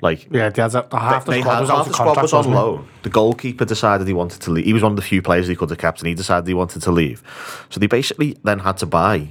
Like 0.01 0.27
yeah, 0.31 0.49
they 0.49 0.61
had 0.61 0.73
a, 0.73 0.87
half 0.97 1.25
the 1.25 1.31
they 1.31 1.41
squad 1.41 1.53
had, 1.53 1.61
was 1.61 1.69
half 1.69 1.87
the 1.87 1.93
squad 1.93 2.05
contract. 2.05 2.21
was 2.23 2.33
on 2.33 2.51
loan. 2.53 2.87
The 3.03 3.09
goalkeeper 3.09 3.65
decided 3.65 4.07
he 4.07 4.13
wanted 4.13 4.41
to 4.41 4.51
leave. 4.51 4.65
He 4.65 4.73
was 4.73 4.81
one 4.81 4.93
of 4.93 4.95
the 4.95 5.01
few 5.01 5.21
players 5.21 5.47
he 5.47 5.55
could 5.55 5.69
have 5.69 5.77
kept, 5.77 5.99
and 5.99 6.07
he 6.07 6.15
decided 6.15 6.47
he 6.47 6.53
wanted 6.53 6.81
to 6.83 6.91
leave. 6.91 7.21
So 7.69 7.79
they 7.79 7.87
basically 7.87 8.37
then 8.43 8.59
had 8.59 8.77
to 8.77 8.85
buy 8.85 9.29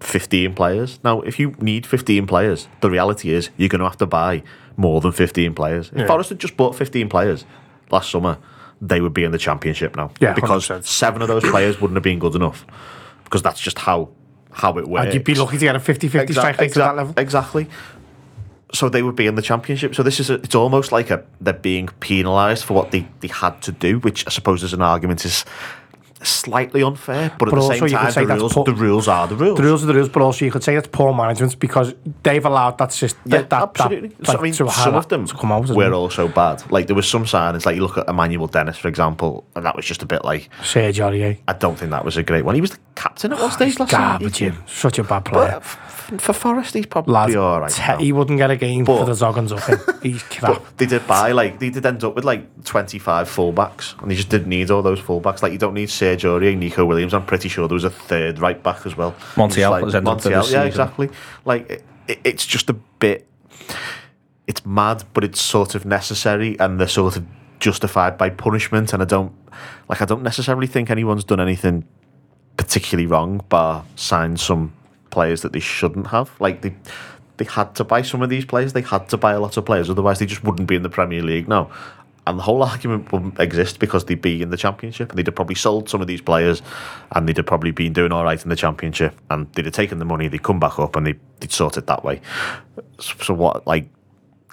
15 0.00 0.54
players. 0.54 0.98
Now, 1.02 1.20
if 1.22 1.38
you 1.38 1.54
need 1.60 1.86
15 1.86 2.26
players, 2.26 2.68
the 2.80 2.90
reality 2.90 3.30
is 3.30 3.50
you're 3.56 3.68
going 3.68 3.80
to 3.80 3.86
have 3.86 3.96
to 3.98 4.06
buy 4.06 4.42
more 4.76 5.00
than 5.00 5.12
15 5.12 5.54
players. 5.54 5.88
If 5.88 5.98
Yeah. 6.00 6.06
Forest 6.06 6.30
had 6.30 6.38
just 6.38 6.56
bought 6.56 6.74
15 6.74 7.08
players 7.08 7.44
last 7.90 8.10
summer, 8.10 8.38
they 8.80 9.00
would 9.00 9.14
be 9.14 9.24
in 9.24 9.32
the 9.32 9.38
championship 9.38 9.96
now. 9.96 10.10
Yeah, 10.20 10.34
because 10.34 10.68
100%. 10.68 10.84
seven 10.84 11.22
of 11.22 11.28
those 11.28 11.44
players 11.44 11.80
wouldn't 11.80 11.96
have 11.96 12.02
been 12.02 12.18
good 12.18 12.34
enough. 12.34 12.66
Because 13.24 13.42
that's 13.42 13.60
just 13.60 13.78
how 13.78 14.10
how 14.52 14.78
it 14.78 14.86
works. 14.88 15.04
And 15.06 15.14
you'd 15.14 15.24
be 15.24 15.34
lucky 15.34 15.58
to 15.58 15.64
get 15.64 15.76
a 15.76 15.78
50-50 15.78 16.30
strike 16.32 16.58
rate 16.58 16.72
to 16.72 16.78
that 16.78 16.96
level. 16.96 17.12
Exactly. 17.18 17.68
So 18.72 18.88
they 18.88 19.02
would 19.02 19.16
be 19.16 19.26
in 19.26 19.34
the 19.34 19.42
championship. 19.42 19.94
So 19.94 20.02
this 20.02 20.18
is 20.18 20.30
a, 20.30 20.34
it's 20.34 20.54
almost 20.54 20.92
like 20.92 21.10
a 21.10 21.24
they're 21.40 21.52
being 21.52 21.88
penalised 22.00 22.64
for 22.64 22.72
what 22.74 22.90
they, 22.90 23.06
they 23.20 23.28
had 23.28 23.60
to 23.62 23.72
do, 23.72 23.98
which 23.98 24.26
I 24.26 24.30
suppose 24.30 24.64
as 24.64 24.72
an 24.72 24.80
argument 24.82 25.24
is 25.24 25.44
slightly 26.22 26.82
unfair. 26.82 27.30
But, 27.38 27.50
But 27.50 27.58
at 27.58 27.68
the 27.68 27.88
same 27.88 27.88
time, 27.88 28.10
say 28.12 28.24
the 28.24 28.36
rules, 28.36 28.52
poor- 28.52 28.64
the 28.64 28.74
rules 28.74 29.08
are 29.08 29.26
the 29.26 29.36
rules. 29.36 29.56
The 29.56 29.62
rules 29.62 29.84
are 29.84 29.86
the 29.86 29.94
rules, 29.94 30.08
but 30.08 30.22
also 30.22 30.44
you 30.44 30.50
could 30.50 30.64
say 30.64 30.76
it's 30.76 30.88
poor 30.88 31.12
management 31.14 31.58
because 31.58 31.94
they've 32.22 32.44
allowed 32.44 32.78
that 32.78 32.92
system. 32.92 33.20
Yeah, 33.26 33.42
that, 33.42 33.62
absolutely. 33.62 34.08
That, 34.08 34.26
So, 34.26 34.32
like, 34.32 34.40
I 34.40 34.42
mean, 34.42 34.52
some 34.52 34.94
of 34.94 35.08
them 35.08 35.26
come 35.26 35.52
out. 35.52 35.68
were 35.68 35.84
it? 35.84 35.92
also 35.92 36.28
bad. 36.28 36.70
Like 36.70 36.86
there 36.86 36.96
was 36.96 37.08
some 37.08 37.24
signings, 37.24 37.66
like 37.66 37.76
you 37.76 37.82
look 37.82 37.98
at 37.98 38.08
Emmanuel 38.08 38.46
Dennis, 38.46 38.78
for 38.78 38.88
example, 38.88 39.46
and 39.54 39.64
that 39.64 39.76
was 39.76 39.84
just 39.84 40.02
a 40.02 40.06
bit 40.06 40.24
like 40.24 40.48
Serge 40.62 40.98
Aurier. 40.98 41.38
I 41.48 41.52
don't 41.52 41.76
think 41.78 41.90
that 41.90 42.04
was 42.04 42.16
a 42.16 42.22
great 42.22 42.44
one. 42.44 42.54
He 42.54 42.60
was 42.60 42.70
the 42.70 42.78
captain 42.94 43.32
at 43.32 43.38
one 43.38 43.48
oh, 43.48 43.50
stage 43.52 43.78
last 43.78 43.92
year. 43.92 44.00
Garbage, 44.00 44.38
him. 44.38 44.62
Such 44.66 44.98
a 44.98 45.04
bad 45.04 45.24
player. 45.24 45.60
But 45.60 45.62
for 46.18 46.32
Forest, 46.32 46.74
he's 46.74 46.86
probably 46.86 47.14
Lad, 47.14 47.34
all 47.36 47.60
right. 47.60 47.70
te- 47.70 47.82
now. 47.82 47.98
he 47.98 48.12
wouldn't 48.12 48.38
get 48.38 48.50
a 48.50 48.56
game 48.56 48.84
But- 48.84 48.98
for 48.98 49.04
the 49.06 49.12
Zoggins 49.12 49.50
up 49.56 49.62
him. 49.64 50.00
He's 50.02 50.22
crap. 50.22 50.54
But 50.62 50.78
they 50.78 50.86
did 50.86 51.06
buy 51.06 51.32
like 51.32 51.58
they 51.58 51.70
did 51.70 51.84
end 51.84 52.04
up 52.04 52.14
with 52.14 52.24
like 52.24 52.64
twenty 52.64 52.98
five 52.98 53.28
fullbacks, 53.28 54.00
and 54.00 54.10
they 54.10 54.14
just 54.14 54.28
didn't 54.28 54.48
need 54.48 54.70
all 54.70 54.82
those 54.82 55.00
fullbacks. 55.00 55.42
Like 55.42 55.52
you 55.52 55.58
don't 55.58 55.74
need 55.74 55.90
Serge 55.90 56.22
Aurier, 56.24 56.56
Neco 56.56 56.84
Williams. 56.84 57.12
I'm 57.14 57.26
pretty 57.26 57.48
sure 57.48 57.66
there 57.68 57.74
was 57.74 57.84
a 57.84 57.90
third 57.90 58.38
right 58.38 58.62
back 58.62 58.86
as 58.86 58.96
well. 58.96 59.12
Montiel 59.34 59.54
Just 59.54 59.70
like, 59.70 59.84
has 59.84 59.94
ended 59.94 60.08
up 60.08 60.20
for 60.20 60.28
Montiel, 60.30 60.42
this 60.42 60.52
yeah, 60.52 60.58
season. 60.60 60.66
exactly. 60.66 61.10
Like 61.44 61.70
it, 61.70 61.84
it- 62.08 62.20
it's 62.24 62.46
just 62.46 62.70
a 62.70 62.74
bit. 62.74 63.26
It's 64.46 64.64
mad, 64.64 65.02
but 65.12 65.24
it's 65.24 65.40
sort 65.40 65.74
of 65.74 65.84
necessary, 65.84 66.58
and 66.60 66.78
they're 66.78 66.86
sort 66.86 67.16
of 67.16 67.24
justified 67.58 68.16
by 68.16 68.30
punishment. 68.30 68.92
And 68.92 69.02
I 69.02 69.06
don't 69.06 69.32
like. 69.88 70.00
I 70.00 70.04
don't 70.04 70.22
necessarily 70.22 70.68
think 70.68 70.88
anyone's 70.90 71.24
done 71.24 71.40
anything 71.40 71.84
particularly 72.56 73.06
wrong, 73.06 73.42
bar 73.48 73.84
sign 73.96 74.36
some 74.36 74.72
players 75.10 75.42
that 75.42 75.52
they 75.52 75.60
shouldn't 75.60 76.08
have. 76.08 76.30
Like 76.40 76.62
they 76.62 76.74
they 77.36 77.44
had 77.44 77.74
to 77.76 77.84
buy 77.84 78.02
some 78.02 78.22
of 78.22 78.30
these 78.30 78.44
players. 78.44 78.72
They 78.72 78.82
had 78.82 79.08
to 79.10 79.16
buy 79.16 79.32
a 79.32 79.40
lot 79.40 79.56
of 79.56 79.64
players, 79.64 79.90
otherwise 79.90 80.18
they 80.18 80.26
just 80.26 80.44
wouldn't 80.44 80.68
be 80.68 80.76
in 80.76 80.82
the 80.82 80.88
Premier 80.88 81.22
League 81.22 81.48
now. 81.48 81.70
And 82.26 82.40
the 82.40 82.42
whole 82.42 82.62
argument 82.64 83.12
wouldn't 83.12 83.38
exist 83.38 83.78
because 83.78 84.06
they'd 84.06 84.20
be 84.20 84.42
in 84.42 84.50
the 84.50 84.56
Championship, 84.56 85.10
and 85.10 85.18
they'd 85.18 85.26
have 85.26 85.36
probably 85.36 85.54
sold 85.54 85.88
some 85.88 86.00
of 86.00 86.08
these 86.08 86.20
players, 86.20 86.60
and 87.12 87.28
they'd 87.28 87.36
have 87.36 87.46
probably 87.46 87.70
been 87.70 87.92
doing 87.92 88.10
all 88.10 88.24
right 88.24 88.42
in 88.42 88.48
the 88.48 88.56
Championship, 88.56 89.14
and 89.30 89.52
they'd 89.52 89.64
have 89.64 89.74
taken 89.74 89.98
the 90.00 90.04
money, 90.04 90.26
they'd 90.26 90.42
come 90.42 90.58
back 90.58 90.78
up, 90.80 90.96
and 90.96 91.06
they, 91.06 91.14
they'd 91.38 91.52
sort 91.52 91.76
it 91.76 91.86
that 91.86 92.02
way. 92.02 92.20
So, 92.98 93.32
what? 93.32 93.64
Like, 93.66 93.88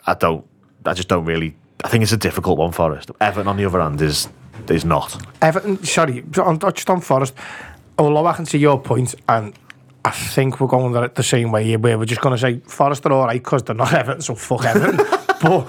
I 0.05 0.13
don't, 0.13 0.45
I 0.85 0.93
just 0.93 1.07
don't 1.07 1.25
really. 1.25 1.55
I 1.83 1.87
think 1.87 2.03
it's 2.03 2.11
a 2.11 2.17
difficult 2.17 2.59
one 2.59 2.71
for 2.71 2.95
us. 2.95 3.05
Everton, 3.19 3.47
on 3.47 3.57
the 3.57 3.65
other 3.65 3.81
hand, 3.81 3.99
is 4.01 4.29
is 4.69 4.85
not. 4.85 5.19
Everton, 5.41 5.83
sorry, 5.83 6.23
on, 6.37 6.59
just 6.59 6.89
on 6.91 7.01
Forest, 7.01 7.33
although 7.97 8.27
I 8.27 8.33
can 8.33 8.45
see 8.45 8.59
your 8.59 8.79
point, 8.79 9.15
and 9.27 9.53
I 10.05 10.11
think 10.11 10.59
we're 10.59 10.67
going 10.67 10.93
it 11.03 11.15
the 11.15 11.23
same 11.23 11.51
way 11.51 11.63
here, 11.63 11.79
where 11.79 11.97
we're 11.97 12.05
just 12.05 12.19
going 12.19 12.35
to 12.35 12.41
say 12.41 12.59
Forest 12.67 13.05
are 13.05 13.13
all 13.13 13.25
right 13.25 13.41
because 13.41 13.63
they're 13.63 13.75
not 13.75 13.93
Everton, 14.01 14.21
so 14.21 14.35
fuck 14.35 14.65
Everton. 14.65 14.97
but 15.41 15.67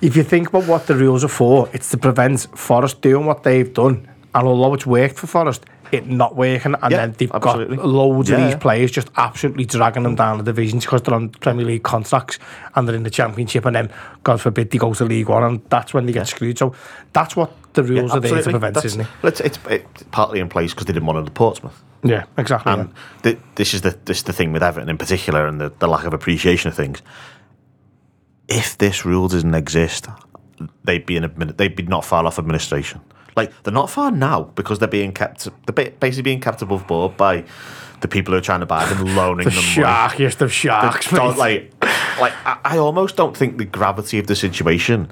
if 0.00 0.16
you 0.16 0.22
think 0.22 0.48
about 0.48 0.66
what 0.66 0.86
the 0.86 0.94
rules 0.94 1.24
are 1.24 1.28
for, 1.28 1.68
it's 1.72 1.90
to 1.90 1.98
prevent 1.98 2.46
Forest 2.58 3.02
doing 3.02 3.26
what 3.26 3.42
they've 3.42 3.72
done. 3.72 4.08
And 4.34 4.46
although 4.46 4.74
it's 4.74 4.86
worked 4.86 5.16
for 5.16 5.26
Forest, 5.26 5.66
it 5.92 6.06
not 6.06 6.36
working, 6.36 6.74
and 6.80 6.90
Yeah, 6.90 6.98
then 6.98 7.14
they've 7.18 7.30
absolutely. 7.32 7.76
got 7.76 7.86
loads 7.86 8.30
of 8.30 8.38
these 8.38 8.54
players 8.56 8.90
just 8.90 9.10
absolutely 9.16 9.64
dragging 9.64 10.02
them 10.02 10.14
down 10.14 10.38
the 10.38 10.44
divisions 10.44 10.84
because 10.84 11.02
they're 11.02 11.14
on 11.14 11.28
Premier 11.30 11.64
League 11.64 11.82
contracts 11.82 12.38
and 12.74 12.86
they're 12.86 12.94
in 12.96 13.02
the 13.02 13.10
Championship, 13.10 13.64
and 13.64 13.76
then 13.76 13.90
God 14.22 14.40
forbid 14.40 14.70
they 14.70 14.78
go 14.78 14.94
to 14.94 15.04
League 15.04 15.28
One, 15.28 15.42
and 15.44 15.62
that's 15.70 15.94
when 15.94 16.06
they 16.06 16.12
get 16.12 16.28
screwed. 16.28 16.58
So 16.58 16.74
that's 17.12 17.36
what 17.36 17.52
the 17.74 17.82
rules 17.82 18.12
are 18.12 18.20
there 18.20 18.42
to 18.42 18.50
prevent, 18.50 18.74
That's- 18.74 18.84
isn't 18.84 19.02
it? 19.02 19.08
It's, 19.22 19.40
it's, 19.40 19.58
partly 20.10 20.40
in 20.40 20.48
place 20.48 20.72
because 20.72 20.86
they 20.86 20.92
didn't 20.92 21.06
want 21.06 21.24
to 21.24 21.32
Portsmouth. 21.32 21.82
Yeah, 22.02 22.24
exactly. 22.38 22.72
And 22.72 22.92
th- 23.22 23.38
this 23.56 23.74
is 23.74 23.80
the 23.80 23.98
this 24.04 24.18
is 24.18 24.22
the 24.24 24.32
thing 24.32 24.52
with 24.52 24.62
Everton 24.62 24.88
in 24.88 24.98
particular, 24.98 25.46
and 25.46 25.60
the, 25.60 25.72
the 25.78 25.88
lack 25.88 26.04
of 26.04 26.14
appreciation 26.14 26.68
of 26.68 26.74
things. 26.76 27.02
If 28.48 28.78
this 28.78 29.04
rule 29.04 29.26
doesn't 29.28 29.54
exist, 29.54 30.06
they'd 30.84 31.04
be 31.04 31.16
in 31.16 31.54
they'd 31.56 31.74
be 31.74 31.82
not 31.82 32.04
far 32.04 32.24
off 32.24 32.38
administration. 32.38 33.00
Like 33.36 33.52
they're 33.62 33.72
not 33.72 33.90
far 33.90 34.10
now 34.10 34.44
because 34.54 34.78
they're 34.78 34.88
being 34.88 35.12
kept 35.12 35.48
they're 35.66 35.90
basically 35.90 36.22
being 36.22 36.40
kept 36.40 36.62
above 36.62 36.86
board 36.86 37.16
by 37.16 37.44
the 38.00 38.08
people 38.08 38.32
who 38.32 38.38
are 38.38 38.42
trying 38.42 38.60
to 38.60 38.66
buy 38.66 38.84
them, 38.86 39.14
loaning 39.14 39.44
the 39.44 39.50
them 39.50 39.62
money. 39.62 39.76
sharkiest 39.76 40.40
of 40.40 40.52
sharks. 40.52 41.10
They 41.10 41.16
don't, 41.16 41.38
like, 41.38 41.72
like 42.20 42.32
I, 42.44 42.58
I 42.64 42.78
almost 42.78 43.16
don't 43.16 43.36
think 43.36 43.58
the 43.58 43.64
gravity 43.64 44.18
of 44.18 44.26
the 44.26 44.36
situation 44.36 45.10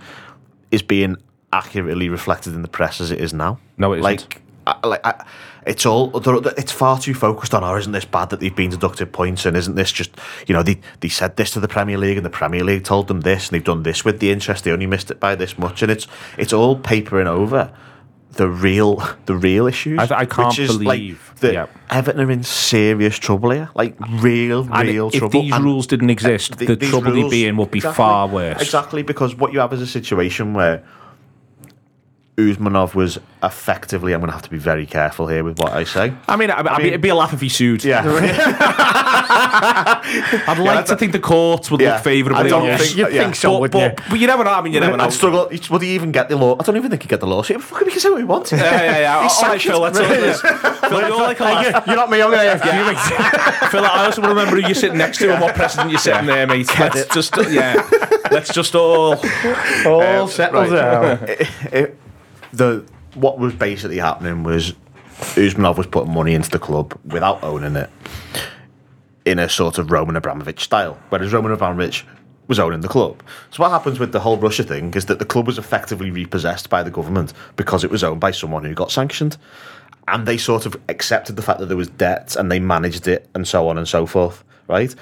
is 0.70 0.82
being 0.82 1.16
accurately 1.52 2.08
reflected 2.08 2.54
in 2.54 2.62
the 2.62 2.68
press 2.68 3.00
as 3.00 3.10
it 3.10 3.20
is 3.20 3.32
now. 3.32 3.58
No, 3.78 3.92
it 3.92 4.00
isn't. 4.00 4.04
Like, 4.04 4.42
I, 4.66 4.86
like 4.86 5.06
I, 5.06 5.24
it's 5.66 5.86
all 5.86 6.10
it's 6.58 6.72
far 6.72 6.98
too 6.98 7.14
focused 7.14 7.54
on. 7.54 7.64
Oh, 7.64 7.76
isn't 7.76 7.92
this 7.92 8.04
bad 8.04 8.30
that 8.30 8.40
they've 8.40 8.54
been 8.54 8.70
deducted 8.70 9.12
points? 9.12 9.46
And 9.46 9.56
isn't 9.56 9.74
this 9.74 9.92
just 9.92 10.10
you 10.46 10.54
know 10.54 10.62
they 10.62 10.80
they 11.00 11.08
said 11.08 11.36
this 11.36 11.50
to 11.52 11.60
the 11.60 11.68
Premier 11.68 11.98
League 11.98 12.16
and 12.16 12.26
the 12.26 12.30
Premier 12.30 12.64
League 12.64 12.84
told 12.84 13.08
them 13.08 13.22
this 13.22 13.48
and 13.48 13.54
they've 13.54 13.64
done 13.64 13.82
this 13.82 14.04
with 14.04 14.20
the 14.20 14.30
interest. 14.30 14.64
They 14.64 14.72
only 14.72 14.86
missed 14.86 15.10
it 15.10 15.20
by 15.20 15.34
this 15.34 15.58
much, 15.58 15.82
and 15.82 15.90
it's 15.90 16.06
it's 16.36 16.52
all 16.52 16.76
papering 16.76 17.26
over. 17.26 17.72
The 18.36 18.48
real, 18.48 19.02
the 19.26 19.34
real 19.34 19.66
issues. 19.66 19.98
I- 19.98 20.20
I 20.20 20.24
can't 20.24 20.58
is, 20.58 20.70
like, 20.80 20.98
believe- 20.98 21.32
that 21.40 21.52
yeah. 21.52 21.66
Everton 21.90 22.20
are 22.20 22.30
in 22.30 22.42
serious 22.42 23.16
trouble 23.18 23.50
here, 23.50 23.68
like 23.74 23.94
real, 24.20 24.68
And 24.72 24.88
real 24.88 25.08
if 25.08 25.18
trouble. 25.20 25.38
If 25.40 25.44
these 25.44 25.52
And- 25.54 25.64
rules 25.64 25.86
didn't 25.86 26.10
exist, 26.10 26.58
th- 26.58 26.68
the 26.68 26.76
trouble 26.86 27.16
you'd 27.16 27.30
be 27.30 27.46
in 27.46 27.56
would 27.56 27.70
be 27.70 27.78
Exactly. 27.78 27.96
far 27.96 28.26
worse. 28.28 28.60
Exactly, 28.60 29.02
because 29.02 29.36
what 29.36 29.52
you 29.52 29.60
have 29.60 29.72
is 29.72 29.80
a 29.82 29.86
situation 29.86 30.52
where 30.54 30.82
Usmanov 32.36 32.94
was 32.94 33.18
effectively. 33.42 34.12
I'm 34.12 34.20
going 34.20 34.28
to 34.28 34.32
have 34.34 34.42
to 34.42 34.50
be 34.50 34.58
very 34.58 34.86
careful 34.86 35.28
here 35.28 35.44
with 35.44 35.58
what 35.60 35.72
I 35.72 35.84
say. 35.84 36.12
I 36.26 36.34
mean, 36.36 36.50
I, 36.50 36.58
I 36.60 36.78
mean, 36.78 36.88
it'd 36.88 37.00
be 37.00 37.08
a 37.10 37.14
laugh 37.14 37.32
if 37.32 37.40
he 37.40 37.48
sued. 37.48 37.84
Yeah. 37.84 38.02
I'd 40.46 40.58
like 40.58 40.86
to 40.86 40.96
think 40.96 41.12
the 41.12 41.20
courts 41.20 41.70
would 41.70 41.80
Yeah. 41.80 41.94
look 41.94 42.02
favourably 42.04 42.44
I 42.44 42.48
don't 42.48 42.62
on 42.62 42.66
this. 42.68 42.86
think- 42.88 42.96
You'd 42.98 43.12
yeah. 43.14 43.22
think 43.22 43.36
so, 43.36 43.52
but, 43.52 43.60
wouldn't 43.74 43.96
but, 43.96 44.04
but 44.10 44.18
you 44.20 44.26
never 44.26 44.42
know. 44.44 44.50
I 44.52 44.60
mean, 44.62 44.72
you 44.72 44.80
never 44.80 44.96
know. 44.96 45.04
I'd 45.04 45.12
struggle. 45.12 45.48
Would 45.70 45.82
he 45.82 45.94
even 45.94 46.10
get 46.12 46.28
the 46.28 46.36
law? 46.36 46.56
I 46.58 46.62
don't 46.64 46.76
even 46.76 46.90
think 46.90 47.02
he'd 47.02 47.08
get 47.08 47.20
the 47.20 47.26
lawsuit. 47.26 47.62
Fucking, 47.62 47.86
we 47.86 47.92
can 47.92 48.00
say 48.00 48.10
what 48.10 48.18
we 48.18 48.24
want. 48.24 48.50
Yeah, 48.50 48.58
yeah, 48.58 48.98
yeah. 48.98 49.22
He's 49.22 49.32
All 49.36 49.42
right, 49.42 49.50
sanctioned. 49.60 49.72
Phil, 49.74 49.80
let's 49.80 49.98
all 49.98 50.08
this. 50.08 50.40
Phil, 50.90 51.00
you're 51.08 51.16
like 51.18 51.40
a 51.40 51.44
laugh. 51.44 51.86
You're 51.86 51.96
not 51.96 52.10
me. 52.10 52.20
I'm 52.22 52.30
going 52.30 52.58
to 52.58 52.64
Yeah. 52.74 53.68
Phil, 53.70 53.84
I 53.84 54.06
also 54.06 54.20
want 54.22 54.30
to 54.32 54.36
remember 54.36 54.60
who 54.60 54.66
you're 54.66 54.74
sitting 54.74 54.98
next 54.98 55.18
to 55.18 55.32
and 55.32 55.40
what 55.40 55.54
precedent 55.54 55.90
you're 55.90 56.00
setting 56.00 56.26
there, 56.26 56.46
mate. 56.46 56.68
Let's 56.78 57.06
just, 57.14 57.36
yeah, 57.50 57.88
let's 58.30 58.52
just 58.52 58.74
all 58.74 59.14
all 59.86 60.02
Um, 60.02 60.28
settle 60.28 60.62
right. 60.62 60.70
down. 61.72 61.96
The 62.56 62.84
what 63.14 63.38
was 63.38 63.54
basically 63.54 63.98
happening 63.98 64.42
was 64.42 64.74
Usmanov 65.36 65.76
was 65.76 65.86
putting 65.86 66.12
money 66.12 66.34
into 66.34 66.50
the 66.50 66.58
club 66.58 66.98
without 67.04 67.42
owning 67.42 67.76
it 67.76 67.90
in 69.24 69.38
a 69.38 69.48
sort 69.48 69.78
of 69.78 69.90
Roman 69.90 70.16
Abramovich 70.16 70.60
style, 70.60 70.98
whereas 71.08 71.32
Roman 71.32 71.52
Abramovich 71.52 72.04
was 72.46 72.58
owning 72.58 72.80
the 72.80 72.88
club. 72.88 73.22
So 73.50 73.62
what 73.62 73.70
happens 73.70 73.98
with 73.98 74.12
the 74.12 74.20
whole 74.20 74.36
Russia 74.36 74.62
thing 74.62 74.92
is 74.94 75.06
that 75.06 75.18
the 75.18 75.24
club 75.24 75.46
was 75.46 75.58
effectively 75.58 76.10
repossessed 76.10 76.68
by 76.68 76.82
the 76.82 76.90
government 76.90 77.32
because 77.56 77.84
it 77.84 77.90
was 77.90 78.04
owned 78.04 78.20
by 78.20 78.32
someone 78.32 78.64
who 78.64 78.74
got 78.74 78.90
sanctioned. 78.90 79.38
And 80.06 80.26
they 80.26 80.36
sort 80.36 80.66
of 80.66 80.76
accepted 80.90 81.36
the 81.36 81.42
fact 81.42 81.60
that 81.60 81.66
there 81.66 81.76
was 81.76 81.88
debt 81.88 82.36
and 82.36 82.52
they 82.52 82.60
managed 82.60 83.08
it 83.08 83.28
and 83.34 83.48
so 83.48 83.68
on 83.68 83.78
and 83.78 83.88
so 83.88 84.04
forth, 84.04 84.44
right? 84.68 84.94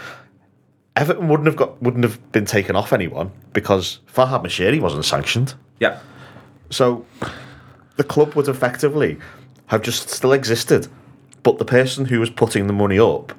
Everton 0.95 1.27
wouldn't 1.27 1.47
have 1.47 1.57
got 1.57 1.83
wouldn't 1.83 2.05
have 2.05 2.33
been 2.33 2.45
taken 2.45 2.77
off 2.77 2.93
anyone 2.93 3.33
because 3.53 3.99
Farhad 4.07 4.45
Moshiri 4.45 4.81
wasn't 4.81 5.05
sanctioned. 5.05 5.55
Yeah. 5.81 5.99
So 6.73 7.05
the 7.97 8.05
club 8.05 8.35
would 8.35 8.49
effectively 8.49 9.19
have 9.67 9.83
just 9.83 10.09
still 10.09 10.33
existed, 10.33 10.89
but 11.43 11.59
the 11.59 11.65
person 11.65 12.05
who 12.07 12.19
was 12.21 12.31
putting 12.31 12.67
the 12.67 12.73
money 12.73 12.99
up 12.99 13.33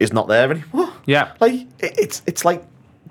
is 0.00 0.12
not 0.12 0.28
there 0.28 0.50
anymore. 0.50 0.90
Yeah. 1.06 1.32
Like 1.40 1.54
it, 1.78 1.98
it's 1.98 2.22
it's 2.26 2.44
like 2.44 2.62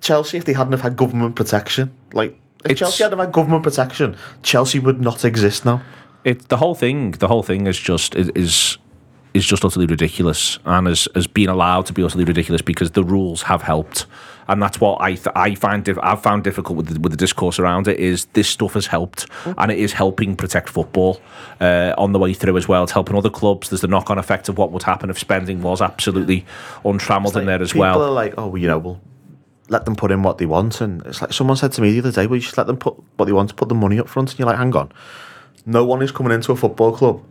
Chelsea 0.02 0.38
if 0.38 0.46
they 0.46 0.54
hadn't 0.54 0.74
have 0.74 0.82
had 0.82 0.96
government 0.98 1.36
protection. 1.36 1.92
Like 2.14 2.32
if 2.66 2.72
It's- 2.72 2.80
Chelsea 2.80 3.04
hadn't 3.04 3.18
have 3.20 3.28
had 3.28 3.34
government 3.34 3.64
protection, 3.64 4.16
Chelsea 4.44 4.80
would 4.80 5.02
not 5.02 5.26
exist 5.26 5.66
now. 5.66 5.82
it 6.24 6.50
the 6.50 6.58
whole 6.58 6.76
thing 6.76 7.12
the 7.20 7.28
whole 7.28 7.44
thing 7.44 7.68
is 7.68 7.80
just 7.80 8.16
is 8.16 8.78
is, 9.34 9.42
is 9.42 9.46
just 9.46 9.66
utterly 9.66 9.86
ridiculous 9.86 10.60
and 10.66 10.88
has, 10.88 11.08
has 11.16 11.28
been 11.28 11.50
allowed 11.50 11.86
to 11.88 11.94
be 11.94 12.04
utterly 12.04 12.24
ridiculous 12.24 12.62
because 12.62 12.92
the 12.92 13.04
rules 13.04 13.44
have 13.44 13.62
helped. 13.62 14.06
And 14.48 14.62
that's 14.62 14.82
what 14.82 15.02
I 15.02 15.14
th- 15.14 15.28
I 15.36 15.56
find 15.56 15.86
dif- 15.86 16.00
I've 16.02 16.22
found 16.22 16.44
difficult 16.44 16.78
with 16.78 16.88
the, 16.88 17.00
with 17.00 17.12
the 17.12 17.18
discourse 17.18 17.60
around 17.60 17.88
it 17.88 18.00
is 18.00 18.26
this 18.34 18.50
stuff 18.50 18.74
has 18.74 18.88
helped 18.88 19.28
and 19.46 19.72
it 19.72 19.80
is 19.80 19.94
helping 19.94 20.36
protect 20.36 20.68
football 20.68 21.22
uh, 21.62 21.94
on 21.98 22.12
the 22.12 22.20
way 22.20 22.34
through 22.34 22.58
as 22.58 22.68
well. 22.68 22.84
It's 22.84 22.92
helping 22.92 23.16
other 23.16 23.30
clubs. 23.30 23.70
There's 23.70 23.82
the 23.82 23.88
knock-on 23.88 24.18
effect 24.18 24.50
of 24.50 24.58
what 24.58 24.72
would 24.72 24.84
happen 24.84 25.10
if 25.10 25.20
spending 25.20 25.62
was 25.62 25.82
absolutely 25.82 26.46
untrammeled 26.84 27.38
in 27.38 27.46
there 27.46 27.62
as 27.62 27.72
People 27.72 27.82
well. 27.82 27.94
People 27.94 28.08
are 28.08 28.12
like, 28.12 28.34
oh, 28.38 28.56
you 28.56 28.68
know, 28.68 28.80
we'll 28.80 29.02
let 29.70 29.86
them 29.86 29.96
put 29.96 30.12
in 30.12 30.22
what 30.22 30.38
they 30.38 30.46
want, 30.46 30.82
and 30.82 31.06
it's 31.06 31.22
like 31.22 31.32
someone 31.32 31.56
said 31.56 31.72
to 31.72 31.82
me 31.82 31.94
the 31.94 32.00
other 32.00 32.12
day, 32.12 32.28
well, 32.28 32.36
you 32.36 32.42
just 32.42 32.58
let 32.58 32.68
them 32.68 32.76
put 32.76 33.02
what 33.16 33.26
they 33.26 33.32
want 33.32 33.48
to 33.50 33.56
put 33.56 33.70
the 33.70 33.76
money 33.76 34.00
up 34.00 34.10
front, 34.10 34.32
and 34.32 34.40
you're 34.40 34.48
like, 34.48 34.58
hang 34.58 34.76
on, 34.76 34.92
no 35.66 35.86
one 35.86 36.02
is 36.02 36.12
coming 36.12 36.34
into 36.34 36.52
a 36.52 36.58
football 36.58 36.94
club 36.94 37.24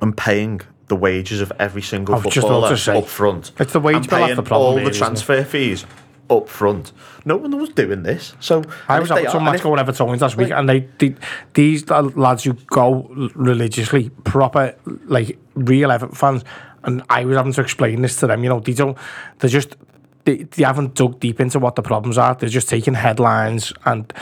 and 0.00 0.16
paying 0.16 0.60
the 0.92 0.96
wages 0.96 1.40
of 1.40 1.50
every 1.58 1.80
single 1.80 2.14
I 2.14 2.18
was 2.18 2.34
just 2.34 2.46
footballer 2.46 2.76
say, 2.76 2.98
up 2.98 3.06
front. 3.06 3.50
it's 3.58 3.72
the 3.72 3.80
wage 3.80 4.10
bill 4.10 4.18
that's 4.20 4.36
the 4.36 4.42
problem 4.42 4.72
All 4.72 4.76
here, 4.76 4.90
the 4.90 4.94
transfer 4.94 5.42
fees 5.42 5.86
up 6.28 6.50
front. 6.50 6.92
No 7.24 7.38
one 7.38 7.56
was 7.58 7.70
doing 7.70 8.02
this. 8.02 8.34
So 8.40 8.62
I 8.88 9.00
was 9.00 9.08
they 9.08 9.24
at 9.24 9.32
some 9.32 9.42
match 9.44 9.56
if- 9.56 9.62
going 9.62 9.78
Evertonians 9.82 10.20
last 10.20 10.36
week, 10.36 10.50
like- 10.50 10.58
and 10.58 10.68
they, 10.68 10.80
they 10.98 11.14
these 11.54 11.88
lads 11.88 12.44
who 12.44 12.52
go 12.66 13.08
religiously, 13.34 14.10
proper 14.24 14.74
like 15.06 15.38
real 15.54 15.90
Everton 15.90 16.14
fans, 16.14 16.44
and 16.84 17.02
I 17.08 17.24
was 17.24 17.38
having 17.38 17.54
to 17.54 17.62
explain 17.62 18.02
this 18.02 18.16
to 18.20 18.26
them. 18.26 18.42
You 18.44 18.50
know, 18.50 18.60
they 18.60 18.74
don't, 18.74 18.98
they're 19.38 19.48
just. 19.48 19.76
They, 20.24 20.44
they 20.44 20.62
haven't 20.62 20.94
dug 20.94 21.18
deep 21.18 21.40
into 21.40 21.58
what 21.58 21.74
the 21.74 21.82
problems 21.82 22.16
are. 22.18 22.34
They're 22.34 22.48
just 22.48 22.68
taking 22.68 22.94
headlines, 22.94 23.72
and 23.86 24.12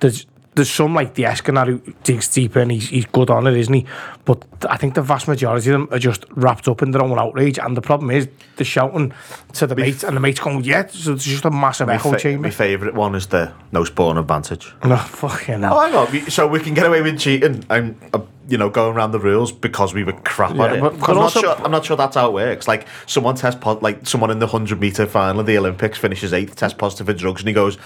there's 0.00 0.26
there's 0.58 0.70
some 0.70 0.92
like 0.94 1.14
the 1.14 1.22
Eskenaar 1.22 1.66
who 1.66 1.80
digs 2.02 2.28
deeper 2.28 2.58
and 2.60 2.70
he's, 2.72 2.88
he's 2.88 3.06
good 3.06 3.30
on 3.30 3.46
it, 3.46 3.56
isn't 3.56 3.72
he? 3.72 3.86
But 4.24 4.44
I 4.68 4.76
think 4.76 4.94
the 4.94 5.02
vast 5.02 5.28
majority 5.28 5.70
of 5.70 5.72
them 5.72 5.88
are 5.92 5.98
just 6.00 6.24
wrapped 6.30 6.66
up 6.68 6.82
in 6.82 6.90
their 6.90 7.00
own 7.02 7.16
outrage. 7.18 7.58
And 7.58 7.76
the 7.76 7.80
problem 7.80 8.10
is 8.10 8.28
they're 8.56 8.64
shouting 8.64 9.12
to 9.54 9.66
the 9.68 9.76
mates, 9.76 10.02
and 10.02 10.16
the 10.16 10.20
mates 10.20 10.40
going, 10.40 10.64
"Yeah." 10.64 10.86
So 10.88 11.12
it's 11.12 11.24
just 11.24 11.44
a 11.44 11.50
massive 11.50 11.88
echo 11.88 12.10
fa- 12.12 12.18
chamber. 12.18 12.42
my 12.48 12.50
favourite 12.50 12.94
one 12.94 13.14
is 13.14 13.28
the 13.28 13.52
no 13.72 13.84
spawn 13.84 14.18
advantage. 14.18 14.74
No 14.84 14.96
fucking 14.96 15.62
hell. 15.62 15.78
Oh, 15.78 15.80
hang 15.80 15.94
on. 16.24 16.30
So 16.30 16.46
we 16.48 16.58
can 16.60 16.74
get 16.74 16.86
away 16.86 17.00
with 17.02 17.18
cheating 17.20 17.64
and 17.70 17.94
uh, 18.12 18.20
you 18.48 18.58
know 18.58 18.68
going 18.68 18.94
around 18.96 19.12
the 19.12 19.20
rules 19.20 19.52
because 19.52 19.94
we 19.94 20.02
were 20.04 20.12
crap 20.24 20.54
Yeah, 20.56 20.64
at 20.64 20.72
it. 20.76 20.80
but- 20.80 20.98
But 20.98 21.10
I'm, 21.10 21.18
also- 21.18 21.40
not 21.40 21.56
sure, 21.58 21.64
I'm 21.66 21.70
not 21.70 21.84
sure 21.84 21.96
that's 21.96 22.16
how 22.16 22.26
it 22.28 22.32
works. 22.32 22.66
Like 22.68 22.86
someone 23.06 23.36
test 23.36 23.60
po- 23.60 23.78
like 23.80 24.06
someone 24.06 24.30
in 24.30 24.40
the 24.40 24.48
hundred 24.48 24.80
meter 24.80 25.06
final 25.06 25.40
of 25.40 25.46
the 25.46 25.56
Olympics 25.56 25.98
finishes 25.98 26.32
eighth, 26.34 26.56
test 26.56 26.76
positive 26.78 27.06
for 27.06 27.12
drugs, 27.14 27.40
and 27.42 27.48
he 27.48 27.54
goes, 27.54 27.78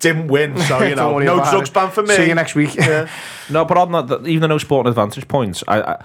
"Didn't 0.00 0.28
win, 0.28 0.58
so 0.58 0.82
you 0.82 0.94
know, 0.94 1.18
no 1.18 1.36
drugs 1.36 1.70
ban 1.70 1.90
for 1.90 2.02
me." 2.02 2.14
See 2.14 2.28
you 2.28 2.34
next 2.34 2.54
week. 2.54 2.74
Yeah. 2.74 3.08
No, 3.48 3.64
but 3.64 3.78
on 3.78 3.92
that, 3.92 4.26
even 4.26 4.40
the 4.40 4.48
no 4.48 4.58
sporting 4.58 4.88
advantage 4.88 5.28
points, 5.28 5.62
I, 5.68 5.98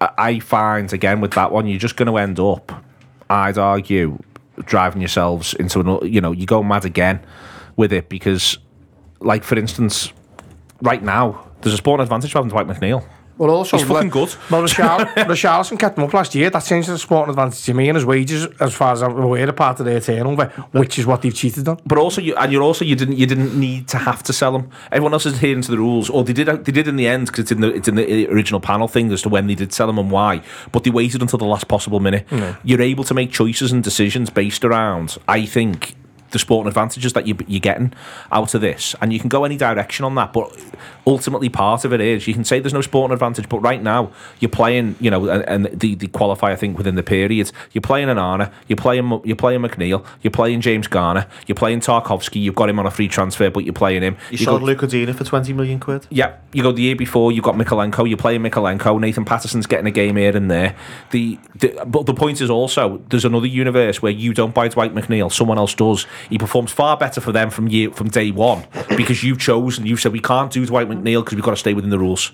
I, 0.00 0.08
I 0.16 0.38
find 0.38 0.90
again 0.90 1.20
with 1.20 1.32
that 1.32 1.52
one, 1.52 1.66
you're 1.66 1.78
just 1.78 1.96
going 1.96 2.06
to 2.06 2.16
end 2.16 2.40
up, 2.40 2.72
I'd 3.28 3.58
argue, 3.58 4.18
driving 4.64 5.02
yourselves 5.02 5.52
into 5.52 5.80
an, 5.80 6.10
you 6.10 6.22
know, 6.22 6.32
you 6.32 6.46
go 6.46 6.62
mad 6.62 6.86
again 6.86 7.20
with 7.76 7.92
it 7.92 8.08
because, 8.08 8.56
like 9.20 9.44
for 9.44 9.58
instance, 9.58 10.14
right 10.80 11.02
now 11.02 11.46
there's 11.60 11.74
a 11.74 11.76
sporting 11.76 12.02
advantage 12.04 12.32
for 12.32 12.38
having 12.38 12.48
Dwight 12.48 12.66
McNeil. 12.66 13.04
Well, 13.38 13.50
also, 13.50 13.76
He's 13.78 13.86
fucking 13.86 14.10
good. 14.10 14.34
Well, 14.50 14.62
Richarl- 14.62 15.06
Richarlison 15.14 15.78
kept 15.78 15.96
him 15.96 16.04
up 16.04 16.12
last 16.12 16.34
year. 16.34 16.50
That 16.50 16.64
changed 16.64 16.88
the 16.88 16.98
sporting 16.98 17.30
advantage 17.30 17.62
to 17.62 17.72
me 17.74 17.88
and 17.88 17.96
his 17.96 18.04
wages, 18.04 18.46
as 18.60 18.74
far 18.74 18.92
as 18.92 19.02
I'm 19.02 19.16
aware, 19.16 19.48
are 19.48 19.52
part 19.52 19.78
of 19.78 19.86
their 19.86 20.00
turnover, 20.00 20.46
which 20.72 20.98
is 20.98 21.06
what 21.06 21.22
they've 21.22 21.34
cheated 21.34 21.68
on. 21.68 21.78
But 21.86 21.98
also, 21.98 22.20
you 22.20 22.34
and 22.36 22.52
you're 22.52 22.62
also 22.64 22.84
you 22.84 22.96
didn't 22.96 23.16
you 23.16 23.26
didn't 23.26 23.58
need 23.58 23.88
to 23.88 23.98
have 23.98 24.22
to 24.24 24.32
sell 24.32 24.52
them. 24.52 24.70
Everyone 24.90 25.12
else 25.12 25.24
is 25.26 25.34
adhering 25.34 25.62
to 25.62 25.70
the 25.70 25.78
rules, 25.78 26.10
or 26.10 26.24
they 26.24 26.32
did 26.32 26.48
they 26.64 26.72
did 26.72 26.88
in 26.88 26.96
the 26.96 27.06
end 27.06 27.26
because 27.28 27.42
it's 27.42 27.52
in 27.52 27.60
the 27.60 27.74
it's 27.74 27.86
in 27.88 27.94
the 27.94 28.26
original 28.28 28.60
panel 28.60 28.88
thing 28.88 29.12
as 29.12 29.22
to 29.22 29.28
when 29.28 29.46
they 29.46 29.54
did 29.54 29.72
sell 29.72 29.86
them 29.86 29.98
and 29.98 30.10
why. 30.10 30.42
But 30.72 30.84
they 30.84 30.90
waited 30.90 31.22
until 31.22 31.38
the 31.38 31.46
last 31.46 31.68
possible 31.68 32.00
minute. 32.00 32.26
You're 32.64 32.82
able 32.82 33.04
to 33.04 33.14
make 33.14 33.30
choices 33.30 33.70
and 33.72 33.84
decisions 33.84 34.30
based 34.30 34.64
around, 34.64 35.16
I 35.28 35.46
think. 35.46 35.94
The 36.30 36.38
sporting 36.38 36.68
advantages 36.68 37.12
that 37.14 37.26
you, 37.26 37.36
you're 37.46 37.60
getting 37.60 37.92
out 38.30 38.54
of 38.54 38.60
this, 38.60 38.94
and 39.00 39.12
you 39.12 39.18
can 39.18 39.28
go 39.28 39.44
any 39.44 39.56
direction 39.56 40.04
on 40.04 40.14
that. 40.16 40.32
But 40.32 40.50
ultimately, 41.06 41.48
part 41.48 41.84
of 41.84 41.92
it 41.92 42.00
is 42.00 42.26
you 42.26 42.34
can 42.34 42.44
say 42.44 42.60
there's 42.60 42.74
no 42.74 42.80
sporting 42.80 43.12
advantage, 43.12 43.48
but 43.48 43.60
right 43.60 43.82
now 43.82 44.10
you're 44.40 44.50
playing, 44.50 44.96
you 45.00 45.10
know, 45.10 45.28
and, 45.28 45.42
and 45.48 45.80
the 45.80 45.94
the 45.94 46.08
qualify 46.08 46.52
I 46.52 46.56
think 46.56 46.76
within 46.76 46.94
the 46.96 47.02
period, 47.02 47.50
you're 47.72 47.82
playing 47.82 48.08
Onana, 48.08 48.52
you're 48.66 48.76
playing 48.76 49.20
you're 49.24 49.36
playing 49.36 49.62
McNeil, 49.62 50.04
you're 50.22 50.30
playing 50.30 50.60
James 50.60 50.86
Garner, 50.86 51.26
you're 51.46 51.56
playing 51.56 51.80
Tarkowski, 51.80 52.40
you've 52.40 52.54
got 52.54 52.68
him 52.68 52.78
on 52.78 52.86
a 52.86 52.90
free 52.90 53.08
transfer, 53.08 53.50
but 53.50 53.64
you're 53.64 53.72
playing 53.72 54.02
him. 54.02 54.16
You 54.30 54.38
You 54.38 54.44
sold 54.44 54.62
Lucas 54.62 54.90
Digne 54.90 55.12
for 55.12 55.24
twenty 55.24 55.52
million 55.52 55.80
quid. 55.80 56.06
yeah, 56.10 56.36
you 56.52 56.62
go 56.62 56.72
the 56.72 56.82
year 56.82 56.96
before. 56.96 57.32
you've 57.32 57.44
got 57.44 57.54
Mykolenko. 57.54 58.08
You're 58.08 58.16
playing 58.18 58.42
Mykolenko. 58.42 59.00
Nathan 59.00 59.24
Patterson's 59.24 59.66
getting 59.66 59.86
a 59.86 59.90
game 59.90 60.16
here 60.16 60.36
and 60.36 60.50
there. 60.50 60.76
The, 61.10 61.38
the 61.56 61.82
but 61.86 62.06
the 62.06 62.14
point 62.14 62.40
is 62.40 62.50
also 62.50 62.98
there's 63.08 63.24
another 63.24 63.46
universe 63.46 64.02
where 64.02 64.12
you 64.12 64.34
don't 64.34 64.54
buy 64.54 64.68
Dwight 64.68 64.94
McNeil. 64.94 65.32
Someone 65.32 65.58
else 65.58 65.74
does. 65.74 66.06
He 66.30 66.38
performs 66.38 66.70
far 66.72 66.96
better 66.96 67.20
for 67.20 67.32
them 67.32 67.50
from 67.50 67.68
year 67.68 67.90
from 67.90 68.08
day 68.08 68.30
one 68.30 68.64
because 68.96 69.22
you've 69.22 69.38
chosen. 69.38 69.86
You've 69.86 70.00
said 70.00 70.12
we 70.12 70.20
can't 70.20 70.50
do 70.52 70.64
Dwight 70.66 70.88
McNeil 70.88 71.24
because 71.24 71.34
we've 71.34 71.44
got 71.44 71.50
to 71.52 71.56
stay 71.56 71.74
within 71.74 71.90
the 71.90 71.98
rules. 71.98 72.32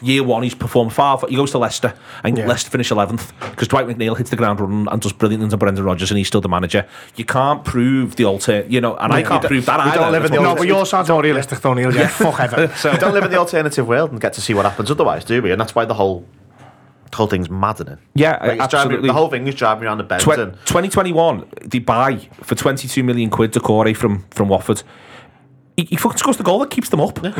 Year 0.00 0.22
one, 0.22 0.44
he's 0.44 0.54
performed 0.54 0.92
far. 0.92 1.18
He 1.28 1.34
goes 1.34 1.50
to 1.50 1.58
Leicester 1.58 1.94
and 2.22 2.38
Yeah. 2.38 2.46
Leicester 2.46 2.70
finish 2.70 2.92
eleventh 2.92 3.32
because 3.50 3.66
Dwight 3.66 3.86
McNeil 3.88 4.16
hits 4.16 4.30
the 4.30 4.36
ground 4.36 4.60
running 4.60 4.86
and 4.88 5.02
does 5.02 5.12
brilliant 5.12 5.42
under 5.42 5.56
Brendan 5.56 5.84
Rodgers 5.84 6.08
and 6.10 6.18
he's 6.18 6.28
still 6.28 6.40
the 6.40 6.48
manager. 6.48 6.86
You 7.16 7.24
can't 7.24 7.64
prove 7.64 8.14
the 8.14 8.24
alter, 8.24 8.64
you 8.68 8.80
know, 8.80 8.94
and 8.96 9.12
I 9.12 9.24
can't 9.24 9.42
prove 9.44 9.66
that 9.66 9.76
don't- 9.78 9.86
we 9.86 9.90
either. 9.90 10.00
don't 10.00 10.12
live 10.12 10.24
in 10.26 10.30
the 10.32 10.38
what- 10.40 10.44
No, 10.50 10.54
but 10.54 10.68
yours 10.68 10.88
sounds 10.90 11.08
more 11.08 11.20
realistic, 11.20 11.60
don't 11.60 11.78
you? 11.78 11.90
Yeah, 11.90 12.06
fuck 12.06 12.38
Everton. 12.38 12.70
we 12.92 12.98
don't 12.98 13.12
live 13.12 13.24
in 13.24 13.30
the 13.32 13.38
alternative 13.38 13.88
world 13.88 14.12
and 14.12 14.20
get 14.20 14.32
to 14.34 14.40
see 14.40 14.54
what 14.54 14.64
happens 14.64 14.88
otherwise, 14.88 15.24
do 15.24 15.42
we? 15.42 15.50
And 15.50 15.60
that's 15.60 15.74
why 15.74 15.84
the 15.84 15.94
whole 15.94 16.24
whole 17.14 17.26
thing's 17.26 17.50
maddening. 17.50 17.98
Yeah, 18.14 18.30
Like, 18.32 18.40
it's 18.40 18.44
driving- 18.56 18.62
absolutely. 18.64 19.06
the 19.08 19.12
whole 19.14 19.28
thing 19.28 19.46
is 19.46 19.54
driving 19.54 19.82
me 19.82 19.86
around 19.86 19.98
the 19.98 20.04
bends. 20.04 20.24
Twe- 20.24 20.38
and 20.38 20.52
2021, 20.66 21.44
they 21.64 21.78
buy 21.78 22.16
for 22.42 22.54
22 22.54 23.02
million 23.04 23.30
quid 23.30 23.52
Doucouré 23.52 23.96
from 23.96 24.24
from 24.30 24.48
Watford. 24.48 24.82
He, 25.74 25.84
he 25.84 25.96
fucking 25.96 26.18
scores 26.18 26.36
the 26.36 26.42
goal 26.42 26.58
that 26.58 26.68
keeps 26.70 26.90
them 26.90 27.00
up, 27.00 27.22
and 27.24 27.34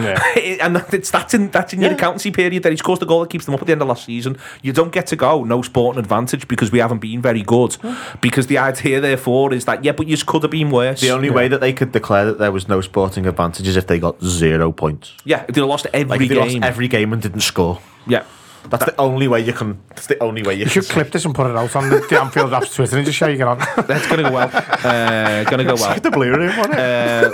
that, 0.74 0.94
it's 0.94 1.10
that's 1.10 1.34
in 1.34 1.50
that's 1.50 1.74
in 1.74 1.82
your 1.82 1.90
Yeah. 1.90 1.96
accountancy 1.96 2.30
period. 2.30 2.62
That 2.62 2.72
he 2.72 2.78
scores 2.78 2.98
the 2.98 3.04
goal 3.04 3.20
that 3.20 3.28
keeps 3.28 3.44
them 3.44 3.52
up 3.54 3.60
at 3.60 3.66
the 3.66 3.72
end 3.72 3.82
of 3.82 3.88
last 3.88 4.06
season. 4.06 4.38
You 4.62 4.72
don't 4.72 4.90
get 4.90 5.06
to 5.08 5.16
go 5.16 5.44
no 5.44 5.60
sporting 5.60 5.98
advantage 6.00 6.48
because 6.48 6.72
we 6.72 6.78
haven't 6.78 7.00
been 7.00 7.20
very 7.20 7.42
good. 7.42 7.76
Because 8.22 8.46
the 8.46 8.56
idea, 8.56 9.02
therefore, 9.02 9.52
is 9.52 9.66
that 9.66 9.84
yeah, 9.84 9.92
but 9.92 10.06
you 10.08 10.16
could 10.16 10.42
have 10.44 10.50
been 10.50 10.70
worse. 10.70 11.02
the 11.02 11.10
only 11.10 11.28
way 11.28 11.46
that 11.48 11.60
they 11.60 11.74
could 11.74 11.92
declare 11.92 12.24
that 12.24 12.38
there 12.38 12.50
was 12.52 12.68
no 12.68 12.80
sporting 12.80 13.26
advantage 13.26 13.68
is 13.68 13.76
if 13.76 13.86
they 13.86 13.98
got 13.98 14.18
zero 14.24 14.72
points. 14.72 15.12
yeah, 15.26 15.44
if 15.46 15.54
they 15.54 15.60
lost 15.60 15.86
every 15.92 16.08
Like 16.08 16.20
if 16.22 16.28
they 16.30 16.34
game. 16.36 16.44
lost 16.60 16.64
every 16.70 16.88
game 16.88 17.12
and 17.12 17.20
didn't 17.20 17.42
score. 17.42 17.80
yeah, 18.06 18.22
That's 18.68 18.84
the 18.86 18.94
only 19.00 19.28
way 19.28 19.40
you 19.40 19.52
can. 19.52 19.80
That's 19.88 20.06
the 20.06 20.22
only 20.22 20.42
way 20.42 20.54
you, 20.54 20.60
You 20.60 20.70
can 20.70 20.82
should 20.82 20.90
clip 20.90 21.10
this 21.10 21.24
and 21.24 21.34
put 21.34 21.50
it 21.50 21.56
out 21.56 21.74
on 21.76 21.88
the, 21.90 21.98
the 22.08 22.20
Anfield 22.20 22.50
Wrap's 22.52 22.74
Twitter 22.74 22.96
and 22.96 23.04
just 23.04 23.18
show 23.18 23.26
you 23.26 23.36
get 23.36 23.48
on. 23.48 23.58
That's 23.86 24.06
going 24.06 24.22
to 24.22 24.30
go 24.30 24.32
well. 24.32 24.50
Uh, 24.52 25.44
going 25.44 25.58
to 25.58 25.64
go 25.64 25.74
well. 25.74 25.98
the 26.00 26.10
blue 26.10 26.30
room 26.32 26.58
on 26.58 26.72
it. 26.72 26.78
Uh, 26.78 27.30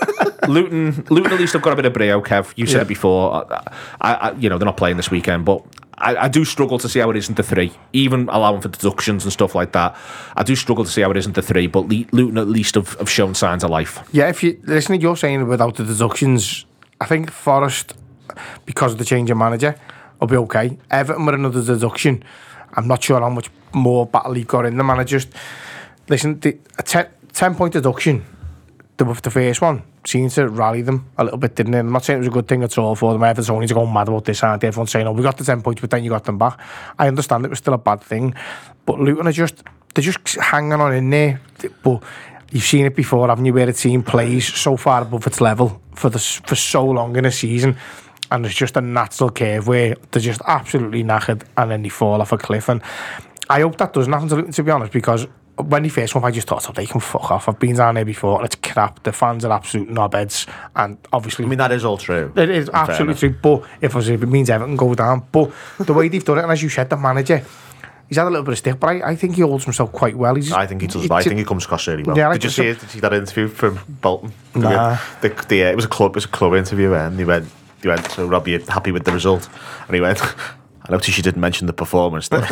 Luton, 0.48 1.04
Luton 1.10 1.32
at 1.32 1.38
least 1.38 1.52
have 1.52 1.62
got 1.62 1.72
a 1.74 1.76
bit 1.76 1.84
of 1.84 1.92
brio, 1.92 2.20
Kev. 2.22 2.52
You've 2.56 2.68
said 2.68 2.78
Yeah. 2.78 2.82
it 2.82 2.88
before. 2.88 3.46
I, 4.00 4.14
I, 4.14 4.32
you 4.32 4.48
know, 4.48 4.58
they're 4.58 4.66
not 4.66 4.76
playing 4.76 4.96
this 4.96 5.10
weekend, 5.10 5.44
but 5.44 5.62
I, 5.98 6.16
I 6.16 6.28
do 6.28 6.44
struggle 6.44 6.78
to 6.78 6.88
see 6.88 7.00
how 7.00 7.10
it 7.10 7.16
isn't 7.16 7.34
the 7.36 7.42
three, 7.42 7.72
even 7.92 8.28
allowing 8.30 8.60
for 8.60 8.68
deductions 8.68 9.24
and 9.24 9.32
stuff 9.32 9.54
like 9.54 9.72
that. 9.72 9.96
I 10.36 10.42
do 10.44 10.54
struggle 10.56 10.84
to 10.84 10.90
see 10.90 11.02
how 11.02 11.10
it 11.10 11.16
isn't 11.16 11.34
the 11.34 11.42
three, 11.42 11.66
but 11.66 11.88
Le- 11.88 12.06
Luton 12.12 12.38
at 12.38 12.48
least 12.48 12.74
have, 12.76 12.94
have 12.94 13.10
shown 13.10 13.34
signs 13.34 13.62
of 13.64 13.70
life. 13.70 13.98
Yeah, 14.12 14.28
if 14.28 14.42
you 14.42 14.60
listen, 14.64 14.98
you're 15.00 15.16
saying 15.16 15.46
without 15.48 15.74
the 15.76 15.84
deductions, 15.84 16.64
I 17.00 17.06
think 17.06 17.30
Forest, 17.30 17.94
because 18.64 18.92
of 18.92 18.98
the 18.98 19.04
change 19.04 19.30
of 19.30 19.36
manager, 19.36 19.74
will 20.20 20.28
be 20.28 20.36
okay. 20.36 20.78
Everton 20.90 21.26
with 21.26 21.34
another 21.34 21.62
deduction, 21.62 22.24
I'm 22.74 22.86
not 22.86 23.02
sure 23.02 23.20
how 23.20 23.30
much 23.30 23.50
more 23.72 24.06
battle 24.06 24.34
he 24.34 24.44
got 24.44 24.66
in 24.66 24.76
the 24.76 24.84
manager. 24.84 25.18
Just 25.18 25.28
listen, 26.08 26.40
the, 26.40 26.58
a 26.78 26.82
ten, 26.82 27.08
10 27.32 27.54
point 27.54 27.72
deduction, 27.72 28.24
the, 28.96 29.04
the 29.04 29.30
first 29.30 29.60
one, 29.60 29.82
seemed 30.04 30.30
to 30.32 30.48
rally 30.48 30.82
them 30.82 31.08
a 31.18 31.24
little 31.24 31.38
bit, 31.38 31.54
didn't 31.54 31.74
it? 31.74 31.80
I'm 31.80 31.92
not 31.92 32.04
saying 32.04 32.18
it 32.18 32.20
was 32.20 32.28
a 32.28 32.32
good 32.32 32.48
thing 32.48 32.62
at 32.62 32.76
all 32.78 32.94
for 32.94 33.12
them. 33.12 33.22
Everton's 33.22 33.50
only 33.50 33.66
to 33.66 33.74
go 33.74 33.86
mad 33.86 34.08
about 34.08 34.24
this, 34.24 34.42
aren't 34.42 34.60
they? 34.60 34.68
Everyone's 34.68 34.90
saying, 34.90 35.06
oh, 35.06 35.12
we 35.12 35.22
got 35.22 35.36
the 35.36 35.44
10 35.44 35.62
points, 35.62 35.80
but 35.80 35.90
then 35.90 36.04
you 36.04 36.10
got 36.10 36.24
them 36.24 36.38
back. 36.38 36.58
I 36.98 37.08
understand 37.08 37.44
it 37.44 37.50
was 37.50 37.58
still 37.58 37.74
a 37.74 37.78
bad 37.78 38.00
thing, 38.00 38.34
but 38.86 38.98
Luton 38.98 39.28
are 39.28 39.32
just, 39.32 39.62
they're 39.94 40.02
just 40.02 40.36
hanging 40.36 40.72
on 40.72 40.94
in 40.94 41.10
there. 41.10 41.40
But 41.82 42.02
you've 42.50 42.64
seen 42.64 42.86
it 42.86 42.96
before, 42.96 43.28
haven't 43.28 43.44
you, 43.44 43.52
where 43.52 43.68
a 43.68 43.72
team 43.72 44.02
plays 44.02 44.52
so 44.52 44.76
far 44.76 45.02
above 45.02 45.26
its 45.26 45.40
level 45.40 45.80
for, 45.94 46.10
the, 46.10 46.18
for 46.18 46.54
so 46.54 46.86
long 46.86 47.16
in 47.16 47.24
a 47.24 47.32
season. 47.32 47.76
And 48.30 48.44
it's 48.44 48.54
just 48.54 48.76
a 48.76 48.80
natural 48.80 49.30
curve 49.30 49.66
where 49.68 49.94
they're 50.10 50.20
just 50.22 50.42
absolutely 50.46 51.02
knackered 51.02 51.42
and 51.56 51.70
then 51.70 51.82
they 51.82 51.88
fall 51.88 52.20
off 52.20 52.32
a 52.32 52.38
cliff. 52.38 52.68
And 52.68 52.82
I 53.48 53.60
hope 53.62 53.78
that 53.78 53.92
doesn't 53.94 54.12
happen 54.12 54.28
to 54.28 54.52
to 54.52 54.62
be 54.62 54.70
honest, 54.70 54.92
because 54.92 55.26
when 55.56 55.82
he 55.82 55.90
first 55.90 56.14
won, 56.14 56.24
I 56.24 56.30
just 56.30 56.46
thought, 56.46 56.64
oh, 56.68 56.72
they 56.72 56.86
can 56.86 57.00
fuck 57.00 57.30
off. 57.32 57.48
I've 57.48 57.58
been 57.58 57.74
down 57.74 57.96
there 57.96 58.04
before, 58.04 58.36
and 58.36 58.44
it's 58.46 58.54
crap. 58.54 59.02
The 59.02 59.12
fans 59.12 59.44
are 59.44 59.52
absolute 59.52 59.88
knobheads, 59.88 60.46
and 60.76 60.98
obviously, 61.12 61.46
I 61.46 61.48
mean, 61.48 61.58
that 61.58 61.72
is 61.72 61.84
all 61.84 61.96
true. 61.98 62.32
it 62.36 62.48
is 62.50 62.70
absolutely 62.72 63.14
true. 63.16 63.34
But 63.42 63.62
if, 63.80 63.90
it 63.92 63.94
was- 63.96 64.08
if 64.08 64.22
it 64.22 64.26
means 64.26 64.50
Everton 64.50 64.76
go 64.76 64.94
down, 64.94 65.24
but 65.32 65.50
the 65.80 65.94
way 65.94 66.08
they've 66.08 66.24
done 66.24 66.38
it, 66.38 66.42
and 66.42 66.52
as 66.52 66.62
you 66.62 66.68
said, 66.68 66.90
the 66.90 66.96
manager, 66.96 67.42
he's 68.08 68.18
had 68.18 68.26
a 68.26 68.30
little 68.30 68.44
bit 68.44 68.52
of 68.52 68.58
stick, 68.58 68.78
but 68.78 68.88
I, 68.88 69.10
I 69.10 69.16
think 69.16 69.34
he 69.34 69.40
holds 69.40 69.64
himself 69.64 69.90
quite 69.90 70.16
well. 70.16 70.36
He's, 70.36 70.52
I 70.52 70.66
think 70.66 70.82
he 70.82 70.86
does. 70.86 71.10
I 71.10 71.22
think 71.22 71.38
he 71.38 71.44
comes 71.44 71.64
across 71.64 71.88
really 71.88 72.04
well. 72.04 72.16
Yeah, 72.16 72.28
I 72.28 72.34
did 72.34 72.44
you 72.44 72.50
see, 72.50 72.66
it? 72.68 72.74
did 72.74 72.82
you 72.84 72.88
see 72.90 73.00
that 73.00 73.12
interview 73.14 73.48
from 73.48 73.80
Bolton? 74.00 74.32
Nah. 74.54 74.98
The, 75.22 75.30
the, 75.48 75.64
uh, 75.64 75.70
it 75.70 75.76
was 75.76 75.86
a 75.86 75.88
club. 75.88 76.12
It 76.12 76.16
was 76.16 76.24
a 76.26 76.28
club 76.28 76.54
interview, 76.54 76.92
and 76.94 77.18
he 77.18 77.24
went. 77.24 77.48
He 77.82 77.88
went. 77.88 78.10
So 78.10 78.26
Rob, 78.26 78.46
you 78.48 78.58
happy 78.68 78.92
with 78.92 79.04
the 79.04 79.12
result? 79.12 79.48
And 79.86 79.94
he 79.94 80.00
went. 80.00 80.20
I 80.88 80.92
noticed 80.92 81.18
you 81.18 81.22
didn't 81.22 81.42
mention 81.42 81.66
the 81.66 81.74
performance. 81.74 82.28
There. 82.28 82.40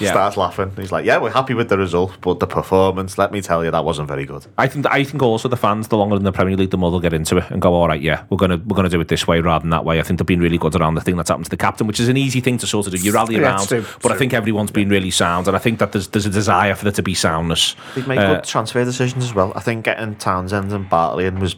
Starts 0.00 0.36
laughing. 0.38 0.72
He's 0.76 0.90
like, 0.90 1.04
"Yeah, 1.04 1.18
we're 1.18 1.30
happy 1.30 1.52
with 1.52 1.68
the 1.68 1.76
result, 1.76 2.16
but 2.22 2.40
the 2.40 2.46
performance. 2.46 3.18
Let 3.18 3.30
me 3.30 3.42
tell 3.42 3.62
you, 3.62 3.70
that 3.70 3.84
wasn't 3.84 4.08
very 4.08 4.24
good." 4.24 4.46
I 4.56 4.68
think 4.68 4.86
I 4.86 5.04
think 5.04 5.22
also 5.22 5.48
the 5.48 5.56
fans, 5.56 5.88
the 5.88 5.98
longer 5.98 6.16
in 6.16 6.24
the 6.24 6.32
Premier 6.32 6.56
League, 6.56 6.70
the 6.70 6.78
more 6.78 6.90
they'll 6.90 7.00
get 7.00 7.12
into 7.12 7.36
it 7.36 7.44
and 7.50 7.60
go, 7.60 7.74
all 7.74 7.88
right, 7.88 8.00
yeah, 8.00 8.24
we're 8.30 8.38
gonna 8.38 8.56
we're 8.56 8.74
gonna 8.74 8.88
do 8.88 9.00
it 9.00 9.08
this 9.08 9.26
way 9.26 9.40
rather 9.40 9.62
than 9.62 9.70
that 9.70 9.84
way. 9.84 10.00
I 10.00 10.02
think 10.02 10.18
they've 10.18 10.26
been 10.26 10.40
really 10.40 10.56
good 10.58 10.74
around 10.74 10.94
the 10.94 11.02
thing 11.02 11.16
that's 11.16 11.28
happened 11.28 11.44
to 11.44 11.50
the 11.50 11.56
captain, 11.58 11.86
which 11.86 12.00
is 12.00 12.08
an 12.08 12.16
easy 12.16 12.40
thing 12.40 12.56
to 12.58 12.66
sort 12.66 12.86
of 12.86 12.94
do. 12.94 12.98
You 12.98 13.12
rally 13.12 13.34
Yeah, 13.36 13.42
around, 13.42 13.68
true, 13.68 13.84
but 14.02 14.10
I 14.12 14.16
think 14.16 14.32
everyone's 14.32 14.70
been 14.70 14.88
really 14.88 15.10
sound, 15.10 15.48
and 15.48 15.56
I 15.56 15.60
think 15.60 15.78
that 15.78 15.92
there's 15.92 16.08
there's 16.08 16.26
a 16.26 16.30
desire 16.30 16.74
for 16.74 16.84
there 16.84 16.92
to 16.92 17.02
be 17.02 17.14
soundness. 17.14 17.76
They've 17.94 18.08
made 18.08 18.18
Uh, 18.18 18.36
good 18.36 18.44
transfer 18.44 18.84
decisions 18.84 19.24
as 19.24 19.34
well. 19.34 19.52
I 19.54 19.60
think 19.60 19.84
getting 19.84 20.14
Townsend 20.16 20.72
and 20.72 20.88
Barkley 20.88 21.26
in 21.26 21.38
was 21.38 21.54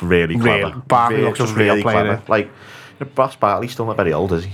really 0.00 0.38
clever. 0.38 0.66
Real- 0.70 0.82
Barkley 0.88 1.16
Really- 1.16 1.26
looks 1.28 1.38
just 1.38 1.54
real 1.56 1.68
really 1.74 1.82
player, 1.82 2.02
clever. 2.02 2.12
eh? 2.14 2.20
Like, 2.28 2.46
you 3.00 3.06
know, 3.06 3.12
Ross 3.16 3.36
Barkley's 3.36 3.72
still 3.72 3.86
not 3.86 3.96
very 3.96 4.12
old, 4.12 4.32
is 4.32 4.44
he? 4.44 4.50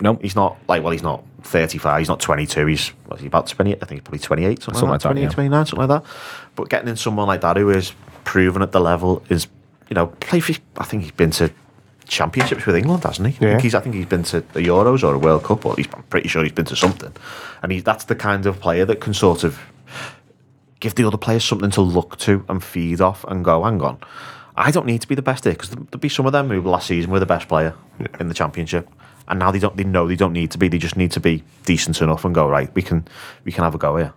No, 0.00 0.18
he's 0.20 0.34
not. 0.36 0.56
Like, 0.68 0.82
well, 0.82 0.92
he's 0.92 1.02
not 1.02 1.22
35. 1.42 1.98
He's 2.00 2.08
not 2.08 2.20
22. 2.20 2.66
He's 2.66 2.88
what's 3.06 3.20
he 3.22 3.26
about 3.28 3.46
28? 3.46 3.78
I 3.80 3.86
think 3.86 4.00
he's 4.00 4.04
probably 4.04 4.18
28, 4.18 4.62
something, 4.62 4.74
Something 4.80 4.90
like 4.90 5.00
that. 5.02 5.08
like 5.08 5.14
that, 5.14 5.20
28, 5.20 5.22
yeah. 5.24 5.34
29, 5.34 5.66
something 5.66 5.88
like 5.88 6.02
that. 6.02 6.10
But 6.56 6.68
getting 6.68 6.88
in 6.88 6.96
someone 6.96 7.26
like 7.28 7.40
that 7.42 7.56
who 7.56 7.70
is 7.70 7.92
proven 8.24 8.62
at 8.62 8.72
the 8.72 8.80
level 8.80 9.22
is, 9.28 9.46
you 9.88 9.94
know, 9.94 10.06
play 10.06 10.40
for. 10.40 10.54
I 10.78 10.84
think 10.84 11.02
he's 11.04 11.12
been 11.12 11.30
to 11.32 11.50
championships 12.06 12.66
with 12.66 12.76
England, 12.76 13.04
hasn't 13.04 13.28
he? 13.28 13.34
I, 13.34 13.48
Yeah. 13.48 13.52
think 13.52 13.62
he's, 13.62 13.74
I 13.74 13.80
think 13.80 13.94
he's 13.94 14.06
been 14.06 14.24
to 14.24 14.40
the 14.40 14.60
Euros 14.60 15.02
or 15.02 15.14
a 15.14 15.18
World 15.18 15.44
Cup, 15.44 15.64
or 15.64 15.74
he's, 15.76 15.86
I'm 15.94 16.02
pretty 16.04 16.28
sure 16.28 16.42
he's 16.42 16.52
been 16.52 16.66
to 16.66 16.76
something. 16.76 17.12
And 17.62 17.72
he, 17.72 17.80
that's 17.80 18.04
the 18.04 18.14
kind 18.14 18.46
of 18.46 18.60
player 18.60 18.84
that 18.84 19.00
can 19.00 19.14
sort 19.14 19.44
of 19.44 19.58
give 20.80 20.96
the 20.96 21.06
other 21.06 21.16
players 21.16 21.44
something 21.44 21.70
to 21.70 21.80
look 21.80 22.18
to 22.18 22.44
and 22.48 22.62
feed 22.62 23.00
off 23.00 23.24
and 23.28 23.44
go, 23.44 23.64
hang 23.64 23.80
on, 23.80 23.98
I 24.56 24.70
don't 24.70 24.86
need 24.86 25.00
to 25.00 25.08
be 25.08 25.14
the 25.14 25.22
best 25.22 25.44
here 25.44 25.52
because 25.52 25.70
there'll 25.70 25.98
be 25.98 26.08
some 26.08 26.26
of 26.26 26.32
them 26.32 26.48
who 26.48 26.62
last 26.62 26.86
season 26.86 27.10
were 27.10 27.20
the 27.20 27.26
best 27.26 27.48
player 27.48 27.74
in 28.20 28.28
the 28.28 28.34
championship, 28.34 28.88
and 29.26 29.38
now 29.38 29.50
they 29.50 29.58
don't. 29.58 29.76
They 29.76 29.84
know 29.84 30.06
they 30.06 30.16
don't 30.16 30.32
need 30.32 30.50
to 30.52 30.58
be. 30.58 30.68
They 30.68 30.78
just 30.78 30.96
need 30.96 31.10
to 31.12 31.20
be 31.20 31.42
decent 31.64 32.00
enough 32.00 32.24
and 32.24 32.34
go 32.34 32.48
right. 32.48 32.72
We 32.74 32.82
can 32.82 33.06
we 33.44 33.52
can 33.52 33.64
have 33.64 33.74
a 33.74 33.78
go 33.78 33.96
here. 33.96 34.12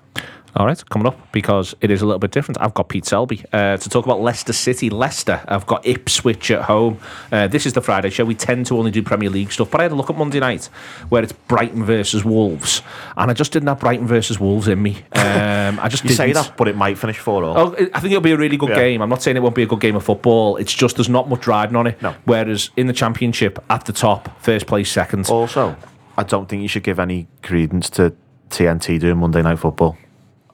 All 0.58 0.66
right, 0.66 0.90
coming 0.90 1.06
up 1.06 1.32
because 1.32 1.76
it 1.82 1.92
is 1.92 2.02
a 2.02 2.06
little 2.08 2.18
bit 2.18 2.32
different. 2.32 2.60
I've 2.60 2.74
got 2.74 2.90
Pete 2.90 3.06
Selby 3.06 3.44
uh, 3.54 3.78
to 3.78 3.90
talk 3.90 4.06
about 4.06 4.22
Leicester 4.22 4.54
City. 4.54 4.90
Leicester, 4.90 5.40
I've 5.48 5.68
got 5.68 5.86
Ipswich 5.86 6.50
at 6.50 6.64
home. 6.64 6.98
Uh, 7.32 7.46
this 7.48 7.68
is 7.68 7.74
the 7.74 7.82
Friday 7.82 8.10
show. 8.10 8.26
We 8.26 8.34
tend 8.34 8.66
to 8.66 8.78
only 8.80 8.90
do 8.90 9.04
Premier 9.04 9.30
League 9.30 9.52
stuff, 9.52 9.70
but 9.70 9.82
I 9.82 9.84
had 9.84 9.92
a 9.92 9.96
look 9.96 10.10
at 10.10 10.18
Monday 10.18 10.40
night 10.40 10.66
where 11.10 11.22
it's 11.22 11.32
Brighton 11.34 11.84
versus 11.86 12.26
Wolves, 12.26 12.82
and 13.16 13.30
I 13.30 13.36
just 13.36 13.52
didn't 13.54 13.68
have 13.68 13.80
Brighton 13.80 14.08
versus 14.08 14.40
Wolves 14.40 14.68
in 14.68 14.82
me. 14.82 14.98
Um, 15.68 15.80
I 15.82 15.90
just 15.90 16.04
You 16.06 16.12
say 16.12 16.28
didn't. 16.28 16.46
that, 16.48 16.58
but 16.58 16.68
it 16.70 16.76
might 16.78 16.98
finish 16.98 17.18
four 17.18 17.44
all. 17.44 17.58
Oh, 17.58 17.76
I 17.94 18.00
think 18.00 18.06
it'll 18.14 18.22
be 18.22 18.32
a 18.32 18.38
really 18.38 18.56
good 18.58 18.70
Yeah. 18.70 18.76
game. 18.76 19.02
I'm 19.02 19.10
not 19.10 19.22
saying 19.22 19.36
it 19.36 19.42
won't 19.42 19.54
be 19.56 19.64
a 19.64 19.68
good 19.68 19.82
game 19.82 19.96
of 19.98 20.04
football. 20.04 20.56
It's 20.56 20.74
just 20.74 20.96
there's 20.96 21.10
not 21.10 21.28
much 21.28 21.46
riding 21.46 21.76
on 21.76 21.88
it. 21.88 22.02
No. 22.02 22.16
Whereas 22.24 22.70
in 22.78 22.88
the 22.88 22.94
Championship, 22.94 23.60
at 23.70 23.84
the 23.86 23.92
top, 23.94 24.42
first 24.42 24.66
place, 24.66 24.90
second. 24.90 25.28
Also, 25.30 25.76
I 26.18 26.24
don't 26.24 26.48
think 26.48 26.62
you 26.62 26.68
should 26.70 26.84
give 26.84 27.00
any 27.00 27.28
credence 27.44 27.90
to 27.92 28.14
TNT 28.50 28.98
doing 29.00 29.18
Monday 29.18 29.42
Night 29.42 29.60
Football. 29.60 29.98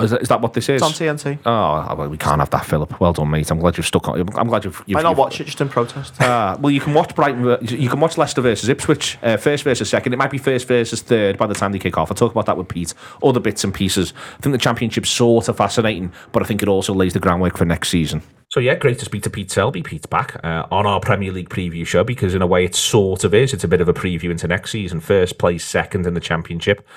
Is 0.03 0.11
that, 0.11 0.21
is 0.21 0.29
that 0.29 0.41
what 0.41 0.53
this 0.53 0.69
is? 0.69 0.81
It's 0.81 0.83
on 0.83 0.91
TNT. 0.91 1.39
Oh, 1.45 1.95
well, 1.95 2.09
we 2.09 2.17
can't 2.17 2.39
have 2.39 2.49
that, 2.51 2.65
Philip. 2.65 2.99
Well 2.99 3.13
done, 3.13 3.29
mate. 3.29 3.49
I'm 3.49 3.59
glad 3.59 3.77
you've 3.77 3.85
stuck 3.85 4.07
on. 4.07 4.19
I'm 4.37 4.47
glad 4.47 4.65
you've. 4.65 4.83
you've 4.85 4.95
Why 4.95 5.01
not 5.01 5.17
watch 5.17 5.39
it 5.39 5.45
just 5.45 5.61
in 5.61 5.69
protest? 5.69 6.15
Ah, 6.19 6.57
well, 6.59 6.71
you 6.71 6.81
can 6.81 6.93
watch 6.93 7.15
Brighton. 7.15 7.57
You 7.61 7.89
can 7.89 7.99
watch 7.99 8.17
Leicester 8.17 8.41
versus 8.41 8.69
Ipswich, 8.69 9.17
uh, 9.23 9.37
first 9.37 9.63
versus 9.63 9.89
second. 9.89 10.13
It 10.13 10.17
might 10.17 10.31
be 10.31 10.37
first 10.37 10.67
versus 10.67 11.01
third 11.01 11.37
by 11.37 11.47
the 11.47 11.53
time 11.53 11.71
they 11.71 11.79
kick 11.79 11.97
off. 11.97 12.11
I'll 12.11 12.15
talk 12.15 12.31
about 12.31 12.45
that 12.47 12.57
with 12.57 12.67
Pete. 12.67 12.93
Other 13.23 13.39
bits 13.39 13.63
and 13.63 13.73
pieces. 13.73 14.13
I 14.37 14.41
think 14.41 14.53
the 14.53 14.57
championship's 14.57 15.09
sort 15.09 15.47
of 15.47 15.57
fascinating, 15.57 16.11
but 16.31 16.43
I 16.43 16.45
think 16.45 16.61
it 16.61 16.67
also 16.67 16.93
lays 16.93 17.13
the 17.13 17.19
groundwork 17.19 17.57
for 17.57 17.65
next 17.65 17.89
season. 17.89 18.21
So 18.53 18.59
yeah, 18.59 18.75
great 18.75 18.99
to 18.99 19.05
speak 19.05 19.23
to 19.23 19.31
Pete 19.31 19.49
Selby. 19.49 19.81
Pete's 19.81 20.05
back 20.05 20.39
uh, 20.43 20.67
on 20.69 20.85
our 20.85 20.99
Premier 20.99 21.31
League 21.31 21.49
preview 21.49 21.87
show 21.87 22.03
because 22.03 22.35
in 22.35 22.43
a 22.43 22.45
way 22.45 22.65
it 22.65 22.75
sort 22.75 23.23
of 23.23 23.33
is. 23.33 23.51
It's 23.51 23.63
a 23.63 23.67
bit 23.67 23.81
of 23.81 23.89
a 23.89 23.93
preview 23.93 24.29
into 24.29 24.47
next 24.47 24.69
season. 24.69 24.99
First 24.99 25.39
place, 25.39 25.65
second 25.65 26.05
in 26.05 26.13
the 26.13 26.19
Championship. 26.19 26.87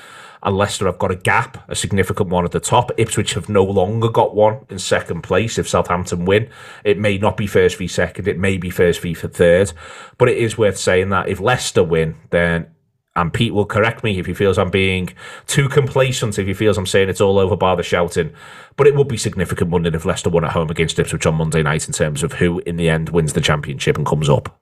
And 0.42 0.56
Leicester 0.56 0.86
have 0.86 0.98
got 0.98 1.10
a 1.10 1.16
gap, 1.16 1.68
a 1.68 1.74
significant 1.74 2.28
one 2.28 2.44
at 2.44 2.52
the 2.52 2.60
top. 2.60 2.90
Ipswich 2.96 3.34
have 3.34 3.48
no 3.48 3.64
longer 3.64 4.08
got 4.08 4.34
one 4.34 4.64
in 4.68 4.78
second 4.78 5.22
place. 5.22 5.58
If 5.58 5.68
Southampton 5.68 6.24
win, 6.24 6.48
it 6.84 6.98
may 6.98 7.18
not 7.18 7.36
be 7.36 7.46
first 7.46 7.78
v 7.78 7.88
second, 7.88 8.28
it 8.28 8.38
may 8.38 8.56
be 8.56 8.70
first 8.70 9.00
v 9.00 9.14
for 9.14 9.28
third. 9.28 9.72
But 10.18 10.28
it 10.28 10.38
is 10.38 10.58
worth 10.58 10.78
saying 10.78 11.08
that 11.10 11.28
if 11.28 11.40
Leicester 11.40 11.82
win, 11.82 12.16
then 12.30 12.68
and 13.16 13.32
Pete 13.32 13.54
will 13.54 13.64
correct 13.64 14.04
me 14.04 14.18
if 14.18 14.26
he 14.26 14.34
feels 14.34 14.58
I'm 14.58 14.70
being 14.70 15.08
too 15.46 15.68
complacent, 15.68 16.38
if 16.38 16.46
he 16.46 16.52
feels 16.52 16.76
I'm 16.76 16.86
saying 16.86 17.08
it's 17.08 17.20
all 17.20 17.38
over 17.38 17.56
by 17.56 17.74
the 17.74 17.82
shouting. 17.82 18.32
But 18.76 18.86
it 18.86 18.94
would 18.94 19.08
be 19.08 19.16
significant 19.16 19.70
Monday 19.70 19.90
if 19.94 20.04
Leicester 20.04 20.28
won 20.28 20.44
at 20.44 20.52
home 20.52 20.70
against 20.70 20.98
Ipswich 20.98 21.26
on 21.26 21.34
Monday 21.34 21.62
night 21.62 21.86
in 21.86 21.94
terms 21.94 22.22
of 22.22 22.34
who 22.34 22.60
in 22.60 22.76
the 22.76 22.90
end 22.90 23.08
wins 23.08 23.32
the 23.32 23.40
championship 23.40 23.96
and 23.96 24.06
comes 24.06 24.28
up. 24.28 24.60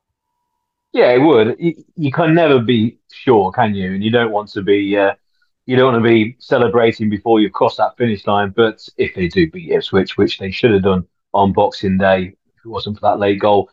Yeah, 0.92 1.10
it 1.10 1.18
would. 1.18 1.56
You, 1.58 1.84
you 1.96 2.12
can 2.12 2.34
never 2.34 2.60
be 2.60 2.98
sure, 3.12 3.50
can 3.50 3.74
you? 3.74 3.94
And 3.94 4.04
you 4.04 4.12
don't 4.12 4.30
want 4.30 4.50
to 4.52 4.62
be, 4.62 4.96
uh, 4.96 5.14
you 5.66 5.76
don't 5.76 5.92
want 5.92 6.04
to 6.04 6.08
be 6.08 6.36
celebrating 6.38 7.08
before 7.08 7.40
you've 7.40 7.52
crossed 7.52 7.78
that 7.78 7.96
finish 7.96 8.26
line. 8.26 8.50
But 8.50 8.86
if 8.96 9.14
they 9.14 9.28
do 9.28 9.50
beat 9.50 9.72
Ipswich, 9.72 10.16
which 10.16 10.38
they 10.38 10.50
should 10.50 10.72
have 10.72 10.82
done 10.82 11.06
on 11.32 11.52
Boxing 11.52 11.98
Day, 11.98 12.36
if 12.56 12.64
it 12.64 12.68
wasn't 12.68 12.98
for 12.98 13.02
that 13.02 13.18
late 13.18 13.40
goal, 13.40 13.70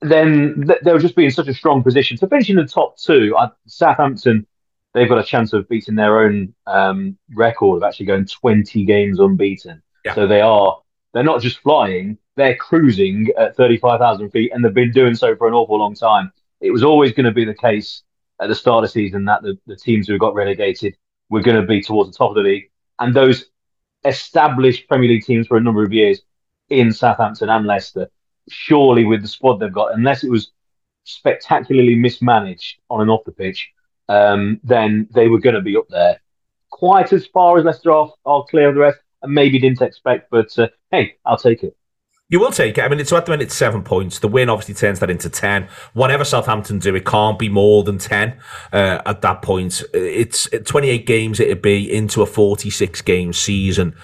then 0.00 0.64
th- 0.66 0.80
they'll 0.82 0.98
just 0.98 1.16
be 1.16 1.24
in 1.24 1.30
such 1.30 1.48
a 1.48 1.54
strong 1.54 1.82
position. 1.82 2.16
So 2.16 2.26
finishing 2.26 2.56
the 2.56 2.64
top 2.64 2.98
two, 2.98 3.36
Southampton, 3.66 4.46
they've 4.94 5.08
got 5.08 5.18
a 5.18 5.24
chance 5.24 5.52
of 5.52 5.68
beating 5.68 5.94
their 5.94 6.20
own 6.20 6.54
um, 6.66 7.16
record 7.34 7.76
of 7.76 7.82
actually 7.82 8.06
going 8.06 8.26
20 8.26 8.84
games 8.84 9.20
unbeaten. 9.20 9.82
Yeah. 10.04 10.14
So 10.14 10.26
they 10.26 10.40
are, 10.40 10.78
they're 11.14 11.22
not 11.22 11.40
just 11.40 11.58
flying, 11.58 12.18
they're 12.36 12.56
cruising 12.56 13.28
at 13.38 13.56
35,000 13.56 14.30
feet, 14.30 14.52
and 14.52 14.64
they've 14.64 14.74
been 14.74 14.92
doing 14.92 15.14
so 15.14 15.36
for 15.36 15.48
an 15.48 15.54
awful 15.54 15.78
long 15.78 15.94
time. 15.94 16.32
It 16.60 16.70
was 16.70 16.82
always 16.82 17.12
going 17.12 17.26
to 17.26 17.32
be 17.32 17.44
the 17.44 17.54
case 17.54 18.02
at 18.40 18.48
the 18.48 18.54
start 18.54 18.84
of 18.84 18.90
the 18.90 18.92
season 18.92 19.24
that 19.26 19.42
the, 19.42 19.58
the 19.66 19.76
teams 19.76 20.06
who 20.06 20.18
got 20.18 20.34
relegated 20.34 20.96
were 21.30 21.42
going 21.42 21.60
to 21.60 21.66
be 21.66 21.82
towards 21.82 22.10
the 22.10 22.16
top 22.16 22.30
of 22.30 22.36
the 22.36 22.42
league. 22.42 22.70
And 22.98 23.14
those 23.14 23.46
established 24.04 24.88
Premier 24.88 25.08
League 25.08 25.24
teams 25.24 25.46
for 25.46 25.56
a 25.56 25.60
number 25.60 25.82
of 25.82 25.92
years 25.92 26.20
in 26.68 26.92
Southampton 26.92 27.48
and 27.48 27.66
Leicester, 27.66 28.10
surely 28.48 29.04
with 29.04 29.22
the 29.22 29.28
squad 29.28 29.58
they've 29.58 29.72
got, 29.72 29.94
unless 29.94 30.24
it 30.24 30.30
was 30.30 30.52
spectacularly 31.04 31.94
mismanaged 31.94 32.78
on 32.90 33.00
and 33.00 33.10
off 33.10 33.24
the 33.24 33.32
pitch, 33.32 33.70
um, 34.08 34.60
then 34.62 35.08
they 35.12 35.28
were 35.28 35.40
going 35.40 35.54
to 35.54 35.60
be 35.60 35.76
up 35.76 35.88
there. 35.88 36.20
Quite 36.70 37.12
as 37.12 37.26
far 37.26 37.58
as 37.58 37.64
Leicester 37.64 37.92
are, 37.92 38.12
are 38.24 38.44
clear 38.48 38.68
of 38.68 38.74
the 38.74 38.80
rest, 38.80 38.98
and 39.22 39.32
maybe 39.32 39.58
didn't 39.58 39.82
expect, 39.82 40.30
but 40.30 40.56
uh, 40.58 40.68
hey, 40.90 41.16
I'll 41.24 41.38
take 41.38 41.62
it. 41.62 41.76
You 42.28 42.40
will 42.40 42.50
take 42.50 42.76
it. 42.76 42.82
I 42.82 42.88
mean, 42.88 42.98
it's 42.98 43.12
at 43.12 43.26
the 43.26 43.30
minute 43.30 43.44
it's 43.44 43.56
seven 43.56 43.84
points. 43.84 44.18
The 44.18 44.26
win 44.26 44.48
obviously 44.48 44.74
turns 44.74 44.98
that 44.98 45.10
into 45.10 45.30
ten. 45.30 45.68
Whatever 45.92 46.24
Southampton 46.24 46.80
do, 46.80 46.94
it 46.96 47.04
can't 47.04 47.38
be 47.38 47.48
more 47.48 47.84
than 47.84 47.98
ten 47.98 48.38
uh, 48.72 49.00
at 49.06 49.22
that 49.22 49.42
point. 49.42 49.84
It's 49.94 50.48
28 50.64 51.06
games. 51.06 51.38
It'd 51.38 51.62
be 51.62 51.92
into 51.92 52.22
a 52.22 52.26
46 52.26 53.00
game 53.02 53.32
season 53.32 53.94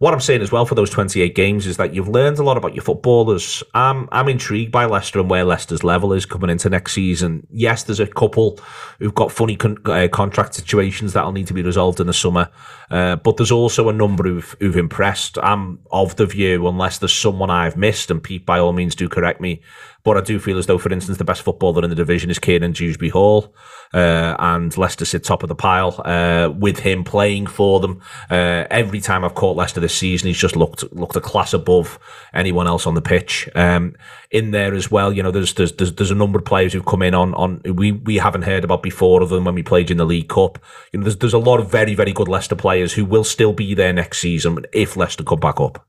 what 0.00 0.14
I'm 0.14 0.20
saying 0.20 0.40
as 0.40 0.50
well 0.50 0.64
for 0.64 0.74
those 0.74 0.88
28 0.88 1.34
games 1.34 1.66
is 1.66 1.76
that 1.76 1.92
you've 1.92 2.08
learned 2.08 2.38
a 2.38 2.42
lot 2.42 2.56
about 2.56 2.74
your 2.74 2.82
footballers. 2.82 3.62
I'm, 3.74 4.08
I'm 4.10 4.30
intrigued 4.30 4.72
by 4.72 4.86
Leicester 4.86 5.20
and 5.20 5.28
where 5.28 5.44
Leicester's 5.44 5.84
level 5.84 6.14
is 6.14 6.24
coming 6.24 6.48
into 6.48 6.70
next 6.70 6.94
season. 6.94 7.46
Yes, 7.50 7.82
there's 7.82 8.00
a 8.00 8.06
couple 8.06 8.58
who've 8.98 9.14
got 9.14 9.30
funny 9.30 9.56
con- 9.56 9.76
uh, 9.84 10.08
contract 10.10 10.54
situations 10.54 11.12
that'll 11.12 11.32
need 11.32 11.48
to 11.48 11.52
be 11.52 11.62
resolved 11.62 12.00
in 12.00 12.06
the 12.06 12.14
summer, 12.14 12.48
uh, 12.90 13.16
but 13.16 13.36
there's 13.36 13.52
also 13.52 13.90
a 13.90 13.92
number 13.92 14.24
who've, 14.24 14.56
who've 14.58 14.78
impressed. 14.78 15.36
I'm 15.42 15.80
of 15.92 16.16
the 16.16 16.24
view, 16.24 16.66
unless 16.66 16.96
there's 16.96 17.12
someone 17.12 17.50
I've 17.50 17.76
missed, 17.76 18.10
and 18.10 18.22
Pete, 18.22 18.46
by 18.46 18.58
all 18.58 18.72
means, 18.72 18.94
do 18.94 19.06
correct 19.06 19.42
me, 19.42 19.60
but 20.02 20.16
I 20.16 20.22
do 20.22 20.40
feel 20.40 20.56
as 20.56 20.64
though, 20.64 20.78
for 20.78 20.90
instance, 20.90 21.18
the 21.18 21.24
best 21.24 21.42
footballer 21.42 21.84
in 21.84 21.90
the 21.90 21.96
division 21.96 22.30
is 22.30 22.38
Kiernan 22.38 22.72
Dewsbury 22.72 23.10
Hall, 23.10 23.54
uh, 23.92 24.36
and 24.38 24.76
Leicester 24.76 25.04
sit 25.04 25.24
top 25.24 25.42
of 25.42 25.48
the 25.48 25.54
pile 25.54 26.00
uh, 26.04 26.50
with 26.50 26.78
him 26.78 27.04
playing 27.04 27.46
for 27.46 27.80
them. 27.80 28.00
Uh, 28.30 28.64
every 28.70 29.00
time 29.00 29.24
I've 29.24 29.34
caught 29.34 29.56
Leicester 29.56 29.80
this 29.80 29.94
season, 29.94 30.28
he's 30.28 30.38
just 30.38 30.56
looked 30.56 30.84
looked 30.92 31.16
a 31.16 31.20
class 31.20 31.52
above 31.52 31.98
anyone 32.32 32.66
else 32.66 32.86
on 32.86 32.94
the 32.94 33.02
pitch. 33.02 33.48
Um, 33.54 33.94
in 34.30 34.52
there 34.52 34.74
as 34.74 34.90
well, 34.90 35.12
you 35.12 35.22
know, 35.22 35.30
there's, 35.30 35.54
there's 35.54 35.72
there's 35.72 35.92
there's 35.94 36.10
a 36.10 36.14
number 36.16 36.38
of 36.38 36.44
players 36.44 36.72
who've 36.72 36.84
come 36.84 37.02
in 37.02 37.14
on 37.14 37.34
on 37.34 37.60
we 37.64 37.92
we 37.92 38.16
haven't 38.16 38.42
heard 38.42 38.64
about 38.64 38.82
before 38.82 39.22
of 39.22 39.28
them 39.28 39.44
when 39.44 39.54
we 39.54 39.62
played 39.62 39.90
in 39.90 39.96
the 39.96 40.06
League 40.06 40.28
Cup. 40.28 40.58
You 40.92 41.00
know, 41.00 41.04
there's 41.04 41.16
there's 41.16 41.34
a 41.34 41.38
lot 41.38 41.60
of 41.60 41.70
very 41.70 41.94
very 41.94 42.12
good 42.12 42.28
Leicester 42.28 42.56
players 42.56 42.92
who 42.92 43.04
will 43.04 43.24
still 43.24 43.52
be 43.52 43.74
there 43.74 43.92
next 43.92 44.18
season 44.18 44.64
if 44.72 44.96
Leicester 44.96 45.24
come 45.24 45.40
back 45.40 45.60
up 45.60 45.86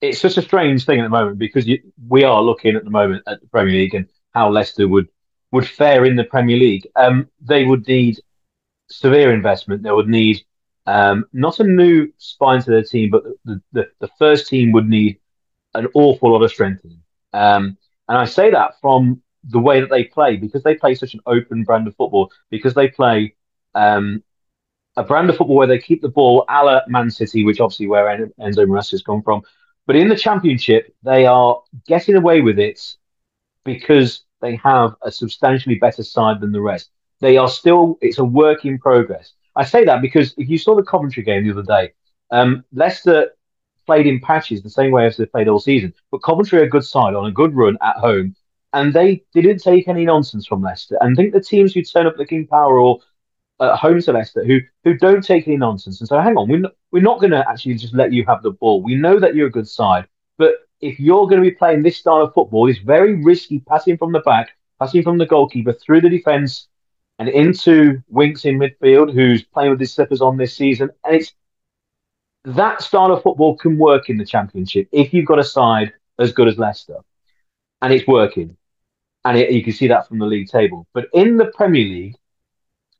it's 0.00 0.18
such 0.18 0.38
a 0.38 0.42
strange 0.42 0.84
thing 0.84 0.98
at 0.98 1.02
the 1.02 1.10
moment 1.10 1.38
because 1.38 1.66
you, 1.66 1.78
we 2.08 2.24
are 2.24 2.42
looking 2.42 2.74
at 2.74 2.84
the 2.84 2.90
moment 2.90 3.22
at 3.26 3.40
the 3.40 3.46
Premier 3.48 3.74
League 3.74 3.94
and 3.94 4.06
how 4.32 4.50
Leicester 4.50 4.88
would 4.88 5.08
would 5.52 5.66
fare 5.66 6.04
in 6.04 6.16
the 6.16 6.24
Premier 6.24 6.56
League. 6.56 6.86
Um, 6.96 7.28
they 7.40 7.64
would 7.64 7.86
need 7.86 8.18
severe 8.88 9.32
investment. 9.32 9.82
They 9.82 9.90
would 9.90 10.08
need 10.08 10.44
um, 10.86 11.26
not 11.32 11.60
a 11.60 11.64
new 11.64 12.12
spine 12.18 12.62
to 12.62 12.70
their 12.70 12.82
team, 12.82 13.10
but 13.10 13.24
the, 13.44 13.60
the, 13.72 13.88
the, 14.00 14.10
first 14.18 14.48
team 14.48 14.72
would 14.72 14.88
need 14.88 15.18
an 15.74 15.86
awful 15.94 16.32
lot 16.32 16.42
of 16.42 16.50
strengthening. 16.50 17.02
Um, 17.32 17.76
and 18.08 18.18
I 18.18 18.24
say 18.24 18.50
that 18.50 18.80
from 18.80 19.22
the 19.44 19.58
way 19.58 19.80
that 19.80 19.90
they 19.90 20.04
play 20.04 20.36
because 20.36 20.62
they 20.62 20.74
play 20.74 20.94
such 20.94 21.14
an 21.14 21.20
open 21.26 21.64
brand 21.64 21.86
of 21.86 21.94
football, 21.96 22.32
because 22.50 22.74
they 22.74 22.88
play 22.88 23.34
um, 23.74 24.22
a 24.96 25.04
brand 25.04 25.30
of 25.30 25.36
football 25.36 25.56
where 25.56 25.66
they 25.66 25.78
keep 25.78 26.02
the 26.02 26.08
ball 26.08 26.44
a 26.48 26.64
la 26.64 26.80
Man 26.88 27.10
City, 27.10 27.44
which 27.44 27.60
obviously 27.60 27.86
where 27.86 28.28
Enzo 28.40 28.66
Maresca 28.66 28.92
has 28.92 29.02
come 29.02 29.22
from, 29.22 29.42
but 29.86 29.96
in 29.96 30.08
the 30.08 30.16
championship, 30.16 30.94
they 31.02 31.26
are 31.26 31.62
getting 31.86 32.16
away 32.16 32.40
with 32.40 32.58
it 32.58 32.96
because 33.64 34.22
they 34.40 34.56
have 34.56 34.94
a 35.02 35.12
substantially 35.12 35.76
better 35.76 36.02
side 36.02 36.40
than 36.40 36.52
the 36.52 36.60
rest. 36.60 36.90
They 37.20 37.36
are 37.36 37.48
still, 37.48 37.98
it's 38.00 38.18
a 38.18 38.24
work 38.24 38.64
in 38.64 38.78
progress. 38.78 39.32
I 39.56 39.64
say 39.64 39.84
that 39.84 40.00
because 40.00 40.34
if 40.38 40.48
you 40.48 40.58
saw 40.58 40.74
the 40.74 40.82
Coventry 40.82 41.22
game 41.22 41.44
the 41.44 41.52
other 41.52 41.62
day, 41.62 41.92
um, 42.30 42.64
Leicester 42.72 43.30
played 43.86 44.06
in 44.06 44.20
patches 44.20 44.62
the 44.62 44.70
same 44.70 44.92
way 44.92 45.06
as 45.06 45.16
they 45.16 45.26
played 45.26 45.48
all 45.48 45.58
season. 45.58 45.92
But 46.10 46.22
Coventry 46.22 46.60
are 46.60 46.64
a 46.64 46.68
good 46.68 46.84
side 46.84 47.14
on 47.14 47.26
a 47.26 47.32
good 47.32 47.54
run 47.54 47.76
at 47.82 47.96
home, 47.96 48.34
and 48.72 48.92
they 48.92 49.24
didn't 49.34 49.58
take 49.58 49.88
any 49.88 50.04
nonsense 50.04 50.46
from 50.46 50.62
Leicester. 50.62 50.96
And 51.00 51.12
I 51.12 51.16
think 51.16 51.32
the 51.32 51.40
teams 51.40 51.74
who 51.74 51.82
turn 51.82 52.06
up 52.06 52.16
the 52.16 52.24
King 52.24 52.46
Power 52.46 52.78
or 52.78 53.00
at 53.60 53.76
home 53.76 54.00
to 54.00 54.12
Leicester 54.12 54.44
who 54.44 54.60
who 54.84 54.94
don't 54.96 55.22
take 55.22 55.46
any 55.46 55.56
nonsense 55.56 56.00
and 56.00 56.08
so 56.08 56.18
hang 56.18 56.36
on 56.36 56.48
we're 56.48 56.60
not, 56.60 56.72
we're 56.92 57.02
not 57.02 57.20
going 57.20 57.30
to 57.30 57.46
actually 57.48 57.74
just 57.74 57.94
let 57.94 58.12
you 58.12 58.24
have 58.26 58.42
the 58.42 58.50
ball 58.50 58.82
we 58.82 58.94
know 58.94 59.20
that 59.20 59.34
you're 59.34 59.48
a 59.48 59.50
good 59.50 59.68
side 59.68 60.06
but 60.38 60.54
if 60.80 60.98
you're 60.98 61.26
going 61.26 61.42
to 61.42 61.48
be 61.48 61.54
playing 61.54 61.82
this 61.82 61.96
style 61.96 62.22
of 62.22 62.34
football 62.34 62.68
it's 62.68 62.78
very 62.80 63.22
risky 63.22 63.60
passing 63.60 63.96
from 63.96 64.12
the 64.12 64.20
back 64.20 64.50
passing 64.80 65.02
from 65.02 65.18
the 65.18 65.26
goalkeeper 65.26 65.72
through 65.72 66.00
the 66.00 66.08
defence 66.08 66.68
and 67.20 67.28
into 67.28 68.02
Winks 68.08 68.46
in 68.46 68.58
midfield 68.58 69.12
who's 69.12 69.42
playing 69.42 69.70
with 69.70 69.80
his 69.80 69.92
slippers 69.92 70.22
on 70.22 70.38
this 70.38 70.56
season. 70.56 70.88
And 71.04 71.16
it's 71.16 71.34
that 72.44 72.80
style 72.80 73.12
of 73.12 73.22
football 73.22 73.58
can 73.58 73.76
work 73.76 74.08
in 74.08 74.16
the 74.16 74.24
championship 74.24 74.88
if 74.90 75.12
you've 75.12 75.26
got 75.26 75.38
a 75.38 75.44
side 75.44 75.92
as 76.18 76.32
good 76.32 76.48
as 76.48 76.56
Leicester. 76.56 76.96
And 77.82 77.92
it's 77.92 78.06
working. 78.06 78.56
And 79.26 79.36
it, 79.36 79.52
you 79.52 79.62
can 79.62 79.74
see 79.74 79.86
that 79.88 80.08
from 80.08 80.18
the 80.18 80.24
league 80.24 80.48
table. 80.48 80.86
But 80.94 81.08
in 81.12 81.36
the 81.36 81.52
Premier 81.54 81.84
League 81.84 82.16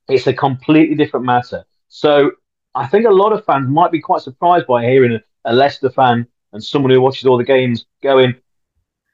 it's 0.07 0.27
a 0.27 0.35
completely 0.35 0.97
different 0.97 1.25
matter. 1.25 1.65
So 1.89 2.33
I 2.75 2.87
think 2.89 3.07
a 3.07 3.11
lot 3.11 3.33
of 3.33 3.47
fans 3.47 3.71
might 3.71 3.91
be 3.91 4.01
quite 4.01 4.21
surprised 4.21 4.67
by 4.67 4.85
hearing 4.85 5.13
a, 5.13 5.51
a 5.51 5.55
Leicester 5.55 5.89
fan 5.89 6.27
and 6.53 6.63
someone 6.63 6.91
who 6.91 7.01
watches 7.01 7.27
all 7.27 7.39
the 7.39 7.45
games 7.45 7.87
going, 8.03 8.35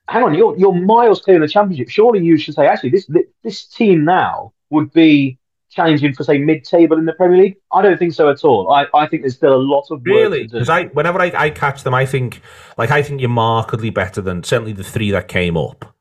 "Hang 0.08 0.22
on, 0.22 0.34
you're 0.34 0.56
you're 0.58 0.74
miles 0.74 1.20
clear 1.20 1.36
in 1.36 1.42
the 1.42 1.48
championship. 1.48 1.88
Surely 1.88 2.24
you 2.24 2.36
should 2.36 2.54
say, 2.54 2.66
actually, 2.66 2.90
this 2.90 3.08
this 3.42 3.66
team 3.66 4.04
now 4.04 4.52
would 4.70 4.92
be 4.92 5.38
challenging 5.70 6.14
for 6.14 6.24
say 6.24 6.38
mid-table 6.38 6.96
in 6.96 7.04
the 7.04 7.12
Premier 7.12 7.38
League. 7.38 7.56
I 7.72 7.82
don't 7.82 7.98
think 7.98 8.14
so 8.14 8.30
at 8.30 8.44
all. 8.44 8.72
I, 8.72 8.86
I 8.94 9.06
think 9.06 9.22
there's 9.22 9.36
still 9.36 9.54
a 9.54 9.56
lot 9.56 9.86
of 9.90 10.00
really 10.04 10.44
because 10.44 10.68
I 10.68 10.84
whenever 10.86 11.20
I, 11.20 11.32
I 11.36 11.50
catch 11.50 11.82
them, 11.82 11.94
I 11.94 12.06
think 12.06 12.40
like 12.78 12.90
I 12.90 13.02
think 13.02 13.20
you're 13.20 13.30
markedly 13.30 13.90
better 13.90 14.20
than 14.20 14.42
certainly 14.42 14.72
the 14.72 14.84
three 14.84 15.10
that 15.10 15.28
came 15.28 15.56
up 15.56 15.94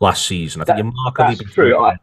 last 0.00 0.26
season. 0.26 0.62
I 0.62 0.64
think 0.64 0.76
that, 0.78 0.84
you're 0.84 0.92
markedly 0.92 1.34
that's 1.34 1.54
true. 1.54 1.78
I, 1.78 1.96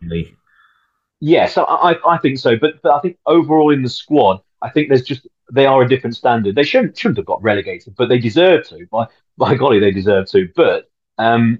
yeah, 1.22 1.48
so 1.48 1.64
I, 1.64 1.96
I 2.08 2.18
think 2.20 2.38
so. 2.38 2.58
But, 2.58 2.82
but 2.84 2.94
I 2.94 3.00
think 3.00 3.18
overall 3.26 3.74
in 3.74 3.82
the 3.82 3.90
squad, 3.90 4.42
I 4.62 4.70
think 4.70 4.90
there's 4.90 5.04
just 5.04 5.28
they 5.52 5.66
are 5.66 5.82
a 5.82 5.88
different 5.88 6.16
standard. 6.16 6.56
They 6.56 6.64
shouldn't 6.64 6.98
shouldn't 6.98 7.18
have 7.18 7.26
got 7.26 7.42
relegated, 7.44 7.96
but 7.96 8.10
they 8.10 8.20
deserve 8.20 8.68
to. 8.70 8.86
By 8.92 9.08
by 9.38 9.56
golly, 9.56 9.80
they 9.80 9.92
deserve 9.92 10.30
to. 10.32 10.50
But 10.56 10.90
um, 11.18 11.60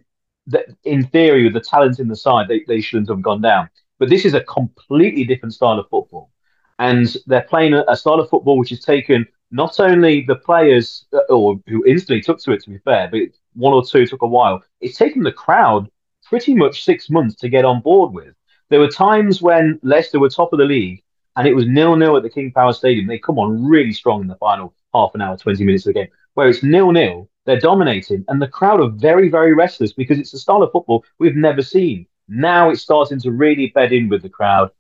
in 0.84 1.06
theory, 1.08 1.44
with 1.44 1.54
the 1.54 1.62
talent 1.62 2.00
in 2.00 2.08
the 2.08 2.16
side, 2.16 2.48
they, 2.48 2.64
they 2.68 2.82
shouldn't 2.82 3.10
have 3.10 3.22
gone 3.22 3.42
down. 3.42 3.70
But 4.00 4.10
this 4.10 4.26
is 4.26 4.34
a 4.34 4.42
completely 4.42 5.24
different 5.24 5.54
style 5.54 5.80
of 5.80 5.90
football, 5.90 6.32
and 6.80 7.16
they're 7.28 7.42
playing 7.50 7.74
a, 7.74 7.84
a 7.88 7.96
style 7.96 8.20
of 8.20 8.30
football 8.30 8.58
which 8.58 8.70
has 8.70 8.82
taken 8.82 9.26
not 9.52 9.80
only 9.80 10.22
the 10.22 10.36
players 10.36 11.06
uh, 11.14 11.20
or 11.34 11.60
who 11.68 11.86
instantly 11.86 12.22
took 12.22 12.40
to 12.40 12.52
it, 12.52 12.64
to 12.64 12.70
be 12.70 12.78
fair, 12.80 13.08
but 13.10 13.22
one 13.54 13.74
or 13.74 13.86
two 13.86 14.06
took 14.06 14.22
a 14.22 14.28
while. 14.28 14.62
It's 14.82 14.98
taken 14.98 15.24
the 15.24 15.32
crowd 15.32 15.90
pretty 16.24 16.54
much 16.54 16.84
six 16.84 17.10
months 17.10 17.36
to 17.36 17.50
get 17.50 17.66
on 17.66 17.82
board 17.82 18.14
with. 18.14 18.34
There 18.70 18.80
were 18.80 18.90
times 18.90 19.42
when 19.42 19.80
Leicester 19.84 20.20
were 20.20 20.30
top 20.30 20.52
of 20.52 20.60
the 20.60 20.66
league 20.66 21.04
and 21.36 21.48
it 21.48 21.56
was 21.56 21.68
nil 21.68 21.96
nil 21.96 22.18
at 22.18 22.24
the 22.24 22.30
King 22.30 22.52
Power 22.52 22.74
Stadium. 22.74 23.08
They 23.08 23.20
come 23.20 23.40
on 23.40 23.66
really 23.66 23.94
strong 23.94 24.22
in 24.22 24.28
the 24.28 24.36
final 24.36 24.74
half 24.94 25.12
an 25.16 25.22
hour, 25.22 25.38
20 25.38 25.64
minutes 25.64 25.86
of 25.86 25.94
the 25.94 26.00
game, 26.00 26.08
where 26.34 26.48
it's 26.48 26.64
nil 26.64 26.92
nil. 26.92 27.30
They're 27.46 27.60
dominating, 27.60 28.26
and 28.28 28.42
the 28.42 28.48
crowd 28.48 28.82
are 28.82 28.90
very, 28.90 29.30
very 29.30 29.54
restless 29.54 29.94
because 29.94 30.18
it's 30.18 30.34
a 30.34 30.40
style 30.40 30.64
of 30.64 30.72
football 30.72 31.06
we've 31.20 31.36
never 31.36 31.62
seen. 31.62 32.08
Now 32.28 32.72
it's 32.72 32.82
starting 32.82 33.20
to 33.20 33.32
really 33.32 33.68
bed 33.68 33.94
in 33.94 34.10
with 34.10 34.24
the 34.24 34.30
crowd. 34.30 34.72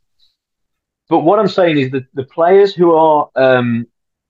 But 1.07 1.19
what 1.19 1.37
I'm 1.37 1.47
saying 1.47 1.77
is 1.77 1.91
that 1.91 2.05
the 2.15 2.23
players 2.23 2.73
who 2.73 2.95
are 2.95 3.29
um, 3.35 3.87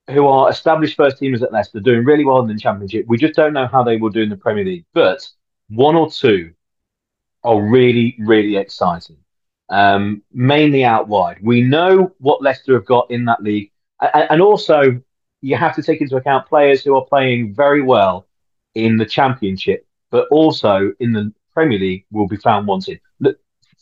who 0.09 0.27
are 0.27 0.49
established 0.49 0.97
first 0.97 1.21
teamers 1.21 1.41
at 1.41 1.53
Leicester 1.53 1.79
doing 1.79 2.03
really 2.03 2.25
well 2.25 2.39
in 2.39 2.47
the 2.47 2.59
Championship, 2.59 3.05
we 3.07 3.17
just 3.17 3.35
don't 3.35 3.53
know 3.53 3.67
how 3.67 3.83
they 3.83 3.97
will 3.97 4.09
do 4.09 4.21
in 4.21 4.29
the 4.29 4.35
Premier 4.35 4.65
League. 4.65 4.85
But 4.93 5.27
one 5.69 5.95
or 5.95 6.11
two 6.11 6.53
are 7.43 7.61
really, 7.61 8.15
really 8.19 8.57
exciting 8.57 9.17
um, 9.69 10.21
mainly 10.31 10.83
out 10.83 11.07
wide. 11.07 11.37
We 11.41 11.61
know 11.61 12.13
what 12.19 12.41
Leicester 12.41 12.73
have 12.73 12.85
got 12.85 13.09
in 13.11 13.25
that 13.25 13.41
league, 13.43 13.71
and, 14.01 14.27
and 14.31 14.41
also 14.41 15.01
you 15.41 15.55
have 15.55 15.75
to 15.75 15.83
take 15.83 16.01
into 16.01 16.15
account 16.17 16.47
players 16.47 16.83
who 16.83 16.95
are 16.95 17.05
playing 17.05 17.53
very 17.53 17.81
well 17.81 18.27
in 18.73 18.97
the 18.97 19.05
Championship, 19.05 19.85
but 20.11 20.27
also 20.31 20.91
in 20.99 21.13
the 21.13 21.33
Premier 21.53 21.79
League 21.79 22.05
will 22.11 22.27
be 22.27 22.37
found 22.37 22.67
wanting. 22.67 22.99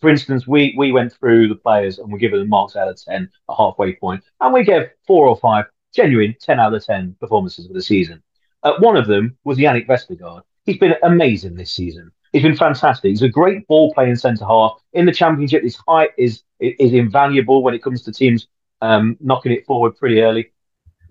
For 0.03 0.10
instance, 0.10 0.45
we 0.45 0.76
we 0.77 0.91
went 0.91 1.14
through 1.14 1.47
the 1.47 1.55
players 1.55 1.97
and 1.97 2.11
we 2.11 2.19
give 2.19 2.34
them 2.34 2.49
marks 2.49 2.76
out 2.76 2.89
of 2.89 3.01
ten, 3.01 3.30
a 3.47 3.55
halfway 3.55 3.95
point, 3.95 4.22
and 4.41 4.53
we 4.53 4.65
gave 4.65 4.89
four 5.07 5.27
or 5.27 5.38
five 5.38 5.64
genuine 5.95 6.35
ten 6.41 6.60
out 6.60 6.73
of 6.73 6.85
ten 6.85 7.15
performances 7.22 7.68
of 7.68 7.73
the 7.73 7.81
season. 7.81 8.22
Uh, 8.64 8.73
one 8.80 8.97
of 8.97 9.07
them 9.07 9.38
was 9.45 9.57
Jannik 9.57 9.88
Vestergaard. 9.88 10.41
He's 10.65 10.77
been 10.77 10.95
amazing 11.03 11.55
this 11.55 11.72
season. 11.72 12.11
He's 12.34 12.41
been 12.41 12.57
fantastic. 12.57 13.10
He's 13.10 13.22
a 13.22 13.30
great 13.30 13.68
ball 13.68 13.93
playing 13.93 14.15
centre 14.15 14.45
half 14.45 14.81
in 14.93 15.05
the 15.05 15.11
championship. 15.11 15.64
His 15.64 15.77
height 15.88 16.10
is 16.18 16.41
is 16.60 16.93
invaluable 16.93 17.61
when 17.61 17.76
it 17.76 17.84
comes 17.84 18.01
to 18.03 18.11
teams 18.11 18.47
um, 18.81 19.15
knocking 19.19 19.51
it 19.51 19.65
forward 19.68 19.95
pretty 19.97 20.22
early. 20.22 20.51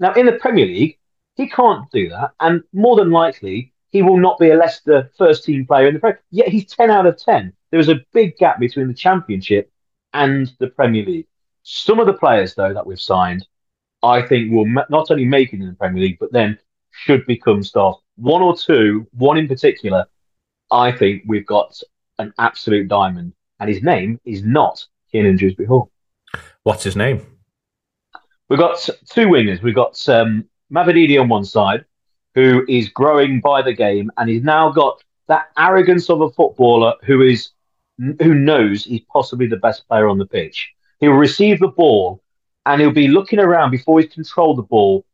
Now 0.00 0.12
in 0.14 0.26
the 0.26 0.32
Premier 0.32 0.66
League, 0.66 0.98
he 1.36 1.48
can't 1.48 1.88
do 1.92 2.08
that, 2.08 2.32
and 2.40 2.62
more 2.72 2.96
than 2.96 3.10
likely 3.10 3.72
he 3.90 4.02
will 4.02 4.18
not 4.18 4.38
be 4.38 4.50
a 4.50 4.56
Leicester 4.56 5.10
first 5.16 5.44
team 5.44 5.64
player 5.64 5.86
in 5.86 5.94
the 5.94 6.00
Premier. 6.00 6.20
Yet 6.30 6.48
he's 6.48 6.66
ten 6.66 6.90
out 6.90 7.06
of 7.06 7.16
ten. 7.16 7.52
There 7.70 7.80
is 7.80 7.88
a 7.88 8.04
big 8.12 8.36
gap 8.36 8.58
between 8.58 8.88
the 8.88 8.94
Championship 8.94 9.70
and 10.12 10.52
the 10.58 10.66
Premier 10.66 11.04
League. 11.04 11.28
Some 11.62 12.00
of 12.00 12.06
the 12.06 12.14
players 12.14 12.56
though 12.56 12.74
that 12.74 12.86
we've 12.86 13.00
signed, 13.00 13.46
I 14.02 14.22
think 14.22 14.52
will 14.52 14.66
not 14.66 15.10
only 15.12 15.24
make 15.24 15.52
it 15.52 15.60
in 15.60 15.68
the 15.68 15.74
Premier 15.74 16.02
League, 16.02 16.18
but 16.18 16.32
then 16.32 16.58
should 16.90 17.24
become 17.26 17.62
stars. 17.62 17.96
One 18.16 18.42
or 18.42 18.56
two, 18.56 19.06
one 19.12 19.38
in 19.38 19.46
particular, 19.46 20.06
I 20.72 20.90
think 20.90 21.24
we've 21.26 21.46
got 21.46 21.80
an 22.18 22.32
absolute 22.38 22.88
diamond, 22.88 23.34
and 23.60 23.68
his 23.68 23.82
name 23.82 24.18
is 24.24 24.42
not 24.42 24.84
Kiernan 25.10 25.36
Dewsbury 25.36 25.66
Hall. 25.66 25.90
What's 26.62 26.82
his 26.82 26.96
name? 26.96 27.24
We've 28.48 28.58
got 28.58 28.78
two 29.08 29.26
wingers. 29.28 29.62
We've 29.62 29.74
got 29.74 30.08
um, 30.08 30.44
on 30.74 31.28
one 31.28 31.44
side, 31.44 31.84
who 32.34 32.64
is 32.68 32.88
growing 32.88 33.40
by 33.40 33.62
the 33.62 33.72
game 33.72 34.10
and 34.16 34.28
he's 34.28 34.42
now 34.42 34.70
got 34.70 35.02
that 35.28 35.50
arrogance 35.56 36.08
of 36.10 36.20
a 36.20 36.30
footballer 36.30 36.94
who 37.04 37.22
is 37.22 37.50
who 38.20 38.34
knows 38.34 38.84
he's 38.84 39.02
possibly 39.12 39.46
the 39.46 39.56
best 39.58 39.86
player 39.86 40.08
on 40.08 40.18
the 40.18 40.26
pitch. 40.26 40.72
He'll 40.98 41.12
receive 41.12 41.60
the 41.60 41.68
ball 41.68 42.22
and 42.66 42.80
he'll 42.80 42.90
be 42.90 43.08
looking 43.08 43.38
around 43.38 43.70
before 43.70 44.00
he's 44.00 44.12
controlled 44.12 44.58
the 44.58 44.62
ball. 44.62 45.04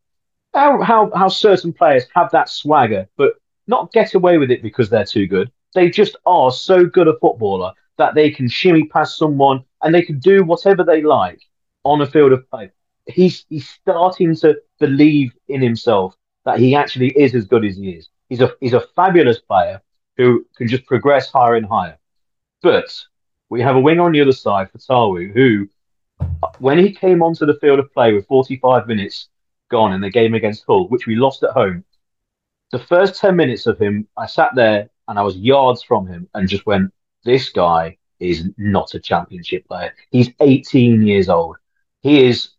How, 0.53 0.81
how 0.81 1.11
how 1.15 1.27
certain 1.27 1.73
players 1.73 2.05
have 2.15 2.31
that 2.31 2.49
swagger, 2.49 3.07
but 3.17 3.33
not 3.69 3.93
get 3.93 4.15
away 4.15 4.37
with 4.37 4.51
it 4.51 4.61
because 4.61 4.89
they're 4.89 5.05
too 5.05 5.27
good. 5.27 5.51
They 5.75 5.89
just 5.89 6.17
are 6.25 6.51
so 6.51 6.85
good 6.85 7.07
a 7.07 7.17
footballer 7.19 7.71
that 7.97 8.15
they 8.15 8.31
can 8.31 8.49
shimmy 8.49 8.85
past 8.85 9.17
someone 9.17 9.63
and 9.83 9.93
they 9.93 10.01
can 10.01 10.19
do 10.19 10.43
whatever 10.43 10.83
they 10.83 11.01
like 11.01 11.41
on 11.83 12.01
a 12.01 12.07
field 12.07 12.33
of 12.33 12.49
play. 12.49 12.71
He's 13.05 13.45
he's 13.49 13.69
starting 13.69 14.35
to 14.37 14.59
believe 14.79 15.33
in 15.47 15.61
himself 15.61 16.15
that 16.45 16.59
he 16.59 16.75
actually 16.75 17.09
is 17.09 17.35
as 17.35 17.45
good 17.45 17.63
as 17.63 17.77
he 17.77 17.91
is. 17.91 18.09
He's 18.27 18.41
a 18.41 18.51
he's 18.59 18.73
a 18.73 18.87
fabulous 18.95 19.39
player 19.39 19.81
who 20.17 20.45
can 20.57 20.67
just 20.67 20.85
progress 20.85 21.31
higher 21.31 21.55
and 21.55 21.65
higher. 21.65 21.97
But 22.61 22.93
we 23.49 23.61
have 23.61 23.75
a 23.75 23.79
wing 23.79 23.99
on 23.99 24.11
the 24.11 24.21
other 24.21 24.31
side, 24.31 24.69
Fatawu, 24.71 25.31
who, 25.33 25.69
when 26.59 26.77
he 26.77 26.91
came 26.93 27.23
onto 27.23 27.45
the 27.45 27.57
field 27.61 27.79
of 27.79 27.91
play 27.93 28.13
with 28.13 28.27
45 28.27 28.87
minutes 28.87 29.29
gone 29.69 29.93
in 29.93 30.01
the 30.01 30.09
game 30.09 30.33
against 30.33 30.65
Hull, 30.67 30.87
which 30.89 31.07
we 31.07 31.15
lost 31.15 31.43
at 31.43 31.51
home, 31.51 31.83
the 32.71 32.79
first 32.79 33.19
10 33.19 33.35
minutes 33.35 33.65
of 33.67 33.79
him, 33.79 34.07
I 34.17 34.25
sat 34.25 34.51
there 34.55 34.89
and 35.07 35.17
I 35.17 35.23
was 35.23 35.37
yards 35.37 35.83
from 35.83 36.07
him 36.07 36.27
and 36.33 36.47
just 36.47 36.65
went, 36.65 36.93
this 37.23 37.49
guy 37.49 37.97
is 38.19 38.49
not 38.57 38.93
a 38.93 38.99
championship 38.99 39.67
player. 39.67 39.93
He's 40.11 40.29
18 40.39 41.01
years 41.01 41.29
old. 41.29 41.57
He 42.01 42.25
is 42.27 42.49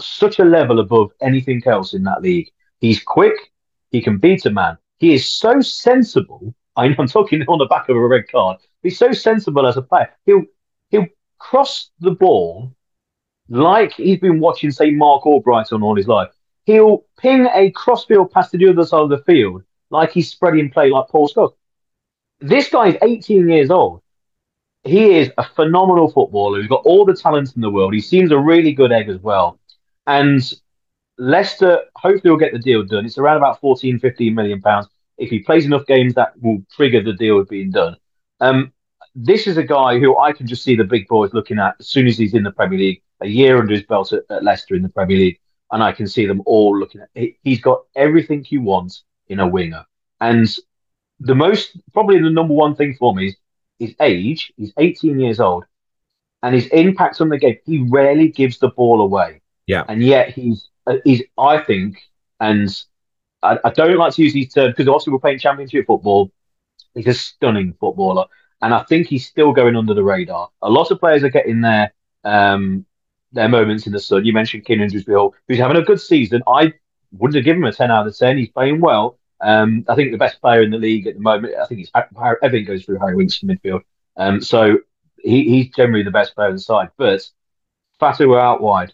such 0.00 0.38
a 0.38 0.44
level 0.44 0.80
above 0.80 1.10
anything 1.20 1.62
else 1.66 1.94
in 1.94 2.04
that 2.04 2.22
league. 2.22 2.50
He's 2.80 3.02
quick. 3.02 3.34
He 3.90 4.02
can 4.02 4.18
beat 4.18 4.46
a 4.46 4.50
man. 4.50 4.78
He 4.98 5.14
is 5.14 5.32
so 5.32 5.60
sensible. 5.60 6.54
I'm 6.76 6.94
talking 7.08 7.42
on 7.48 7.58
the 7.58 7.66
back 7.66 7.88
of 7.88 7.96
a 7.96 8.06
red 8.06 8.30
card. 8.30 8.58
He's 8.82 8.98
so 8.98 9.10
sensible 9.12 9.66
as 9.66 9.76
a 9.76 9.82
player. 9.82 10.10
He'll 10.26 10.44
he'll 10.90 11.06
cross 11.38 11.90
the 11.98 12.12
ball 12.12 12.72
like 13.48 13.92
he's 13.94 14.20
been 14.20 14.40
watching, 14.40 14.70
say, 14.70 14.90
Marc 14.90 15.24
Albrighton 15.24 15.82
all 15.82 15.96
his 15.96 16.06
life. 16.06 16.28
He'll 16.68 17.06
ping 17.16 17.46
a 17.54 17.70
crossfield 17.70 18.30
pass 18.30 18.50
to 18.50 18.58
the 18.58 18.68
other 18.68 18.84
side 18.84 19.00
of 19.00 19.08
the 19.08 19.22
field 19.24 19.62
like 19.88 20.12
he's 20.12 20.30
spreading 20.30 20.68
play 20.70 20.90
like 20.90 21.08
Paul 21.08 21.26
Scholes. 21.26 21.54
This 22.40 22.68
guy 22.68 22.88
is 22.88 22.96
18 23.00 23.48
years 23.48 23.70
old. 23.70 24.02
He 24.84 25.16
is 25.16 25.30
a 25.38 25.44
phenomenal 25.44 26.10
footballer. 26.10 26.58
He's 26.60 26.68
got 26.68 26.82
all 26.84 27.06
the 27.06 27.16
talent 27.16 27.56
in 27.56 27.62
the 27.62 27.70
world. 27.70 27.94
He 27.94 28.02
seems 28.02 28.32
a 28.32 28.38
really 28.38 28.72
good 28.72 28.92
egg 28.92 29.08
as 29.08 29.18
well. 29.20 29.58
And 30.06 30.42
Leicester 31.16 31.84
hopefully 31.96 32.32
will 32.32 32.38
get 32.38 32.52
the 32.52 32.58
deal 32.58 32.84
done. 32.84 33.06
It's 33.06 33.16
around 33.16 33.38
about 33.38 33.62
14, 33.62 33.98
15 33.98 34.34
million 34.34 34.60
pounds. 34.60 34.88
If 35.16 35.30
he 35.30 35.38
plays 35.38 35.64
enough 35.64 35.86
games, 35.86 36.12
that 36.16 36.34
will 36.38 36.62
trigger 36.76 37.02
the 37.02 37.14
deal 37.14 37.42
being 37.46 37.70
done. 37.70 37.96
Um, 38.40 38.74
this 39.14 39.46
is 39.46 39.56
a 39.56 39.64
guy 39.64 39.98
who 39.98 40.18
I 40.18 40.32
can 40.32 40.46
just 40.46 40.64
see 40.64 40.76
the 40.76 40.84
big 40.84 41.08
boys 41.08 41.32
looking 41.32 41.58
at 41.58 41.76
as 41.80 41.88
soon 41.88 42.06
as 42.06 42.18
he's 42.18 42.34
in 42.34 42.42
the 42.42 42.52
Premier 42.52 42.78
League, 42.78 43.02
a 43.22 43.26
year 43.26 43.58
under 43.58 43.72
his 43.72 43.84
belt 43.84 44.12
at, 44.12 44.24
at 44.28 44.44
Leicester 44.44 44.74
in 44.74 44.82
the 44.82 44.90
Premier 44.90 45.16
League, 45.16 45.40
and 45.70 45.82
I 45.82 45.92
can 45.92 46.06
see 46.06 46.26
them 46.26 46.42
all 46.46 46.78
looking 46.78 47.02
at. 47.02 47.10
He's 47.42 47.60
got 47.60 47.82
everything 47.96 48.46
you 48.48 48.62
want 48.62 49.00
in 49.28 49.40
a 49.40 49.48
winger, 49.48 49.84
and 50.20 50.48
the 51.20 51.34
most 51.34 51.78
probably 51.92 52.20
the 52.20 52.30
number 52.30 52.54
one 52.54 52.74
thing 52.74 52.96
for 52.98 53.14
me 53.14 53.28
is 53.28 53.36
his 53.78 53.94
age. 54.00 54.52
He's 54.56 54.72
18 54.78 55.18
years 55.20 55.40
old, 55.40 55.64
and 56.42 56.54
his 56.54 56.66
impact 56.68 57.20
on 57.20 57.28
the 57.28 57.38
game. 57.38 57.58
He 57.64 57.86
rarely 57.88 58.28
gives 58.28 58.58
the 58.58 58.68
ball 58.68 59.00
away. 59.00 59.42
Yeah, 59.66 59.84
and 59.88 60.02
yet 60.02 60.30
he's 60.30 60.68
uh, 60.86 60.96
he's 61.04 61.22
I 61.36 61.58
think, 61.58 61.98
and 62.40 62.68
I, 63.42 63.58
I 63.64 63.70
don't 63.70 63.96
like 63.98 64.14
to 64.14 64.22
use 64.22 64.32
these 64.32 64.52
terms 64.52 64.72
because 64.74 64.88
obviously 64.88 65.12
we're 65.12 65.18
playing 65.20 65.38
championship 65.38 65.86
football. 65.86 66.30
He's 66.94 67.06
a 67.06 67.14
stunning 67.14 67.74
footballer, 67.78 68.26
and 68.62 68.72
I 68.72 68.82
think 68.84 69.06
he's 69.06 69.26
still 69.26 69.52
going 69.52 69.76
under 69.76 69.94
the 69.94 70.02
radar. 70.02 70.48
A 70.62 70.70
lot 70.70 70.90
of 70.90 71.00
players 71.00 71.22
are 71.24 71.28
getting 71.28 71.60
there. 71.60 71.92
um, 72.24 72.86
their 73.32 73.48
moments 73.48 73.86
in 73.86 73.92
the 73.92 74.00
sun. 74.00 74.24
You 74.24 74.32
mentioned 74.32 74.64
Kiernan 74.64 74.88
Dewsbury 74.88 75.30
who's 75.46 75.58
having 75.58 75.76
a 75.76 75.82
good 75.82 76.00
season. 76.00 76.42
I 76.46 76.72
wouldn't 77.12 77.36
have 77.36 77.44
given 77.44 77.62
him 77.62 77.68
a 77.68 77.72
ten 77.72 77.90
out 77.90 78.06
of 78.06 78.16
ten. 78.16 78.38
He's 78.38 78.50
playing 78.50 78.80
well. 78.80 79.18
Um, 79.40 79.84
I 79.88 79.94
think 79.94 80.10
the 80.10 80.18
best 80.18 80.40
player 80.40 80.62
in 80.62 80.70
the 80.70 80.78
league 80.78 81.06
at 81.06 81.14
the 81.14 81.20
moment. 81.20 81.54
I 81.60 81.66
think 81.66 81.80
it's 81.80 81.90
everything 82.42 82.66
goes 82.66 82.84
through 82.84 82.98
Harry 82.98 83.16
Winks 83.16 83.42
in 83.42 83.48
midfield. 83.48 83.82
Um, 84.16 84.40
so 84.40 84.78
he, 85.22 85.44
he's 85.44 85.74
generally 85.74 86.02
the 86.02 86.10
best 86.10 86.34
player 86.34 86.48
on 86.48 86.54
the 86.54 86.60
side. 86.60 86.88
But 86.96 87.28
Fatu 87.98 88.36
out 88.36 88.60
wide. 88.60 88.92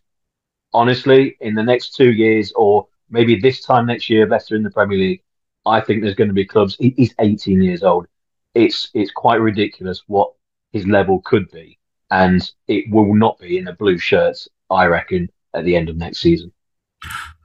Honestly, 0.72 1.36
in 1.40 1.54
the 1.54 1.62
next 1.62 1.94
two 1.94 2.12
years, 2.12 2.52
or 2.56 2.88
maybe 3.08 3.38
this 3.38 3.62
time 3.62 3.86
next 3.86 4.10
year, 4.10 4.26
Leicester 4.26 4.56
in 4.56 4.62
the 4.62 4.70
Premier 4.70 4.98
League, 4.98 5.22
I 5.66 5.80
think 5.80 6.02
there's 6.02 6.14
going 6.14 6.28
to 6.28 6.34
be 6.34 6.44
clubs. 6.44 6.76
He, 6.76 6.94
he's 6.96 7.14
18 7.18 7.62
years 7.62 7.82
old. 7.82 8.06
It's 8.54 8.90
it's 8.94 9.10
quite 9.10 9.40
ridiculous 9.40 10.02
what 10.06 10.32
his 10.72 10.86
level 10.86 11.20
could 11.24 11.50
be, 11.50 11.78
and 12.10 12.50
it 12.68 12.90
will 12.90 13.14
not 13.14 13.38
be 13.38 13.58
in 13.58 13.68
a 13.68 13.72
blue 13.72 13.98
shirts. 13.98 14.48
I 14.70 14.86
reckon 14.86 15.30
at 15.54 15.64
the 15.64 15.76
end 15.76 15.88
of 15.88 15.96
next 15.96 16.18
season. 16.18 16.52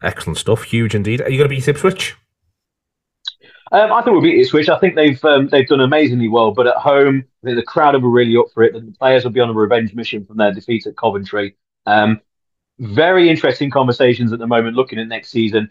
Excellent 0.01 0.37
stuff. 0.37 0.63
Huge 0.63 0.95
indeed. 0.95 1.21
Are 1.21 1.29
you 1.29 1.37
going 1.37 1.49
to 1.49 1.55
beat 1.55 1.67
Ipswich? 1.67 2.15
Um, 3.71 3.91
I 3.91 4.01
think 4.01 4.13
we'll 4.13 4.21
beat 4.21 4.41
Ipswich. 4.41 4.69
I 4.69 4.79
think 4.79 4.95
they've 4.95 5.23
um, 5.25 5.47
they've 5.47 5.67
done 5.67 5.81
amazingly 5.81 6.27
well, 6.27 6.51
but 6.51 6.67
at 6.67 6.75
home, 6.75 7.23
I 7.43 7.47
think 7.47 7.57
the 7.57 7.63
crowd 7.63 7.93
will 7.93 8.01
be 8.01 8.07
really 8.07 8.37
up 8.37 8.47
for 8.53 8.63
it. 8.63 8.75
And 8.75 8.87
the 8.87 8.97
players 8.97 9.23
will 9.23 9.31
be 9.31 9.41
on 9.41 9.49
a 9.49 9.53
revenge 9.53 9.93
mission 9.93 10.25
from 10.25 10.37
their 10.37 10.53
defeat 10.53 10.87
at 10.87 10.97
Coventry. 10.97 11.55
Um, 11.85 12.21
very 12.79 13.29
interesting 13.29 13.69
conversations 13.69 14.33
at 14.33 14.39
the 14.39 14.47
moment, 14.47 14.75
looking 14.75 14.99
at 14.99 15.07
next 15.07 15.29
season. 15.29 15.69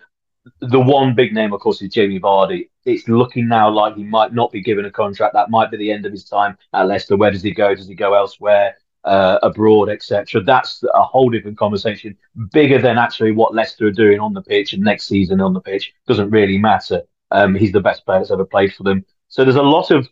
The 0.60 0.80
one 0.80 1.14
big 1.14 1.32
name, 1.32 1.52
of 1.52 1.60
course, 1.60 1.82
is 1.82 1.92
Jamie 1.92 2.20
Vardy. 2.20 2.68
It's 2.84 3.08
looking 3.08 3.48
now 3.48 3.70
like 3.70 3.96
he 3.96 4.04
might 4.04 4.32
not 4.32 4.52
be 4.52 4.60
given 4.60 4.84
a 4.84 4.90
contract. 4.90 5.34
That 5.34 5.50
might 5.50 5.70
be 5.70 5.76
the 5.76 5.92
end 5.92 6.06
of 6.06 6.12
his 6.12 6.24
time 6.24 6.56
at 6.72 6.86
Leicester. 6.86 7.16
Where 7.16 7.30
does 7.30 7.42
he 7.42 7.52
go? 7.52 7.74
Does 7.74 7.88
he 7.88 7.94
go 7.94 8.14
elsewhere? 8.14 8.76
Uh, 9.04 9.38
abroad, 9.42 9.88
etc. 9.88 10.42
That's 10.42 10.82
a 10.92 11.02
whole 11.02 11.30
different 11.30 11.56
conversation, 11.56 12.16
bigger 12.52 12.78
than 12.78 12.98
actually 12.98 13.32
what 13.32 13.54
Leicester 13.54 13.86
are 13.86 13.92
doing 13.92 14.20
on 14.20 14.34
the 14.34 14.42
pitch 14.42 14.72
and 14.72 14.82
next 14.82 15.06
season 15.06 15.40
on 15.40 15.54
the 15.54 15.60
pitch. 15.60 15.94
Doesn't 16.06 16.30
really 16.30 16.58
matter. 16.58 17.02
Um, 17.30 17.54
he's 17.54 17.72
the 17.72 17.80
best 17.80 18.04
player 18.04 18.18
that's 18.18 18.30
ever 18.30 18.44
played 18.44 18.74
for 18.74 18.82
them. 18.82 19.04
So 19.28 19.44
there's 19.44 19.56
a 19.56 19.62
lot 19.62 19.90
of 19.90 20.08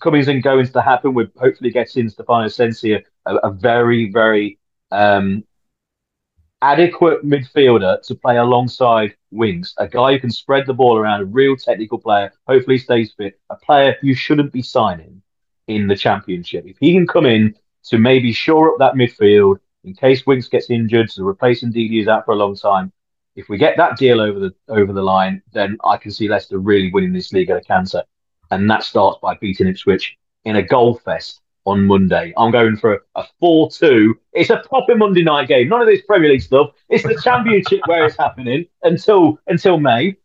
comings 0.00 0.28
and 0.28 0.42
goings 0.42 0.70
to 0.72 0.82
happen. 0.82 1.14
We're 1.14 1.30
hopefully 1.36 1.70
getting 1.70 2.08
Stefano 2.08 2.48
Sensi, 2.48 2.92
a, 2.92 3.02
a 3.26 3.50
very, 3.52 4.10
very 4.10 4.58
um, 4.90 5.44
adequate 6.62 7.24
midfielder 7.24 8.02
to 8.06 8.14
play 8.14 8.36
alongside 8.36 9.14
Winks, 9.30 9.74
a 9.78 9.86
guy 9.88 10.12
who 10.12 10.20
can 10.20 10.30
spread 10.30 10.66
the 10.66 10.74
ball 10.74 10.96
around, 10.96 11.20
a 11.20 11.24
real 11.24 11.56
technical 11.56 11.98
player, 11.98 12.32
hopefully 12.46 12.78
stays 12.78 13.12
fit, 13.12 13.38
a 13.50 13.56
player 13.56 13.96
you 14.02 14.14
shouldn't 14.14 14.52
be 14.52 14.62
signing 14.62 15.22
in 15.66 15.86
the 15.86 15.96
championship. 15.96 16.64
If 16.66 16.78
he 16.78 16.92
can 16.92 17.06
come 17.06 17.26
in 17.26 17.54
to 17.84 17.98
maybe 17.98 18.32
shore 18.32 18.70
up 18.70 18.78
that 18.78 18.94
midfield 18.94 19.60
in 19.84 19.94
case 19.94 20.26
Winks 20.26 20.48
gets 20.48 20.70
injured, 20.70 21.10
to 21.10 21.26
replace 21.26 21.64
Ndidi 21.64 22.00
is 22.00 22.08
out 22.08 22.24
for 22.24 22.32
a 22.32 22.36
long 22.36 22.56
time. 22.56 22.92
If 23.36 23.48
we 23.48 23.56
get 23.56 23.76
that 23.76 23.96
deal 23.96 24.20
over 24.20 24.38
the 24.38 24.54
over 24.68 24.92
the 24.92 25.02
line, 25.02 25.42
then 25.52 25.78
I 25.84 25.96
can 25.96 26.10
see 26.10 26.28
Leicester 26.28 26.58
really 26.58 26.92
winning 26.92 27.12
this 27.12 27.32
league 27.32 27.50
at 27.50 27.56
a 27.56 27.62
canter. 27.62 28.02
And 28.50 28.68
that 28.70 28.82
starts 28.82 29.20
by 29.22 29.36
beating 29.36 29.68
Ipswich 29.68 30.16
in 30.44 30.56
a 30.56 30.62
goal 30.62 30.98
fest 30.98 31.40
on 31.70 31.86
Monday. 31.86 32.32
I'm 32.36 32.50
going 32.50 32.76
for 32.76 33.04
a 33.14 33.24
4 33.38 33.70
2. 33.70 34.14
It's 34.32 34.50
a 34.50 34.58
proper 34.68 34.96
Monday 34.96 35.22
night 35.22 35.48
game. 35.48 35.68
None 35.68 35.80
of 35.80 35.86
this 35.86 36.02
Premier 36.02 36.30
League 36.30 36.42
stuff. 36.42 36.70
It's 36.88 37.04
the 37.04 37.20
Championship 37.22 37.80
where 37.86 38.04
it's 38.04 38.16
happening 38.16 38.66
until 38.82 39.38
until 39.46 39.78
May. 39.78 40.16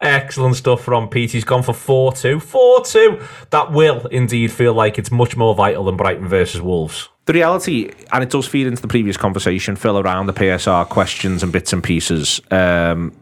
Excellent 0.00 0.56
stuff 0.56 0.82
from 0.82 1.08
Pete. 1.08 1.32
He's 1.32 1.44
gone 1.44 1.62
for 1.62 1.72
4 1.72 2.12
2. 2.12 2.40
4 2.40 2.84
2. 2.84 3.22
That 3.50 3.72
will 3.72 4.06
indeed 4.08 4.52
feel 4.52 4.74
like 4.74 4.98
it's 4.98 5.10
much 5.10 5.36
more 5.36 5.54
vital 5.54 5.84
than 5.84 5.96
Brighton 5.96 6.28
versus 6.28 6.60
Wolves. 6.60 7.08
The 7.26 7.32
reality, 7.32 7.90
and 8.12 8.22
it 8.22 8.28
does 8.28 8.46
feed 8.46 8.66
into 8.66 8.82
the 8.82 8.88
previous 8.88 9.16
conversation, 9.16 9.76
Phil, 9.76 9.98
around 9.98 10.26
the 10.26 10.34
PSR 10.34 10.86
questions 10.90 11.42
and 11.42 11.50
bits 11.50 11.72
and 11.72 11.82
pieces. 11.82 12.42
Um, 12.50 13.12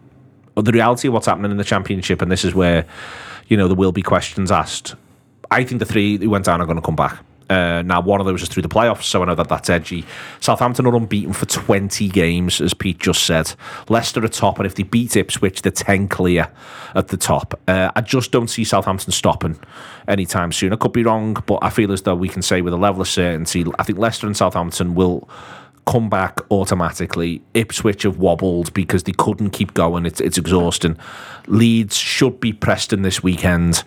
the 0.57 0.73
reality 0.73 1.07
of 1.07 1.15
what's 1.15 1.27
happening 1.27 1.53
in 1.53 1.57
the 1.57 1.65
Championship, 1.65 2.21
and 2.21 2.31
this 2.31 2.45
is 2.45 2.53
where, 2.53 2.85
you 3.47 3.57
know, 3.57 3.69
there 3.69 3.77
will 3.77 3.93
be 3.93 4.03
questions 4.03 4.51
asked. 4.51 4.97
I 5.53 5.65
think 5.65 5.79
the 5.79 5.85
three 5.85 6.19
who 6.19 6.31
went 6.31 6.47
down 6.47 6.61
are 6.61 6.67
going 6.67 6.77
to 6.77 6.83
come 6.83 6.97
back. 6.97 7.19
Uh, 7.51 7.83
now, 7.83 8.01
one 8.01 8.19
of 8.19 8.27
those 8.27 8.43
is 8.43 8.49
through 8.49 8.63
the 8.63 8.69
playoffs, 8.69 9.03
so 9.03 9.23
I 9.23 9.27
know 9.27 9.35
that 9.35 9.49
that's 9.49 9.69
edgy. 9.69 10.07
Southampton 10.41 10.87
are 10.87 10.97
unbeaten 10.97 11.35
for 11.35 11.45
20 11.45 12.09
games, 12.09 12.63
as 12.63 12.73
Pete 12.73 12.99
just 12.99 13.25
said. 13.25 13.53
Leicester 13.91 14.25
are 14.25 14.29
top, 14.29 14.59
and 14.59 14.65
if 14.65 14.75
they 14.75 14.85
beat 14.85 15.17
Ipswich, 15.17 15.61
they're 15.61 15.71
10 15.71 16.09
clear 16.09 16.51
at 16.95 17.09
the 17.09 17.19
top. 17.19 17.61
Uh, 17.69 17.91
I 17.95 18.01
just 18.01 18.33
don't 18.33 18.49
see 18.49 18.65
Southampton 18.65 19.13
stopping 19.13 19.59
anytime 20.09 20.51
soon. 20.51 20.73
I 20.73 20.77
could 20.77 20.93
be 20.93 21.05
wrong, 21.05 21.37
but 21.45 21.59
I 21.61 21.69
feel 21.69 21.93
as 21.93 22.03
though 22.03 22.15
we 22.15 22.29
can 22.29 22.41
say 22.41 22.63
with 22.63 22.73
a 22.73 22.79
level 22.79 23.03
of 23.03 23.09
certainty, 23.09 23.67
I 23.79 23.83
think 23.83 23.99
Leicester 23.99 24.27
and 24.27 24.37
Southampton 24.37 24.95
will 24.95 25.29
come 25.87 26.09
back 26.09 26.39
automatically. 26.51 27.43
Ipswich 27.53 28.05
have 28.05 28.17
wobbled 28.17 28.73
because 28.73 29.03
they 29.03 29.13
couldn't 29.13 29.51
keep 29.51 29.75
going. 29.75 30.07
It's, 30.07 30.21
it's 30.21 30.39
exhausting. 30.39 30.97
Leeds 31.49 31.97
should 31.97 32.41
be 32.41 32.53
Preston 32.53 33.03
this 33.03 33.23
weekend 33.23 33.83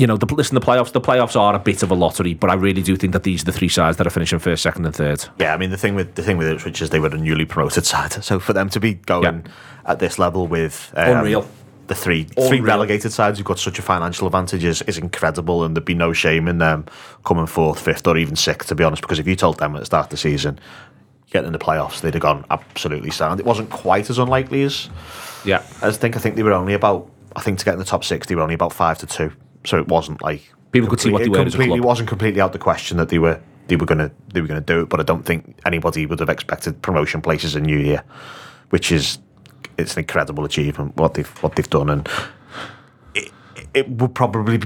you 0.00 0.06
know, 0.06 0.16
the, 0.16 0.26
listen, 0.34 0.54
the 0.54 0.60
playoffs, 0.60 0.92
the 0.92 1.00
playoffs 1.00 1.38
are 1.38 1.54
a 1.54 1.58
bit 1.58 1.82
of 1.82 1.90
a 1.90 1.94
lottery, 1.94 2.34
but 2.34 2.48
I 2.48 2.54
really 2.54 2.82
do 2.82 2.96
think 2.96 3.12
that 3.12 3.22
these 3.22 3.42
are 3.42 3.46
the 3.46 3.52
three 3.52 3.68
sides 3.68 3.98
that 3.98 4.06
are 4.06 4.10
finishing 4.10 4.38
first, 4.38 4.62
second, 4.62 4.86
and 4.86 4.94
third. 4.94 5.24
Yeah, 5.38 5.54
I 5.54 5.58
mean 5.58 5.70
the 5.70 5.76
thing 5.76 5.94
with 5.94 6.14
the 6.14 6.22
thing 6.22 6.38
with 6.38 6.48
Ipswich 6.48 6.80
is 6.80 6.90
they 6.90 7.00
were 7.00 7.08
a 7.08 7.18
newly 7.18 7.44
promoted 7.44 7.84
side, 7.84 8.12
so 8.24 8.40
for 8.40 8.52
them 8.52 8.68
to 8.70 8.80
be 8.80 8.94
going 8.94 9.42
yeah. 9.44 9.52
at 9.90 9.98
this 9.98 10.18
level 10.18 10.46
with 10.46 10.92
um, 10.96 11.18
unreal. 11.18 11.46
the 11.86 11.94
three 11.94 12.24
three 12.24 12.60
relegated 12.60 13.12
sides 13.12 13.38
who've 13.38 13.46
got 13.46 13.58
such 13.58 13.78
a 13.78 13.82
financial 13.82 14.26
advantage 14.26 14.64
is, 14.64 14.82
is 14.82 14.96
incredible, 14.96 15.64
and 15.64 15.76
there'd 15.76 15.84
be 15.84 15.94
no 15.94 16.12
shame 16.12 16.48
in 16.48 16.58
them 16.58 16.86
coming 17.24 17.46
fourth, 17.46 17.80
fifth, 17.80 18.06
or 18.06 18.16
even 18.16 18.36
sixth, 18.36 18.68
to 18.68 18.74
be 18.74 18.84
honest. 18.84 19.02
Because 19.02 19.18
if 19.18 19.26
you 19.26 19.36
told 19.36 19.58
them 19.58 19.76
at 19.76 19.80
the 19.80 19.86
start 19.86 20.06
of 20.06 20.10
the 20.10 20.16
season, 20.16 20.58
getting 21.30 21.48
in 21.48 21.52
the 21.52 21.58
playoffs, 21.58 22.00
they'd 22.00 22.14
have 22.14 22.22
gone 22.22 22.44
absolutely 22.50 23.10
sound. 23.10 23.38
It 23.38 23.46
wasn't 23.46 23.70
quite 23.70 24.08
as 24.08 24.18
unlikely 24.18 24.62
as 24.62 24.88
yeah. 25.44 25.62
I 25.82 25.90
think 25.90 26.16
I 26.16 26.20
think 26.20 26.36
they 26.36 26.42
were 26.42 26.52
only 26.52 26.74
about 26.74 27.10
I 27.36 27.40
think 27.40 27.58
to 27.58 27.64
get 27.64 27.74
in 27.74 27.78
the 27.78 27.84
top 27.84 28.04
six, 28.04 28.26
they 28.26 28.34
were 28.34 28.42
only 28.42 28.54
about 28.54 28.72
five 28.72 28.98
to 28.98 29.06
two, 29.06 29.32
so 29.64 29.78
it 29.78 29.88
wasn't 29.88 30.22
like 30.22 30.52
People 30.72 30.88
could 30.88 31.00
see 31.00 31.10
what 31.10 31.22
they 31.22 31.28
were 31.28 31.40
It 31.40 31.50
completely 31.50 31.78
club. 31.78 31.84
wasn't 31.84 32.08
completely 32.08 32.40
out 32.40 32.52
the 32.52 32.58
question 32.58 32.96
that 32.98 33.08
they 33.08 33.18
were 33.18 33.40
they 33.66 33.76
were 33.76 33.86
gonna 33.86 34.10
they 34.32 34.40
were 34.40 34.46
gonna 34.46 34.60
do 34.60 34.82
it, 34.82 34.88
but 34.88 35.00
I 35.00 35.02
don't 35.02 35.24
think 35.24 35.58
anybody 35.66 36.06
would 36.06 36.20
have 36.20 36.28
expected 36.28 36.80
promotion 36.82 37.20
places 37.20 37.56
in 37.56 37.64
New 37.64 37.78
Year, 37.78 38.02
which 38.70 38.92
is 38.92 39.18
it's 39.78 39.94
an 39.94 40.00
incredible 40.00 40.44
achievement 40.44 40.96
what 40.96 41.14
they've 41.14 41.28
what 41.42 41.56
they've 41.56 41.70
done, 41.70 41.90
and 41.90 42.08
it, 43.14 43.32
it 43.74 43.88
would 43.88 44.14
probably 44.14 44.60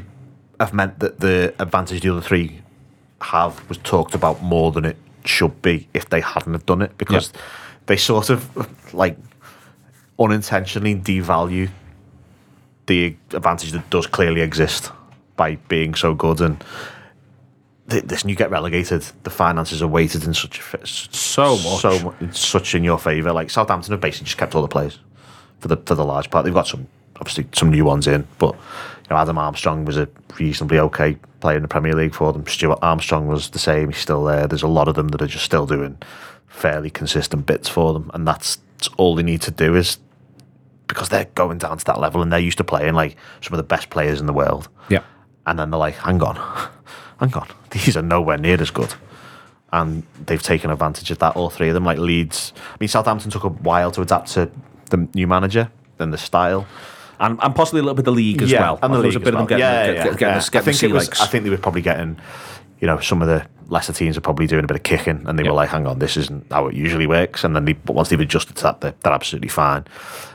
have 0.61 0.73
meant 0.75 0.99
that 1.01 1.21
the 1.21 1.55
advantage 1.59 2.03
the 2.03 2.11
other 2.11 2.21
three 2.21 2.61
have 3.21 3.67
was 3.69 3.79
talked 3.79 4.15
about 4.15 4.43
more 4.43 4.71
than 4.73 4.85
it 4.85 4.97
should 5.25 5.63
be 5.63 5.89
if 5.95 6.09
they 6.11 6.21
hadn't 6.21 6.53
have 6.53 6.67
done 6.67 6.83
it 6.83 6.97
because 6.99 7.33
they 7.87 7.97
sort 7.97 8.29
of 8.29 8.95
like 8.95 9.17
unintentionally 10.19 10.95
devalue 10.95 11.71
the 12.87 13.17
advantage 13.33 13.73
that 13.73 13.89
does 13.91 14.07
clearly 14.07 14.41
exist 14.41 14.93
by 15.37 15.57
being 15.69 15.95
so 15.95 16.15
good 16.15 16.41
and 16.41 16.63
th- 17.91 18.05
this 18.05 18.25
you 18.25 18.35
get 18.35 18.51
relegated 18.51 19.05
the 19.25 19.31
finances 19.31 19.83
are 19.83 19.89
weighted 19.89 20.25
in 20.25 20.35
such 20.35 20.59
a 20.61 20.87
So 20.87 21.57
much. 21.57 21.81
so 21.81 21.99
mu- 22.05 22.13
it's 22.21 22.39
such 22.41 22.75
in 22.75 22.85
your 22.85 22.99
favour. 22.99 23.33
Like 23.33 23.51
Southampton 23.51 23.93
have 23.93 24.01
basically 24.01 24.27
just 24.27 24.39
kept 24.39 24.55
all 24.55 24.63
the 24.63 24.69
players 24.69 24.99
for 25.61 25.69
the 25.69 25.77
for 25.79 25.95
the 25.95 26.05
large 26.05 26.31
part. 26.31 26.45
They've 26.45 26.55
got 26.55 26.67
some 26.67 26.87
obviously 27.17 27.47
some 27.53 27.71
new 27.71 27.85
ones 27.85 28.07
in 28.07 28.27
but 28.39 28.55
you 28.55 29.11
know 29.11 29.17
Adam 29.17 29.39
Armstrong 29.39 29.85
was 29.85 29.97
a 29.97 30.09
reasonably 30.39 30.79
okay 30.79 31.17
player 31.41 31.57
in 31.57 31.63
the 31.63 31.69
Premier 31.69 31.95
League 31.95 32.15
for 32.15 32.33
them. 32.33 32.47
Stuart 32.47 32.79
Armstrong 32.83 33.27
was 33.27 33.51
the 33.51 33.59
same 33.59 33.91
he's 33.91 33.99
still 33.99 34.25
there. 34.25 34.47
There's 34.47 34.63
a 34.63 34.69
lot 34.69 34.89
of 34.89 34.95
them 34.95 35.09
that 35.09 35.23
are 35.23 35.27
just 35.27 35.45
still 35.45 35.67
doing 35.67 35.99
fairly 36.49 36.91
consistent 36.91 37.47
bits 37.47 37.69
for 37.69 37.93
them 37.93 38.11
and 38.15 38.27
that's 38.29 38.59
all 38.97 39.15
they 39.17 39.23
need 39.25 39.43
to 39.43 39.51
do 39.51 39.75
is 39.75 39.99
because 40.87 41.09
they're 41.09 41.27
going 41.35 41.59
down 41.59 41.79
to 41.79 41.85
that 41.85 41.99
level 41.99 42.23
and 42.23 42.33
they're 42.33 42.41
used 42.41 42.59
to 42.59 42.65
playing 42.65 42.95
like 42.95 43.17
some 43.41 43.53
of 43.53 43.59
the 43.59 43.65
best 43.65 43.91
players 43.91 44.21
in 44.21 44.27
the 44.27 44.33
world. 44.33 44.69
Yeah. 44.89 45.03
And 45.47 45.59
then 45.59 45.71
they're 45.71 45.79
like, 45.79 45.97
hang 45.97 46.23
on, 46.23 46.37
hang 47.19 47.35
on, 47.35 47.49
these 47.71 47.97
are 47.97 48.03
nowhere 48.03 48.39
near 48.39 48.61
as 48.61 48.71
good. 48.71 48.95
And 49.73 50.05
they've 50.27 50.43
taken 50.43 50.71
advantage 50.71 51.11
of 51.11 51.19
that, 51.19 51.35
all 51.35 51.51
three 51.51 51.69
of 51.69 51.75
them, 51.75 51.85
like 51.85 51.99
Leeds. 51.99 52.53
I 52.57 52.77
mean, 52.79 52.89
Southampton 52.89 53.31
took 53.31 53.43
a 53.43 53.49
while 53.49 53.91
to 53.91 54.03
adapt 54.03 54.29
to 54.33 54.51
the 54.91 55.09
new 55.15 55.27
manager 55.27 55.71
and 55.99 56.13
the 56.13 56.19
style. 56.19 56.67
And, 57.19 57.39
and 57.43 57.55
possibly 57.55 57.81
a 57.81 57.83
little 57.83 57.95
bit 57.95 58.03
of 58.03 58.07
the 58.07 58.13
league 58.13 58.43
as 58.43 58.51
yeah, 58.51 58.61
well. 58.61 58.79
And 58.83 58.93
the 58.93 58.99
There 58.99 59.07
was 59.07 59.15
league 59.17 59.23
a 59.23 59.25
bit 59.25 59.35
as 59.35 59.41
of 59.41 59.49
them 59.49 59.59
getting, 59.59 59.61
yeah, 59.61 59.87
yeah, 59.87 59.87
get- 59.87 60.19
getting, 60.19 60.29
yeah. 60.29 60.35
getting 60.41 60.59
I 60.59 60.73
think 60.73 60.83
it 60.83 60.93
was. 60.93 61.21
I 61.21 61.27
think 61.27 61.45
they 61.45 61.51
were 61.51 61.59
probably 61.59 61.83
getting, 61.83 62.19
you 62.81 62.87
know, 62.87 63.01
some 63.01 63.21
of 63.21 63.29
the 63.29 63.47
lesser 63.69 63.93
teams 63.93 64.17
are 64.17 64.21
probably 64.21 64.47
doing 64.47 64.65
a 64.65 64.67
bit 64.67 64.77
of 64.77 64.83
kicking, 64.83 65.25
and 65.27 65.39
they 65.39 65.43
were 65.43 65.53
like, 65.53 65.71
"Hang 65.71 65.87
on, 65.87 65.99
this 65.99 66.17
isn't 66.17 66.51
how 66.51 66.67
it 66.67 66.75
usually 66.75 67.07
works." 67.07 67.45
And 67.45 67.55
then 67.55 67.65
they, 67.65 67.73
but 67.73 67.95
once 67.95 68.09
they've 68.09 68.21
adjusted 68.21 68.57
to 68.57 68.63
that, 68.65 68.81
they're, 68.81 68.95
they're 69.03 69.13
absolutely 69.13 69.49
fine. 69.49 69.85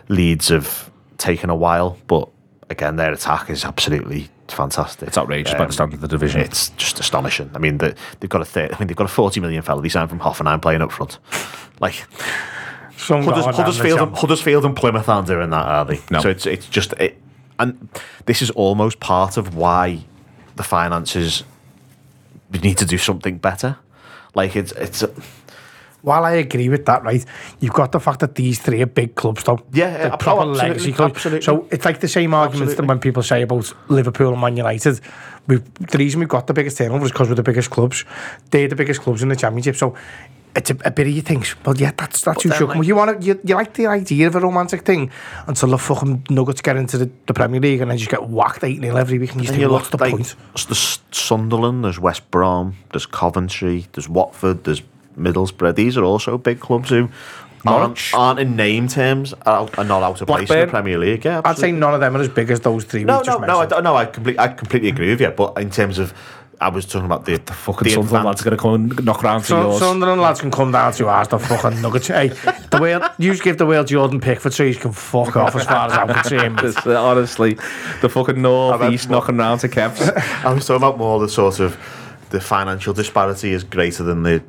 Leeds 0.07 0.49
have 0.49 0.91
taken 1.17 1.49
a 1.49 1.55
while, 1.55 1.97
but 2.07 2.29
again, 2.69 2.95
their 2.95 3.11
attack 3.11 3.49
is 3.49 3.65
absolutely 3.65 4.29
fantastic. 4.47 5.07
It's 5.07 5.17
outrageous 5.17 5.53
by 5.53 5.59
the 5.59 5.65
um, 5.65 5.71
standard 5.71 5.95
of 5.95 6.01
the 6.01 6.07
division. 6.07 6.41
It's 6.41 6.69
just 6.69 6.99
astonishing. 6.99 7.51
I 7.53 7.59
mean, 7.59 7.77
the, 7.77 7.95
they've 8.19 8.29
got 8.29 8.41
a 8.41 8.45
third, 8.45 8.73
I 8.73 8.79
mean, 8.79 8.87
they've 8.87 8.97
got 8.97 9.05
a 9.05 9.13
forty 9.13 9.39
million 9.39 9.61
fella 9.61 9.81
they 9.81 9.89
signed 9.89 10.09
from 10.09 10.19
Hoffenheim 10.19 10.61
playing 10.61 10.81
up 10.81 10.91
front, 10.91 11.19
like. 11.79 12.05
Some 12.97 13.23
Hudders, 13.23 13.45
guy 13.45 13.51
down 13.51 13.55
the 13.55 13.63
Huddersfield, 13.63 13.99
and. 14.01 14.17
Huddersfield 14.17 14.65
and 14.65 14.75
Plymouth 14.75 15.07
aren't 15.07 15.27
doing 15.27 15.49
that, 15.51 15.65
are 15.65 15.85
they? 15.85 16.01
No. 16.11 16.19
So 16.19 16.29
it's 16.29 16.45
it's 16.45 16.67
just 16.67 16.91
it, 16.93 17.17
and 17.57 17.89
this 18.25 18.41
is 18.41 18.49
almost 18.51 18.99
part 18.99 19.37
of 19.37 19.55
why 19.55 20.03
the 20.57 20.63
finances 20.63 21.43
need 22.57 22.77
to 22.77 22.85
do 22.85 22.97
something 22.97 23.37
better. 23.37 23.77
Like 24.35 24.55
it's 24.55 24.71
it's 24.73 25.03
While 26.01 26.23
I 26.23 26.31
agree 26.31 26.69
with 26.69 26.85
that, 26.85 27.03
right, 27.03 27.25
you've 27.59 27.73
got 27.73 27.91
the 27.91 27.99
fact 27.99 28.21
that 28.21 28.35
these 28.35 28.57
three 28.61 28.81
are 28.81 28.85
big 28.85 29.15
clubs, 29.15 29.43
though. 29.43 29.59
Yeah, 29.73 29.97
They're 29.97 30.13
oh, 30.13 30.17
proper 30.17 30.41
absolutely, 30.41 30.69
legacy 30.69 30.93
clubs. 30.93 31.15
absolutely. 31.15 31.41
So 31.43 31.67
it's 31.71 31.83
like 31.83 31.99
the 31.99 32.07
same 32.07 32.33
arguments 32.33 32.75
that 32.75 32.85
when 32.85 32.99
people 32.99 33.21
say 33.21 33.41
about 33.41 33.73
Liverpool 33.89 34.31
and 34.31 34.39
Man 34.39 34.55
United. 34.55 35.01
We've, 35.47 35.73
the 35.75 35.97
reason 35.97 36.21
we've 36.21 36.29
got 36.29 36.47
the 36.47 36.53
biggest 36.53 36.77
turnover 36.77 37.03
is 37.05 37.11
because 37.11 37.27
we're 37.27 37.35
the 37.35 37.43
biggest 37.43 37.69
clubs. 37.71 38.05
They're 38.51 38.69
the 38.69 38.75
biggest 38.75 39.01
clubs 39.01 39.21
in 39.21 39.29
the 39.29 39.35
Championship. 39.35 39.75
So 39.75 39.95
it's 40.55 40.71
a, 40.71 40.77
a 40.85 40.91
bit 40.91 41.07
of 41.07 41.13
you 41.13 41.21
think, 41.21 41.47
well, 41.65 41.77
yeah, 41.77 41.91
that's 41.95 42.21
that's 42.21 42.43
who 42.43 42.49
then, 42.49 42.57
should 42.57 42.69
like- 42.69 42.85
You 42.85 42.95
want 42.95 43.21
to, 43.21 43.25
you, 43.25 43.39
you 43.43 43.55
like 43.55 43.73
the 43.73 43.87
idea 43.87 44.27
of 44.27 44.35
a 44.35 44.39
romantic 44.39 44.81
thing 44.81 45.11
until 45.47 45.69
the 45.69 45.77
fucking 45.77 46.25
Nuggets 46.29 46.61
get 46.61 46.75
into 46.75 46.97
the, 46.97 47.09
the 47.27 47.33
Premier 47.33 47.59
League 47.59 47.81
and 47.81 47.91
then 47.91 47.97
just 47.97 48.09
get 48.09 48.27
whacked 48.27 48.63
8 48.63 48.81
0 48.81 48.95
every 48.95 49.19
week 49.19 49.31
and 49.33 49.41
you 49.41 49.47
think, 49.47 49.61
you 49.61 49.69
what's 49.69 49.89
the 49.89 49.97
like 49.97 50.11
point? 50.11 50.35
there's 50.67 50.99
Sunderland, 51.11 51.83
there's 51.83 51.99
West 51.99 52.29
Brom, 52.31 52.75
there's 52.91 53.05
Coventry, 53.05 53.87
there's 53.93 54.09
Watford, 54.09 54.63
there's 54.63 54.81
Middlesbrough. 55.17 55.75
These 55.75 55.97
are 55.97 56.03
also 56.03 56.37
big 56.37 56.59
clubs 56.59 56.89
who 56.89 57.09
aren't, 57.65 58.13
aren't 58.13 58.39
in 58.39 58.55
name 58.55 58.87
terms 58.87 59.33
are, 59.45 59.69
are 59.77 59.83
not 59.83 60.01
out 60.01 60.21
of 60.21 60.27
place 60.27 60.49
in 60.49 60.59
the 60.61 60.67
Premier 60.67 60.97
League. 60.97 61.25
Yeah, 61.25 61.41
I'd 61.43 61.57
say 61.57 61.71
none 61.71 61.93
of 61.93 61.99
them 61.99 62.15
are 62.15 62.21
as 62.21 62.29
big 62.29 62.49
as 62.51 62.61
those 62.61 62.85
three 62.85 63.03
No, 63.03 63.21
no, 63.21 63.37
no, 63.37 63.61
I, 63.61 63.81
no. 63.81 63.95
I 63.95 64.05
completely, 64.05 64.39
I 64.39 64.47
completely 64.47 64.89
agree 64.89 65.09
with 65.09 65.21
you. 65.21 65.29
But 65.29 65.57
in 65.57 65.69
terms 65.69 65.99
of, 65.99 66.13
I 66.61 66.67
was 66.69 66.85
talking 66.85 67.05
about 67.05 67.25
the 67.25 67.37
the 67.37 67.53
Fucking 67.53 67.89
Sunderland 67.89 68.25
lads 68.25 68.41
are 68.41 68.43
going 68.45 68.57
to 68.57 68.61
come 68.61 68.73
and 68.73 69.05
knock 69.05 69.23
round 69.23 69.43
to 69.43 69.47
So, 69.47 69.61
yours. 69.61 69.79
Sunderland 69.79 70.19
lads 70.21 70.41
can 70.41 70.51
come 70.51 70.71
down 70.73 70.91
to 70.93 71.07
ours, 71.07 71.27
the 71.29 71.39
fucking 71.39 71.81
nuggets. 71.81 72.07
Hey, 72.07 72.27
the 72.27 72.79
world, 72.81 73.03
you 73.17 73.31
just 73.31 73.43
give 73.43 73.57
the 73.57 73.65
world 73.65 73.87
Jordan 73.87 74.19
Pickford 74.19 74.53
so 74.53 74.63
you 74.63 74.75
can 74.75 74.91
fuck 74.91 75.37
off 75.37 75.55
as 75.55 75.65
far 75.65 75.87
as 75.87 75.93
I'm 75.93 76.07
concerned. 76.07 76.59
Uh, 76.85 77.01
honestly, 77.01 77.53
the 78.01 78.09
fucking 78.09 78.41
north 78.41 78.81
east 78.91 79.09
knocking 79.09 79.37
round 79.37 79.61
to 79.61 79.69
Kevs. 79.69 80.01
I 80.45 80.53
was 80.53 80.65
talking 80.65 80.77
about 80.77 80.97
more 80.97 81.19
the 81.19 81.29
sort 81.29 81.59
of 81.59 81.77
the 82.29 82.39
financial 82.41 82.93
disparity 82.93 83.51
is 83.51 83.63
greater 83.63 84.03
than 84.03 84.23
the 84.23 84.43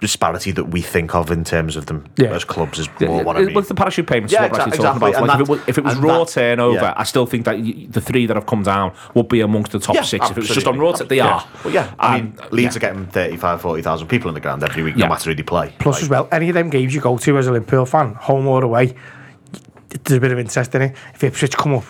disparity 0.00 0.50
that 0.52 0.64
we 0.64 0.82
think 0.82 1.14
of 1.14 1.30
in 1.30 1.42
terms 1.42 1.74
of 1.74 1.86
them 1.86 2.04
Yeah. 2.16 2.28
as 2.34 2.44
clubs 2.44 2.78
is 2.78 2.88
more 3.00 3.24
what 3.24 3.36
I 3.38 3.42
mean. 3.42 3.54
What's 3.54 3.68
the 3.68 3.74
parachute 3.74 4.06
payments? 4.06 4.30
Yeah, 4.32 4.42
what 4.42 4.52
we're 4.52 4.58
actually 4.60 4.76
talking 4.78 5.02
exactly, 5.02 5.10
about. 5.10 5.18
and 5.22 5.26
Like 5.28 5.40
if, 5.40 5.48
it 5.48 5.48
was, 5.50 5.60
if 5.68 5.78
it 5.78 5.84
was 5.84 5.96
raw 5.96 6.18
that- 6.24 6.28
turnover, 6.32 6.74
yeah. 6.76 6.94
I 6.96 7.04
still 7.04 7.24
think 7.24 7.46
that 7.46 7.58
y- 7.58 7.86
the 7.88 8.00
three 8.02 8.26
that 8.26 8.36
have 8.36 8.44
come 8.44 8.62
down 8.62 8.92
would 9.14 9.28
be 9.28 9.40
amongst 9.40 9.72
the 9.72 9.78
top 9.78 9.94
Yeah, 9.94 10.02
six. 10.02 10.26
If 10.30 10.36
it 10.36 10.40
was 10.40 10.48
just 10.50 10.66
on 10.66 10.78
raw, 10.78 10.92
t- 10.92 11.04
they 11.06 11.16
Yeah. 11.16 11.26
are. 11.36 11.44
Well, 11.64 11.72
yeah, 11.72 11.88
I 11.98 12.16
mean, 12.20 12.34
And, 12.42 12.52
Leeds 12.52 12.74
yeah. 12.74 12.78
are 12.78 12.92
getting 12.92 13.06
35, 13.06 13.60
40,000 13.62 14.08
people 14.08 14.28
in 14.28 14.34
the 14.34 14.40
ground 14.40 14.62
every 14.62 14.82
week, 14.82 14.96
Yeah. 14.96 15.06
no 15.06 15.10
matter 15.14 15.30
who 15.30 15.34
they 15.34 15.42
play. 15.42 15.72
Plus, 15.78 16.02
as 16.02 16.10
well, 16.10 16.28
any 16.30 16.48
of 16.50 16.54
them 16.54 16.68
games 16.68 16.94
you 16.94 17.00
go 17.00 17.16
to 17.16 17.38
as 17.38 17.46
a 17.46 17.52
Liverpool 17.52 17.86
fan, 17.86 18.14
home 18.20 18.46
or 18.46 18.62
away, 18.62 18.94
there's 20.04 20.18
a 20.18 20.20
bit 20.20 20.30
of 20.32 20.38
interest 20.38 20.74
in 20.74 20.82
it. 20.82 20.96
If 21.14 21.24
Ipswich 21.24 21.56
come 21.56 21.72
up, 21.74 21.84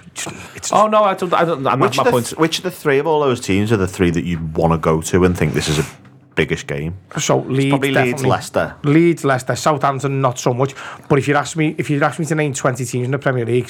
it's 0.55 0.73
Oh 0.73 0.87
no, 0.87 1.03
I 1.03 1.15
don't. 1.15 1.35
I 1.35 1.45
don't. 1.45 1.67
I'm 1.67 1.81
Which 1.81 1.97
not 1.97 2.07
of, 2.07 2.13
my 2.15 2.21
the, 2.21 2.27
point. 2.29 2.39
which 2.39 2.59
of 2.59 2.63
the 2.65 2.71
three 2.71 2.99
of 2.99 3.07
all 3.09 3.21
those 3.21 3.41
teams 3.41 3.73
are 3.73 3.77
the 3.77 3.89
three 3.89 4.11
that 4.11 4.23
you 4.25 4.39
want 4.55 4.73
to 4.75 4.79
go 4.79 5.01
to 5.01 5.25
and 5.25 5.37
think 5.37 5.55
this 5.55 5.69
is 5.69 5.81
a 5.81 5.87
biggish 6.37 6.67
game? 6.67 6.95
So 7.19 7.39
Leeds, 7.39 7.71
probably 7.71 7.91
Leeds. 7.91 8.25
Leicester. 8.25 8.77
Leeds, 8.85 9.25
Leicester, 9.25 9.57
Southampton, 9.57 10.21
not 10.21 10.39
so 10.39 10.55
much. 10.55 10.75
But 11.09 11.19
if 11.19 11.27
you 11.27 11.35
ask 11.35 11.57
me, 11.57 11.75
if 11.79 11.91
you 11.91 12.01
ask 12.03 12.21
me 12.21 12.27
to 12.27 12.35
name 12.37 12.53
twenty 12.53 12.85
teams 12.85 13.07
in 13.07 13.11
the 13.11 13.19
Premier 13.19 13.45
League, 13.45 13.69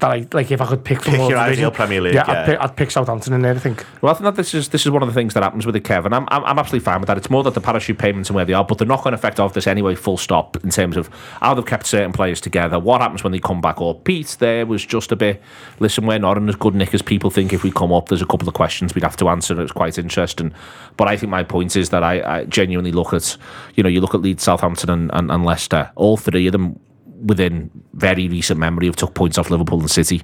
that 0.00 0.10
I 0.10 0.26
like, 0.32 0.50
if 0.50 0.60
I 0.60 0.66
could 0.66 0.84
pick 0.84 1.02
Pick 1.02 1.18
all 1.18 1.28
your 1.28 1.38
ideal 1.38 1.70
Premier 1.70 2.00
League, 2.00 2.14
yeah, 2.14 2.24
yeah. 2.26 2.40
I'd, 2.40 2.46
pick, 2.46 2.60
I'd 2.60 2.76
pick 2.76 2.90
Southampton 2.90 3.32
in 3.32 3.42
there. 3.42 3.54
I 3.54 3.58
think. 3.58 3.86
Well, 4.00 4.12
I 4.12 4.14
think 4.14 4.24
that 4.24 4.34
this 4.36 4.54
is 4.54 4.68
this 4.70 4.84
is 4.84 4.90
one 4.90 5.02
of 5.02 5.08
the 5.08 5.14
things 5.14 5.34
that 5.34 5.42
happens 5.42 5.66
with 5.66 5.74
the 5.74 5.80
Kev, 5.80 6.04
and 6.04 6.14
I'm, 6.14 6.26
I'm 6.30 6.44
I'm 6.44 6.58
absolutely 6.58 6.84
fine 6.84 7.00
with 7.00 7.06
that. 7.06 7.16
It's 7.16 7.30
more 7.30 7.42
that 7.44 7.54
the 7.54 7.60
parachute 7.60 7.98
payments 7.98 8.28
and 8.28 8.36
where 8.36 8.44
they 8.44 8.52
are, 8.52 8.64
but 8.64 8.78
the 8.78 8.84
knock-on 8.84 9.14
effect 9.14 9.40
of 9.40 9.52
this 9.52 9.66
anyway. 9.66 9.94
Full 9.94 10.16
stop 10.16 10.62
in 10.64 10.70
terms 10.70 10.96
of 10.96 11.08
how 11.40 11.54
they've 11.54 11.64
kept 11.64 11.86
certain 11.86 12.12
players 12.12 12.40
together. 12.40 12.78
What 12.78 13.00
happens 13.00 13.22
when 13.22 13.32
they 13.32 13.38
come 13.38 13.60
back 13.60 13.80
up? 13.80 14.04
Pete 14.04 14.36
there 14.40 14.66
was 14.66 14.84
just 14.84 15.12
a 15.12 15.16
bit. 15.16 15.40
Listen, 15.78 16.06
we're 16.06 16.18
not 16.18 16.36
in 16.36 16.48
as 16.48 16.56
good 16.56 16.74
nick 16.74 16.92
as 16.94 17.02
people 17.02 17.30
think. 17.30 17.52
If 17.52 17.62
we 17.62 17.70
come 17.70 17.92
up, 17.92 18.08
there's 18.08 18.22
a 18.22 18.26
couple 18.26 18.48
of 18.48 18.54
questions 18.54 18.94
we'd 18.94 19.04
have 19.04 19.16
to 19.18 19.28
answer. 19.28 19.60
It's 19.60 19.72
quite 19.72 19.98
interesting, 19.98 20.52
but 20.96 21.08
I 21.08 21.16
think 21.16 21.30
my 21.30 21.44
point 21.44 21.76
is 21.76 21.90
that 21.90 22.02
I, 22.02 22.40
I 22.40 22.44
genuinely 22.44 22.92
look 22.92 23.12
at, 23.12 23.36
you 23.74 23.82
know, 23.82 23.88
you 23.88 24.00
look 24.00 24.14
at 24.14 24.20
Leeds, 24.20 24.42
Southampton, 24.42 24.90
and, 24.90 25.10
and, 25.14 25.30
and 25.30 25.44
Leicester. 25.44 25.90
All 25.94 26.16
three 26.16 26.46
of 26.46 26.52
them 26.52 26.80
within 27.24 27.70
very 27.94 28.28
recent 28.28 28.60
memory 28.60 28.86
have 28.86 28.96
took 28.96 29.14
points 29.14 29.38
off 29.38 29.50
Liverpool 29.50 29.80
and 29.80 29.90
City. 29.90 30.22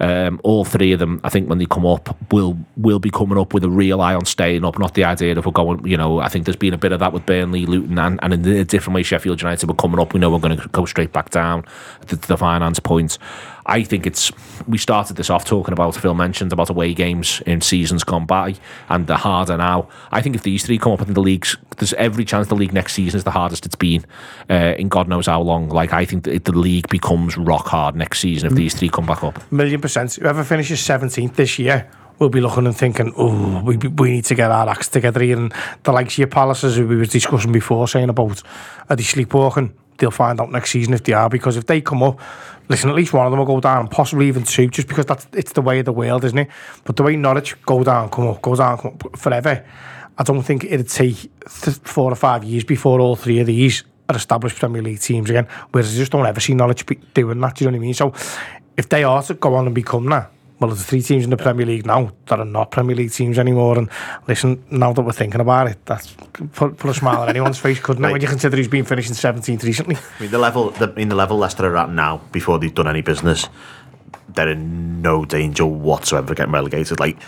Um, 0.00 0.40
all 0.42 0.64
three 0.64 0.92
of 0.92 0.98
them, 0.98 1.20
I 1.22 1.28
think, 1.28 1.48
when 1.48 1.58
they 1.58 1.66
come 1.66 1.86
up, 1.86 2.16
will 2.32 2.58
will 2.76 2.98
be 2.98 3.10
coming 3.10 3.38
up 3.38 3.54
with 3.54 3.62
a 3.62 3.70
real 3.70 4.00
eye 4.00 4.14
on 4.14 4.24
staying 4.24 4.64
up, 4.64 4.78
not 4.78 4.94
the 4.94 5.04
idea 5.04 5.38
of 5.38 5.46
we're 5.46 5.52
going. 5.52 5.86
You 5.86 5.96
know, 5.96 6.18
I 6.18 6.28
think 6.28 6.44
there's 6.44 6.56
been 6.56 6.74
a 6.74 6.78
bit 6.78 6.90
of 6.90 7.00
that 7.00 7.12
with 7.12 7.24
Burnley, 7.24 7.66
Luton, 7.66 7.98
and, 7.98 8.18
and 8.20 8.32
in 8.34 8.46
a 8.46 8.64
different 8.64 8.96
way, 8.96 9.04
Sheffield 9.04 9.40
United 9.40 9.68
were 9.68 9.74
coming 9.74 10.00
up. 10.00 10.12
We 10.12 10.18
know 10.18 10.30
we're 10.30 10.40
going 10.40 10.58
to 10.58 10.68
go 10.68 10.86
straight 10.86 11.12
back 11.12 11.30
down 11.30 11.64
to 12.08 12.16
the 12.16 12.36
finance 12.36 12.80
point. 12.80 13.18
I 13.66 13.82
think 13.84 14.06
it's. 14.06 14.32
We 14.66 14.78
started 14.78 15.16
this 15.16 15.30
off 15.30 15.44
talking 15.44 15.72
about 15.72 15.94
Phil 15.94 16.14
mentioned 16.14 16.52
about 16.52 16.70
away 16.70 16.94
games 16.94 17.42
in 17.46 17.60
seasons 17.60 18.04
gone 18.04 18.26
by, 18.26 18.54
and 18.88 19.06
the 19.06 19.16
harder 19.16 19.56
now. 19.56 19.88
I 20.10 20.20
think 20.20 20.36
if 20.36 20.42
these 20.42 20.64
three 20.64 20.78
come 20.78 20.92
up, 20.92 21.00
in 21.00 21.14
the 21.14 21.20
leagues. 21.20 21.56
There's 21.78 21.94
every 21.94 22.24
chance 22.24 22.48
the 22.48 22.54
league 22.54 22.72
next 22.72 22.92
season 22.92 23.18
is 23.18 23.24
the 23.24 23.30
hardest 23.30 23.66
it's 23.66 23.74
been 23.74 24.04
uh, 24.48 24.74
in 24.76 24.88
God 24.88 25.08
knows 25.08 25.26
how 25.26 25.40
long. 25.40 25.68
Like 25.68 25.92
I 25.92 26.04
think 26.04 26.24
the 26.24 26.52
league 26.52 26.88
becomes 26.88 27.36
rock 27.36 27.66
hard 27.68 27.96
next 27.96 28.20
season 28.20 28.48
if 28.48 28.54
these 28.54 28.74
three 28.74 28.88
come 28.88 29.06
back 29.06 29.24
up. 29.24 29.50
Million 29.52 29.80
percent. 29.80 30.14
Whoever 30.14 30.44
finishes 30.44 30.80
17th 30.80 31.34
this 31.34 31.58
year 31.58 31.90
we'll 32.18 32.28
be 32.28 32.40
looking 32.40 32.66
and 32.66 32.76
thinking, 32.76 33.12
oh, 33.16 33.60
we, 33.64 33.76
we 33.76 34.12
need 34.12 34.24
to 34.24 34.34
get 34.36 34.48
our 34.48 34.68
acts 34.68 34.86
together 34.86 35.20
here. 35.20 35.36
And 35.36 35.52
the 35.82 35.90
likes 35.90 36.14
of 36.14 36.18
your 36.18 36.28
palaces, 36.28 36.78
we 36.78 36.94
were 36.94 37.04
discussing 37.04 37.50
before, 37.50 37.88
saying 37.88 38.10
about, 38.10 38.42
are 38.88 38.94
they 38.94 39.02
sleepwalking? 39.02 39.74
they'll 40.02 40.10
find 40.10 40.40
out 40.40 40.50
next 40.50 40.70
season 40.70 40.94
if 40.94 41.04
they 41.04 41.12
are 41.12 41.28
because 41.28 41.56
if 41.56 41.66
they 41.66 41.80
come 41.80 42.02
up, 42.02 42.20
listen, 42.68 42.90
at 42.90 42.96
least 42.96 43.12
one 43.12 43.26
of 43.26 43.32
them 43.32 43.38
will 43.38 43.46
go 43.46 43.60
down, 43.60 43.88
possibly 43.88 44.28
even 44.28 44.44
two, 44.44 44.68
just 44.68 44.88
because 44.88 45.06
that's 45.06 45.26
it's 45.32 45.52
the 45.52 45.62
way 45.62 45.78
of 45.80 45.84
the 45.84 45.92
world, 45.92 46.24
isn't 46.24 46.38
it? 46.38 46.48
But 46.84 46.96
the 46.96 47.02
way 47.02 47.16
Norwich 47.16 47.60
go 47.62 47.84
down, 47.84 48.10
come 48.10 48.28
up, 48.28 48.42
go 48.42 48.56
down, 48.56 48.78
come 48.78 48.98
up 49.02 49.18
forever. 49.18 49.64
I 50.18 50.22
don't 50.22 50.42
think 50.42 50.64
it'd 50.64 50.88
take 50.88 51.16
th- 51.16 51.78
four 51.84 52.12
or 52.12 52.16
five 52.16 52.44
years 52.44 52.64
before 52.64 53.00
all 53.00 53.16
three 53.16 53.40
of 53.40 53.46
these 53.46 53.84
are 54.08 54.16
established 54.16 54.56
Premier 54.56 54.82
League 54.82 55.00
teams 55.00 55.30
again. 55.30 55.48
Whereas 55.70 55.94
I 55.94 55.96
just 55.96 56.12
don't 56.12 56.26
ever 56.26 56.40
see 56.40 56.54
Norwich 56.54 56.84
doing 57.14 57.40
that. 57.40 57.56
Do 57.56 57.64
you 57.64 57.70
know 57.70 57.76
what 57.76 57.82
I 57.82 57.86
mean? 57.86 57.94
So 57.94 58.12
if 58.76 58.88
they 58.88 59.04
are 59.04 59.22
to 59.22 59.34
go 59.34 59.54
on 59.54 59.66
and 59.66 59.74
become 59.74 60.06
that, 60.06 60.30
well, 60.62 60.70
there's 60.70 60.84
three 60.86 61.02
teams 61.02 61.24
in 61.24 61.30
the 61.30 61.36
Premier 61.36 61.66
League 61.66 61.84
now 61.84 62.12
that 62.26 62.38
are 62.38 62.44
not 62.44 62.70
Premier 62.70 62.94
League 62.94 63.10
teams 63.12 63.38
anymore. 63.38 63.76
And 63.78 63.90
listen, 64.28 64.64
now 64.70 64.92
that 64.92 65.02
we're 65.02 65.12
thinking 65.12 65.40
about 65.40 65.66
it, 65.66 65.84
that's 65.86 66.14
put, 66.54 66.76
put 66.78 66.90
a 66.90 66.94
smile 66.94 67.22
on 67.22 67.28
anyone's 67.28 67.58
face, 67.58 67.80
couldn't 67.80 68.04
it? 68.04 68.12
When 68.12 68.20
you 68.20 68.28
consider 68.28 68.56
he's 68.56 68.68
been 68.68 68.84
finishing 68.84 69.14
17th 69.14 69.64
recently. 69.64 69.96
I 69.96 70.22
mean, 70.22 70.30
the 70.30 70.38
level, 70.38 70.70
the, 70.70 70.92
in 70.94 71.08
the 71.08 71.16
level 71.16 71.36
Leicester 71.38 71.66
are 71.66 71.76
at 71.76 71.90
now, 71.90 72.18
before 72.30 72.58
they've 72.60 72.72
done 72.74 72.86
any 72.88 73.02
business, 73.02 73.48
they're 74.28 74.48
in 74.50 75.02
no 75.02 75.24
danger 75.24 75.66
whatsoever 75.66 76.30
of 76.32 76.36
getting 76.36 76.52
relegated. 76.52 77.00
Like, 77.00 77.18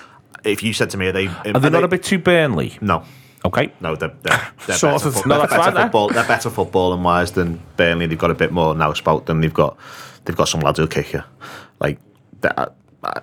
if 0.44 0.62
you 0.62 0.73
said 0.73 0.90
to 0.90 0.97
me, 0.97 1.09
are 1.09 1.12
they 1.12 1.27
are 1.27 1.59
they 1.61 1.70
not 1.70 1.85
a 1.85 1.89
bit 1.89 2.02
too 2.05 2.19
Burnley? 2.19 2.78
No. 2.81 3.05
Okay. 3.44 3.73
No, 3.81 3.94
they're, 3.97 4.12
they're, 4.23 4.52
they're 4.66 4.77
Sort 4.77 4.94
better, 4.94 5.09
of. 5.09 5.15
fo- 5.16 5.28
No, 5.28 5.39
they're 5.39 5.47
that's 5.48 5.65
better 5.66 5.78
eh? 5.78 5.82
football. 5.82 6.09
They're 6.09 6.27
better 6.28 6.51
footballing 6.51 7.02
wise 7.02 7.32
than 7.32 7.61
Burnley. 7.77 8.06
They've 8.06 8.16
got 8.19 8.31
a 8.31 8.35
bit 8.35 8.52
more 8.52 8.74
now 8.74 8.93
spout 8.94 9.27
than 9.27 9.40
they've 9.40 9.52
got. 9.52 9.77
They've 10.24 10.36
got 10.36 10.48
some 10.48 10.61
lads 10.61 10.78
who'll 10.78 10.86
kick 10.89 11.12
you. 11.12 11.23
Like, 11.81 11.98
that- 12.40 12.74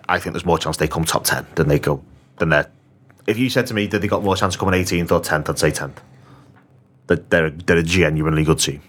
I, 0.07 0.19
think 0.19 0.33
there's 0.33 0.45
more 0.45 0.57
chance 0.57 0.77
they 0.77 0.87
come 0.87 1.05
top 1.05 1.23
ten 1.23 1.45
than 1.55 1.67
they 1.67 1.79
go 1.79 2.03
than 2.37 2.49
they're. 2.49 2.69
If 3.27 3.37
you 3.37 3.49
said 3.49 3.67
to 3.67 3.73
me, 3.73 3.87
did 3.87 4.01
they 4.01 4.07
got 4.07 4.23
more 4.23 4.35
chance 4.35 4.55
of 4.55 4.59
coming 4.59 4.79
18th 4.81 5.11
or 5.11 5.21
10th? 5.21 5.49
I'd 5.49 5.59
say 5.59 5.71
10th. 5.71 5.97
That 7.07 7.29
they're 7.29 7.49
they're 7.49 7.77
a 7.77 7.83
genuinely 7.83 8.43
good 8.43 8.59
team. 8.59 8.81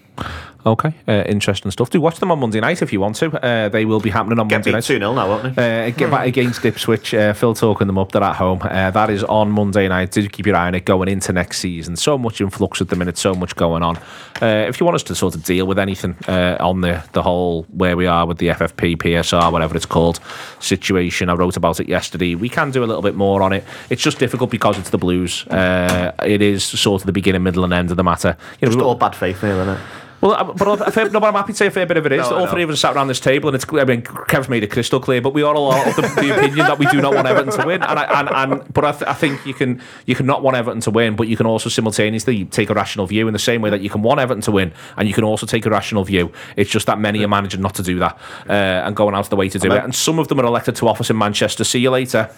Okay, 0.65 0.93
uh, 1.09 1.23
interesting 1.25 1.71
stuff. 1.71 1.89
Do 1.89 1.99
watch 1.99 2.19
them 2.19 2.31
on 2.31 2.39
Monday 2.39 2.61
night 2.61 2.81
if 2.81 2.93
you 2.93 3.01
want 3.01 3.17
to. 3.17 3.45
Uh, 3.45 3.67
they 3.67 3.83
will 3.83 3.99
be 3.99 4.09
happening 4.09 4.39
on 4.39 4.47
Get 4.47 4.57
Monday 4.59 4.71
night. 4.71 4.83
2 4.85 4.97
0 4.97 5.13
now, 5.13 5.27
won't 5.27 5.55
they? 5.55 5.87
Uh, 5.87 5.89
get 5.89 6.09
back 6.09 6.25
against 6.25 6.63
Ipswich. 6.63 7.13
Uh, 7.13 7.33
Phil 7.33 7.53
talking 7.53 7.87
them 7.87 7.97
up. 7.97 8.13
They're 8.13 8.23
at 8.23 8.37
home. 8.37 8.61
Uh, 8.61 8.89
that 8.91 9.09
is 9.09 9.25
on 9.25 9.51
Monday 9.51 9.89
night. 9.89 10.11
Do 10.11 10.25
keep 10.29 10.45
your 10.45 10.55
eye 10.55 10.67
on 10.67 10.75
it 10.75 10.85
going 10.85 11.09
into 11.09 11.33
next 11.33 11.59
season. 11.59 11.97
So 11.97 12.17
much 12.17 12.39
in 12.39 12.49
flux 12.49 12.79
at 12.79 12.87
the 12.87 12.95
minute. 12.95 13.17
So 13.17 13.33
much 13.33 13.57
going 13.57 13.83
on. 13.83 13.97
Uh, 14.41 14.65
if 14.69 14.79
you 14.79 14.85
want 14.85 14.95
us 14.95 15.03
to 15.03 15.15
sort 15.15 15.35
of 15.35 15.43
deal 15.43 15.67
with 15.67 15.77
anything 15.77 16.15
uh, 16.29 16.55
on 16.61 16.79
the 16.79 17.03
the 17.11 17.23
whole 17.23 17.63
where 17.63 17.97
we 17.97 18.07
are 18.07 18.25
with 18.25 18.37
the 18.37 18.47
FFP, 18.47 18.95
PSR, 18.97 19.51
whatever 19.51 19.75
it's 19.75 19.85
called, 19.85 20.21
situation, 20.61 21.27
I 21.29 21.33
wrote 21.33 21.57
about 21.57 21.81
it 21.81 21.89
yesterday. 21.89 22.35
We 22.35 22.47
can 22.47 22.71
do 22.71 22.85
a 22.85 22.87
little 22.87 23.01
bit 23.03 23.15
more 23.15 23.41
on 23.41 23.51
it. 23.51 23.65
It's 23.89 24.01
just 24.01 24.17
difficult 24.17 24.49
because 24.49 24.79
it's 24.79 24.91
the 24.91 24.97
Blues. 24.97 25.45
Uh, 25.47 26.13
it 26.25 26.41
is 26.41 26.63
sort 26.63 27.01
of 27.01 27.05
the 27.05 27.11
beginning, 27.11 27.43
middle, 27.43 27.65
and 27.65 27.73
end 27.73 27.91
of 27.91 27.97
the 27.97 28.03
matter. 28.03 28.37
You 28.61 28.67
know, 28.67 28.73
Just 28.73 28.85
all 28.85 28.95
bad 28.95 29.13
faith 29.13 29.41
there, 29.41 29.59
isn't 29.59 29.75
it? 29.75 29.81
Well, 30.23 30.33
I- 30.33 30.43
but 30.53 30.87
a 30.87 30.91
fair, 30.91 31.09
no, 31.09 31.19
but 31.19 31.27
I'm 31.27 31.33
happy 31.33 31.53
to 31.53 31.57
say 31.57 31.67
a 31.67 31.71
fair 31.71 31.85
bit 31.85 31.97
of 31.97 32.05
it 32.05 32.13
is. 32.13 32.29
No, 32.29 32.37
all 32.39 32.47
three 32.47 32.63
of 32.63 32.69
us 32.69 32.79
sat 32.79 32.95
around 32.95 33.07
this 33.09 33.19
table, 33.19 33.49
and 33.49 33.55
it's 33.55 33.65
clear. 33.65 33.83
I 33.83 33.85
mean, 33.85 34.01
Kev's 34.01 34.49
made 34.49 34.63
it 34.63 34.71
crystal 34.71 34.99
clear, 34.99 35.21
but 35.21 35.33
we 35.33 35.43
are 35.43 35.53
all 35.53 35.71
of 35.73 35.95
the, 35.95 36.01
the 36.01 36.35
opinion 36.37 36.65
that 36.65 36.79
we 36.79 36.85
do 36.87 37.01
not 37.01 37.13
want 37.13 37.27
Everton 37.27 37.53
to 37.59 37.67
win. 37.67 37.83
And, 37.83 37.99
I, 37.99 38.19
and, 38.21 38.29
and 38.53 38.73
but 38.73 38.85
I, 38.85 38.91
th- 38.91 39.03
I 39.03 39.13
think 39.13 39.45
you 39.45 39.53
can 39.53 39.81
you 40.05 40.15
can 40.15 40.25
not 40.25 40.41
want 40.41 40.57
Everton 40.57 40.81
to 40.81 40.91
win, 40.91 41.15
but 41.15 41.27
you 41.27 41.35
can 41.37 41.45
also 41.45 41.69
simultaneously 41.69 42.45
take 42.45 42.69
a 42.69 42.73
rational 42.73 43.05
view 43.05 43.27
in 43.27 43.33
the 43.33 43.39
same 43.39 43.61
way 43.61 43.69
that 43.69 43.81
you 43.81 43.89
can 43.89 44.01
want 44.01 44.19
Everton 44.19 44.41
to 44.43 44.51
win, 44.51 44.71
and 44.97 45.07
you 45.07 45.13
can 45.13 45.23
also 45.23 45.45
take 45.45 45.65
a 45.65 45.69
rational 45.69 46.03
view. 46.03 46.31
It's 46.55 46.69
just 46.71 46.87
that 46.87 46.99
many 46.99 47.23
are 47.23 47.27
managing 47.27 47.61
not 47.61 47.75
to 47.75 47.83
do 47.83 47.99
that 47.99 48.17
uh, 48.49 48.53
and 48.53 48.95
going 48.95 49.15
out 49.15 49.25
of 49.25 49.29
the 49.29 49.35
way 49.35 49.49
to 49.49 49.59
do 49.59 49.69
I 49.69 49.71
it. 49.71 49.75
mean- 49.77 49.83
And 49.85 49.95
some 49.95 50.19
of 50.19 50.27
them 50.29 50.39
are 50.39 50.45
elected 50.45 50.75
to 50.77 50.87
office 50.87 51.09
in 51.09 51.17
Manchester. 51.17 51.63
See 51.63 51.79
you 51.79 51.89
later. 51.91 52.29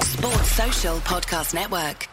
Sports 0.00 0.50
Social 0.52 0.96
Podcast 0.98 1.54
Network. 1.54 2.08